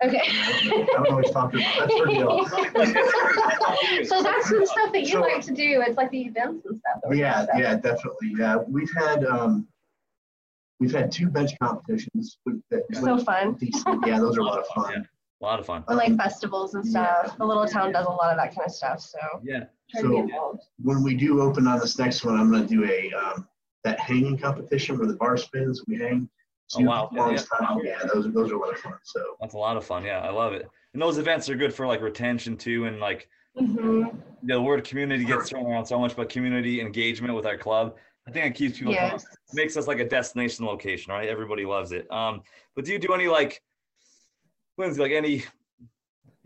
Okay. 0.03 0.21
I 0.23 0.85
don't 0.93 1.09
always 1.09 1.31
talk 1.31 1.51
about 1.55 1.89
that's 1.89 1.93
so 4.07 4.21
that's 4.21 4.47
some 4.49 4.65
stuff 4.65 4.91
that 4.93 5.01
you 5.01 5.07
So- 5.07 5.21
like 5.21 5.41
to 5.45 5.53
do. 5.53 5.81
It's 5.85 5.97
like 5.97 6.11
the 6.11 6.21
events 6.21 6.65
and 6.67 6.77
stuff. 6.77 6.99
that 7.01 7.09
we're 7.09 7.15
Yeah, 7.15 7.45
doing. 7.47 7.59
yeah, 7.63 7.75
definitely. 7.77 8.33
Yeah, 8.37 8.57
we've 8.57 8.93
had 8.95 9.25
um, 9.25 9.67
we've 10.79 10.91
had 10.93 11.11
two 11.11 11.29
bench 11.29 11.57
competitions. 11.59 12.37
that 12.69 12.83
So 12.93 13.17
fun. 13.17 13.55
decent. 13.55 14.05
Yeah, 14.05 14.19
those 14.19 14.37
are 14.37 14.41
a 14.41 14.45
lot 14.45 14.59
of 14.59 14.65
Yeah, 14.77 14.83
fun. 14.83 15.09
a 15.41 15.43
lot 15.45 15.59
of 15.59 15.65
fun. 15.65 15.83
Or 15.87 15.95
like 15.95 16.15
festivals 16.15 16.75
and 16.75 16.85
stuff. 16.85 17.35
The 17.37 17.45
little 17.45 17.65
town 17.67 17.91
does 17.91 18.05
a 18.05 18.09
lot 18.11 18.31
of 18.31 18.37
that 18.37 18.53
kind 18.53 18.67
of 18.67 18.71
stuff. 18.71 18.99
So 18.99 19.17
Yeah. 19.43 19.63
Try 19.91 20.01
to 20.01 20.07
be 20.07 20.13
So- 20.15 20.21
involved. 20.23 20.63
When 20.81 21.03
we 21.03 21.15
do 21.15 21.41
open 21.41 21.67
on 21.67 21.79
this 21.79 21.97
next 21.97 22.23
one, 22.23 22.39
I'm 22.39 22.51
going 22.51 22.67
to 22.67 22.73
do 22.75 22.83
a 22.85 23.11
um, 23.13 23.47
that 23.83 23.99
hanging 23.99 24.37
competition 24.37 24.97
where 24.97 25.07
the 25.07 25.15
bar 25.15 25.37
spins. 25.37 25.83
We 25.87 25.97
hang. 25.97 26.29
Oh, 26.75 26.81
wow. 26.83 27.09
Yeah, 27.13 27.21
Long 27.25 27.35
time. 27.37 27.79
Yeah, 27.83 27.99
those 28.13 28.31
those 28.33 28.51
are 28.51 28.55
a 28.55 28.59
lot 28.59 28.73
of 28.73 28.79
fun. 28.79 28.93
So 29.03 29.37
That's 29.39 29.53
a 29.53 29.57
lot 29.57 29.77
of 29.77 29.85
fun. 29.85 30.03
Yeah, 30.03 30.19
I 30.19 30.29
love 30.31 30.53
it. 30.53 30.67
And 30.93 31.01
those 31.01 31.17
events 31.17 31.49
are 31.49 31.55
good 31.55 31.73
for 31.73 31.87
like 31.87 32.01
retention 32.01 32.57
too, 32.57 32.85
and 32.85 32.99
like 32.99 33.29
hmm 33.57 34.03
the 34.43 34.61
word 34.61 34.83
community 34.83 35.25
gets 35.25 35.49
thrown 35.49 35.65
around 35.65 35.85
so 35.85 35.97
much, 35.99 36.15
but 36.15 36.29
community 36.29 36.79
engagement 36.79 37.33
with 37.33 37.45
our 37.45 37.57
club, 37.57 37.95
I 38.27 38.31
think 38.31 38.45
it 38.45 38.55
keeps 38.55 38.77
people 38.77 38.93
coming. 38.93 39.11
Yes. 39.13 39.25
makes 39.53 39.75
us 39.77 39.87
like 39.87 39.99
a 39.99 40.07
destination 40.07 40.65
location, 40.65 41.11
right? 41.11 41.27
Everybody 41.27 41.65
loves 41.65 41.91
it. 41.91 42.09
Um, 42.11 42.43
but 42.75 42.85
do 42.85 42.91
you 42.91 42.99
do 42.99 43.13
any 43.13 43.27
like, 43.27 43.61
Lindsey, 44.77 45.01
like 45.01 45.11
any, 45.11 45.43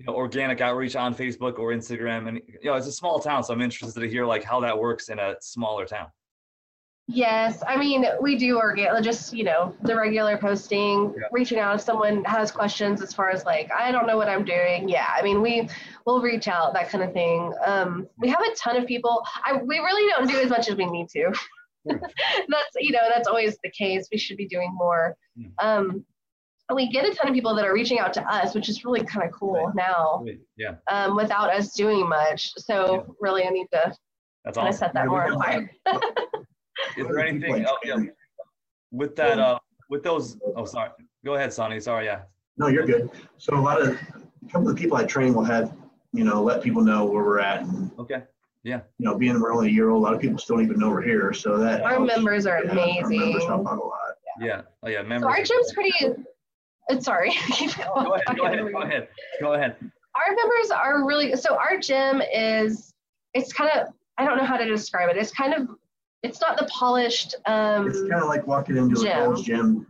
you 0.01 0.07
know, 0.07 0.15
organic 0.15 0.61
outreach 0.61 0.95
on 0.95 1.13
Facebook 1.13 1.59
or 1.59 1.71
Instagram? 1.71 2.27
And 2.27 2.41
you 2.47 2.71
know, 2.71 2.73
it's 2.75 2.87
a 2.87 2.91
small 2.91 3.19
town, 3.19 3.43
so 3.43 3.53
I'm 3.53 3.61
interested 3.61 3.99
to 3.99 4.09
hear 4.09 4.25
like 4.25 4.43
how 4.43 4.59
that 4.61 4.77
works 4.77 5.09
in 5.09 5.19
a 5.19 5.35
smaller 5.41 5.85
town. 5.85 6.07
Yes, 7.07 7.61
I 7.67 7.77
mean 7.77 8.05
we 8.21 8.37
do 8.37 8.57
organic, 8.57 9.03
just 9.03 9.33
you 9.33 9.43
know 9.43 9.75
the 9.83 9.95
regular 9.95 10.37
posting, 10.37 11.13
Yeah. 11.15 11.27
reaching 11.31 11.59
out 11.59 11.75
if 11.75 11.81
someone 11.81 12.23
has 12.23 12.51
questions 12.51 13.01
as 13.01 13.13
far 13.13 13.29
as 13.29 13.43
like 13.45 13.69
I 13.71 13.91
don't 13.91 14.07
know 14.07 14.17
what 14.17 14.29
I'm 14.29 14.45
doing. 14.45 14.87
Yeah, 14.87 15.07
I 15.13 15.21
mean 15.21 15.41
we 15.41 15.67
will 16.05 16.21
reach 16.21 16.47
out 16.47 16.73
that 16.73 16.89
kind 16.89 17.03
of 17.03 17.11
thing. 17.11 17.53
Um, 17.65 18.07
we 18.17 18.29
have 18.29 18.39
a 18.39 18.55
ton 18.55 18.77
of 18.77 18.87
people. 18.87 19.23
I 19.45 19.57
we 19.57 19.79
really 19.79 20.09
don't 20.11 20.27
do 20.27 20.39
as 20.39 20.49
much 20.49 20.69
as 20.69 20.75
we 20.77 20.85
need 20.85 21.09
to. 21.09 21.33
that's 21.85 22.75
you 22.79 22.91
know 22.91 23.09
that's 23.13 23.27
always 23.27 23.57
the 23.63 23.71
case. 23.71 24.07
We 24.11 24.17
should 24.17 24.37
be 24.37 24.47
doing 24.47 24.71
more. 24.73 25.15
Hmm. 25.37 25.67
Um, 25.67 26.05
and 26.71 26.75
we 26.77 26.87
get 26.89 27.05
a 27.05 27.13
ton 27.13 27.27
of 27.27 27.33
people 27.33 27.53
that 27.53 27.65
are 27.65 27.73
reaching 27.73 27.99
out 27.99 28.13
to 28.13 28.21
us, 28.33 28.55
which 28.55 28.69
is 28.69 28.85
really 28.85 29.03
kind 29.03 29.25
of 29.27 29.31
cool 29.33 29.65
Right. 29.65 29.75
now 29.75 30.23
Yeah, 30.55 30.75
um, 30.89 31.17
without 31.17 31.53
us 31.53 31.73
doing 31.73 32.07
much. 32.07 32.53
So 32.57 33.13
really, 33.19 33.43
I 33.45 33.49
need 33.49 33.67
to 33.73 33.93
that's 34.45 34.57
kind 34.57 34.69
of 34.69 34.73
awesome. 34.73 34.79
set 34.87 34.93
that 34.93 35.01
Yeah, 35.03 35.09
more 35.09 35.23
on 35.33 35.37
fire. 35.41 35.71
Is 36.97 37.07
there 37.07 37.19
anything 37.19 37.65
oh, 37.67 37.77
yeah, 37.83 37.97
with 38.91 39.15
that? 39.17 39.37
Uh, 39.37 39.59
with 39.89 40.01
those? 40.01 40.37
Oh, 40.55 40.63
sorry. 40.63 40.91
Go 41.25 41.35
ahead, 41.35 41.51
Sonny. 41.51 41.79
Sorry. 41.81 42.05
Yeah. 42.05 42.21
no, 42.57 42.67
you're 42.67 42.85
good. 42.85 43.09
So 43.37 43.53
a 43.55 43.59
lot 43.59 43.81
of 43.81 43.89
a 43.89 44.49
couple 44.51 44.69
of 44.69 44.77
people 44.77 44.95
I 44.95 45.03
train 45.03 45.33
will 45.33 45.43
have 45.43 45.73
you 46.13 46.23
know 46.23 46.41
let 46.41 46.63
people 46.63 46.81
know 46.81 47.03
where 47.05 47.23
we're 47.25 47.39
at 47.39 47.63
and 47.63 47.91
Okay. 47.99 48.23
Yeah. 48.63 48.79
You 48.97 49.05
know 49.09 49.17
being 49.17 49.39
we're 49.41 49.51
only 49.53 49.67
a 49.67 49.71
year 49.71 49.89
old, 49.89 50.01
a 50.01 50.03
lot 50.03 50.13
of 50.13 50.21
people 50.21 50.37
still 50.37 50.55
don't 50.55 50.65
even 50.65 50.79
know 50.79 50.89
we're 50.89 51.01
here. 51.01 51.33
So 51.33 51.57
that 51.57 51.81
Our 51.81 51.89
helps. 51.95 52.15
members 52.15 52.45
are 52.45 52.63
Yeah, 52.63 52.69
our 52.71 52.75
members 52.75 53.05
amazing. 53.07 53.47
help 53.47 53.67
out 53.67 53.77
a 53.77 53.83
lot. 53.83 53.97
Yeah. 54.39 54.61
Oh, 54.81 54.87
yeah. 54.87 55.01
So 55.01 55.07
Members. 55.09 55.27
our 55.29 55.43
gym's 55.43 55.73
pretty. 55.73 55.93
Uh, 56.97 56.99
sorry. 57.01 57.31
Keep 57.51 57.75
going. 57.77 58.05
Go 58.05 58.13
ahead. 58.13 58.37
Go 58.37 58.45
ahead. 58.45 58.59
Go 58.71 58.81
ahead. 58.81 59.07
Go 59.41 59.53
ahead. 59.53 59.75
Our 60.15 60.35
members 60.35 60.71
are 60.71 61.05
really 61.05 61.35
so. 61.35 61.55
Our 61.57 61.77
gym 61.79 62.21
is. 62.33 62.91
It's 63.33 63.53
kind 63.53 63.69
of. 63.75 63.87
I 64.17 64.25
don't 64.25 64.37
know 64.37 64.45
how 64.45 64.57
to 64.57 64.65
describe 64.65 65.09
it. 65.09 65.17
It's 65.17 65.31
kind 65.31 65.53
of. 65.53 65.67
It's 66.23 66.39
not 66.41 66.57
the 66.57 66.65
polished. 66.65 67.35
Um, 67.47 67.87
It's 67.87 67.99
kind 68.01 68.21
of 68.21 68.27
like 68.27 68.45
walking 68.45 68.77
into 68.77 69.01
Gym. 69.01 69.07
a 69.17 69.25
Gold's 69.25 69.41
Gym 69.41 69.87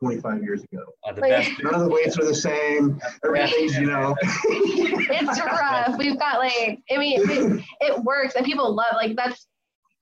25 0.00 0.42
years 0.42 0.62
ago. 0.62 0.82
Uh, 1.08 1.12
the 1.12 1.20
Like- 1.22 1.30
best. 1.30 1.52
None 1.62 1.74
of 1.74 1.80
the 1.80 1.88
weights 1.88 2.18
are 2.18 2.24
the 2.26 2.34
same. 2.34 3.00
Everything's, 3.24 3.76
you 3.78 3.86
know. 3.86 4.14
it's 4.22 5.40
rough. 5.40 5.96
We've 5.98 6.18
got 6.18 6.38
like. 6.38 6.80
I 6.90 6.96
mean, 6.98 7.20
it, 7.30 7.64
it 7.80 8.02
works 8.04 8.34
and 8.34 8.44
people 8.44 8.74
love. 8.74 8.94
Like 8.94 9.16
that's. 9.16 9.46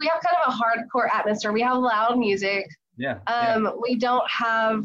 We 0.01 0.07
have 0.09 0.21
kind 0.23 0.37
of 0.47 0.55
a 0.55 0.57
hardcore 0.57 1.09
atmosphere. 1.13 1.53
We 1.53 1.63
have 1.63 1.77
loud 1.79 2.19
music. 2.19 2.67
Yeah. 2.97 3.19
yeah. 3.29 3.55
Um, 3.55 3.79
we 3.81 3.97
don't 3.97 4.29
have. 4.31 4.85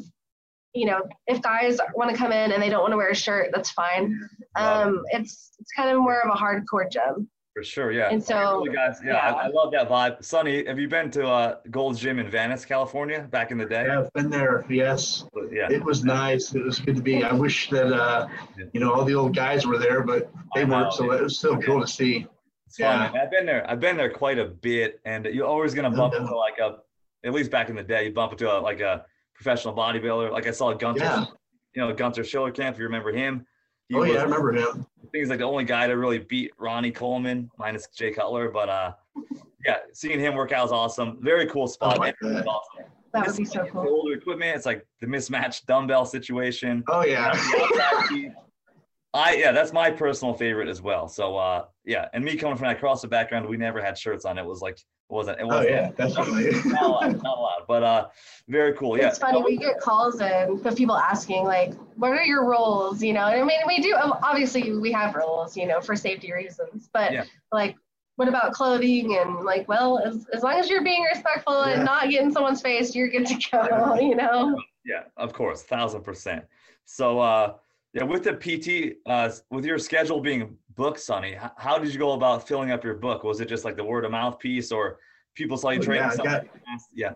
You 0.74 0.88
know, 0.88 1.03
if 1.28 1.41
guys 1.41 1.78
want 1.95 2.09
to 2.11 2.17
come 2.17 2.32
in 2.32 2.51
and 2.51 2.61
they 2.61 2.69
don't 2.69 2.82
want 2.82 2.93
to 2.93 2.97
wear 2.97 3.09
a 3.09 3.15
shirt, 3.15 3.49
that's 3.53 3.71
fine. 3.71 4.19
Love 4.57 4.88
Um, 4.88 5.03
it's 5.11 5.51
it's 5.59 5.71
kind 5.71 5.89
of 5.89 6.01
more 6.01 6.19
of 6.21 6.30
a 6.34 6.38
hardcore 6.38 6.89
gym. 6.91 7.30
For 7.55 7.63
sure, 7.63 7.91
yeah. 7.91 8.09
And 8.09 8.24
so, 8.24 8.63
Really, 8.63 8.76
guys, 8.76 8.99
yeah, 9.05 9.13
I, 9.17 9.43
I 9.43 9.47
love 9.49 9.71
that 9.74 9.88
vibe. 9.88 10.26
Sonny, 10.26 10.65
have 10.65 10.80
you 10.80 10.88
been 10.88 11.11
to 11.11 11.28
uh, 11.28 11.57
Gold's 11.69 11.99
Gym 11.99 12.17
in 12.17 12.28
Venice, 12.28 12.65
California, 12.65 13.28
back 13.30 13.51
in 13.51 13.59
the 13.59 13.65
day? 13.67 13.86
Yeah, 13.86 13.99
I've 13.99 14.13
been 14.13 14.32
there. 14.32 14.65
Yes. 14.71 15.26
Yeah. 15.51 15.69
It 15.69 15.84
was 15.84 16.03
nice. 16.03 16.55
It 16.55 16.63
was 16.63 16.80
good 16.80 16.95
to 16.95 17.03
be. 17.03 17.24
I 17.24 17.32
wish 17.32 17.69
that, 17.69 17.93
uh, 17.93 18.28
you 18.74 18.80
know, 18.80 18.91
all 18.91 19.05
the 19.05 19.13
old 19.13 19.36
guys 19.36 19.67
were 19.67 19.78
there, 19.78 20.01
but 20.01 20.32
they 20.55 20.65
know, 20.65 20.78
weren't. 20.80 20.93
So 20.93 21.11
it 21.11 21.21
was 21.21 21.38
still 21.38 21.59
cool 21.61 21.80
to 21.80 21.86
see. 21.86 22.26
It's 22.65 22.78
fun, 22.78 22.88
Yeah. 23.01 23.11
man. 23.11 23.21
I've 23.21 23.30
been 23.30 23.45
there. 23.45 23.69
I've 23.69 23.80
been 23.80 23.97
there 23.97 24.09
quite 24.09 24.39
a 24.39 24.45
bit, 24.45 24.99
and 25.05 25.26
you're 25.28 25.45
always 25.45 25.76
gonna 25.76 25.91
bump 25.91 26.15
into 26.15 26.36
like 26.36 26.57
a, 26.57 26.78
at 27.24 27.34
least 27.34 27.51
back 27.51 27.69
in 27.69 27.76
the 27.76 27.84
day, 27.84 28.05
you 28.05 28.13
bump 28.13 28.32
into 28.32 28.51
a, 28.51 28.57
like 28.59 28.80
a 28.80 29.05
professional 29.44 29.74
bodybuilder. 29.76 30.32
Like 30.32 30.48
I 30.48 30.52
saw 30.52 30.74
Gunter, 30.74 31.04
Yeah. 31.04 31.26
you 31.76 31.82
know, 31.82 31.94
Gunter 31.94 32.22
Schlierkamp, 32.24 32.72
if 32.72 32.78
you 32.78 32.86
remember 32.86 33.12
him. 33.12 33.46
He 33.89 33.96
Oh, 33.96 34.00
was, 34.00 34.10
yeah, 34.12 34.20
I 34.20 34.24
remember 34.24 34.54
him. 34.54 34.86
I 34.98 35.02
think 35.02 35.16
he's 35.16 35.30
like 35.30 35.39
the 35.39 35.46
only 35.46 35.66
guy 35.66 35.88
to 35.88 35.94
really 35.94 36.20
beat 36.20 36.52
Ronnie 36.58 36.91
Coleman, 36.91 37.50
minus 37.60 37.88
Jay 37.96 38.12
Cutler. 38.12 38.50
But 38.50 38.70
uh, 38.70 38.94
yeah, 39.66 39.78
seeing 39.94 40.20
him 40.20 40.36
work 40.36 40.52
out 40.54 40.66
is 40.66 40.72
awesome. 40.72 41.18
Very 41.22 41.46
cool 41.48 41.68
spot. 41.68 41.98
Oh, 41.98 42.00
my 42.00 42.14
man. 42.22 42.36
It's 42.38 42.46
God. 42.46 42.48
awesome. 42.48 42.86
that 43.14 43.20
would 43.22 43.30
It's 43.30 43.38
be 43.38 43.46
so 43.46 43.64
the 43.66 43.70
cool. 43.70 43.88
older 43.88 44.14
equipment. 44.14 44.56
It's 44.56 44.66
like 44.66 44.88
the 45.02 45.08
mismatched 45.08 45.66
dumbbell 45.68 46.06
situation. 46.06 46.84
Oh, 46.88 47.04
yeah. 47.04 47.34
I 49.16 49.36
yeah, 49.36 49.52
that's 49.52 49.72
my 49.74 49.91
personal 49.91 50.34
favorite 50.34 50.68
as 50.68 50.82
well. 50.82 51.08
So 51.08 51.38
uh 51.38 51.66
yeah, 51.86 52.08
and 52.14 52.24
me 52.26 52.36
coming 52.36 52.58
from 52.58 52.68
that 52.70 52.82
CrossFit 52.82 53.12
background, 53.12 53.46
we 53.48 53.58
never 53.58 53.80
had 53.80 53.96
shirts 53.98 54.26
on. 54.26 54.39
It 54.39 54.46
was 54.46 54.62
like 54.62 54.80
it 55.14 55.16
wasn't 55.16 55.39
it 55.39 55.43
Oh, 55.43 55.47
wasn't 55.47 55.70
yeah, 55.70 55.91
definitely. 55.91 56.51
not 56.72 56.84
allowed, 56.84 57.24
not 57.24 57.38
allowed. 57.38 57.64
But 57.68 57.84
uh 57.84 58.07
very 58.49 58.74
cool. 58.74 58.97
Yeah. 58.97 59.09
It's 59.09 59.20
funny, 59.20 59.41
we 59.43 59.57
get 59.57 59.80
calls 59.80 60.20
in 60.22 60.59
of 60.66 60.76
people 60.76 60.97
asking, 60.97 61.45
like, 61.45 61.74
what 61.95 62.11
are 62.11 62.24
your 62.24 62.45
roles 62.45 63.01
You 63.03 63.14
know, 63.14 63.28
and 63.28 63.41
I 63.41 63.45
mean, 63.45 63.59
we 63.68 63.80
do, 63.80 63.95
obviously, 63.95 64.74
we 64.78 64.91
have 64.91 65.16
roles 65.16 65.55
you 65.55 65.68
know, 65.68 65.80
for 65.82 65.95
safety 65.95 66.34
reasons, 66.34 66.89
but 66.93 67.11
Yeah. 67.14 67.26
like, 67.51 67.76
what 68.16 68.28
about 68.28 68.53
clothing? 68.53 69.18
And 69.18 69.43
like, 69.45 69.68
well, 69.68 69.99
as, 69.99 70.26
as 70.34 70.43
long 70.43 70.53
as 70.59 70.70
you're 70.70 70.84
being 70.84 71.03
respectful 71.03 71.66
Yeah. 71.66 71.74
and 71.76 71.86
not 71.86 72.09
getting 72.09 72.32
someone's 72.32 72.61
face, 72.61 72.95
you're 72.95 73.09
good 73.09 73.26
to 73.28 73.36
go, 73.51 73.95
you 73.99 74.16
know? 74.16 74.57
Yeah, 74.86 75.03
of 75.18 75.32
course, 75.34 75.61
thousand 75.64 76.01
percent. 76.03 76.43
So 76.86 77.20
uh 77.20 77.53
yeah, 77.93 78.03
with 78.03 78.24
the 78.24 78.34
PT, 78.34 78.97
uh 79.07 79.30
with 79.51 79.64
your 79.66 79.78
schedule 79.78 80.20
being 80.20 80.57
booked, 80.76 80.99
Sonny, 80.99 81.34
h- 81.34 81.51
how 81.57 81.78
did 81.78 81.91
you 81.93 81.99
go 81.99 82.13
about 82.13 82.47
filling 82.47 82.71
up 82.71 82.84
your 82.84 82.95
book? 82.95 83.24
Was 83.24 83.41
it 83.41 83.47
just 83.47 83.65
like 83.65 83.76
the 83.76 83.84
word 83.84 84.05
of 84.05 84.11
mouth 84.11 84.39
piece 84.39 84.71
or 84.71 84.99
people 85.36 85.57
saw 85.57 85.69
you 85.69 85.80
Oh, 85.80 85.84
training 85.84 86.03
yeah, 86.03 86.09
something? 86.11 86.32
got- 86.32 86.82
Yeah, 86.93 87.13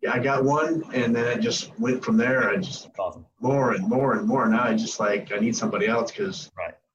Yeah, 0.00 0.12
I 0.12 0.18
got 0.20 0.44
one, 0.44 0.84
and 0.94 1.14
then 1.14 1.26
it 1.26 1.40
just 1.40 1.76
went 1.80 2.04
from 2.04 2.16
there. 2.16 2.48
I 2.50 2.56
just 2.56 2.88
awesome. 2.98 3.26
more 3.40 3.72
and 3.72 3.88
more 3.88 4.12
and 4.14 4.28
more. 4.28 4.46
Now 4.48 4.62
I 4.64 4.74
just 4.74 5.00
like 5.00 5.32
I 5.32 5.38
need 5.38 5.56
somebody 5.56 5.86
else 5.86 6.12
because 6.12 6.50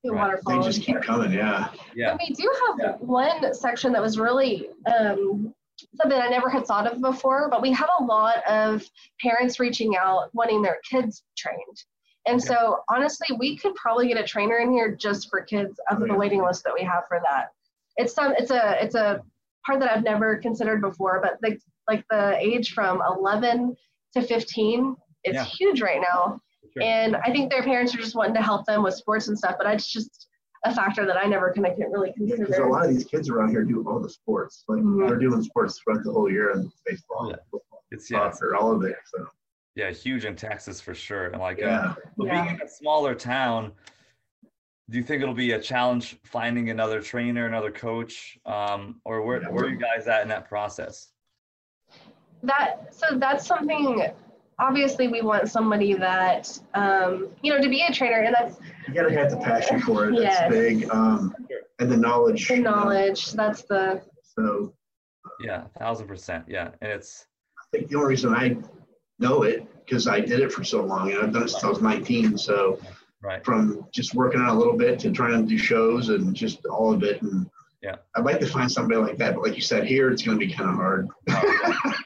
The 0.05 0.11
Right. 0.11 0.37
they 0.47 0.59
just 0.59 0.81
keep 0.81 1.01
coming. 1.01 1.31
Yeah. 1.31 1.69
Yeah. 1.95 2.11
And 2.11 2.19
we 2.27 2.33
do 2.35 2.49
have 2.79 2.99
one 3.01 3.53
section 3.53 3.91
that 3.93 4.01
was 4.01 4.17
really 4.19 4.69
um, 4.85 5.53
something 5.95 6.19
I 6.19 6.27
never 6.29 6.49
had 6.49 6.65
thought 6.65 6.87
of 6.91 7.01
before, 7.01 7.49
but 7.49 7.61
we 7.61 7.71
have 7.71 7.89
a 7.99 8.03
lot 8.03 8.37
of 8.49 8.83
parents 9.21 9.59
reaching 9.61 9.95
out 9.97 10.29
wanting 10.33 10.61
their 10.61 10.79
kids 10.89 11.23
trained. 11.37 11.83
And 12.25 12.37
Okay. 12.39 12.47
so 12.47 12.79
honestly, 12.89 13.27
we 13.37 13.57
could 13.57 13.75
probably 13.75 14.07
get 14.07 14.17
a 14.17 14.23
trainer 14.23 14.57
in 14.57 14.71
here 14.71 14.95
just 14.95 15.29
for 15.29 15.41
kids 15.41 15.79
of 15.89 16.01
Oh, 16.01 16.07
the 16.07 16.13
waiting 16.13 16.41
list 16.43 16.63
that 16.63 16.73
we 16.73 16.81
have 16.85 17.03
for 17.07 17.21
that. 17.29 17.51
It's 17.97 18.13
some 18.13 18.33
it's 18.37 18.51
a 18.51 18.83
it's 18.83 18.95
a 18.95 19.21
part 19.65 19.79
that 19.79 19.91
I've 19.91 20.03
never 20.03 20.37
considered 20.37 20.81
before, 20.81 21.19
but 21.21 21.37
the 21.41 21.59
like 21.87 22.05
the 22.09 22.37
age 22.37 22.71
from 22.73 23.01
11 23.17 23.75
to 24.13 24.21
15 24.21 24.95
is 25.25 25.33
Yeah. 25.35 25.43
huge 25.43 25.81
right 25.81 26.01
now. 26.01 26.39
Sure. 26.73 26.81
And 26.83 27.15
I 27.17 27.31
think 27.31 27.51
their 27.51 27.61
parents 27.63 27.93
are 27.93 27.97
just 27.99 28.15
wanting 28.15 28.33
to 28.35 28.41
help 28.41 28.65
them 28.65 28.83
with 28.83 28.93
sports 28.95 29.27
and 29.27 29.37
stuff, 29.37 29.55
but 29.57 29.67
it's 29.67 29.91
just 29.91 30.27
a 30.65 30.73
factor 30.73 31.05
that 31.05 31.17
I 31.17 31.25
never 31.27 31.51
kind 31.53 31.67
of 31.67 31.77
can't 31.77 31.91
really 31.91 32.13
Because 32.17 32.37
considered. 32.37 32.65
a 32.65 32.69
lot 32.69 32.85
of 32.85 32.89
these 32.95 33.03
kids 33.03 33.29
around 33.29 33.49
here 33.49 33.63
do 33.65 33.83
all 33.87 33.99
the 33.99 34.09
sports. 34.09 34.63
Like 34.69 34.79
Mhm. 34.81 35.07
they're 35.07 35.17
doing 35.19 35.43
sports 35.43 35.77
throughout 35.79 36.03
the 36.05 36.11
whole 36.13 36.31
year 36.31 36.51
and 36.51 36.71
baseball, 36.85 37.29
Yeah. 37.29 37.35
football, 37.51 37.83
It's 37.91 38.09
yeah, 38.09 38.27
it's, 38.29 38.39
soccer, 38.39 38.55
all 38.55 38.71
of 38.71 38.81
it. 38.83 38.95
So 39.05 39.27
yeah, 39.75 39.89
huge 39.91 40.25
in 40.25 40.35
Texas 40.35 40.79
for 40.79 40.93
sure. 40.93 41.27
And 41.27 41.41
like, 41.41 41.57
uh, 41.59 41.65
yeah. 41.65 41.93
but 42.17 42.27
Yeah. 42.27 42.43
being 42.43 42.55
in 42.55 42.61
a 42.61 42.67
smaller 42.67 43.15
town, 43.15 43.71
do 44.89 44.97
you 44.97 45.03
think 45.03 45.21
it'll 45.23 45.33
be 45.33 45.53
a 45.53 45.59
challenge 45.59 46.19
finding 46.23 46.69
another 46.69 47.01
trainer, 47.01 47.47
another 47.47 47.71
coach, 47.71 48.37
um, 48.45 49.01
or 49.05 49.21
where 49.23 49.41
Yeah, 49.41 49.49
where 49.49 49.65
are 49.65 49.69
you 49.69 49.77
guys 49.77 50.07
at 50.07 50.21
in 50.21 50.27
that 50.29 50.47
process? 50.47 51.09
that 52.43 52.93
so 52.93 53.17
that's 53.17 53.47
something 53.47 54.05
obviously 54.59 55.07
we 55.07 55.21
want 55.21 55.49
somebody 55.49 55.93
that 55.93 56.59
um, 56.73 57.29
you 57.41 57.53
know 57.53 57.61
to 57.61 57.69
be 57.69 57.81
a 57.81 57.91
trainer 57.91 58.19
and 58.19 58.35
that's 58.37 58.59
You 58.87 58.93
gotta 58.93 59.13
have 59.13 59.31
the 59.31 59.37
passion 59.37 59.79
for 59.79 60.09
it. 60.09 60.19
That's 60.21 60.53
big. 60.53 60.89
Um, 60.89 61.33
and 61.79 61.89
the 61.89 61.95
knowledge. 61.97 62.49
the 62.49 62.57
you 62.57 62.61
know. 62.61 62.71
knowledge 62.71 63.31
that's 63.31 63.63
the 63.63 64.03
So 64.37 64.73
Yeah, 65.39 65.63
thousand 65.79 66.07
percent. 66.07 66.43
Yeah, 66.47 66.71
and 66.81 66.91
it's 66.91 67.27
I 67.57 67.77
think 67.77 67.89
the 67.89 67.95
only 67.95 68.09
reason 68.09 68.35
I 68.35 68.57
know 69.19 69.43
it 69.43 69.67
because 69.85 70.07
I 70.07 70.19
did 70.19 70.39
it 70.39 70.51
for 70.51 70.63
so 70.63 70.83
long 70.83 71.11
and 71.11 71.21
I've 71.21 71.33
done 71.33 71.43
it 71.43 71.49
since 71.49 71.63
I 71.63 71.69
was 71.69 71.81
19. 71.81 72.37
So 72.37 72.79
right. 73.21 73.43
from 73.45 73.85
just 73.91 74.15
working 74.15 74.41
on 74.41 74.49
a 74.49 74.57
little 74.57 74.77
bit 74.77 74.99
to 74.99 75.11
trying 75.11 75.41
to 75.41 75.47
do 75.47 75.57
shows 75.57 76.09
and 76.09 76.35
just 76.35 76.65
all 76.65 76.93
of 76.93 77.03
it. 77.03 77.21
And 77.21 77.49
Yeah. 77.81 77.95
I'd 78.15 78.25
like 78.25 78.39
to 78.39 78.47
find 78.47 78.71
somebody 78.71 78.99
like 78.99 79.17
that, 79.17 79.35
but 79.35 79.43
like 79.43 79.55
you 79.55 79.61
said, 79.61 79.85
here 79.85 80.11
it's 80.11 80.23
going 80.23 80.39
to 80.39 80.45
be 80.45 80.51
kind 80.51 80.69
of 80.69 80.75
hard. 80.75 81.09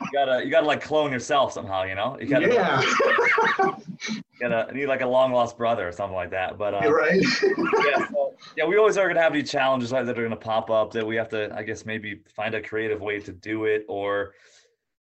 You 0.07 0.25
gotta 0.25 0.45
you 0.45 0.49
gotta 0.49 0.65
like 0.65 0.81
clone 0.81 1.11
yourself 1.11 1.51
somehow, 1.51 1.83
you 1.83 1.93
know. 1.93 2.17
You 2.19 2.27
gotta 2.27 2.53
yeah, 2.53 2.81
you 4.09 4.23
gotta 4.39 4.73
need 4.73 4.85
like 4.85 5.01
a 5.01 5.05
long 5.05 5.33
lost 5.33 5.57
brother 5.57 5.87
or 5.87 5.91
something 5.91 6.15
like 6.15 6.31
that. 6.31 6.57
But 6.57 6.73
uh, 6.73 6.79
you're 6.83 6.95
right. 6.95 7.21
yeah, 7.41 8.07
so, 8.07 8.33
yeah, 8.55 8.65
we 8.65 8.77
always 8.77 8.97
are 8.97 9.07
gonna 9.07 9.21
have 9.21 9.33
these 9.33 9.51
challenges 9.51 9.91
like, 9.91 10.05
that 10.05 10.17
are 10.17 10.23
gonna 10.23 10.35
pop 10.35 10.69
up 10.69 10.91
that 10.93 11.05
we 11.05 11.17
have 11.17 11.29
to, 11.29 11.53
I 11.53 11.63
guess, 11.63 11.85
maybe 11.85 12.21
find 12.33 12.55
a 12.55 12.61
creative 12.61 13.01
way 13.01 13.19
to 13.19 13.33
do 13.33 13.65
it, 13.65 13.85
or 13.89 14.33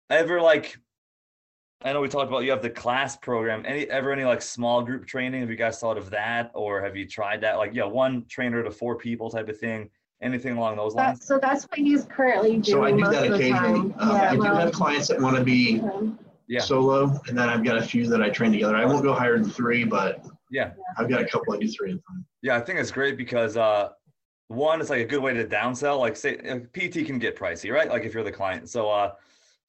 ever 0.10 0.42
like, 0.42 0.78
I 1.86 1.94
know 1.94 2.02
we 2.02 2.08
talked 2.08 2.30
about 2.30 2.40
you 2.40 2.50
have 2.50 2.64
the 2.64 2.70
class 2.70 3.16
program. 3.16 3.64
Any 3.64 3.88
ever 3.92 4.12
any 4.12 4.26
like 4.26 4.42
small 4.42 4.82
group 4.82 5.06
training? 5.06 5.42
Have 5.42 5.52
you 5.52 5.56
guys 5.56 5.80
thought 5.80 6.00
of 6.00 6.10
that, 6.10 6.50
or 6.56 6.82
have 6.82 6.96
you 6.98 7.08
tried 7.08 7.42
that? 7.42 7.58
Like, 7.58 7.76
yeah, 7.76 7.84
one 7.86 8.26
trainer 8.28 8.64
to 8.64 8.72
four 8.72 8.96
people 8.98 9.30
type 9.30 9.48
of 9.50 9.60
thing. 9.60 9.92
Anything 10.20 10.58
along 10.58 10.78
those 10.78 10.96
that, 10.96 11.08
lines? 11.10 11.28
so 11.28 11.38
that's 11.40 11.66
what 11.66 11.78
he's 11.78 12.06
currently 12.06 12.58
doing 12.58 12.64
so 12.64 12.84
I 12.84 12.90
do 12.92 12.98
most 12.98 13.12
that 13.12 13.26
of 13.26 13.30
the 13.30 13.36
occasionally. 13.36 13.92
time. 13.92 13.96
Um, 14.00 14.10
yeah, 14.10 14.32
I 14.32 14.34
do 14.34 14.40
well, 14.40 14.56
have 14.56 14.72
clients 14.72 15.08
that 15.10 15.22
want 15.22 15.36
to 15.36 15.44
be 15.44 15.80
Yeah. 16.48 16.62
solo, 16.62 17.20
and 17.28 17.38
then 17.38 17.50
I've 17.50 17.64
got 17.64 17.78
a 17.78 17.82
few 17.84 18.08
that 18.08 18.22
I 18.24 18.30
train 18.30 18.52
together. 18.52 18.76
I 18.76 18.86
won't 18.86 19.04
go 19.04 19.14
higher 19.14 19.38
than 19.38 19.48
three, 19.48 19.84
but 19.84 20.26
Yeah. 20.50 20.72
I've 20.98 21.08
got 21.10 21.22
a 21.22 21.26
couple 21.26 21.54
I 21.54 21.58
do 21.60 21.68
three 21.68 21.92
at 21.92 21.98
a 21.98 22.00
time. 22.00 22.26
Yeah, 22.42 22.56
I 22.56 22.62
think 22.62 22.80
it's 22.80 22.92
great 22.92 23.16
because 23.18 23.58
uh, 23.58 23.90
one, 24.48 24.82
it's 24.82 24.90
like 24.90 25.02
a 25.02 25.06
good 25.06 25.22
way 25.22 25.34
to 25.34 25.46
downsell. 25.46 26.00
Like, 26.00 26.16
say, 26.16 26.38
uh, 26.38 26.60
PT 26.74 27.06
can 27.06 27.20
get 27.20 27.38
pricey, 27.38 27.72
right? 27.72 27.90
Like 27.90 28.06
if 28.06 28.14
you're 28.16 28.24
the 28.24 28.32
client. 28.32 28.70
So 28.70 28.90
uh, 28.90 29.12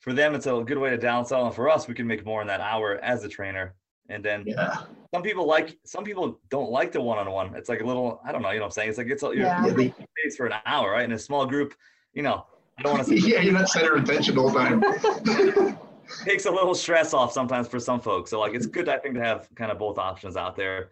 for 0.01 0.13
them, 0.13 0.35
it's 0.35 0.47
a 0.47 0.63
good 0.65 0.79
way 0.79 0.91
to 0.91 0.99
downsell, 0.99 1.47
and 1.47 1.55
for 1.55 1.69
us, 1.69 1.89
we 1.89 1.95
can 1.95 2.07
make 2.07 2.25
more 2.25 2.41
in 2.41 2.47
that 2.49 2.61
hour 2.61 2.99
as 3.03 3.25
a 3.25 3.29
trainer. 3.29 3.75
And 4.09 4.25
then 4.25 4.45
Yeah, 4.47 4.83
some 5.13 5.23
people 5.23 5.47
like, 5.47 5.77
some 5.85 6.05
people 6.05 6.39
don't 6.49 6.71
like 6.71 6.93
the 6.93 7.01
one-on-one. 7.01 7.57
It's 7.57 7.69
like 7.69 7.81
a 7.81 7.85
little, 7.85 8.21
I 8.25 8.31
don't 8.31 8.43
know, 8.43 8.51
you 8.51 8.59
know 8.59 8.63
what 8.63 8.67
I'm 8.67 8.73
saying? 8.73 8.89
It's 8.91 8.99
like 8.99 9.09
it's 9.09 9.23
a, 9.23 9.27
you're 9.27 9.47
Yeah. 9.47 9.67
yeah, 9.67 9.73
space 9.73 10.37
for 10.37 10.47
an 10.47 10.55
hour, 10.65 10.93
right? 10.93 11.05
In 11.05 11.13
a 11.13 11.19
small 11.19 11.45
group, 11.47 11.75
you 12.13 12.23
know, 12.23 12.47
I 12.79 12.83
don't 12.83 12.93
want 12.93 13.07
to 13.07 13.21
say 13.21 13.29
yeah. 13.29 13.41
You're 13.41 13.55
not 13.55 13.69
center 13.69 13.97
attention 13.97 14.39
all 14.39 14.53
time. 14.53 14.83
takes 16.25 16.47
a 16.47 16.51
little 16.51 16.75
stress 16.75 17.13
off 17.13 17.33
sometimes 17.33 17.67
for 17.67 17.81
some 17.81 18.01
folks. 18.01 18.31
So 18.31 18.39
like 18.39 18.55
it's 18.55 18.67
good, 18.67 18.89
I 18.89 18.99
think, 18.99 19.15
to 19.15 19.25
have 19.25 19.49
kind 19.57 19.73
of 19.73 19.79
both 19.79 19.99
options 19.99 20.37
out 20.37 20.55
there. 20.55 20.91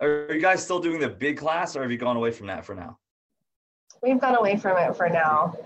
Are 0.00 0.32
you 0.32 0.40
guys 0.40 0.62
still 0.62 0.78
doing 0.80 1.00
the 1.00 1.08
big 1.08 1.38
class, 1.38 1.76
or 1.76 1.82
have 1.82 1.90
you 1.90 1.98
gone 1.98 2.16
away 2.16 2.30
from 2.30 2.46
that 2.48 2.64
for 2.64 2.74
now? 2.74 2.98
we've 4.02 4.20
gone 4.20 4.36
away 4.36 4.56
from 4.56 4.76
it 4.76 4.94
for 4.96 5.08
now. 5.08 5.56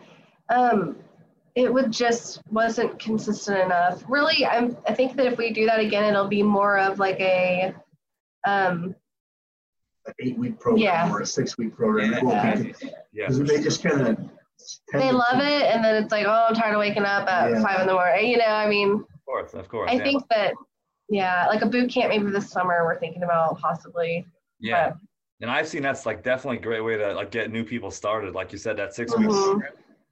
Um, 0.49 0.97
it 1.55 1.73
would 1.73 1.91
just 1.93 2.41
wasn't 2.51 2.99
consistent 2.99 3.59
enough. 3.59 4.03
Really, 4.09 4.45
I'm, 4.47 4.77
I 4.87 4.95
think 4.95 5.17
that 5.17 5.27
if 5.27 5.39
we 5.39 5.53
do 5.53 5.67
that 5.67 5.81
again, 5.81 6.05
it'll 6.05 6.29
be 6.29 6.43
more 6.43 6.79
of 6.79 6.99
like 6.99 7.19
a, 7.21 7.75
um, 8.47 8.95
An 10.07 10.15
eight 10.21 10.39
week 10.39 10.59
program 10.61 10.83
Yeah. 10.83 11.11
or 11.13 11.21
a 11.23 11.27
six 11.27 11.59
week 11.59 11.75
program. 11.75 12.15
It 12.15 12.23
won't 12.23 12.63
be- 12.81 12.89
Yeah. 13.13 13.27
Because 13.29 13.41
they 13.41 13.61
just 13.63 13.83
kind 13.83 14.01
of. 14.07 14.19
they 14.93 15.11
love 15.13 15.35
it, 15.41 15.63
and 15.75 15.85
then 15.85 16.03
it's 16.03 16.13
like, 16.13 16.27
oh, 16.27 16.47
I'm 16.49 16.55
tired 16.55 16.75
of 16.75 16.79
waking 16.81 17.05
up 17.05 17.29
at 17.29 17.51
Yeah. 17.51 17.63
five 17.63 17.81
in 17.81 17.87
the 17.87 17.95
morning. 17.95 18.29
You 18.31 18.39
know, 18.39 18.45
I 18.47 18.69
mean, 18.69 18.93
Of 18.93 19.25
course, 19.25 19.55
of 19.55 19.69
course. 19.69 19.91
I 19.91 19.95
yeah. 19.95 20.03
think 20.05 20.23
that, 20.31 20.55
yeah, 21.09 21.47
like 21.49 21.63
a 21.63 21.67
boot 21.67 21.91
camp 21.91 22.11
maybe 22.11 22.31
this 22.31 22.51
summer 22.51 22.85
we're 22.85 22.99
thinking 22.99 23.23
about 23.23 23.59
possibly. 23.59 24.27
Yeah. 24.61 24.91
but- 24.91 24.99
And 25.41 25.51
I've 25.51 25.69
seen 25.69 25.83
that's 25.83 26.05
like 26.07 26.23
definitely 26.23 26.59
a 26.59 26.63
great 26.63 26.81
way 26.81 26.97
to 26.97 27.13
like 27.15 27.31
get 27.31 27.51
new 27.53 27.65
people 27.65 27.91
started. 27.91 28.35
Like 28.35 28.51
you 28.53 28.59
said, 28.59 28.77
that 28.79 28.95
six 28.95 29.17
weeks, 29.17 29.33
Mhm. 29.33 29.61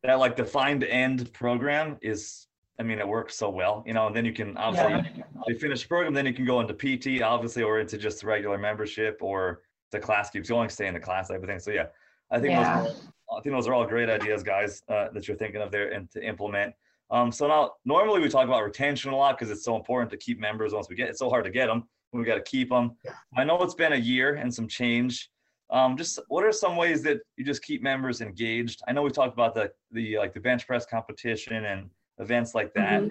That 0.06 0.18
like 0.18 0.36
defined 0.36 0.84
end 0.84 1.32
program 1.32 1.98
is, 2.00 2.46
I 2.78 2.82
mean, 2.82 2.98
it 2.98 3.06
works 3.08 3.36
so 3.36 3.50
well, 3.50 3.82
you 3.86 3.94
know, 3.94 4.06
and 4.06 4.14
then 4.16 4.24
you 4.24 4.32
can 4.32 4.56
obviously, 4.56 5.10
you 5.46 5.58
finish 5.58 5.82
the 5.82 5.88
program, 5.88 6.14
then 6.14 6.26
you 6.26 6.32
can 6.32 6.44
go 6.44 6.60
into 6.60 6.74
PT, 6.74 7.22
obviously, 7.22 7.62
or 7.62 7.80
into 7.80 7.98
just 7.98 8.22
regular 8.24 8.58
membership 8.58 9.18
or 9.20 9.62
the 9.92 9.98
class 9.98 10.30
keeps 10.30 10.48
going, 10.48 10.68
stay 10.68 10.86
in 10.86 10.94
the 10.94 11.00
class 11.00 11.28
type 11.28 11.42
of 11.42 11.48
thing. 11.48 11.58
So 11.58 11.70
yeah, 11.70 11.86
I 12.30 12.38
think 12.40 12.52
Yeah. 12.52 12.82
those, 12.82 13.10
I 13.36 13.40
think 13.42 13.54
those 13.54 13.66
are 13.66 13.74
all 13.74 13.86
great 13.86 14.08
ideas, 14.08 14.42
guys, 14.42 14.82
uh, 14.88 15.08
that 15.12 15.26
you're 15.26 15.36
thinking 15.36 15.60
of 15.60 15.70
there 15.72 15.90
and 15.90 16.10
to 16.12 16.22
implement. 16.22 16.74
Um, 17.10 17.30
so 17.32 17.46
now 17.48 17.72
normally 17.84 18.20
we 18.20 18.28
talk 18.28 18.46
about 18.46 18.62
retention 18.64 19.12
a 19.12 19.16
lot 19.16 19.36
because 19.38 19.50
it's 19.50 19.64
so 19.64 19.76
important 19.76 20.10
to 20.10 20.16
keep 20.16 20.38
members 20.38 20.72
once 20.72 20.88
we 20.88 20.96
get, 20.96 21.08
it's 21.08 21.18
so 21.18 21.28
hard 21.28 21.44
to 21.44 21.50
get 21.50 21.66
them. 21.66 21.88
When 22.10 22.20
we 22.22 22.26
got 22.26 22.36
to 22.36 22.42
keep 22.42 22.70
them. 22.70 22.92
I 23.36 23.42
know 23.42 23.60
it's 23.62 23.74
been 23.74 23.92
a 23.92 23.96
year 23.96 24.36
and 24.36 24.52
some 24.52 24.68
change. 24.68 25.28
Um, 25.70 25.96
just 25.96 26.20
what 26.28 26.44
are 26.44 26.52
some 26.52 26.76
ways 26.76 27.02
that 27.02 27.18
you 27.36 27.44
just 27.44 27.62
keep 27.62 27.82
members 27.82 28.20
engaged? 28.20 28.82
I 28.86 28.92
know 28.92 29.02
we 29.02 29.10
talked 29.10 29.32
about 29.32 29.54
the 29.54 29.72
the 29.90 30.18
like 30.18 30.32
the 30.32 30.40
bench 30.40 30.66
press 30.66 30.86
competition 30.86 31.64
and 31.64 31.90
events 32.18 32.54
like 32.54 32.72
that. 32.74 33.04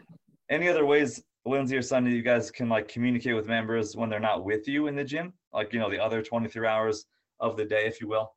Any 0.50 0.70
other 0.70 0.86
ways, 0.86 1.24
Lindsey 1.46 1.76
or 1.76 1.82
Sonny, 1.82 2.12
you 2.12 2.22
guys 2.22 2.52
can 2.52 2.70
like 2.70 2.88
communicate 2.88 3.36
with 3.36 3.48
members 3.48 3.96
when 3.96 4.10
they're 4.10 4.20
not 4.20 4.46
with 4.46 4.68
you 4.68 4.88
in 4.88 4.96
the 4.96 5.04
gym, 5.04 5.34
like 5.54 5.74
you 5.74 5.80
know 5.80 5.90
the 5.90 6.00
other 6.00 6.22
23 6.22 6.66
hours 6.66 7.06
of 7.40 7.58
the 7.58 7.66
day, 7.66 7.86
if 7.86 8.00
you 8.00 8.08
will. 8.08 8.32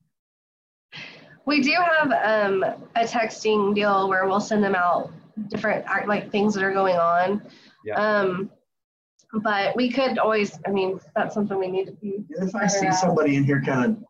We 1.47 1.63
do 1.63 1.73
have 1.73 2.13
um, 2.13 2.63
a 2.63 3.05
texting 3.05 3.75
deal 3.75 4.09
where 4.09 4.27
we'll 4.27 4.41
send 4.41 4.63
them 4.65 4.75
out 4.75 5.13
different 5.49 5.85
act- 5.87 6.09
like 6.09 6.31
things 6.31 6.55
that 6.55 6.65
are 6.65 6.73
going 6.73 6.97
on. 6.97 7.43
Yeah. 7.85 7.95
Um, 7.95 8.51
but 9.43 9.77
we 9.77 9.91
could 9.91 10.19
always, 10.19 10.59
I 10.67 10.71
mean, 10.71 10.99
that's 11.15 11.35
something 11.35 11.59
we 11.59 11.69
need 11.69 11.87
to 11.87 11.93
be. 11.93 12.25
If 12.31 12.55
I 12.55 12.67
see 12.67 12.91
somebody 12.93 13.37
in 13.37 13.45
here 13.45 13.63
kind 13.63 13.85
of, 13.85 14.05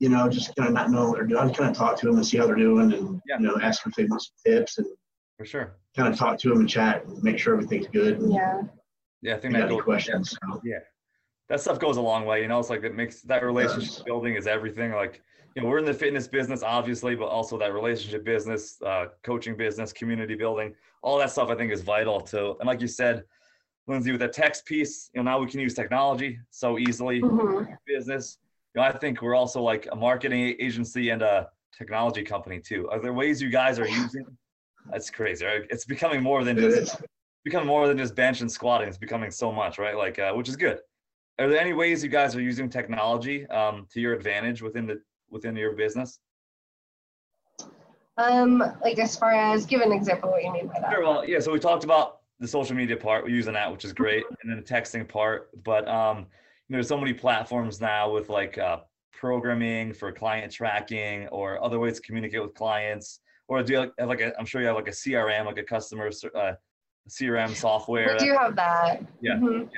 you 0.00 0.08
know, 0.08 0.28
just 0.28 0.56
kind 0.56 0.68
of 0.68 0.74
not 0.74 0.90
know 0.90 1.08
what 1.10 1.18
they're 1.18 1.26
doing, 1.26 1.40
I 1.48 1.52
kind 1.52 1.70
of 1.70 1.76
talk 1.76 1.96
to 2.00 2.06
them 2.06 2.16
and 2.16 2.26
see 2.26 2.38
how 2.38 2.46
they're 2.46 2.56
doing 2.56 2.92
and, 2.92 3.20
Yeah. 3.26 3.38
you 3.38 3.46
know, 3.46 3.58
ask 3.62 3.82
them 3.84 3.90
if 3.90 3.96
they 3.96 4.04
want 4.06 4.22
some 4.22 4.32
tips 4.44 4.78
and 4.78 4.86
For 5.36 5.44
sure. 5.44 5.76
kind 5.94 6.12
of 6.12 6.18
talk 6.18 6.38
to 6.40 6.48
them 6.48 6.60
and 6.60 6.68
chat 6.68 7.04
and 7.04 7.22
make 7.22 7.38
sure 7.38 7.52
everything's 7.54 7.86
good. 7.86 8.18
And 8.18 8.32
Yeah. 8.32 8.62
Yeah, 9.22 9.34
I 9.36 9.38
think 9.38 9.52
you 9.52 9.60
got 9.60 9.66
that 9.66 9.72
any 9.72 9.76
goes. 9.76 9.84
questions. 9.84 10.30
So, 10.30 10.60
yeah. 10.64 10.78
that 11.50 11.60
stuff 11.60 11.78
goes 11.78 11.98
a 11.98 12.00
long 12.00 12.24
way. 12.24 12.40
You 12.40 12.48
know, 12.48 12.58
it's 12.58 12.70
like 12.70 12.82
it 12.84 12.94
makes 12.94 13.20
that 13.22 13.44
relationship 13.44 14.06
building 14.06 14.34
is 14.36 14.46
everything. 14.46 14.92
Like, 14.92 15.20
you 15.54 15.62
know, 15.62 15.68
we're 15.68 15.78
in 15.78 15.84
the 15.84 15.92
fitness 15.92 16.26
business, 16.28 16.62
obviously, 16.62 17.14
but 17.14 17.26
also 17.26 17.58
that 17.58 17.74
relationship 17.74 18.24
business, 18.24 18.80
uh, 18.80 19.06
coaching 19.22 19.56
business, 19.56 19.92
community 19.92 20.34
building, 20.36 20.74
all 21.02 21.18
that 21.18 21.30
stuff 21.30 21.50
I 21.50 21.56
think 21.56 21.72
is 21.72 21.82
vital 21.82 22.20
to. 22.22 22.56
And 22.60 22.66
like 22.66 22.80
you 22.80 22.86
said, 22.86 23.24
Lindsey, 23.86 24.12
with 24.12 24.20
the 24.20 24.28
text 24.28 24.64
piece, 24.64 25.10
you 25.12 25.22
know, 25.22 25.30
now 25.30 25.40
we 25.40 25.46
can 25.50 25.60
use 25.60 25.74
technology 25.74 26.38
so 26.50 26.78
easily 26.78 27.20
Mhm. 27.20 27.76
business. 27.86 28.38
You 28.74 28.80
know, 28.80 28.86
I 28.86 28.92
think 28.92 29.20
we're 29.20 29.34
also 29.34 29.60
like 29.62 29.88
a 29.90 29.96
marketing 29.96 30.54
agency 30.60 31.10
and 31.10 31.22
a 31.22 31.48
technology 31.76 32.22
company 32.22 32.60
too. 32.60 32.88
Are 32.90 33.00
there 33.00 33.12
ways 33.12 33.42
you 33.42 33.50
guys 33.50 33.78
are 33.78 33.88
using? 33.88 34.24
That's 34.92 35.10
crazy. 35.10 35.44
Right? 35.44 35.62
It's 35.70 35.84
becoming 35.84 36.22
more 36.22 36.44
than 36.44 36.56
just 36.56 36.76
is. 36.78 36.96
becoming 37.44 37.66
more 37.66 37.88
than 37.88 37.98
just 37.98 38.14
bench 38.14 38.40
and 38.40 38.50
squatting. 38.50 38.88
It's 38.88 38.98
becoming 38.98 39.30
so 39.30 39.50
much, 39.50 39.78
right? 39.78 39.96
Like, 39.96 40.18
uh, 40.18 40.32
which 40.32 40.48
is 40.48 40.56
good. 40.56 40.78
Are 41.38 41.48
there 41.48 41.60
any 41.60 41.72
ways 41.72 42.04
you 42.04 42.10
guys 42.10 42.36
are 42.36 42.40
using 42.40 42.68
technology 42.68 43.46
um, 43.48 43.86
to 43.92 44.00
your 44.00 44.12
advantage 44.12 44.62
within 44.62 44.86
the 44.86 45.00
within 45.30 45.56
your 45.56 45.72
business? 45.72 46.20
Um, 48.18 48.62
like 48.82 48.98
as 48.98 49.16
far 49.16 49.32
as 49.32 49.64
give 49.64 49.80
an 49.80 49.92
example 49.92 50.30
what 50.30 50.42
you 50.44 50.52
mean 50.52 50.66
by 50.66 50.80
that. 50.80 50.92
Sure. 50.92 51.02
Well, 51.02 51.26
yeah. 51.26 51.40
So 51.40 51.52
we 51.52 51.58
talked 51.58 51.84
about 51.84 52.18
the 52.38 52.46
social 52.46 52.76
media 52.76 52.96
part. 52.96 53.24
We're 53.24 53.30
using 53.30 53.54
that, 53.54 53.70
which 53.72 53.84
is 53.84 53.92
great, 53.92 54.24
and 54.42 54.50
then 54.50 54.56
the 54.58 54.62
texting 54.62 55.08
part. 55.08 55.50
But 55.64 55.88
um, 55.88 56.26
there's 56.70 56.88
so 56.88 56.96
many 56.98 57.12
platforms 57.12 57.80
now 57.80 58.10
with 58.10 58.28
like 58.28 58.56
uh, 58.58 58.78
programming 59.12 59.92
for 59.92 60.12
client 60.12 60.52
tracking 60.52 61.26
or 61.28 61.62
other 61.62 61.78
ways 61.78 61.96
to 61.96 62.02
communicate 62.02 62.40
with 62.42 62.54
clients. 62.54 63.20
Or 63.48 63.62
do 63.62 63.72
you 63.72 63.92
have 63.98 64.08
like 64.08 64.20
a? 64.20 64.32
I'm 64.38 64.46
sure 64.46 64.60
you 64.60 64.68
have 64.68 64.76
like 64.76 64.86
a 64.88 64.92
CRM, 64.92 65.44
like 65.46 65.58
a 65.58 65.64
customer 65.64 66.10
uh, 66.36 66.52
CRM 67.08 67.54
software. 67.54 68.16
We 68.18 68.26
do 68.26 68.36
have 68.38 68.54
that. 68.56 69.02
Yeah. 69.20 69.34
Mhm. 69.34 69.68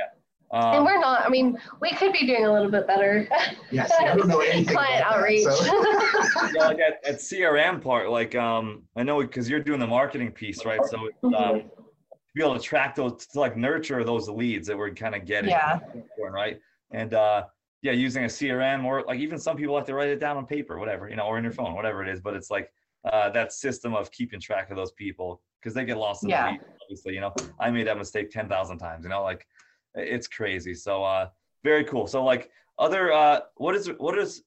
um, 0.50 0.74
and 0.76 0.84
we're 0.84 1.00
not, 1.00 1.24
I 1.24 1.30
mean, 1.30 1.58
we 1.80 1.90
could 1.92 2.12
be 2.12 2.26
doing 2.26 2.44
a 2.44 2.52
little 2.52 2.70
bit 2.70 2.86
better. 2.86 3.26
Yeah, 3.70 3.88
I 3.98 4.14
don't 4.14 4.28
know 4.28 4.40
anything 4.40 4.74
Client 4.74 5.00
about 5.00 5.12
that, 5.12 5.18
outreach. 5.18 5.44
so- 5.44 6.50
yeah, 6.54 6.66
like 6.66 6.78
at, 6.80 7.02
at 7.08 7.14
CRM 7.20 7.80
part, 7.80 8.10
like 8.10 8.34
um, 8.34 8.82
I 8.96 9.02
know 9.02 9.22
because 9.22 9.48
you're 9.48 9.60
doing 9.60 9.80
the 9.80 9.86
marketing 9.86 10.30
piece, 10.32 10.66
right? 10.66 10.84
So 10.84 10.98
Mm-hmm. 11.24 11.34
um, 11.34 11.60
to 11.60 12.34
be 12.34 12.42
able 12.42 12.54
to 12.54 12.60
track 12.60 12.94
those, 12.94 13.26
to 13.28 13.40
like 13.40 13.56
nurture 13.56 14.04
those 14.04 14.28
leads 14.28 14.66
that 14.68 14.76
we're 14.76 14.92
kind 14.92 15.14
of 15.14 15.24
getting, 15.24 15.48
Yeah. 15.50 15.78
right? 16.18 16.58
And 16.92 17.14
uh, 17.14 17.44
yeah, 17.82 17.92
using 17.92 18.24
a 18.24 18.28
CRM 18.28 18.84
or 18.84 19.02
like 19.02 19.18
even 19.18 19.38
some 19.38 19.56
people 19.56 19.76
have 19.76 19.86
to 19.86 19.94
write 19.94 20.08
it 20.08 20.20
down 20.20 20.36
on 20.36 20.46
paper, 20.46 20.78
whatever, 20.78 21.08
you 21.08 21.16
know, 21.16 21.24
or 21.26 21.38
in 21.38 21.44
your 21.44 21.52
phone, 21.52 21.74
whatever 21.74 22.02
it 22.02 22.08
is. 22.08 22.20
But 22.20 22.34
it's 22.34 22.50
like 22.50 22.70
uh, 23.10 23.30
that 23.30 23.52
system 23.52 23.94
of 23.94 24.10
keeping 24.12 24.40
track 24.40 24.70
of 24.70 24.76
those 24.76 24.92
people 24.92 25.40
because 25.60 25.74
they 25.74 25.84
get 25.84 25.96
lost 25.96 26.22
in 26.22 26.30
Yeah. 26.30 26.46
the 26.46 26.52
weeds. 26.52 26.64
Obviously, 26.82 27.14
you 27.14 27.20
know, 27.20 27.34
I 27.58 27.70
made 27.70 27.86
that 27.86 27.98
mistake 27.98 28.30
ten 28.30 28.48
thousand 28.48 28.78
times. 28.78 29.04
You 29.04 29.10
know, 29.10 29.22
like 29.22 29.46
it's 29.94 30.28
crazy. 30.28 30.74
So 30.74 31.02
uh, 31.02 31.28
very 31.64 31.84
cool. 31.84 32.06
So 32.06 32.22
like 32.24 32.50
other, 32.78 33.12
uh, 33.12 33.40
what 33.56 33.74
is 33.74 33.88
what 33.98 34.16
is? 34.18 34.42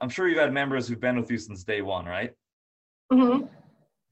I'm 0.00 0.08
sure 0.08 0.28
you've 0.28 0.38
had 0.38 0.52
members 0.52 0.88
who've 0.88 1.00
been 1.00 1.16
with 1.20 1.30
you 1.30 1.36
since 1.38 1.62
day 1.62 1.82
one, 1.82 2.06
right? 2.06 2.32
Mm-hmm. 3.12 3.46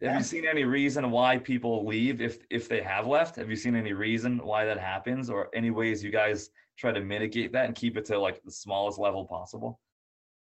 Have 0.02 0.18
you 0.18 0.22
seen 0.22 0.46
any 0.46 0.64
reason 0.64 1.10
why 1.10 1.38
people 1.38 1.84
leave 1.86 2.20
if 2.20 2.44
if 2.50 2.68
they 2.68 2.82
have 2.82 3.06
left? 3.06 3.36
Have 3.36 3.50
you 3.50 3.56
seen 3.56 3.74
any 3.74 3.92
reason 3.94 4.38
why 4.44 4.64
that 4.64 4.78
happens, 4.78 5.28
or 5.30 5.48
any 5.54 5.70
ways 5.70 6.04
you 6.04 6.10
guys 6.10 6.50
try 6.78 6.92
to 6.92 7.00
mitigate 7.00 7.52
that 7.52 7.66
and 7.66 7.74
keep 7.74 7.96
it 7.96 8.04
to 8.06 8.18
like 8.18 8.42
the 8.44 8.50
smallest 8.50 8.98
level 8.98 9.24
possible? 9.24 9.80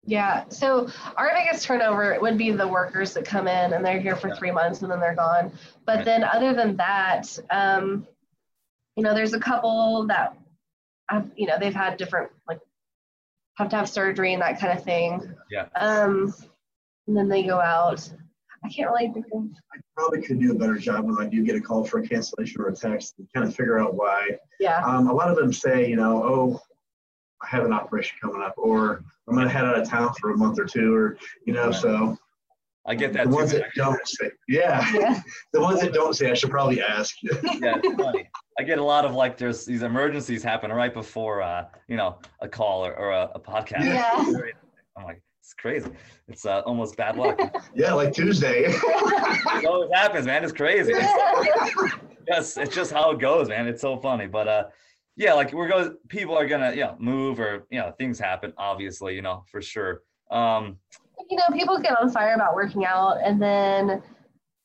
Yeah. 0.05 0.47
So 0.49 0.87
our 1.17 1.31
biggest 1.35 1.65
turnover 1.65 2.17
would 2.21 2.37
be 2.37 2.51
the 2.51 2.67
workers 2.67 3.13
that 3.15 3.25
come 3.25 3.47
in 3.47 3.73
and 3.73 3.83
they're 3.83 3.99
here 3.99 4.15
for 4.15 4.33
three 4.33 4.51
months 4.51 4.81
and 4.81 4.91
then 4.91 4.99
they're 4.99 5.15
gone. 5.15 5.51
But 5.85 5.97
Right. 5.97 6.05
then 6.05 6.23
other 6.23 6.53
than 6.53 6.77
that, 6.77 7.37
um, 7.49 8.07
you 8.95 9.03
know, 9.03 9.13
there's 9.13 9.33
a 9.33 9.39
couple 9.39 10.05
that 10.07 10.37
have, 11.09 11.29
you 11.35 11.47
know, 11.47 11.57
they've 11.59 11.73
had 11.73 11.97
different 11.97 12.31
like 12.47 12.59
have 13.57 13.69
to 13.69 13.75
have 13.75 13.89
surgery 13.89 14.33
and 14.33 14.41
that 14.41 14.59
kind 14.59 14.77
of 14.77 14.83
thing. 14.85 15.35
Yeah. 15.51 15.67
Um, 15.75 16.33
and 17.07 17.17
then 17.17 17.27
they 17.27 17.43
go 17.43 17.59
out. 17.59 18.09
I 18.63 18.69
can't 18.69 18.89
really 18.91 19.11
think 19.13 19.25
of 19.33 19.43
I 19.73 19.79
probably 19.95 20.21
could 20.21 20.39
do 20.39 20.51
a 20.51 20.55
better 20.55 20.77
job 20.77 21.05
when 21.05 21.17
I 21.19 21.29
do 21.29 21.43
get 21.43 21.55
a 21.55 21.61
call 21.61 21.83
for 21.85 21.99
a 21.99 22.07
cancellation 22.07 22.61
or 22.61 22.67
a 22.67 22.75
text 22.75 23.15
and 23.17 23.27
kind 23.33 23.47
of 23.47 23.55
figure 23.55 23.79
out 23.79 23.93
why. 23.95 24.37
yeah. 24.59 24.83
Um, 24.85 25.07
a 25.09 25.13
lot 25.13 25.29
of 25.29 25.37
them 25.37 25.53
say, 25.53 25.87
you 25.89 25.95
know, 25.95 26.23
oh, 26.23 26.61
I 27.41 27.47
have 27.47 27.63
an 27.65 27.71
operation 27.71 28.17
coming 28.21 28.41
up, 28.41 28.53
or 28.57 29.03
I'm 29.27 29.33
going 29.35 29.47
to 29.47 29.53
head 29.53 29.63
out 29.65 29.77
of 29.79 29.87
town 29.87 30.13
for 30.19 30.31
a 30.31 30.37
month 30.37 30.59
or 30.59 30.65
two, 30.65 30.93
or, 30.93 31.17
you 31.45 31.53
know, 31.53 31.67
Right. 31.67 31.75
so 31.75 32.17
I 32.85 32.95
get 32.95 33.13
that. 33.13 33.25
the 33.25 33.29
that 33.29 33.35
ones 33.35 33.51
too. 33.51 33.59
that 33.59 33.69
don't 33.75 33.99
say, 34.07 34.31
yeah, 34.49 34.91
Yeah. 34.93 35.21
the 35.53 35.61
ones 35.61 35.79
that 35.81 35.93
don't 35.93 36.13
say, 36.15 36.31
I 36.31 36.33
should 36.33 36.49
probably 36.49 36.81
ask. 36.81 37.15
yeah, 37.21 37.31
it's 37.83 38.01
funny. 38.01 38.27
I 38.59 38.63
get 38.63 38.77
a 38.77 38.83
lot 38.83 39.05
of 39.05 39.13
like 39.13 39.37
there's 39.37 39.63
these 39.63 39.83
emergencies 39.83 40.43
happen 40.43 40.69
right 40.71 40.93
before 40.93 41.41
uh, 41.41 41.65
you 41.87 41.95
know, 41.95 42.17
a 42.41 42.47
call 42.49 42.85
or, 42.85 42.93
or 42.93 43.11
a, 43.11 43.31
a 43.35 43.39
podcast. 43.39 43.85
Yeah. 43.85 44.11
I'm 44.97 45.03
like, 45.05 45.21
it's 45.49 45.55
crazy. 45.55 45.89
It's 46.27 46.45
uh, 46.45 46.59
almost 46.59 46.95
bad 46.95 47.15
luck. 47.15 47.39
yeah, 47.75 47.91
like 47.93 48.13
Tuesday. 48.13 48.65
it 48.67 49.65
always 49.65 49.89
happens, 49.91 50.27
man. 50.27 50.43
It's 50.43 50.53
crazy. 50.53 50.93
yes, 52.27 52.55
it's 52.55 52.75
just 52.75 52.91
how 52.91 53.09
it 53.09 53.19
goes, 53.19 53.49
man. 53.49 53.65
It's 53.65 53.81
so 53.81 53.97
funny. 53.97 54.27
But 54.27 54.47
uh 54.47 54.63
yeah, 55.15 55.33
like 55.33 55.51
we're 55.51 55.67
going 55.67 55.97
people 56.07 56.37
are 56.37 56.47
gonna, 56.47 56.69
you 56.71 56.81
know, 56.81 56.95
move 56.99 57.39
or 57.39 57.65
you 57.71 57.79
know, 57.79 57.91
things 57.97 58.19
happen, 58.19 58.53
obviously, 58.59 59.15
you 59.15 59.23
know, 59.23 59.43
for 59.51 59.59
sure. 59.59 60.03
Um 60.29 60.77
you 61.31 61.35
know, 61.35 61.45
people 61.51 61.79
get 61.79 61.99
on 61.99 62.11
fire 62.11 62.35
about 62.35 62.53
working 62.53 62.85
out 62.85 63.17
and 63.23 63.41
then 63.41 64.03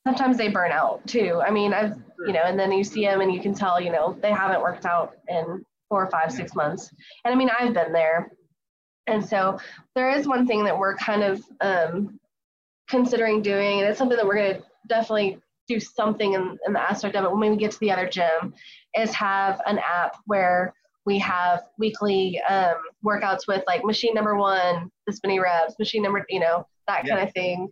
sometimes 0.05 0.37
they 0.37 0.49
burn 0.49 0.71
out 0.71 1.05
too. 1.07 1.41
I 1.43 1.49
mean, 1.49 1.73
I've, 1.73 1.95
you 2.27 2.33
know, 2.33 2.43
and 2.43 2.59
then 2.59 2.71
you 2.71 2.83
see 2.83 3.05
them 3.05 3.21
and 3.21 3.33
you 3.33 3.41
can 3.41 3.55
tell, 3.55 3.81
you 3.81 3.91
know, 3.91 4.15
they 4.21 4.31
haven't 4.31 4.61
worked 4.61 4.85
out 4.85 5.15
in 5.29 5.65
four 5.89 6.05
or 6.05 6.11
five, 6.11 6.31
six 6.31 6.53
months. 6.53 6.91
And 7.23 7.33
I 7.33 7.35
mean, 7.35 7.49
I've 7.59 7.73
been 7.73 7.91
there. 7.91 8.31
And 9.07 9.23
so 9.23 9.59
there 9.95 10.09
is 10.09 10.27
one 10.27 10.47
thing 10.47 10.63
that 10.63 10.77
we're 10.77 10.95
kind 10.95 11.23
of 11.23 11.43
um, 11.61 12.19
considering 12.87 13.41
doing, 13.41 13.79
and 13.79 13.89
it's 13.89 13.97
something 13.97 14.17
that 14.17 14.25
we're 14.25 14.35
going 14.35 14.55
to 14.55 14.63
definitely 14.87 15.39
do 15.67 15.79
something 15.79 16.33
in, 16.33 16.57
in 16.67 16.73
the 16.73 16.81
aspect 16.81 17.15
of 17.15 17.23
it 17.23 17.31
when 17.31 17.51
we 17.51 17.57
get 17.57 17.71
to 17.71 17.79
the 17.79 17.91
other 17.91 18.07
gym, 18.07 18.53
is 18.97 19.13
have 19.13 19.61
an 19.65 19.79
app 19.79 20.15
where 20.25 20.73
we 21.05 21.19
have 21.19 21.63
weekly 21.77 22.41
um, 22.49 22.75
workouts 23.05 23.47
with 23.47 23.63
like 23.67 23.83
machine 23.83 24.13
number 24.13 24.35
one, 24.35 24.91
the 25.05 25.13
spinning 25.13 25.39
reps, 25.39 25.77
machine 25.77 26.01
number, 26.01 26.25
you 26.29 26.39
know, 26.39 26.65
that 26.87 27.07
kind 27.07 27.21
of 27.27 27.31
thing. 27.33 27.69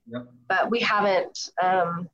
But 0.47 0.69
we 0.69 0.79
haven't 0.79 1.49
um, 1.61 2.09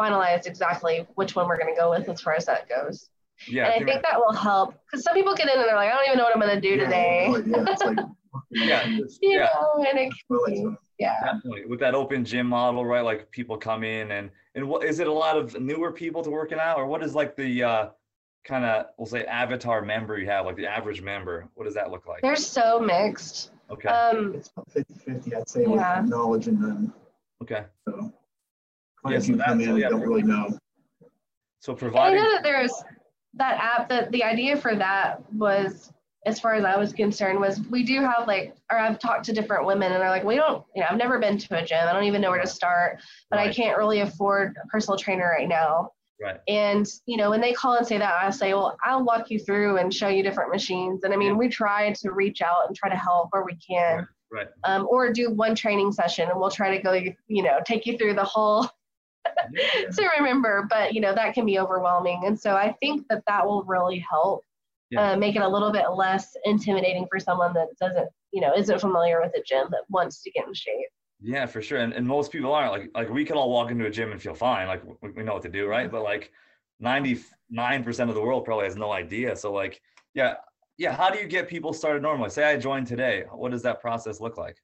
finalized 0.00 0.46
exactly 0.46 1.06
which 1.14 1.34
one 1.34 1.48
we're 1.48 1.58
going 1.58 1.74
to 1.74 1.80
go 1.80 1.90
with 1.90 2.08
as 2.08 2.20
far 2.20 2.34
as 2.34 2.46
that 2.46 2.68
goes. 2.68 3.08
yeah, 3.48 3.66
and 3.66 3.84
I 3.84 3.86
think 3.86 4.02
that 4.02 4.18
will 4.18 4.32
help 4.32 4.74
because 4.86 5.04
some 5.04 5.14
people 5.14 5.34
get 5.34 5.48
in 5.48 5.58
and 5.58 5.68
they're 5.68 5.76
like, 5.76 5.92
I 5.92 5.96
don't 5.96 6.06
even 6.06 6.18
know 6.18 6.24
what 6.24 6.34
I'm 6.34 6.40
going 6.40 6.54
to 6.54 6.60
do 6.60 6.76
today. 6.76 7.28
Yeah, 7.28 7.64
it's 7.68 7.82
like, 7.82 7.98
yeah, 8.50 8.86
just- 8.96 9.22
You 9.22 9.30
yeah. 9.40 9.48
know, 9.54 9.84
and 9.84 9.98
it 9.98 10.12
can 10.28 10.38
be, 10.46 10.76
yeah. 10.98 11.20
Definitely. 11.24 11.66
With 11.66 11.80
that 11.80 11.94
open 11.94 12.24
gym 12.24 12.46
model, 12.46 12.84
right? 12.84 13.02
Like 13.04 13.30
people 13.30 13.56
come 13.56 13.84
in 13.84 14.10
and 14.12 14.30
and 14.54 14.68
what 14.68 14.84
is 14.84 14.98
it 15.00 15.06
a 15.06 15.12
lot 15.12 15.36
of 15.36 15.58
newer 15.60 15.92
people 15.92 16.22
to 16.22 16.30
working 16.30 16.58
out 16.58 16.76
or 16.78 16.86
what 16.86 17.02
is 17.04 17.14
like 17.14 17.36
the 17.36 17.62
uh 17.62 17.88
kind 18.44 18.64
of 18.64 18.86
we'll 18.96 19.06
say 19.06 19.24
avatar 19.24 19.82
member 19.82 20.18
you 20.18 20.26
have, 20.26 20.46
like 20.46 20.56
the 20.56 20.66
average 20.66 21.02
member? 21.02 21.48
What 21.54 21.64
does 21.64 21.74
that 21.74 21.90
look 21.90 22.06
like? 22.06 22.22
They're 22.22 22.36
so 22.36 22.80
mixed. 22.80 23.50
Okay. 23.70 23.88
Um, 23.88 24.34
it's 24.34 24.50
50 24.72 24.94
50, 24.94 25.34
I'd 25.34 25.48
say, 25.48 25.62
Yeah. 25.68 26.00
with 26.00 26.10
knowledge 26.10 26.46
and 26.48 26.62
then, 26.62 26.92
Okay. 27.42 27.64
so. 27.86 27.94
Yeah, 28.00 28.08
Clients 29.02 29.26
so 29.26 29.32
can 29.34 29.42
come 29.42 29.60
in 29.60 29.68
and 29.68 29.78
yeah. 29.78 29.88
don't 29.90 30.00
really 30.00 30.22
know. 30.22 30.58
So 31.60 31.72
And 31.72 31.78
I 31.78 31.80
providing 31.80 32.22
know 32.22 32.32
that 32.32 32.42
there's 32.42 32.72
that 33.34 33.58
app 33.60 33.88
that 33.90 34.10
the 34.10 34.24
idea 34.24 34.56
for 34.56 34.74
that 34.74 35.22
was 35.34 35.92
as 36.26 36.40
far 36.40 36.54
as 36.54 36.64
I 36.64 36.76
was 36.76 36.92
concerned 36.92 37.40
was 37.40 37.60
we 37.70 37.82
do 37.82 38.00
have 38.00 38.26
like 38.26 38.54
or 38.70 38.78
I've 38.78 38.98
talked 38.98 39.24
to 39.26 39.32
different 39.32 39.66
women 39.66 39.92
and 39.92 40.00
they're 40.00 40.10
like 40.10 40.24
we 40.24 40.36
don't 40.36 40.64
you 40.74 40.80
know 40.82 40.88
I've 40.90 40.98
never 40.98 41.18
been 41.18 41.38
to 41.38 41.62
a 41.62 41.64
gym 41.64 41.86
I 41.88 41.92
don't 41.92 42.04
even 42.04 42.20
know 42.20 42.30
where 42.30 42.40
to 42.40 42.46
start 42.46 43.00
but 43.30 43.38
I 43.38 43.52
can't 43.52 43.78
really 43.78 44.00
afford 44.00 44.56
a 44.62 44.66
personal 44.66 44.98
trainer 44.98 45.32
right 45.36 45.48
now 45.48 45.92
right. 46.20 46.38
and 46.48 46.86
you 47.06 47.16
know 47.16 47.30
when 47.30 47.40
they 47.40 47.52
call 47.52 47.74
and 47.76 47.86
say 47.86 47.98
that 47.98 48.14
I 48.22 48.30
say 48.30 48.52
well 48.52 48.76
I'll 48.84 49.04
walk 49.04 49.30
you 49.30 49.38
through 49.38 49.78
and 49.78 49.94
show 49.94 50.08
you 50.08 50.22
different 50.22 50.50
machines 50.50 51.04
and 51.04 51.14
I 51.14 51.16
mean 51.16 51.32
Yeah. 51.32 51.38
we 51.38 51.48
try 51.48 51.92
to 51.92 52.10
reach 52.12 52.42
out 52.42 52.66
and 52.66 52.76
try 52.76 52.88
to 52.88 52.96
help 52.96 53.28
where 53.30 53.44
we 53.44 53.56
can 53.56 54.06
Right. 54.30 54.48
um, 54.64 54.86
or 54.90 55.10
do 55.10 55.30
one 55.30 55.54
training 55.54 55.90
session 55.92 56.28
and 56.28 56.38
we'll 56.38 56.50
try 56.50 56.76
to 56.76 56.82
go 56.82 56.92
you 56.92 57.42
know 57.42 57.60
take 57.64 57.86
you 57.86 57.96
through 57.96 58.14
the 58.14 58.24
whole 58.24 58.68
Yeah. 59.52 59.84
to 59.96 60.10
remember, 60.18 60.66
but 60.68 60.94
you 60.94 61.00
know 61.00 61.14
that 61.14 61.34
can 61.34 61.44
be 61.46 61.58
overwhelming, 61.58 62.22
and 62.26 62.38
so 62.38 62.54
I 62.54 62.72
think 62.80 63.06
that 63.08 63.22
that 63.26 63.46
will 63.46 63.62
really 63.64 64.04
help 64.10 64.44
Yeah. 64.90 65.12
uh, 65.12 65.16
make 65.16 65.36
it 65.36 65.42
a 65.42 65.48
little 65.48 65.70
bit 65.70 65.84
less 65.94 66.34
intimidating 66.44 67.06
for 67.10 67.20
someone 67.20 67.52
that 67.54 67.68
doesn't, 67.80 68.08
you 68.32 68.40
know, 68.40 68.54
isn't 68.56 68.80
familiar 68.80 69.20
with 69.20 69.32
a 69.36 69.42
gym 69.42 69.66
that 69.70 69.82
wants 69.88 70.22
to 70.22 70.30
get 70.30 70.46
in 70.46 70.54
shape. 70.54 70.88
Yeah, 71.20 71.46
for 71.46 71.60
sure. 71.60 71.78
And, 71.78 71.92
and 71.92 72.06
most 72.06 72.32
people 72.32 72.54
aren't 72.54 72.72
like 72.72 72.90
like 72.94 73.10
we 73.10 73.24
can 73.24 73.36
all 73.36 73.50
walk 73.50 73.70
into 73.70 73.86
a 73.86 73.90
gym 73.90 74.12
and 74.12 74.22
feel 74.22 74.34
fine, 74.34 74.66
like 74.66 74.82
we, 75.02 75.10
we 75.10 75.22
know 75.24 75.34
what 75.34 75.42
to 75.42 75.48
do, 75.48 75.66
right? 75.66 75.90
But 75.90 76.02
like 76.02 76.30
99% 76.82 77.24
of 78.08 78.14
the 78.14 78.20
world 78.20 78.44
probably 78.44 78.66
has 78.66 78.76
no 78.76 78.92
idea. 78.92 79.34
So 79.36 79.52
like, 79.52 79.80
yeah, 80.14 80.34
yeah, 80.76 80.94
how 80.94 81.10
do 81.10 81.18
you 81.18 81.26
get 81.26 81.48
people 81.48 81.72
started 81.72 82.02
normally? 82.02 82.30
Say 82.30 82.44
I 82.44 82.56
joined 82.56 82.86
today. 82.86 83.24
What 83.32 83.50
does 83.50 83.62
that 83.62 83.80
process 83.80 84.20
look 84.20 84.38
like? 84.38 84.56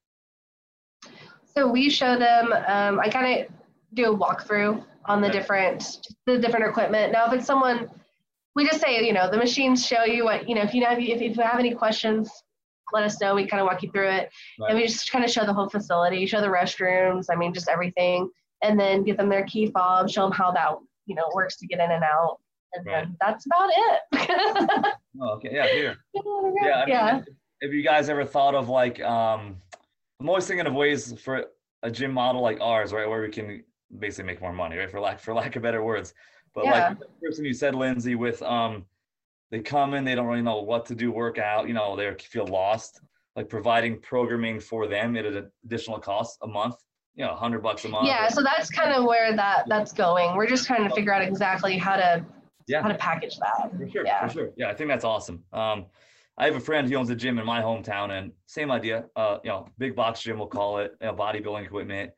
So 1.56 1.66
we 1.68 1.90
show 1.90 2.18
them. 2.18 2.52
Um, 2.52 3.00
I 3.00 3.08
kind 3.08 3.40
of 3.40 3.48
do 3.94 4.12
a 4.12 4.16
walkthrough 4.16 4.84
on 5.06 5.20
the 5.20 5.28
different 5.28 6.06
the 6.26 6.38
different 6.38 6.66
equipment. 6.66 7.12
Now, 7.12 7.26
if 7.26 7.32
it's 7.32 7.46
someone, 7.46 7.90
we 8.54 8.66
just 8.66 8.80
say, 8.80 9.04
you 9.04 9.12
know, 9.12 9.30
the 9.30 9.36
machines 9.36 9.86
show 9.86 10.04
you 10.04 10.24
what 10.24 10.48
you 10.48 10.54
know. 10.54 10.62
If 10.62 10.74
you 10.74 10.84
have 10.84 10.98
if, 10.98 11.20
if 11.20 11.36
you 11.36 11.42
have 11.42 11.58
any 11.58 11.74
questions, 11.74 12.30
let 12.92 13.02
us 13.04 13.20
know. 13.20 13.34
We 13.34 13.46
kind 13.46 13.60
of 13.60 13.66
walk 13.66 13.82
you 13.82 13.90
through 13.90 14.10
it, 14.10 14.30
and 14.58 14.76
we 14.76 14.86
just 14.86 15.10
kind 15.10 15.24
of 15.24 15.30
show 15.30 15.44
the 15.44 15.52
whole 15.52 15.68
facility, 15.68 16.24
show 16.26 16.40
the 16.40 16.46
restrooms. 16.46 17.26
I 17.30 17.34
mean, 17.36 17.52
just 17.52 17.68
everything, 17.68 18.30
and 18.62 18.78
then 18.78 19.02
give 19.02 19.16
them 19.16 19.28
their 19.28 19.44
key 19.44 19.70
fob, 19.70 20.08
show 20.08 20.22
them 20.22 20.32
how 20.32 20.52
that 20.52 20.76
you 21.06 21.14
know 21.14 21.24
works 21.34 21.56
to 21.58 21.66
get 21.66 21.80
in 21.80 21.90
and 21.90 22.04
out, 22.04 22.38
and 22.74 22.86
Right. 22.86 23.04
then 23.04 23.16
that's 23.20 23.46
about 23.46 23.70
it. 23.72 24.94
Oh, 25.20 25.34
okay. 25.34 25.50
Yeah, 25.52 25.68
here. 25.68 25.96
Yeah, 26.12 26.20
I 26.24 26.86
mean, 26.86 26.88
yeah. 26.88 27.20
Have 27.62 27.72
you 27.72 27.84
guys 27.84 28.08
ever 28.08 28.24
thought 28.24 28.56
of 28.56 28.68
like 28.68 29.00
um 29.00 29.56
I'm 30.20 30.28
always 30.28 30.46
thinking 30.46 30.66
of 30.66 30.74
ways 30.74 31.14
for 31.20 31.44
a 31.84 31.90
gym 31.90 32.10
model 32.12 32.42
like 32.42 32.60
ours, 32.60 32.92
right, 32.92 33.08
where 33.08 33.22
we 33.22 33.28
can 33.28 33.62
basically 33.96 34.24
make 34.24 34.40
more 34.40 34.52
money, 34.52 34.76
right? 34.76 34.90
For 34.90 34.98
lack 35.00 35.20
for 35.20 35.32
lack 35.32 35.54
of 35.54 35.62
better 35.62 35.84
words. 35.84 36.14
But 36.54 36.64
Yeah. 36.64 36.88
like 36.88 36.98
the 36.98 37.06
person 37.22 37.44
you 37.44 37.52
said, 37.52 37.74
Lindsey, 37.74 38.14
with 38.14 38.42
um 38.42 38.86
they 39.50 39.60
come 39.60 39.94
in, 39.94 40.04
they 40.04 40.14
don't 40.14 40.26
really 40.26 40.42
know 40.42 40.62
what 40.62 40.86
to 40.86 40.94
do, 40.94 41.12
work 41.12 41.38
out, 41.38 41.68
you 41.68 41.74
know, 41.74 41.94
they 41.96 42.12
feel 42.14 42.46
lost. 42.46 43.00
Like 43.36 43.48
providing 43.48 44.00
programming 44.00 44.60
for 44.60 44.86
them 44.86 45.16
at 45.16 45.26
an 45.26 45.50
additional 45.64 45.98
cost 45.98 46.38
a 46.42 46.46
month, 46.46 46.76
you 47.16 47.24
know, 47.24 47.34
hundred 47.34 47.62
bucks 47.64 47.84
a 47.84 47.88
month. 47.88 48.06
Yeah, 48.06 48.28
so 48.28 48.42
that's 48.44 48.70
kind 48.70 48.92
of 48.92 49.04
where 49.04 49.34
that 49.34 49.64
that's 49.68 49.92
going. 49.92 50.36
We're 50.36 50.46
just 50.46 50.66
trying 50.66 50.88
to 50.88 50.94
figure 50.94 51.12
out 51.12 51.22
exactly 51.22 51.76
how 51.76 51.96
to 51.96 52.24
Yeah. 52.68 52.82
how 52.82 52.88
to 52.88 52.94
package 52.94 53.36
that. 53.38 53.70
For 53.76 53.88
sure, 53.90 54.06
Yeah. 54.06 54.26
for 54.26 54.32
sure. 54.32 54.50
Yeah, 54.56 54.68
I 54.68 54.74
think 54.74 54.88
that's 54.88 55.04
awesome. 55.04 55.44
Um, 55.52 55.86
I 56.38 56.46
have 56.46 56.54
a 56.56 56.60
friend 56.60 56.88
who 56.88 56.94
owns 56.96 57.10
a 57.10 57.16
gym 57.16 57.38
in 57.38 57.46
my 57.46 57.60
hometown, 57.60 58.10
and 58.10 58.32
same 58.46 58.70
idea. 58.70 59.06
Uh, 59.16 59.38
you 59.44 59.50
know, 59.50 59.68
big 59.78 59.94
box 59.96 60.20
gym, 60.22 60.38
we'll 60.38 60.46
call 60.48 60.78
it, 60.78 60.92
you 61.00 61.06
know, 61.08 61.14
bodybuilding 61.14 61.64
equipment. 61.66 62.12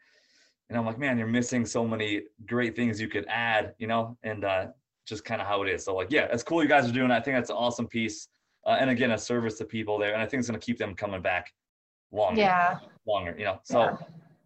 And 0.68 0.78
I'm 0.78 0.84
like, 0.84 0.98
man, 0.98 1.16
you're 1.18 1.26
missing 1.28 1.64
so 1.64 1.86
many 1.86 2.22
great 2.46 2.74
things 2.74 3.00
you 3.00 3.08
could 3.08 3.24
add, 3.28 3.74
you 3.78 3.86
know, 3.86 4.16
and 4.24 4.44
uh, 4.44 4.66
just 5.06 5.24
kind 5.24 5.40
of 5.40 5.46
how 5.46 5.62
it 5.62 5.68
is. 5.68 5.84
So 5.84 5.94
like, 5.94 6.08
yeah, 6.10 6.26
it's 6.32 6.42
cool 6.42 6.62
you 6.62 6.68
guys 6.68 6.88
are 6.88 6.92
doing. 6.92 7.10
it. 7.10 7.14
I 7.14 7.20
think 7.20 7.36
that's 7.36 7.50
an 7.50 7.56
awesome 7.56 7.86
piece, 7.86 8.28
uh, 8.66 8.76
and 8.80 8.90
again, 8.90 9.12
a 9.12 9.18
service 9.18 9.58
to 9.58 9.64
people 9.64 9.96
there, 9.98 10.12
and 10.12 10.20
I 10.20 10.26
think 10.26 10.40
it's 10.40 10.48
gonna 10.48 10.58
keep 10.58 10.78
them 10.78 10.94
coming 10.94 11.22
back 11.22 11.52
longer, 12.10 12.40
Yeah. 12.40 12.78
longer, 13.06 13.34
you 13.38 13.44
know. 13.44 13.60
So, 13.62 13.80
Yeah. 13.80 13.96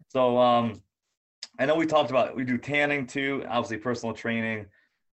so 0.09 0.37
um, 0.37 0.81
I 1.57 1.65
know 1.65 1.75
we 1.75 1.87
talked 1.87 2.11
about 2.11 2.35
we 2.35 2.43
do 2.43 2.57
tanning 2.57 3.07
too, 3.07 3.43
obviously 3.49 3.77
personal 3.77 4.13
training. 4.13 4.67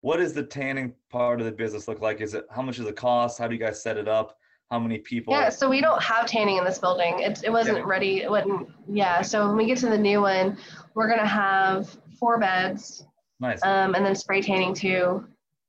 What 0.01 0.17
does 0.17 0.33
the 0.33 0.43
tanning 0.43 0.93
part 1.09 1.39
of 1.39 1.45
the 1.45 1.51
business 1.51 1.87
look 1.87 2.01
like? 2.01 2.21
Is 2.21 2.33
it 2.33 2.45
how 2.49 2.61
much 2.61 2.77
does 2.77 2.87
it 2.87 2.95
cost? 2.95 3.37
How 3.39 3.47
do 3.47 3.53
you 3.55 3.59
guys 3.59 3.81
set 3.83 3.97
it 3.97 4.07
up? 4.07 4.37
How 4.73 4.79
many 4.79 4.97
people? 4.97 5.31
Yeah, 5.35 5.49
so 5.49 5.69
we 5.69 5.81
don't 5.81 6.01
have 6.01 6.25
tanning 6.25 6.57
in 6.57 6.63
this 6.65 6.79
building. 6.79 7.19
It, 7.19 7.43
it 7.43 7.51
wasn't 7.51 7.77
Yeah. 7.77 7.83
ready. 7.85 8.23
It 8.23 8.31
wasn't, 8.31 8.67
yeah. 8.89 9.21
So 9.21 9.47
when 9.47 9.55
we 9.55 9.67
get 9.67 9.77
to 9.79 9.85
the 9.87 9.97
new 9.99 10.19
one, 10.21 10.57
we're 10.95 11.07
to 11.19 11.27
have 11.27 11.95
four 12.19 12.39
beds 12.39 13.05
Nice. 13.39 13.61
um, 13.63 13.93
and 13.93 14.03
then 14.03 14.15
spray 14.15 14.41
tanning 14.41 14.73
too. 14.73 15.27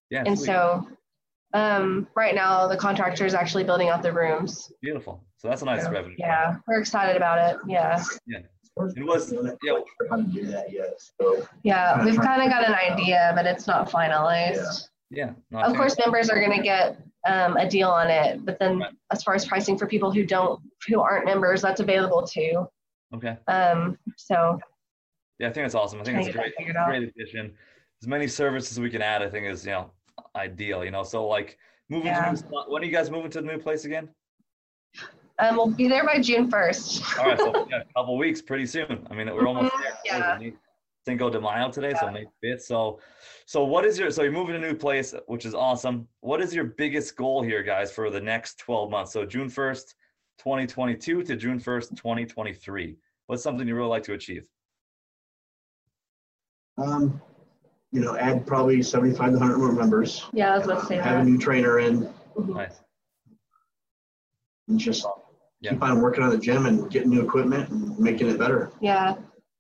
yeah. 0.09 0.23
And 0.25 0.39
sweet. 0.39 0.47
so 0.47 0.89
um, 1.53 2.09
right 2.17 2.35
now 2.35 2.67
the 2.67 2.79
contractor 2.79 3.27
is 3.27 3.35
actually 3.35 3.65
building 3.65 3.91
out 3.91 4.03
the 4.03 4.11
rooms. 4.11 4.73
beautiful. 4.81 5.23
So 5.37 5.49
that's 5.49 5.61
a 5.61 5.67
nice 5.67 5.83
So, 5.85 5.91
revenue. 5.91 6.17
yeah, 6.19 6.57
we're 6.67 6.81
excited 6.81 7.15
about 7.15 7.39
it. 7.51 7.61
Yeah. 7.69 8.03
Yeah. 8.27 8.39
It 8.39 9.05
was- 9.05 9.31
yeah. 9.63 9.75
How 10.11 10.17
to 10.17 10.23
do 10.23 10.47
that 10.47 10.73
yet? 10.73 10.95
So 11.21 11.47
Yeah, 11.63 12.03
we've 12.03 12.17
kind 12.19 12.43
of 12.43 12.49
got 12.49 12.67
an 12.67 12.75
idea, 12.75 13.33
but 13.37 13.45
it's 13.45 13.67
not 13.67 13.91
finalized. 13.91 14.89
Yeah. 15.11 15.33
I 15.55 15.63
Of 15.65 15.77
course, 15.77 15.95
members 15.99 16.31
are 16.31 16.41
going 16.43 16.57
to 16.57 16.63
get 16.63 16.97
um, 17.27 17.57
a 17.57 17.69
deal 17.69 17.89
on 17.89 18.11
it, 18.11 18.45
but 18.45 18.59
then 18.59 18.79
Right. 18.81 18.93
as 19.13 19.23
far 19.23 19.35
as 19.35 19.45
pricing 19.47 19.79
for 19.79 19.87
people 19.87 20.13
who 20.13 20.25
don't, 20.27 20.61
who 20.89 21.01
aren't 21.01 21.25
members, 21.25 21.63
that's 21.63 21.81
available 21.81 22.23
too. 22.27 22.69
Okay. 23.15 23.37
Um, 23.49 23.99
so 24.17 24.59
Yeah, 25.39 25.49
I 25.49 25.53
think 25.53 25.67
it's 25.67 25.75
awesome. 25.75 26.01
I 26.01 26.05
think 26.05 26.19
it's 26.19 26.29
a 26.29 26.33
great, 26.33 26.53
great 26.87 27.03
addition. 27.09 27.55
As 28.03 28.09
many 28.09 28.27
services 28.29 28.79
we 28.79 28.91
can 28.91 29.03
add, 29.03 29.23
I 29.23 29.31
think 29.31 29.47
is 29.47 29.65
you 29.65 29.73
know 29.73 29.91
ideal. 30.37 30.85
You 30.85 30.91
know, 30.91 31.03
so 31.03 31.27
like 31.27 31.59
moving 31.89 32.13
to 32.13 32.33
new. 32.33 32.39
When 32.69 32.83
are 32.83 32.85
you 32.87 32.93
guys 32.93 33.11
moving 33.11 33.31
to 33.33 33.41
the 33.41 33.47
new 33.47 33.59
place 33.59 33.85
again? 33.85 34.09
um, 35.39 35.57
we'll 35.57 35.67
be 35.71 35.89
there 35.89 36.05
by 36.05 36.21
June 36.21 36.49
1st. 36.51 37.19
All 37.19 37.27
right, 37.27 37.39
so 37.39 37.67
yeah, 37.71 37.79
a 37.81 37.93
couple 37.99 38.17
weeks, 38.19 38.41
pretty 38.43 38.67
soon. 38.67 39.07
I 39.11 39.15
mean, 39.15 39.27
we're 39.35 39.47
almost 39.49 39.73
Mhm, 39.73 39.81
there. 39.81 40.19
yeah. 40.21 40.51
Cinco 41.05 41.29
de 41.29 41.39
Mayo 41.41 41.71
today, 41.71 41.93
so 42.01 42.11
May 42.11 42.25
fifth. 42.41 42.63
So, 42.63 42.99
so 43.45 43.63
what 43.65 43.85
is 43.85 43.99
your? 43.99 44.11
So 44.11 44.23
you're 44.23 44.33
moving 44.33 44.59
to 44.59 44.67
a 44.67 44.73
new 44.73 44.77
place, 44.77 45.15
which 45.27 45.45
is 45.45 45.55
awesome. 45.55 46.09
What 46.21 46.41
is 46.41 46.55
your 46.55 46.65
biggest 46.65 47.15
goal 47.17 47.43
here, 47.43 47.63
guys, 47.63 47.93
for 47.93 48.09
the 48.11 48.21
next 48.21 48.59
12 48.59 48.91
months? 48.91 49.13
So 49.13 49.27
June 49.27 49.49
1st, 49.49 49.95
2022 50.39 51.23
to 51.25 51.37
June 51.37 51.61
1st, 51.61 51.91
2023. 51.97 52.97
What's 53.27 53.43
something 53.43 53.69
you 53.69 53.75
really 53.75 53.89
like 53.89 54.03
to 54.05 54.15
achieve? 54.15 54.49
um, 56.77 57.21
you 57.93 58.01
know, 58.01 58.17
add 58.17 58.45
probably 58.45 58.83
75 58.83 59.27
to 59.31 59.39
100 59.39 59.59
more 59.59 59.71
members. 59.71 60.25
Yeah, 60.33 60.55
I 60.55 60.59
was 60.59 60.67
about 60.67 60.81
to 60.81 60.87
say 60.87 60.97
Have 60.97 61.21
a 61.21 61.25
new 61.25 61.39
trainer 61.39 61.79
in 61.79 62.13
Mhm. 62.37 62.49
Nice. 62.57 62.81
and 64.67 64.77
just 64.81 65.07
Yeah. 65.61 65.71
keep 65.71 65.83
on 65.85 66.01
working 66.01 66.25
on 66.25 66.31
the 66.31 66.39
gym 66.39 66.67
and 66.67 66.91
getting 66.91 67.11
new 67.11 67.23
equipment 67.23 67.69
and 67.71 67.97
making 68.01 68.29
it 68.29 68.39
better. 68.41 68.73
Yeah. 68.81 69.15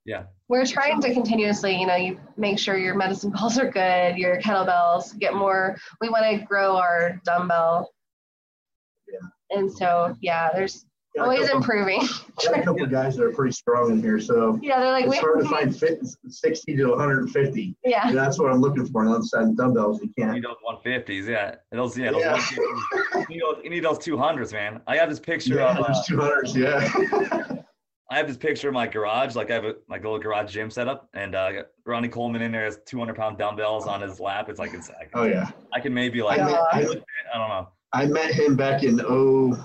Yeah. 0.05 0.25
We're 0.49 0.67
trying 0.67 1.01
to 1.03 1.13
continuously, 1.15 1.75
you 1.79 1.87
know, 1.87 1.97
you 1.97 2.21
make 2.37 2.59
sure 2.59 2.77
your 2.77 2.95
medicine 2.95 3.31
balls 3.35 3.59
are 3.59 3.71
good, 3.71 4.17
your 4.17 4.41
kettlebells, 4.41 5.19
get 5.19 5.35
more. 5.35 5.77
We 6.01 6.09
want 6.11 6.25
to 6.25 6.45
grow 6.47 6.77
our 6.77 7.21
dumbbell. 7.25 7.91
Yeah. 9.11 9.59
And 9.59 9.73
so, 9.73 10.15
yeah, 10.21 10.51
there's 10.55 10.85
Got 11.17 11.23
always 11.25 11.43
couple- 11.49 11.59
improving. 11.59 12.01
got 12.45 12.59
a 12.59 12.63
couple 12.63 12.85
guys 12.87 13.17
that 13.17 13.25
are 13.25 13.31
pretty 13.33 13.53
strong 13.53 13.93
in 13.93 14.03
here, 14.03 14.19
so 14.21 14.59
yeah, 14.61 14.81
they're 14.81 14.91
like, 14.91 15.05
it's 15.05 15.13
we, 15.13 15.19
hard 15.19 15.39
to 15.45 15.49
find 15.49 15.75
fit 15.77 16.01
60 16.29 16.77
to 16.77 16.87
150. 16.89 17.77
yeah. 17.85 18.09
And 18.09 18.17
that's 18.17 18.39
what 18.39 18.51
I'm 18.53 18.61
looking 18.61 18.85
for 18.87 19.03
on 19.03 19.07
the 19.11 19.15
other 19.19 19.25
side 19.25 19.45
of 19.45 19.57
dumbbells. 19.57 20.01
You 20.03 20.13
You 20.17 20.25
can't. 20.25 20.35
need 20.35 20.45
those 20.45 20.57
150s, 20.85 21.29
yeah. 21.29 21.55
Those, 21.71 21.97
yeah, 21.97 22.11
those 22.11 22.21
Yeah. 22.21 22.45
You, 22.51 23.27
need 23.31 23.41
those, 23.43 23.61
you 23.65 23.71
need 23.71 23.85
those 23.85 23.99
200s, 23.99 24.53
man. 24.53 24.81
I 24.89 24.97
have 24.97 25.09
this 25.09 25.21
picture 25.21 25.55
Yeah, 25.55 25.79
of. 25.79 25.85
Uh, 25.85 25.87
there's 25.87 26.07
200s. 26.09 26.55
Yeah. 26.57 27.63
I 28.11 28.17
have 28.19 28.29
this 28.29 28.37
picture 28.37 28.69
of 28.69 28.75
my 28.75 28.87
garage. 28.87 29.35
Like 29.35 29.51
I 29.51 29.55
have 29.55 29.65
a 29.65 29.75
like 29.89 30.03
a 30.03 30.05
little 30.05 30.19
garage 30.19 30.53
gym 30.53 30.71
set 30.71 30.89
up, 30.89 31.09
and 31.15 31.35
uh, 31.35 31.63
Ronnie 31.87 32.09
Coleman 32.09 32.43
in 32.43 32.53
there 32.53 32.65
has 32.65 32.79
200 32.87 33.17
pound 33.17 33.39
dumbbells 33.39 33.87
on 33.87 34.01
his 34.01 34.21
lap. 34.21 34.49
It's 34.49 34.59
like 34.59 34.75
it's. 34.75 34.91
I 34.91 35.05
can, 35.05 35.11
oh 35.15 35.25
yeah. 35.25 35.51
I 35.73 35.81
can 35.81 35.95
maybe 35.95 36.23
like. 36.23 36.41
I, 36.41 36.45
met, 36.45 36.61
I, 36.73 36.79
I 36.81 37.39
don't 37.39 37.49
know. 37.49 37.69
I 37.93 38.07
met 38.07 38.33
him 38.33 38.57
back 38.57 38.83
in 38.83 39.01
oh 39.07 39.57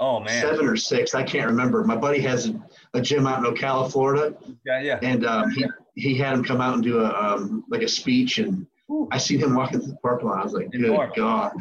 Oh 0.00 0.20
man. 0.20 0.40
seven 0.42 0.66
or 0.66 0.76
six. 0.76 1.14
I 1.14 1.22
can't 1.22 1.46
remember. 1.46 1.84
My 1.84 1.96
buddy 1.96 2.20
has 2.20 2.48
a, 2.48 2.60
a 2.94 3.00
gym 3.00 3.26
out 3.26 3.44
in 3.46 3.54
Ocala, 3.54 3.90
Florida, 3.92 4.34
Yeah, 4.66 4.80
yeah. 4.80 4.98
and 5.02 5.24
um, 5.24 5.50
he 5.50 5.64
he 5.94 6.16
had 6.16 6.32
him 6.34 6.42
come 6.42 6.60
out 6.60 6.74
and 6.74 6.82
do 6.82 6.98
a 7.00 7.12
um, 7.12 7.64
like 7.70 7.82
a 7.82 7.88
speech, 7.88 8.38
and 8.38 8.66
I 9.12 9.18
seen 9.18 9.38
him 9.38 9.54
walking 9.54 9.80
through 9.80 9.92
the 9.92 9.98
parking 9.98 10.28
lot. 10.28 10.40
I 10.40 10.44
was 10.44 10.52
like, 10.52 10.70
good 10.72 10.84
Enormous. 10.84 11.16
God. 11.16 11.52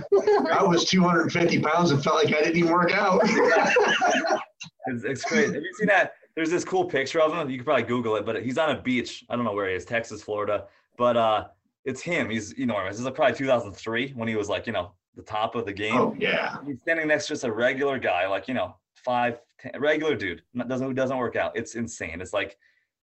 I 0.51 0.63
was 0.63 0.85
250 0.85 1.59
pounds 1.59 1.91
and 1.91 2.03
felt 2.03 2.23
like 2.23 2.33
I 2.35 2.41
didn't 2.41 2.57
even 2.57 2.71
work 2.71 2.91
out. 2.91 3.21
It's, 4.87 5.03
it's 5.03 5.23
great. 5.23 5.53
Have 5.53 5.63
you 5.63 5.73
seen 5.77 5.87
that? 5.87 6.13
There's 6.35 6.49
this 6.49 6.63
cool 6.65 6.85
picture 6.85 7.21
of 7.21 7.33
him. 7.33 7.49
You 7.49 7.57
could 7.57 7.65
probably 7.65 7.83
Google 7.83 8.15
it, 8.15 8.25
but 8.25 8.43
he's 8.43 8.57
on 8.57 8.75
a 8.75 8.81
beach. 8.81 9.23
I 9.29 9.35
don't 9.35 9.45
know 9.45 9.53
where 9.53 9.69
he 9.69 9.75
is, 9.75 9.85
Texas, 9.85 10.23
Florida. 10.23 10.65
But 10.97 11.17
uh, 11.17 11.47
it's 11.85 12.01
him. 12.01 12.29
He's 12.29 12.53
enormous. 12.53 12.97
This 12.97 13.05
is 13.05 13.11
probably 13.11 13.37
2003 13.37 14.13
when 14.15 14.27
he 14.27 14.35
was 14.35 14.49
like, 14.49 14.65
you 14.65 14.73
know, 14.73 14.93
the 15.15 15.21
top 15.21 15.55
of 15.55 15.65
the 15.65 15.73
game. 15.73 15.95
oh 15.95 16.15
yeah. 16.17 16.57
He's 16.65 16.79
standing 16.81 17.07
next 17.07 17.27
to 17.27 17.33
just 17.33 17.43
a 17.43 17.51
regular 17.51 17.99
guy, 17.99 18.27
like 18.27 18.47
you 18.47 18.53
know, 18.53 18.75
five, 18.95 19.39
ten, 19.59 19.73
regular 19.79 20.15
dude, 20.15 20.41
doesn't 20.67 20.85
who 20.85 20.93
doesn't 20.93 21.17
work 21.17 21.35
out. 21.35 21.55
It's 21.55 21.75
insane. 21.75 22.21
It's 22.21 22.33
like 22.33 22.57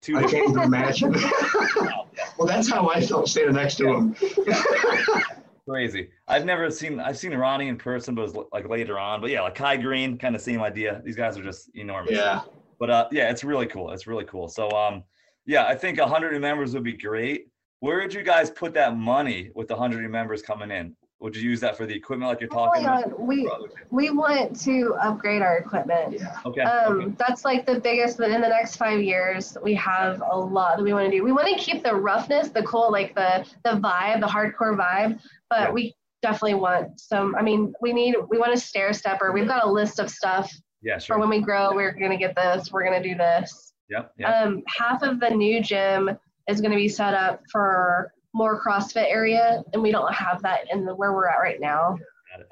two. 0.00 0.16
I 0.16 0.22
can't 0.24 0.50
even 0.50 0.62
imagine. 0.62 1.12
well, 2.36 2.46
that's 2.46 2.70
how 2.70 2.88
I 2.88 3.00
felt 3.00 3.28
standing 3.28 3.54
next 3.54 3.76
to 3.76 3.92
him. 3.92 4.16
Crazy. 5.68 6.08
I've 6.26 6.44
never 6.44 6.70
seen. 6.70 6.98
I've 6.98 7.16
seen 7.16 7.32
Ronnie 7.34 7.68
in 7.68 7.76
person, 7.76 8.14
but 8.14 8.22
it 8.22 8.34
was 8.34 8.46
like 8.52 8.68
later 8.68 8.98
on. 8.98 9.20
But 9.20 9.30
yeah, 9.30 9.42
like 9.42 9.54
Kai 9.54 9.76
Greene, 9.76 10.18
kind 10.18 10.34
of 10.34 10.40
same 10.40 10.60
idea. 10.60 11.00
These 11.04 11.16
guys 11.16 11.38
are 11.38 11.42
just 11.42 11.70
enormous. 11.74 12.12
Yeah. 12.12 12.40
But 12.80 12.90
uh, 12.90 13.08
yeah, 13.12 13.30
it's 13.30 13.44
really 13.44 13.66
cool. 13.66 13.92
It's 13.92 14.08
really 14.08 14.24
cool. 14.24 14.48
So 14.48 14.68
um, 14.70 15.04
yeah, 15.46 15.66
I 15.66 15.76
think 15.76 16.00
100 16.00 16.32
new 16.32 16.40
members 16.40 16.74
would 16.74 16.82
be 16.82 16.96
great. 16.96 17.48
Where 17.78 18.00
would 18.00 18.12
you 18.12 18.22
guys 18.22 18.50
put 18.50 18.74
that 18.74 18.96
money 18.96 19.50
with 19.54 19.68
the 19.68 19.74
100 19.74 20.02
new 20.02 20.08
members 20.08 20.42
coming 20.42 20.70
in? 20.70 20.96
Would 21.22 21.36
you 21.36 21.48
use 21.48 21.60
that 21.60 21.76
for 21.76 21.86
the 21.86 21.94
equipment 21.94 22.28
like 22.28 22.40
you're 22.40 22.48
talking 22.48 22.84
Hold 22.84 23.04
about? 23.04 23.20
we 23.20 23.48
we 23.90 24.10
want 24.10 24.60
to 24.62 24.96
upgrade 25.00 25.40
our 25.40 25.56
equipment. 25.58 26.14
Yeah. 26.14 26.36
Okay. 26.44 26.62
Um, 26.62 27.00
okay. 27.00 27.12
that's 27.16 27.44
like 27.44 27.64
the 27.64 27.78
biggest. 27.78 28.18
But 28.18 28.32
in 28.32 28.40
the 28.40 28.48
next 28.48 28.74
five 28.74 29.00
years, 29.00 29.56
we 29.62 29.72
have 29.74 30.20
a 30.28 30.36
lot 30.36 30.78
that 30.78 30.82
we 30.82 30.92
want 30.92 31.08
to 31.08 31.16
do. 31.16 31.22
We 31.22 31.30
want 31.30 31.46
to 31.48 31.54
keep 31.54 31.84
the 31.84 31.94
roughness, 31.94 32.48
the 32.48 32.64
cool, 32.64 32.90
like 32.90 33.14
the 33.14 33.46
the 33.62 33.70
vibe, 33.78 34.20
the 34.20 34.26
hardcore 34.26 34.76
vibe. 34.76 35.20
But 35.48 35.68
Yeah. 35.68 35.70
we 35.70 35.94
definitely 36.22 36.54
want 36.54 36.98
some. 36.98 37.36
I 37.36 37.42
mean, 37.42 37.72
we 37.80 37.92
need. 37.92 38.16
We 38.28 38.38
want 38.38 38.52
a 38.52 38.56
stair 38.58 38.92
stepper. 38.92 39.30
We've 39.30 39.46
got 39.46 39.64
a 39.64 39.70
list 39.70 40.00
of 40.00 40.10
stuff 40.10 40.52
Yeah, 40.82 40.98
for 40.98 41.20
when 41.20 41.28
we 41.28 41.40
grow. 41.40 41.72
We're 41.72 41.92
gonna 41.92 42.16
get 42.18 42.34
this. 42.34 42.72
We're 42.72 42.82
gonna 42.82 43.02
do 43.02 43.14
this. 43.14 43.72
Yep. 43.90 44.12
Yeah. 44.18 44.40
Um, 44.42 44.62
half 44.66 45.02
of 45.02 45.20
the 45.20 45.30
new 45.30 45.62
gym 45.62 46.18
is 46.48 46.60
going 46.60 46.72
to 46.72 46.76
be 46.76 46.88
set 46.88 47.14
up 47.14 47.40
for 47.52 48.12
more 48.34 48.62
CrossFit 48.62 49.08
area, 49.08 49.62
and 49.72 49.82
we 49.82 49.90
don't 49.92 50.12
have 50.14 50.42
that 50.42 50.60
in 50.72 50.84
the 50.84 50.94
where 50.94 51.12
we're 51.12 51.28
at 51.28 51.38
right 51.38 51.60
now. 51.60 51.96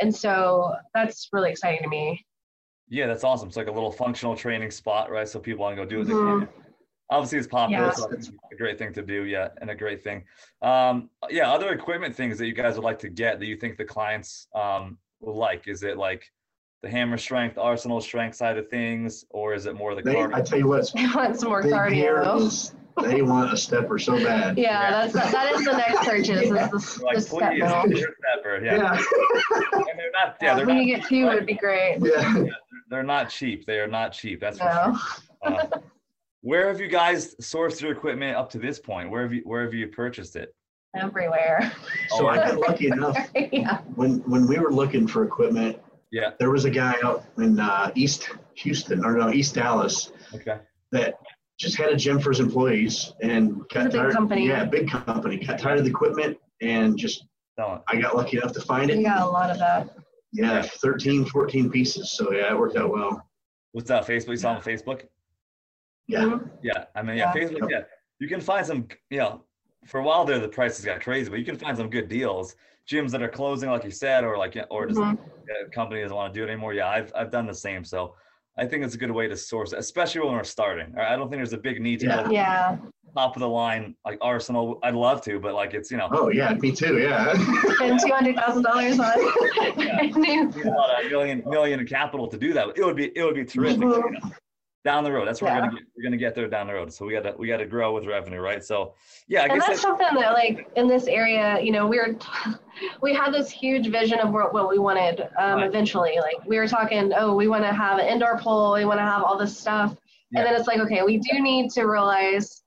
And 0.01 0.15
so 0.15 0.74
that's 0.94 1.28
really 1.32 1.51
exciting 1.51 1.82
to 1.82 1.89
me. 1.89 2.24
Yeah, 2.89 3.07
that's 3.07 3.24
awesome. 3.24 3.48
It's 3.48 3.57
like 3.57 3.69
a 3.69 3.73
little 3.73 3.90
functional 3.90 4.36
training 4.36 4.70
spot, 4.70 5.11
right? 5.11 5.27
So 5.27 5.39
people 5.39 5.62
want 5.62 5.77
to 5.77 5.82
go 5.82 5.89
do 5.89 5.98
what 6.01 6.07
Mhm. 6.09 6.40
they 6.40 6.47
can. 6.47 6.55
Obviously, 7.09 7.39
it's 7.39 7.48
popular, 7.48 7.86
Yeah. 7.86 7.90
so 7.93 8.11
it's 8.11 8.28
a 8.52 8.57
great 8.57 8.78
thing 8.78 8.93
to 8.93 9.02
do. 9.02 9.24
Yeah, 9.24 9.48
and 9.61 9.70
a 9.70 9.74
great 9.74 10.02
thing. 10.05 10.24
Um, 10.62 11.09
yeah, 11.31 11.51
other 11.51 11.73
equipment 11.73 12.15
things 12.15 12.39
that 12.39 12.47
you 12.47 12.52
guys 12.52 12.74
would 12.77 12.85
like 12.85 12.98
to 13.01 13.09
get 13.09 13.39
that 13.40 13.47
you 13.47 13.57
think 13.57 13.78
the 13.78 13.85
clients 13.85 14.48
um, 14.55 14.98
will 15.20 15.36
like. 15.36 15.66
Is 15.66 15.82
it 15.82 15.97
like 15.97 16.31
the 16.82 16.89
hammer 16.90 17.16
strength, 17.19 17.59
arsenal 17.59 18.01
strength 18.01 18.36
side 18.36 18.59
of 18.59 18.69
things, 18.69 19.24
or 19.31 19.55
is 19.55 19.66
it 19.66 19.74
more 19.74 19.94
the 19.94 20.02
They, 20.02 20.23
I 20.23 20.40
tell 20.43 20.59
you 20.59 20.69
what, 20.69 20.90
I 20.97 21.15
want 21.16 21.39
some 21.40 21.48
more 21.48 21.62
big 21.62 21.73
here 21.93 22.19
cardio. 22.23 22.47
is 22.47 22.74
they 23.03 23.23
want 23.23 23.53
a 23.53 23.57
stepper 23.57 23.99
so 23.99 24.17
bad. 24.23 24.59
Yeah, 24.59 25.07
that's 25.07 25.33
that 25.33 25.53
is 25.55 25.65
the 25.65 25.73
next 25.77 26.05
purchase. 26.07 26.43
Is 26.43 26.49
the, 26.51 27.01
Like, 27.05 27.15
the 27.17 27.21
step 27.21 27.51
please, 27.53 27.61
mill. 27.62 28.05
stepper. 28.19 28.65
Yeah, 28.65 28.77
Yeah. 28.77 28.93
and 29.73 29.99
they're 29.99 30.11
not. 30.12 30.37
Yeah, 30.43 30.55
they're 30.55 30.67
when 30.67 30.77
not. 30.77 30.85
you 30.85 30.97
get 30.97 31.07
two, 31.07 31.29
it'd 31.29 31.47
be 31.47 31.55
great. 31.55 31.99
Yeah. 32.01 32.45
They're 32.91 33.03
not 33.03 33.31
cheap. 33.31 33.67
They 33.67 33.79
are 33.79 33.87
not 33.87 34.12
cheap. 34.12 34.41
That's 34.41 34.59
for 34.59 34.65
No. 34.65 34.97
sure. 35.49 35.57
Uh, 35.59 35.67
where 36.43 36.69
have 36.69 36.81
you 36.81 36.89
guys 36.89 37.35
sourced 37.37 37.81
your 37.81 37.93
equipment 37.93 38.37
up 38.37 38.51
to 38.51 38.59
this 38.59 38.79
point? 38.79 39.11
Where 39.11 39.23
have 39.23 39.33
you 39.33 39.43
Where 39.45 39.62
have 39.65 39.75
you 39.75 39.89
purchased 39.89 40.37
it? 40.37 40.55
Everywhere. 40.97 41.71
So 42.09 42.27
I 42.27 42.37
got 42.37 42.57
lucky 42.59 42.89
enough 42.89 43.17
yeah. 43.53 43.79
when 43.95 44.19
when 44.29 44.47
we 44.49 44.59
were 44.59 44.73
looking 44.73 45.07
for 45.07 45.23
equipment, 45.25 45.79
Yeah. 46.11 46.31
there 46.41 46.51
was 46.51 46.65
a 46.65 46.71
guy 46.71 46.97
out 47.05 47.25
in 47.39 47.61
uh, 47.61 47.93
East 47.95 48.29
Houston 48.55 49.05
or 49.05 49.17
no 49.17 49.31
East 49.31 49.55
Dallas 49.55 50.11
Okay. 50.35 50.59
that 50.91 51.15
just 51.61 51.77
had 51.77 51.91
a 51.93 51.97
gym 51.97 52.19
for 52.19 52.31
his 52.31 52.41
employees 52.41 53.12
and 53.20 53.59
got 53.69 53.85
It's 53.87 53.95
a 53.95 53.99
big 53.99 54.01
tired. 54.01 54.12
company. 54.15 54.49
Yeah, 54.49 54.65
big 54.65 54.89
company. 54.89 55.37
Got 55.37 55.59
tired 55.59 55.78
of 55.78 55.85
the 55.85 55.91
equipment 55.91 56.39
and 56.62 56.97
just 56.99 57.27
Selling. 57.57 57.81
I 57.89 58.01
got 58.01 58.16
lucky 58.16 58.39
enough 58.39 58.53
to 58.55 58.61
find 58.62 58.91
We 58.91 59.01
it. 59.01 59.03
got 59.03 59.20
a 59.20 59.27
lot 59.27 59.51
of 59.51 59.59
that. 59.59 59.91
Yeah, 60.32 60.62
13, 60.62 61.27
14 61.27 61.70
pieces. 61.70 62.12
So 62.12 62.32
yeah, 62.32 62.51
it 62.53 62.59
worked 62.59 62.77
out 62.77 62.91
well. 62.91 63.28
What's 63.73 63.89
that? 63.89 64.07
Facebook? 64.07 64.28
You 64.31 64.37
saw 64.39 64.53
on 64.55 64.62
Facebook? 64.62 65.03
Yeah. 66.07 66.20
Mhm. 66.23 66.51
Yeah. 66.62 66.85
I 66.95 67.03
mean, 67.03 67.19
yeah, 67.19 67.31
Yeah. 67.35 67.43
Facebook. 67.43 67.70
Yeah. 67.70 67.82
You 68.20 68.28
can 68.28 68.41
find 68.41 68.65
some. 68.65 68.89
You 69.11 69.19
know, 69.19 69.45
for 69.85 70.01
a 70.01 70.03
while 70.03 70.24
there, 70.24 70.39
the 70.39 70.49
prices 70.49 70.85
got 70.85 71.03
crazy, 71.03 71.28
but 71.28 71.39
you 71.39 71.45
can 71.45 71.57
find 71.57 71.77
some 71.77 71.91
good 71.91 72.09
deals. 72.09 72.57
Gyms 72.91 73.11
that 73.11 73.23
are 73.23 73.28
closing, 73.28 73.69
like 73.69 73.85
you 73.85 73.91
said, 73.91 74.24
or 74.24 74.39
like, 74.39 74.57
or 74.70 74.87
just 74.87 74.99
Mhm. 74.99 75.19
uh, 75.19 75.69
company 75.73 76.01
doesn't 76.01 76.16
want 76.16 76.32
to 76.32 76.41
do 76.41 76.45
it 76.45 76.51
anymore. 76.51 76.73
Yeah, 76.73 76.89
I've 76.89 77.12
I've 77.15 77.31
done 77.31 77.47
the 77.47 77.55
same. 77.55 77.85
So 77.85 78.15
I 78.59 78.66
think 78.66 78.85
it's 78.85 78.94
a 78.94 78.98
good 78.98 79.10
way 79.10 79.28
to 79.28 79.36
source, 79.36 79.72
it, 79.72 79.78
especially 79.78 80.20
when 80.22 80.32
we're 80.32 80.44
starting. 80.44 80.93
I 80.98 81.16
don't 81.16 81.28
think 81.31 81.39
there's 81.39 81.52
a 81.52 81.59
big 81.59 81.81
need 81.81 82.01
to 82.01 82.06
Yeah. 82.06 82.24
go 82.24 82.31
Yeah. 82.31 82.77
top 83.14 83.35
of 83.36 83.40
the 83.40 83.48
line 83.48 83.94
like 84.05 84.18
Arsenal. 84.20 84.78
I'd 84.82 84.94
love 84.94 85.22
to, 85.22 85.39
but 85.40 85.55
like 85.55 85.72
it's 85.74 85.90
you 85.90 85.97
know. 85.97 86.09
Oh 86.12 86.28
yeah, 86.28 86.55
me 86.55 86.72
too. 86.72 86.98
Yeah. 86.98 87.32
Spend 87.74 88.01
two 88.05 88.12
hundred 88.12 88.36
thousand 88.36 88.62
dollars 88.62 88.98
on 89.01 89.18
new. 90.20 90.51
a 90.51 91.09
million 91.09 91.43
million 91.47 91.81
in 91.81 91.86
capital 91.86 92.27
to 92.28 92.36
do 92.39 92.52
that. 92.52 92.68
It 92.77 92.85
would 92.85 92.97
be 92.97 93.10
it 93.16 93.22
would 93.24 93.35
be 93.35 93.44
terrific. 93.44 93.78
Mhm. 93.81 93.97
you 94.05 94.10
know. 94.12 94.31
Down 94.82 95.05
the 95.05 95.12
road, 95.12 95.28
that's 95.28 95.43
where 95.43 95.51
Yeah. 95.52 95.59
we're 95.61 95.66
gonna 95.66 95.78
get, 95.81 95.89
we're 95.94 96.02
gonna 96.05 96.16
get 96.16 96.35
there 96.35 96.48
down 96.48 96.66
the 96.66 96.73
road. 96.73 96.90
So 96.90 97.05
we 97.05 97.12
gotta 97.12 97.35
we 97.36 97.47
gotta 97.47 97.66
grow 97.66 97.93
with 97.94 98.07
revenue, 98.07 98.40
right? 98.40 98.65
So 98.65 98.94
yeah, 99.28 99.40
I 99.40 99.44
and 99.44 99.52
guess 99.52 99.59
that's 99.66 99.69
that's, 99.69 99.82
something 99.82 100.19
that 100.19 100.32
like 100.32 100.70
in 100.77 100.89
this 100.89 101.07
area 101.07 101.61
you 101.61 101.70
know 101.70 101.86
we 101.86 101.98
were 101.98 102.16
we 103.02 103.12
had 103.15 103.31
this 103.35 103.51
huge 103.51 103.89
vision 103.89 104.20
of 104.20 104.31
what, 104.32 104.55
what 104.55 104.70
we 104.70 104.78
wanted 104.78 105.20
um, 105.39 105.59
Right. 105.59 105.66
eventually 105.66 106.16
like 106.19 106.36
we 106.47 106.57
were 106.59 106.66
talking 106.66 107.12
oh 107.15 107.35
we 107.35 107.47
want 107.47 107.62
to 107.65 107.73
have 107.74 107.98
an 107.98 108.07
indoor 108.07 108.39
pool 108.39 108.73
we 108.73 108.86
want 108.86 108.98
to 109.01 109.05
have 109.05 109.23
all 109.23 109.36
this 109.36 109.55
stuff 109.57 109.94
Yeah. 110.31 110.40
and 110.40 110.47
then 110.48 110.55
it's 110.59 110.66
like 110.66 110.81
okay 110.81 111.02
we 111.02 111.19
do 111.19 111.40
need 111.40 111.70
to 111.73 111.85
realize 111.85 112.62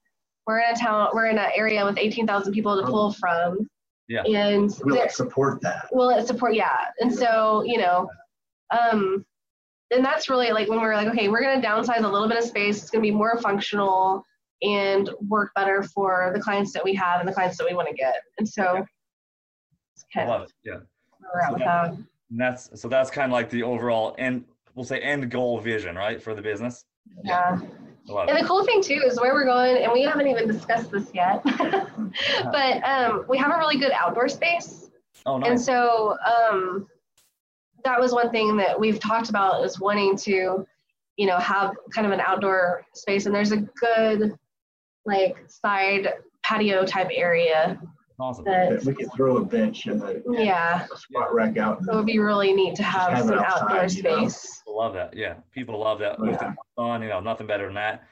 we're 0.45 0.59
in 0.59 0.71
a 0.75 0.77
town 0.77 1.09
we're 1.13 1.25
in 1.27 1.39
an 1.39 1.49
area 1.55 1.83
with 1.83 1.97
18,000 1.97 2.53
people 2.53 2.79
to 2.79 2.85
pull 2.85 3.11
from 3.13 3.67
Yeah. 4.07 4.21
and 4.23 4.71
Will 4.83 4.97
it 4.97 5.11
support 5.13 5.61
that? 5.61 5.87
will 5.91 6.09
it 6.11 6.27
support 6.27 6.53
yeah 6.53 6.77
and 6.99 7.11
so 7.11 7.63
you 7.65 7.79
know 7.79 8.07
um 8.69 9.25
and 9.91 10.03
that's 10.03 10.29
really 10.29 10.51
like 10.51 10.69
when 10.69 10.79
we 10.79 10.85
are 10.85 10.95
like 10.95 11.07
okay 11.07 11.27
we're 11.29 11.41
going 11.41 11.59
to 11.59 11.65
downsize 11.67 12.03
a 12.03 12.07
little 12.07 12.27
bit 12.27 12.37
of 12.37 12.43
space 12.43 12.81
it's 12.81 12.89
going 12.89 13.01
to 13.03 13.07
be 13.07 13.15
more 13.15 13.37
functional 13.39 14.23
and 14.61 15.09
work 15.27 15.51
better 15.55 15.83
for 15.83 16.31
the 16.33 16.39
clients 16.39 16.71
that 16.73 16.83
we 16.83 16.93
have 16.93 17.19
and 17.19 17.27
the 17.27 17.33
clients 17.33 17.57
that 17.57 17.67
we 17.69 17.75
want 17.75 17.87
to 17.87 17.93
get 17.93 18.15
and 18.37 18.47
so 18.47 18.85
it's 19.95 20.05
I 20.15 20.19
kind 20.19 20.29
love 20.29 20.41
of 20.43 20.47
it. 20.49 20.53
Yeah. 20.63 20.79
So 21.49 21.57
that- 21.57 21.97
that's 22.35 22.81
so 22.81 22.87
that's 22.87 23.11
kind 23.11 23.31
of 23.31 23.33
like 23.33 23.49
the 23.49 23.61
overall 23.63 24.15
end 24.17 24.45
we'll 24.73 24.85
say 24.85 24.99
end 24.99 25.29
goal 25.29 25.59
vision, 25.59 25.95
right? 25.95 26.21
For 26.21 26.33
the 26.33 26.41
business. 26.41 26.85
yeah 27.23 27.59
and 28.09 28.29
it. 28.29 28.41
the 28.41 28.47
cool 28.47 28.65
thing 28.65 28.81
too 28.81 29.01
is 29.05 29.19
where 29.19 29.33
we're 29.33 29.45
going 29.45 29.81
and 29.83 29.91
we 29.93 30.01
haven't 30.01 30.27
even 30.27 30.45
discussed 30.47 30.91
this 30.91 31.09
yet 31.13 31.41
but 32.51 32.83
um 32.83 33.23
we 33.29 33.37
have 33.37 33.51
a 33.51 33.57
really 33.57 33.77
good 33.77 33.91
outdoor 33.93 34.27
space 34.27 34.89
Oh 35.25 35.37
no. 35.37 35.47
And 35.47 35.61
so 35.61 36.17
um, 36.51 36.87
that 37.85 37.99
was 37.99 38.13
one 38.13 38.29
thing 38.31 38.55
that 38.57 38.79
we've 38.79 38.99
talked 38.99 39.29
about 39.29 39.63
is 39.65 39.79
wanting 39.79 40.15
to, 40.17 40.65
you 41.17 41.25
know, 41.27 41.37
have 41.37 41.73
kind 41.93 42.07
of 42.07 42.13
an 42.13 42.19
outdoor 42.19 42.83
space. 42.93 43.25
And 43.25 43.35
there's 43.35 43.51
a 43.51 43.57
good 43.57 44.37
like 45.05 45.35
side 45.47 46.09
patio 46.43 46.85
type 46.85 47.09
area 47.11 47.79
Awesome. 48.19 48.45
that, 48.45 48.83
We 48.85 48.93
could 48.93 49.11
throw 49.13 49.37
a 49.37 49.45
bench 49.45 49.87
and 49.87 50.01
a 50.03 50.21
yeah, 50.31 50.85
a 50.93 50.97
squat 50.97 51.33
rack 51.33 51.57
out. 51.57 51.79
it 51.81 51.93
would 51.93 52.05
be 52.05 52.19
really 52.19 52.53
neat 52.53 52.75
to 52.75 52.83
have 52.83 53.11
have 53.11 53.25
some 53.25 53.39
outside, 53.39 53.61
outdoor 53.63 53.85
you 53.87 54.03
know? 54.03 54.27
space. 54.29 54.61
Love 54.67 54.93
that. 54.93 55.15
Yeah. 55.15 55.35
People 55.51 55.79
love 55.79 55.99
that. 55.99 56.19
With 56.19 56.31
yeah. 56.31 56.53
the 56.77 56.83
you 57.01 57.09
know, 57.09 57.19
nothing 57.19 57.47
better 57.47 57.65
than 57.65 57.75
that. 57.75 58.03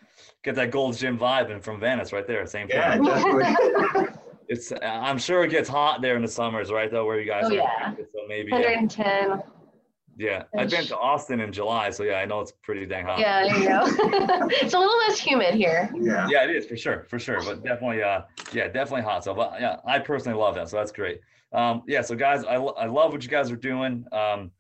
Get 0.44 0.56
that 0.56 0.72
Gold's 0.72 1.00
Gym 1.00 1.18
vibe 1.18 1.52
and 1.52 1.64
from 1.64 1.80
Venice 1.80 2.12
right 2.12 2.28
there. 2.28 2.46
Same 2.46 2.68
thing. 2.68 2.78
Yeah, 2.78 2.98
definitely. 2.98 4.08
It's 4.48 4.74
I'm 4.84 5.18
sure 5.18 5.46
it 5.46 5.50
gets 5.50 5.70
hot 5.70 6.02
there 6.02 6.18
in 6.18 6.22
the 6.22 6.28
summers, 6.28 6.74
right? 6.74 6.92
Though 6.92 7.06
where 7.06 7.18
you 7.18 7.26
guys 7.26 7.46
Oh, 7.46 7.52
are. 7.52 7.54
yeah. 7.54 7.94
So 7.96 8.20
maybe 8.28 8.52
110. 8.52 9.06
yeah. 9.06 9.38
I've 10.58 10.70
been 10.70 10.86
to 10.86 10.98
Austin 10.98 11.40
in 11.40 11.52
July, 11.52 11.90
so 11.90 12.04
yeah, 12.04 12.16
I 12.16 12.26
know 12.26 12.40
it's 12.42 12.52
pretty 12.64 12.86
dang 12.86 13.06
hot. 13.06 13.20
Yeah, 13.20 13.44
there 13.44 13.58
you 13.58 13.68
go. 13.68 13.82
it's 14.62 14.74
a 14.74 14.80
little 14.80 14.98
less 15.00 15.20
humid 15.20 15.54
here. 15.56 15.92
Yeah. 16.00 16.28
Yeah, 16.30 16.44
it 16.44 16.50
is 16.52 16.66
for 16.66 16.78
sure, 16.78 17.06
for 17.10 17.20
sure. 17.20 17.42
But 17.44 17.64
definitely, 17.64 18.04
uh, 18.04 18.22
yeah, 18.54 18.68
definitely 18.68 19.02
hot. 19.04 19.24
So, 19.24 19.34
but 19.34 19.60
yeah, 19.60 19.78
I 19.86 20.00
personally 20.00 20.38
love 20.38 20.56
that. 20.56 20.70
So 20.70 20.78
that's 20.78 20.92
great. 20.92 21.20
Um, 21.54 21.84
yeah. 21.88 22.02
So 22.02 22.16
guys, 22.16 22.44
I, 22.46 22.56
I 22.56 22.86
love 22.86 23.12
what 23.14 23.24
you 23.24 23.30
guys 23.30 23.52
are 23.52 23.56
doing. 23.56 24.06
Um, 24.12 24.52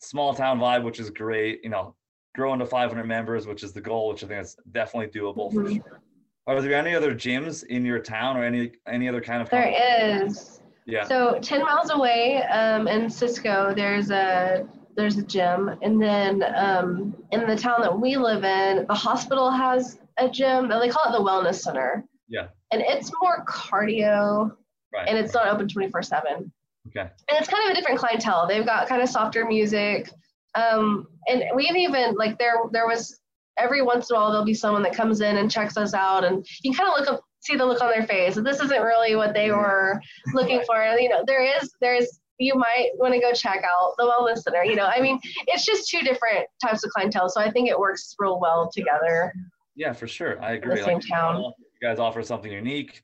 small 0.00 0.34
town 0.34 0.58
vibe, 0.58 0.82
which 0.84 1.00
is 1.00 1.10
great. 1.10 1.60
You 1.62 1.70
know, 1.70 1.94
growing 2.34 2.58
to 2.60 2.66
500 2.66 3.04
members, 3.04 3.46
which 3.46 3.62
is 3.62 3.72
the 3.72 3.80
goal, 3.80 4.08
which 4.08 4.24
I 4.24 4.26
think 4.28 4.42
is 4.42 4.56
definitely 4.72 5.08
doable 5.18 5.52
for 5.52 5.62
Mhm. 5.64 5.76
sure. 5.76 6.00
Are 6.46 6.62
there 6.62 6.72
any 6.74 6.94
other 6.94 7.14
gyms 7.14 7.64
in 7.64 7.84
your 7.84 7.98
town 7.98 8.36
or 8.36 8.42
any 8.44 8.72
any 8.86 9.06
other 9.08 9.20
kind 9.20 9.42
of? 9.42 9.50
There 9.50 10.24
is. 10.24 10.60
Yeah. 10.86 11.04
So 11.04 11.38
10 11.42 11.62
miles 11.62 11.90
away 11.90 12.42
um, 12.44 12.88
in 12.88 13.10
Cisco, 13.10 13.74
there's 13.76 14.10
a 14.10 14.66
there's 14.98 15.16
a 15.16 15.22
gym, 15.22 15.70
and 15.80 16.02
then 16.02 16.42
um, 16.54 17.16
in 17.30 17.46
the 17.46 17.56
town 17.56 17.80
that 17.80 17.98
we 17.98 18.16
live 18.16 18.44
in, 18.44 18.84
the 18.86 18.94
hospital 18.94 19.50
has 19.50 19.98
a 20.18 20.28
gym. 20.28 20.68
They 20.68 20.88
call 20.90 21.08
it 21.08 21.12
the 21.16 21.24
Wellness 21.24 21.60
Center, 21.60 22.04
Yeah. 22.28 22.48
and 22.72 22.82
it's 22.82 23.10
more 23.22 23.44
cardio, 23.46 24.50
Right. 24.92 25.08
and 25.08 25.16
it's 25.16 25.32
not 25.34 25.46
open 25.48 25.68
24 25.68 26.02
seven. 26.02 26.52
okay. 26.88 27.00
And 27.28 27.38
it's 27.38 27.48
kind 27.48 27.64
of 27.64 27.70
a 27.72 27.74
different 27.74 27.98
clientele. 27.98 28.46
They've 28.46 28.64
got 28.66 28.88
kind 28.88 29.00
of 29.02 29.08
softer 29.08 29.44
music, 29.46 30.10
um, 30.54 31.06
and 31.28 31.44
we've 31.54 31.76
even 31.76 32.14
like 32.14 32.38
there 32.38 32.56
there 32.72 32.86
was 32.86 33.20
every 33.58 33.82
once 33.82 34.10
in 34.10 34.16
a 34.16 34.18
while 34.18 34.30
there'll 34.30 34.44
be 34.44 34.54
someone 34.54 34.82
that 34.82 34.94
comes 34.94 35.20
in 35.20 35.36
and 35.38 35.50
checks 35.50 35.76
us 35.76 35.94
out, 35.94 36.24
and 36.24 36.44
you 36.62 36.72
can 36.72 36.78
kind 36.78 36.92
of 36.92 36.98
look 37.00 37.08
up 37.14 37.24
see 37.40 37.54
the 37.54 37.64
look 37.64 37.80
on 37.80 37.90
their 37.90 38.04
face. 38.06 38.34
This 38.34 38.60
isn't 38.60 38.82
really 38.82 39.14
what 39.14 39.32
they 39.32 39.50
were 39.52 40.00
looking 40.34 40.60
for. 40.66 40.82
You 40.98 41.08
know, 41.08 41.22
there 41.26 41.44
is 41.44 41.70
there 41.80 41.94
is 41.94 42.18
you 42.38 42.54
might 42.54 42.90
want 42.96 43.12
to 43.14 43.20
go 43.20 43.32
check 43.32 43.62
out 43.64 43.94
the 43.98 44.04
wellness 44.04 44.38
center. 44.42 44.64
You 44.64 44.76
know, 44.76 44.86
I 44.86 45.00
mean, 45.00 45.18
it's 45.48 45.64
just 45.64 45.88
two 45.88 46.00
different 46.00 46.46
types 46.64 46.84
of 46.84 46.90
clientele, 46.90 47.28
so 47.28 47.40
I 47.40 47.50
think 47.50 47.68
it 47.68 47.78
works 47.78 48.14
real 48.18 48.38
well 48.40 48.70
together. 48.72 49.32
Yeah, 49.74 49.92
for 49.92 50.06
sure. 50.08 50.42
I 50.42 50.52
agree. 50.52 50.76
the 50.76 50.84
same 50.84 50.94
Like, 50.98 51.08
town. 51.08 51.40
You 51.42 51.52
guys 51.88 51.98
offer 51.98 52.22
something 52.22 52.50
unique. 52.50 53.02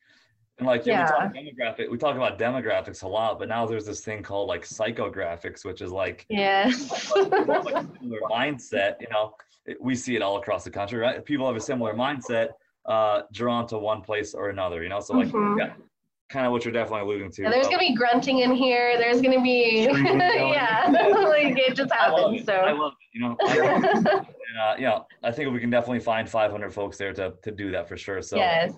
And 0.59 0.69
like 0.69 0.86
yeah, 0.86 1.09
Yeah. 1.11 1.28
we 1.28 1.32
talk 1.56 1.77
demographic, 1.78 1.90
we 1.90 1.98
talk 1.98 2.15
about 2.16 2.39
demographics 2.39 3.02
a 3.02 3.09
lot, 3.09 3.40
but 3.40 3.48
now 3.48 3.66
there's 3.66 3.86
this 3.86 4.01
thing 4.05 4.23
called 4.23 4.48
like 4.48 4.62
psychographics, 4.65 5.65
which 5.65 5.82
is 5.82 5.90
like 5.90 6.27
Yes. 6.31 6.90
like 7.16 7.74
similar 7.98 8.20
mindset. 8.31 8.94
You 9.01 9.09
know, 9.11 9.35
we 9.81 9.97
see 9.97 10.15
it 10.15 10.23
all 10.23 10.36
across 10.36 10.62
the 10.62 10.70
country, 10.70 11.01
right? 11.01 11.24
People 11.24 11.47
have 11.47 11.56
a 11.56 11.61
similar 11.61 11.93
mindset, 11.93 12.51
uh, 12.86 13.23
drawn 13.32 13.66
to 13.69 13.78
one 13.78 14.01
place 14.01 14.32
or 14.32 14.51
another. 14.51 14.82
You 14.85 14.90
know, 14.90 15.01
so 15.01 15.15
like 15.16 15.28
Mhm. 15.28 15.59
yeah, 15.59 15.73
kind 16.30 16.46
of 16.46 16.52
what 16.52 16.64
you're 16.64 16.72
definitely 16.72 17.02
alluding 17.02 17.30
to. 17.32 17.42
Yeah, 17.42 17.51
there's 17.51 17.66
gonna 17.66 17.78
be 17.78 17.94
grunting 17.94 18.40
in 18.40 18.55
here. 18.55 18.96
There's 18.98 19.20
gonna 19.20 19.42
be 19.42 19.86
yeah, 19.90 20.86
like 20.88 21.59
it 21.59 21.76
just 21.76 21.92
happens. 21.92 22.42
it. 22.42 22.48
I 22.48 22.72
love 22.72 22.92
it. 22.92 23.18
You 23.18 23.20
know, 23.20 23.36
I 23.42 23.59
love 23.59 23.84
it. 23.84 24.06
and, 24.06 24.59
uh, 24.62 24.76
know, 24.78 25.06
I 25.22 25.30
think 25.30 25.52
we 25.52 25.60
can 25.60 25.70
definitely 25.70 26.01
find 26.01 26.28
500 26.28 26.72
folks 26.72 26.96
there 26.96 27.12
to 27.14 27.34
to 27.42 27.51
do 27.51 27.70
that 27.72 27.88
for 27.88 27.96
sure. 27.96 28.22
So. 28.22 28.36
yes, 28.36 28.72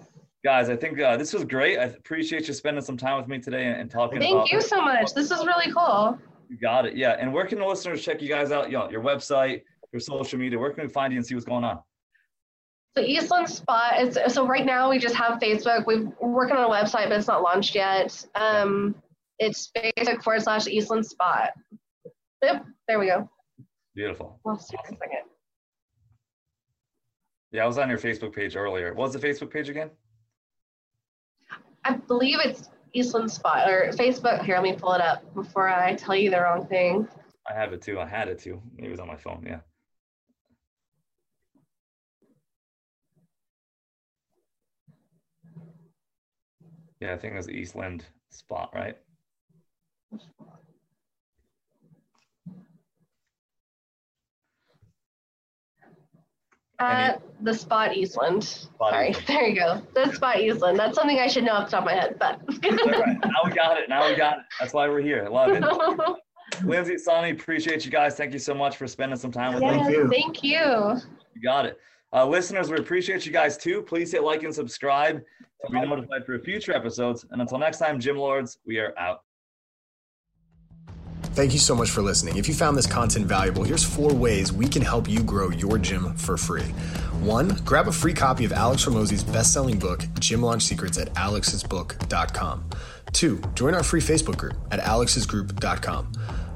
guys 0.44 0.68
i 0.68 0.76
think 0.76 1.00
uh, 1.00 1.16
this 1.16 1.32
was 1.32 1.42
great 1.42 1.76
i 1.76 1.84
appreciate 1.84 2.46
you 2.46 2.54
spending 2.54 2.80
some 2.80 2.96
time 2.96 3.16
with 3.16 3.26
me 3.26 3.36
today 3.36 3.66
and, 3.66 3.80
and 3.80 3.90
talking 3.90 4.18
about 4.18 4.28
thank 4.28 4.52
you 4.52 4.60
so 4.60 4.80
much. 4.80 5.12
This 5.12 5.32
is 5.32 5.44
really 5.44 5.72
cool. 5.72 6.16
you 6.48 6.56
got 6.56 6.86
it 6.86 6.96
yeah 6.96 7.16
and 7.18 7.32
where 7.32 7.44
can 7.46 7.58
the 7.58 7.66
listeners 7.66 8.00
check 8.04 8.22
you 8.22 8.28
guys 8.28 8.52
out 8.52 8.70
you 8.70 8.78
know 8.78 8.88
your 8.88 9.02
website 9.02 9.62
your 9.92 9.98
social 9.98 10.38
media 10.38 10.56
where 10.56 10.70
can 10.70 10.84
we 10.84 10.88
find 10.88 11.12
you 11.12 11.18
and 11.18 11.26
see 11.26 11.34
what's 11.34 11.46
going 11.46 11.64
on 11.64 11.80
So 12.96 13.04
Eastland 13.04 13.48
Spot 13.48 14.00
is 14.00 14.18
so 14.32 14.46
right 14.46 14.64
now 14.64 14.88
we 14.88 14.98
just 14.98 15.14
have 15.16 15.38
Facebook. 15.38 15.86
We've, 15.86 16.08
we're 16.20 16.30
working 16.30 16.56
on 16.56 16.64
a 16.64 16.68
website, 16.68 17.08
but 17.08 17.12
it's 17.12 17.26
not 17.26 17.42
launched 17.42 17.74
yet. 17.74 18.24
Um, 18.34 18.94
it's 19.38 19.70
Facebook 19.76 20.22
forward 20.22 20.42
slash 20.42 20.66
Eastland 20.66 21.04
Spot. 21.04 21.50
Yep, 22.42 22.64
there 22.88 22.98
we 22.98 23.06
go. 23.06 23.28
beautiful 23.94 24.40
Lost 24.44 24.72
it 24.72 24.80
for 24.86 24.94
second. 24.94 25.24
yeah 27.50 27.64
i 27.64 27.66
was 27.66 27.78
on 27.78 27.88
your 27.88 27.98
facebook 27.98 28.34
page 28.34 28.54
earlier 28.56 28.92
what 28.94 29.04
was 29.10 29.12
the 29.14 29.18
facebook 29.26 29.50
page 29.50 29.68
again 29.68 29.90
I 31.84 31.94
believe 31.94 32.38
it's 32.44 32.68
Eastland 32.94 33.30
Spot 33.30 33.70
or 33.70 33.90
Facebook. 33.92 34.44
Here, 34.44 34.56
let 34.56 34.62
me 34.64 34.72
pull 34.72 34.92
it 34.94 35.00
up 35.00 35.22
before 35.34 35.68
I 35.68 35.94
tell 35.94 36.16
you 36.16 36.30
the 36.30 36.40
wrong 36.40 36.66
thing. 36.66 37.06
i 37.48 37.54
have 37.54 37.72
it 37.72 37.80
too 37.82 37.98
i 38.00 38.06
had 38.06 38.28
it 38.28 38.38
too 38.38 38.60
it 38.78 38.90
was 38.90 39.00
on 39.00 39.06
my 39.06 39.16
phone 39.16 39.42
yeah 39.46 39.60
yeah 47.06 47.14
i 47.14 47.16
think 47.16 47.34
it 47.34 47.36
was 47.36 47.48
eastland 47.48 48.04
spot 48.30 48.70
right 48.74 48.96
At 56.78 57.14
uh, 57.14 57.18
the 57.40 57.54
Spot 57.54 57.96
Eastland. 57.96 58.44
Spot 58.44 58.92
Sorry, 58.92 59.08
Eastland. 59.10 59.28
there 59.28 59.48
you 59.48 59.54
go. 59.56 59.82
The 59.94 60.12
Spot 60.12 60.38
Eastland. 60.38 60.78
That's 60.78 60.94
something 60.94 61.18
I 61.18 61.26
should 61.26 61.44
know 61.44 61.52
off 61.52 61.70
the 61.70 61.76
top 61.76 61.80
of 61.80 61.86
my 61.86 61.94
head, 61.94 62.16
but. 62.18 62.38
All 62.70 63.00
right, 63.00 63.16
now 63.24 63.40
we 63.44 63.50
got 63.52 63.78
it 63.78 63.88
now 63.88 64.06
we 64.06 64.14
got 64.14 64.38
it 64.40 64.44
that's 64.60 64.74
why 64.74 64.86
we're 64.86 65.00
here 65.00 65.24
i 65.24 65.28
love 65.28 65.50
it 65.52 65.62
lindsey 66.64 66.98
sonny 66.98 67.30
appreciate 67.30 67.84
you 67.84 67.90
guys 67.90 68.14
thank 68.16 68.32
you 68.32 68.38
so 68.38 68.54
much 68.54 68.76
for 68.76 68.86
spending 68.86 69.18
some 69.18 69.32
time 69.32 69.54
with 69.54 69.62
us 69.62 69.76
Yes, 69.76 69.90
you. 69.90 70.08
Thank 70.10 70.42
you. 70.42 70.96
You 71.34 71.42
got 71.42 71.64
it. 71.66 71.78
Uh, 72.12 72.26
listeners, 72.26 72.70
we 72.70 72.76
appreciate 72.76 73.26
you 73.26 73.32
guys 73.32 73.56
too. 73.56 73.82
Please 73.82 74.12
hit 74.12 74.22
like 74.22 74.42
and 74.42 74.54
subscribe 74.54 75.22
to 75.64 75.72
be 75.72 75.80
notified 75.80 76.24
for 76.24 76.38
future 76.38 76.72
episodes. 76.72 77.24
And 77.30 77.40
until 77.40 77.58
next 77.58 77.78
time, 77.78 77.98
Gym 77.98 78.16
Lords, 78.16 78.58
we 78.64 78.78
are 78.78 78.94
out. 78.98 79.22
Thank 81.36 81.52
you 81.52 81.58
so 81.58 81.74
much 81.74 81.90
for 81.90 82.00
listening. 82.00 82.38
If 82.38 82.48
you 82.48 82.54
found 82.54 82.78
this 82.78 82.86
content 82.86 83.26
valuable, 83.26 83.62
here's 83.62 83.84
four 83.84 84.14
ways 84.14 84.54
we 84.54 84.66
can 84.66 84.80
help 84.80 85.06
you 85.06 85.22
grow 85.22 85.50
your 85.50 85.76
gym 85.76 86.14
for 86.14 86.38
free. 86.38 86.72
One, 87.20 87.48
grab 87.64 87.88
a 87.88 87.92
free 87.92 88.14
copy 88.14 88.46
of 88.46 88.52
Alex 88.52 88.86
Hormozi's 88.86 89.22
best-selling 89.22 89.78
book, 89.78 90.04
Gym 90.18 90.42
Launch 90.42 90.62
Secrets, 90.62 90.96
at 90.96 91.12
alexsbook.com. 91.14 92.64
Two, 93.12 93.42
join 93.54 93.74
our 93.74 93.82
free 93.82 94.00
Facebook 94.00 94.38
group 94.38 94.54
at 94.70 94.80
alexsgroup.com. 94.80 96.12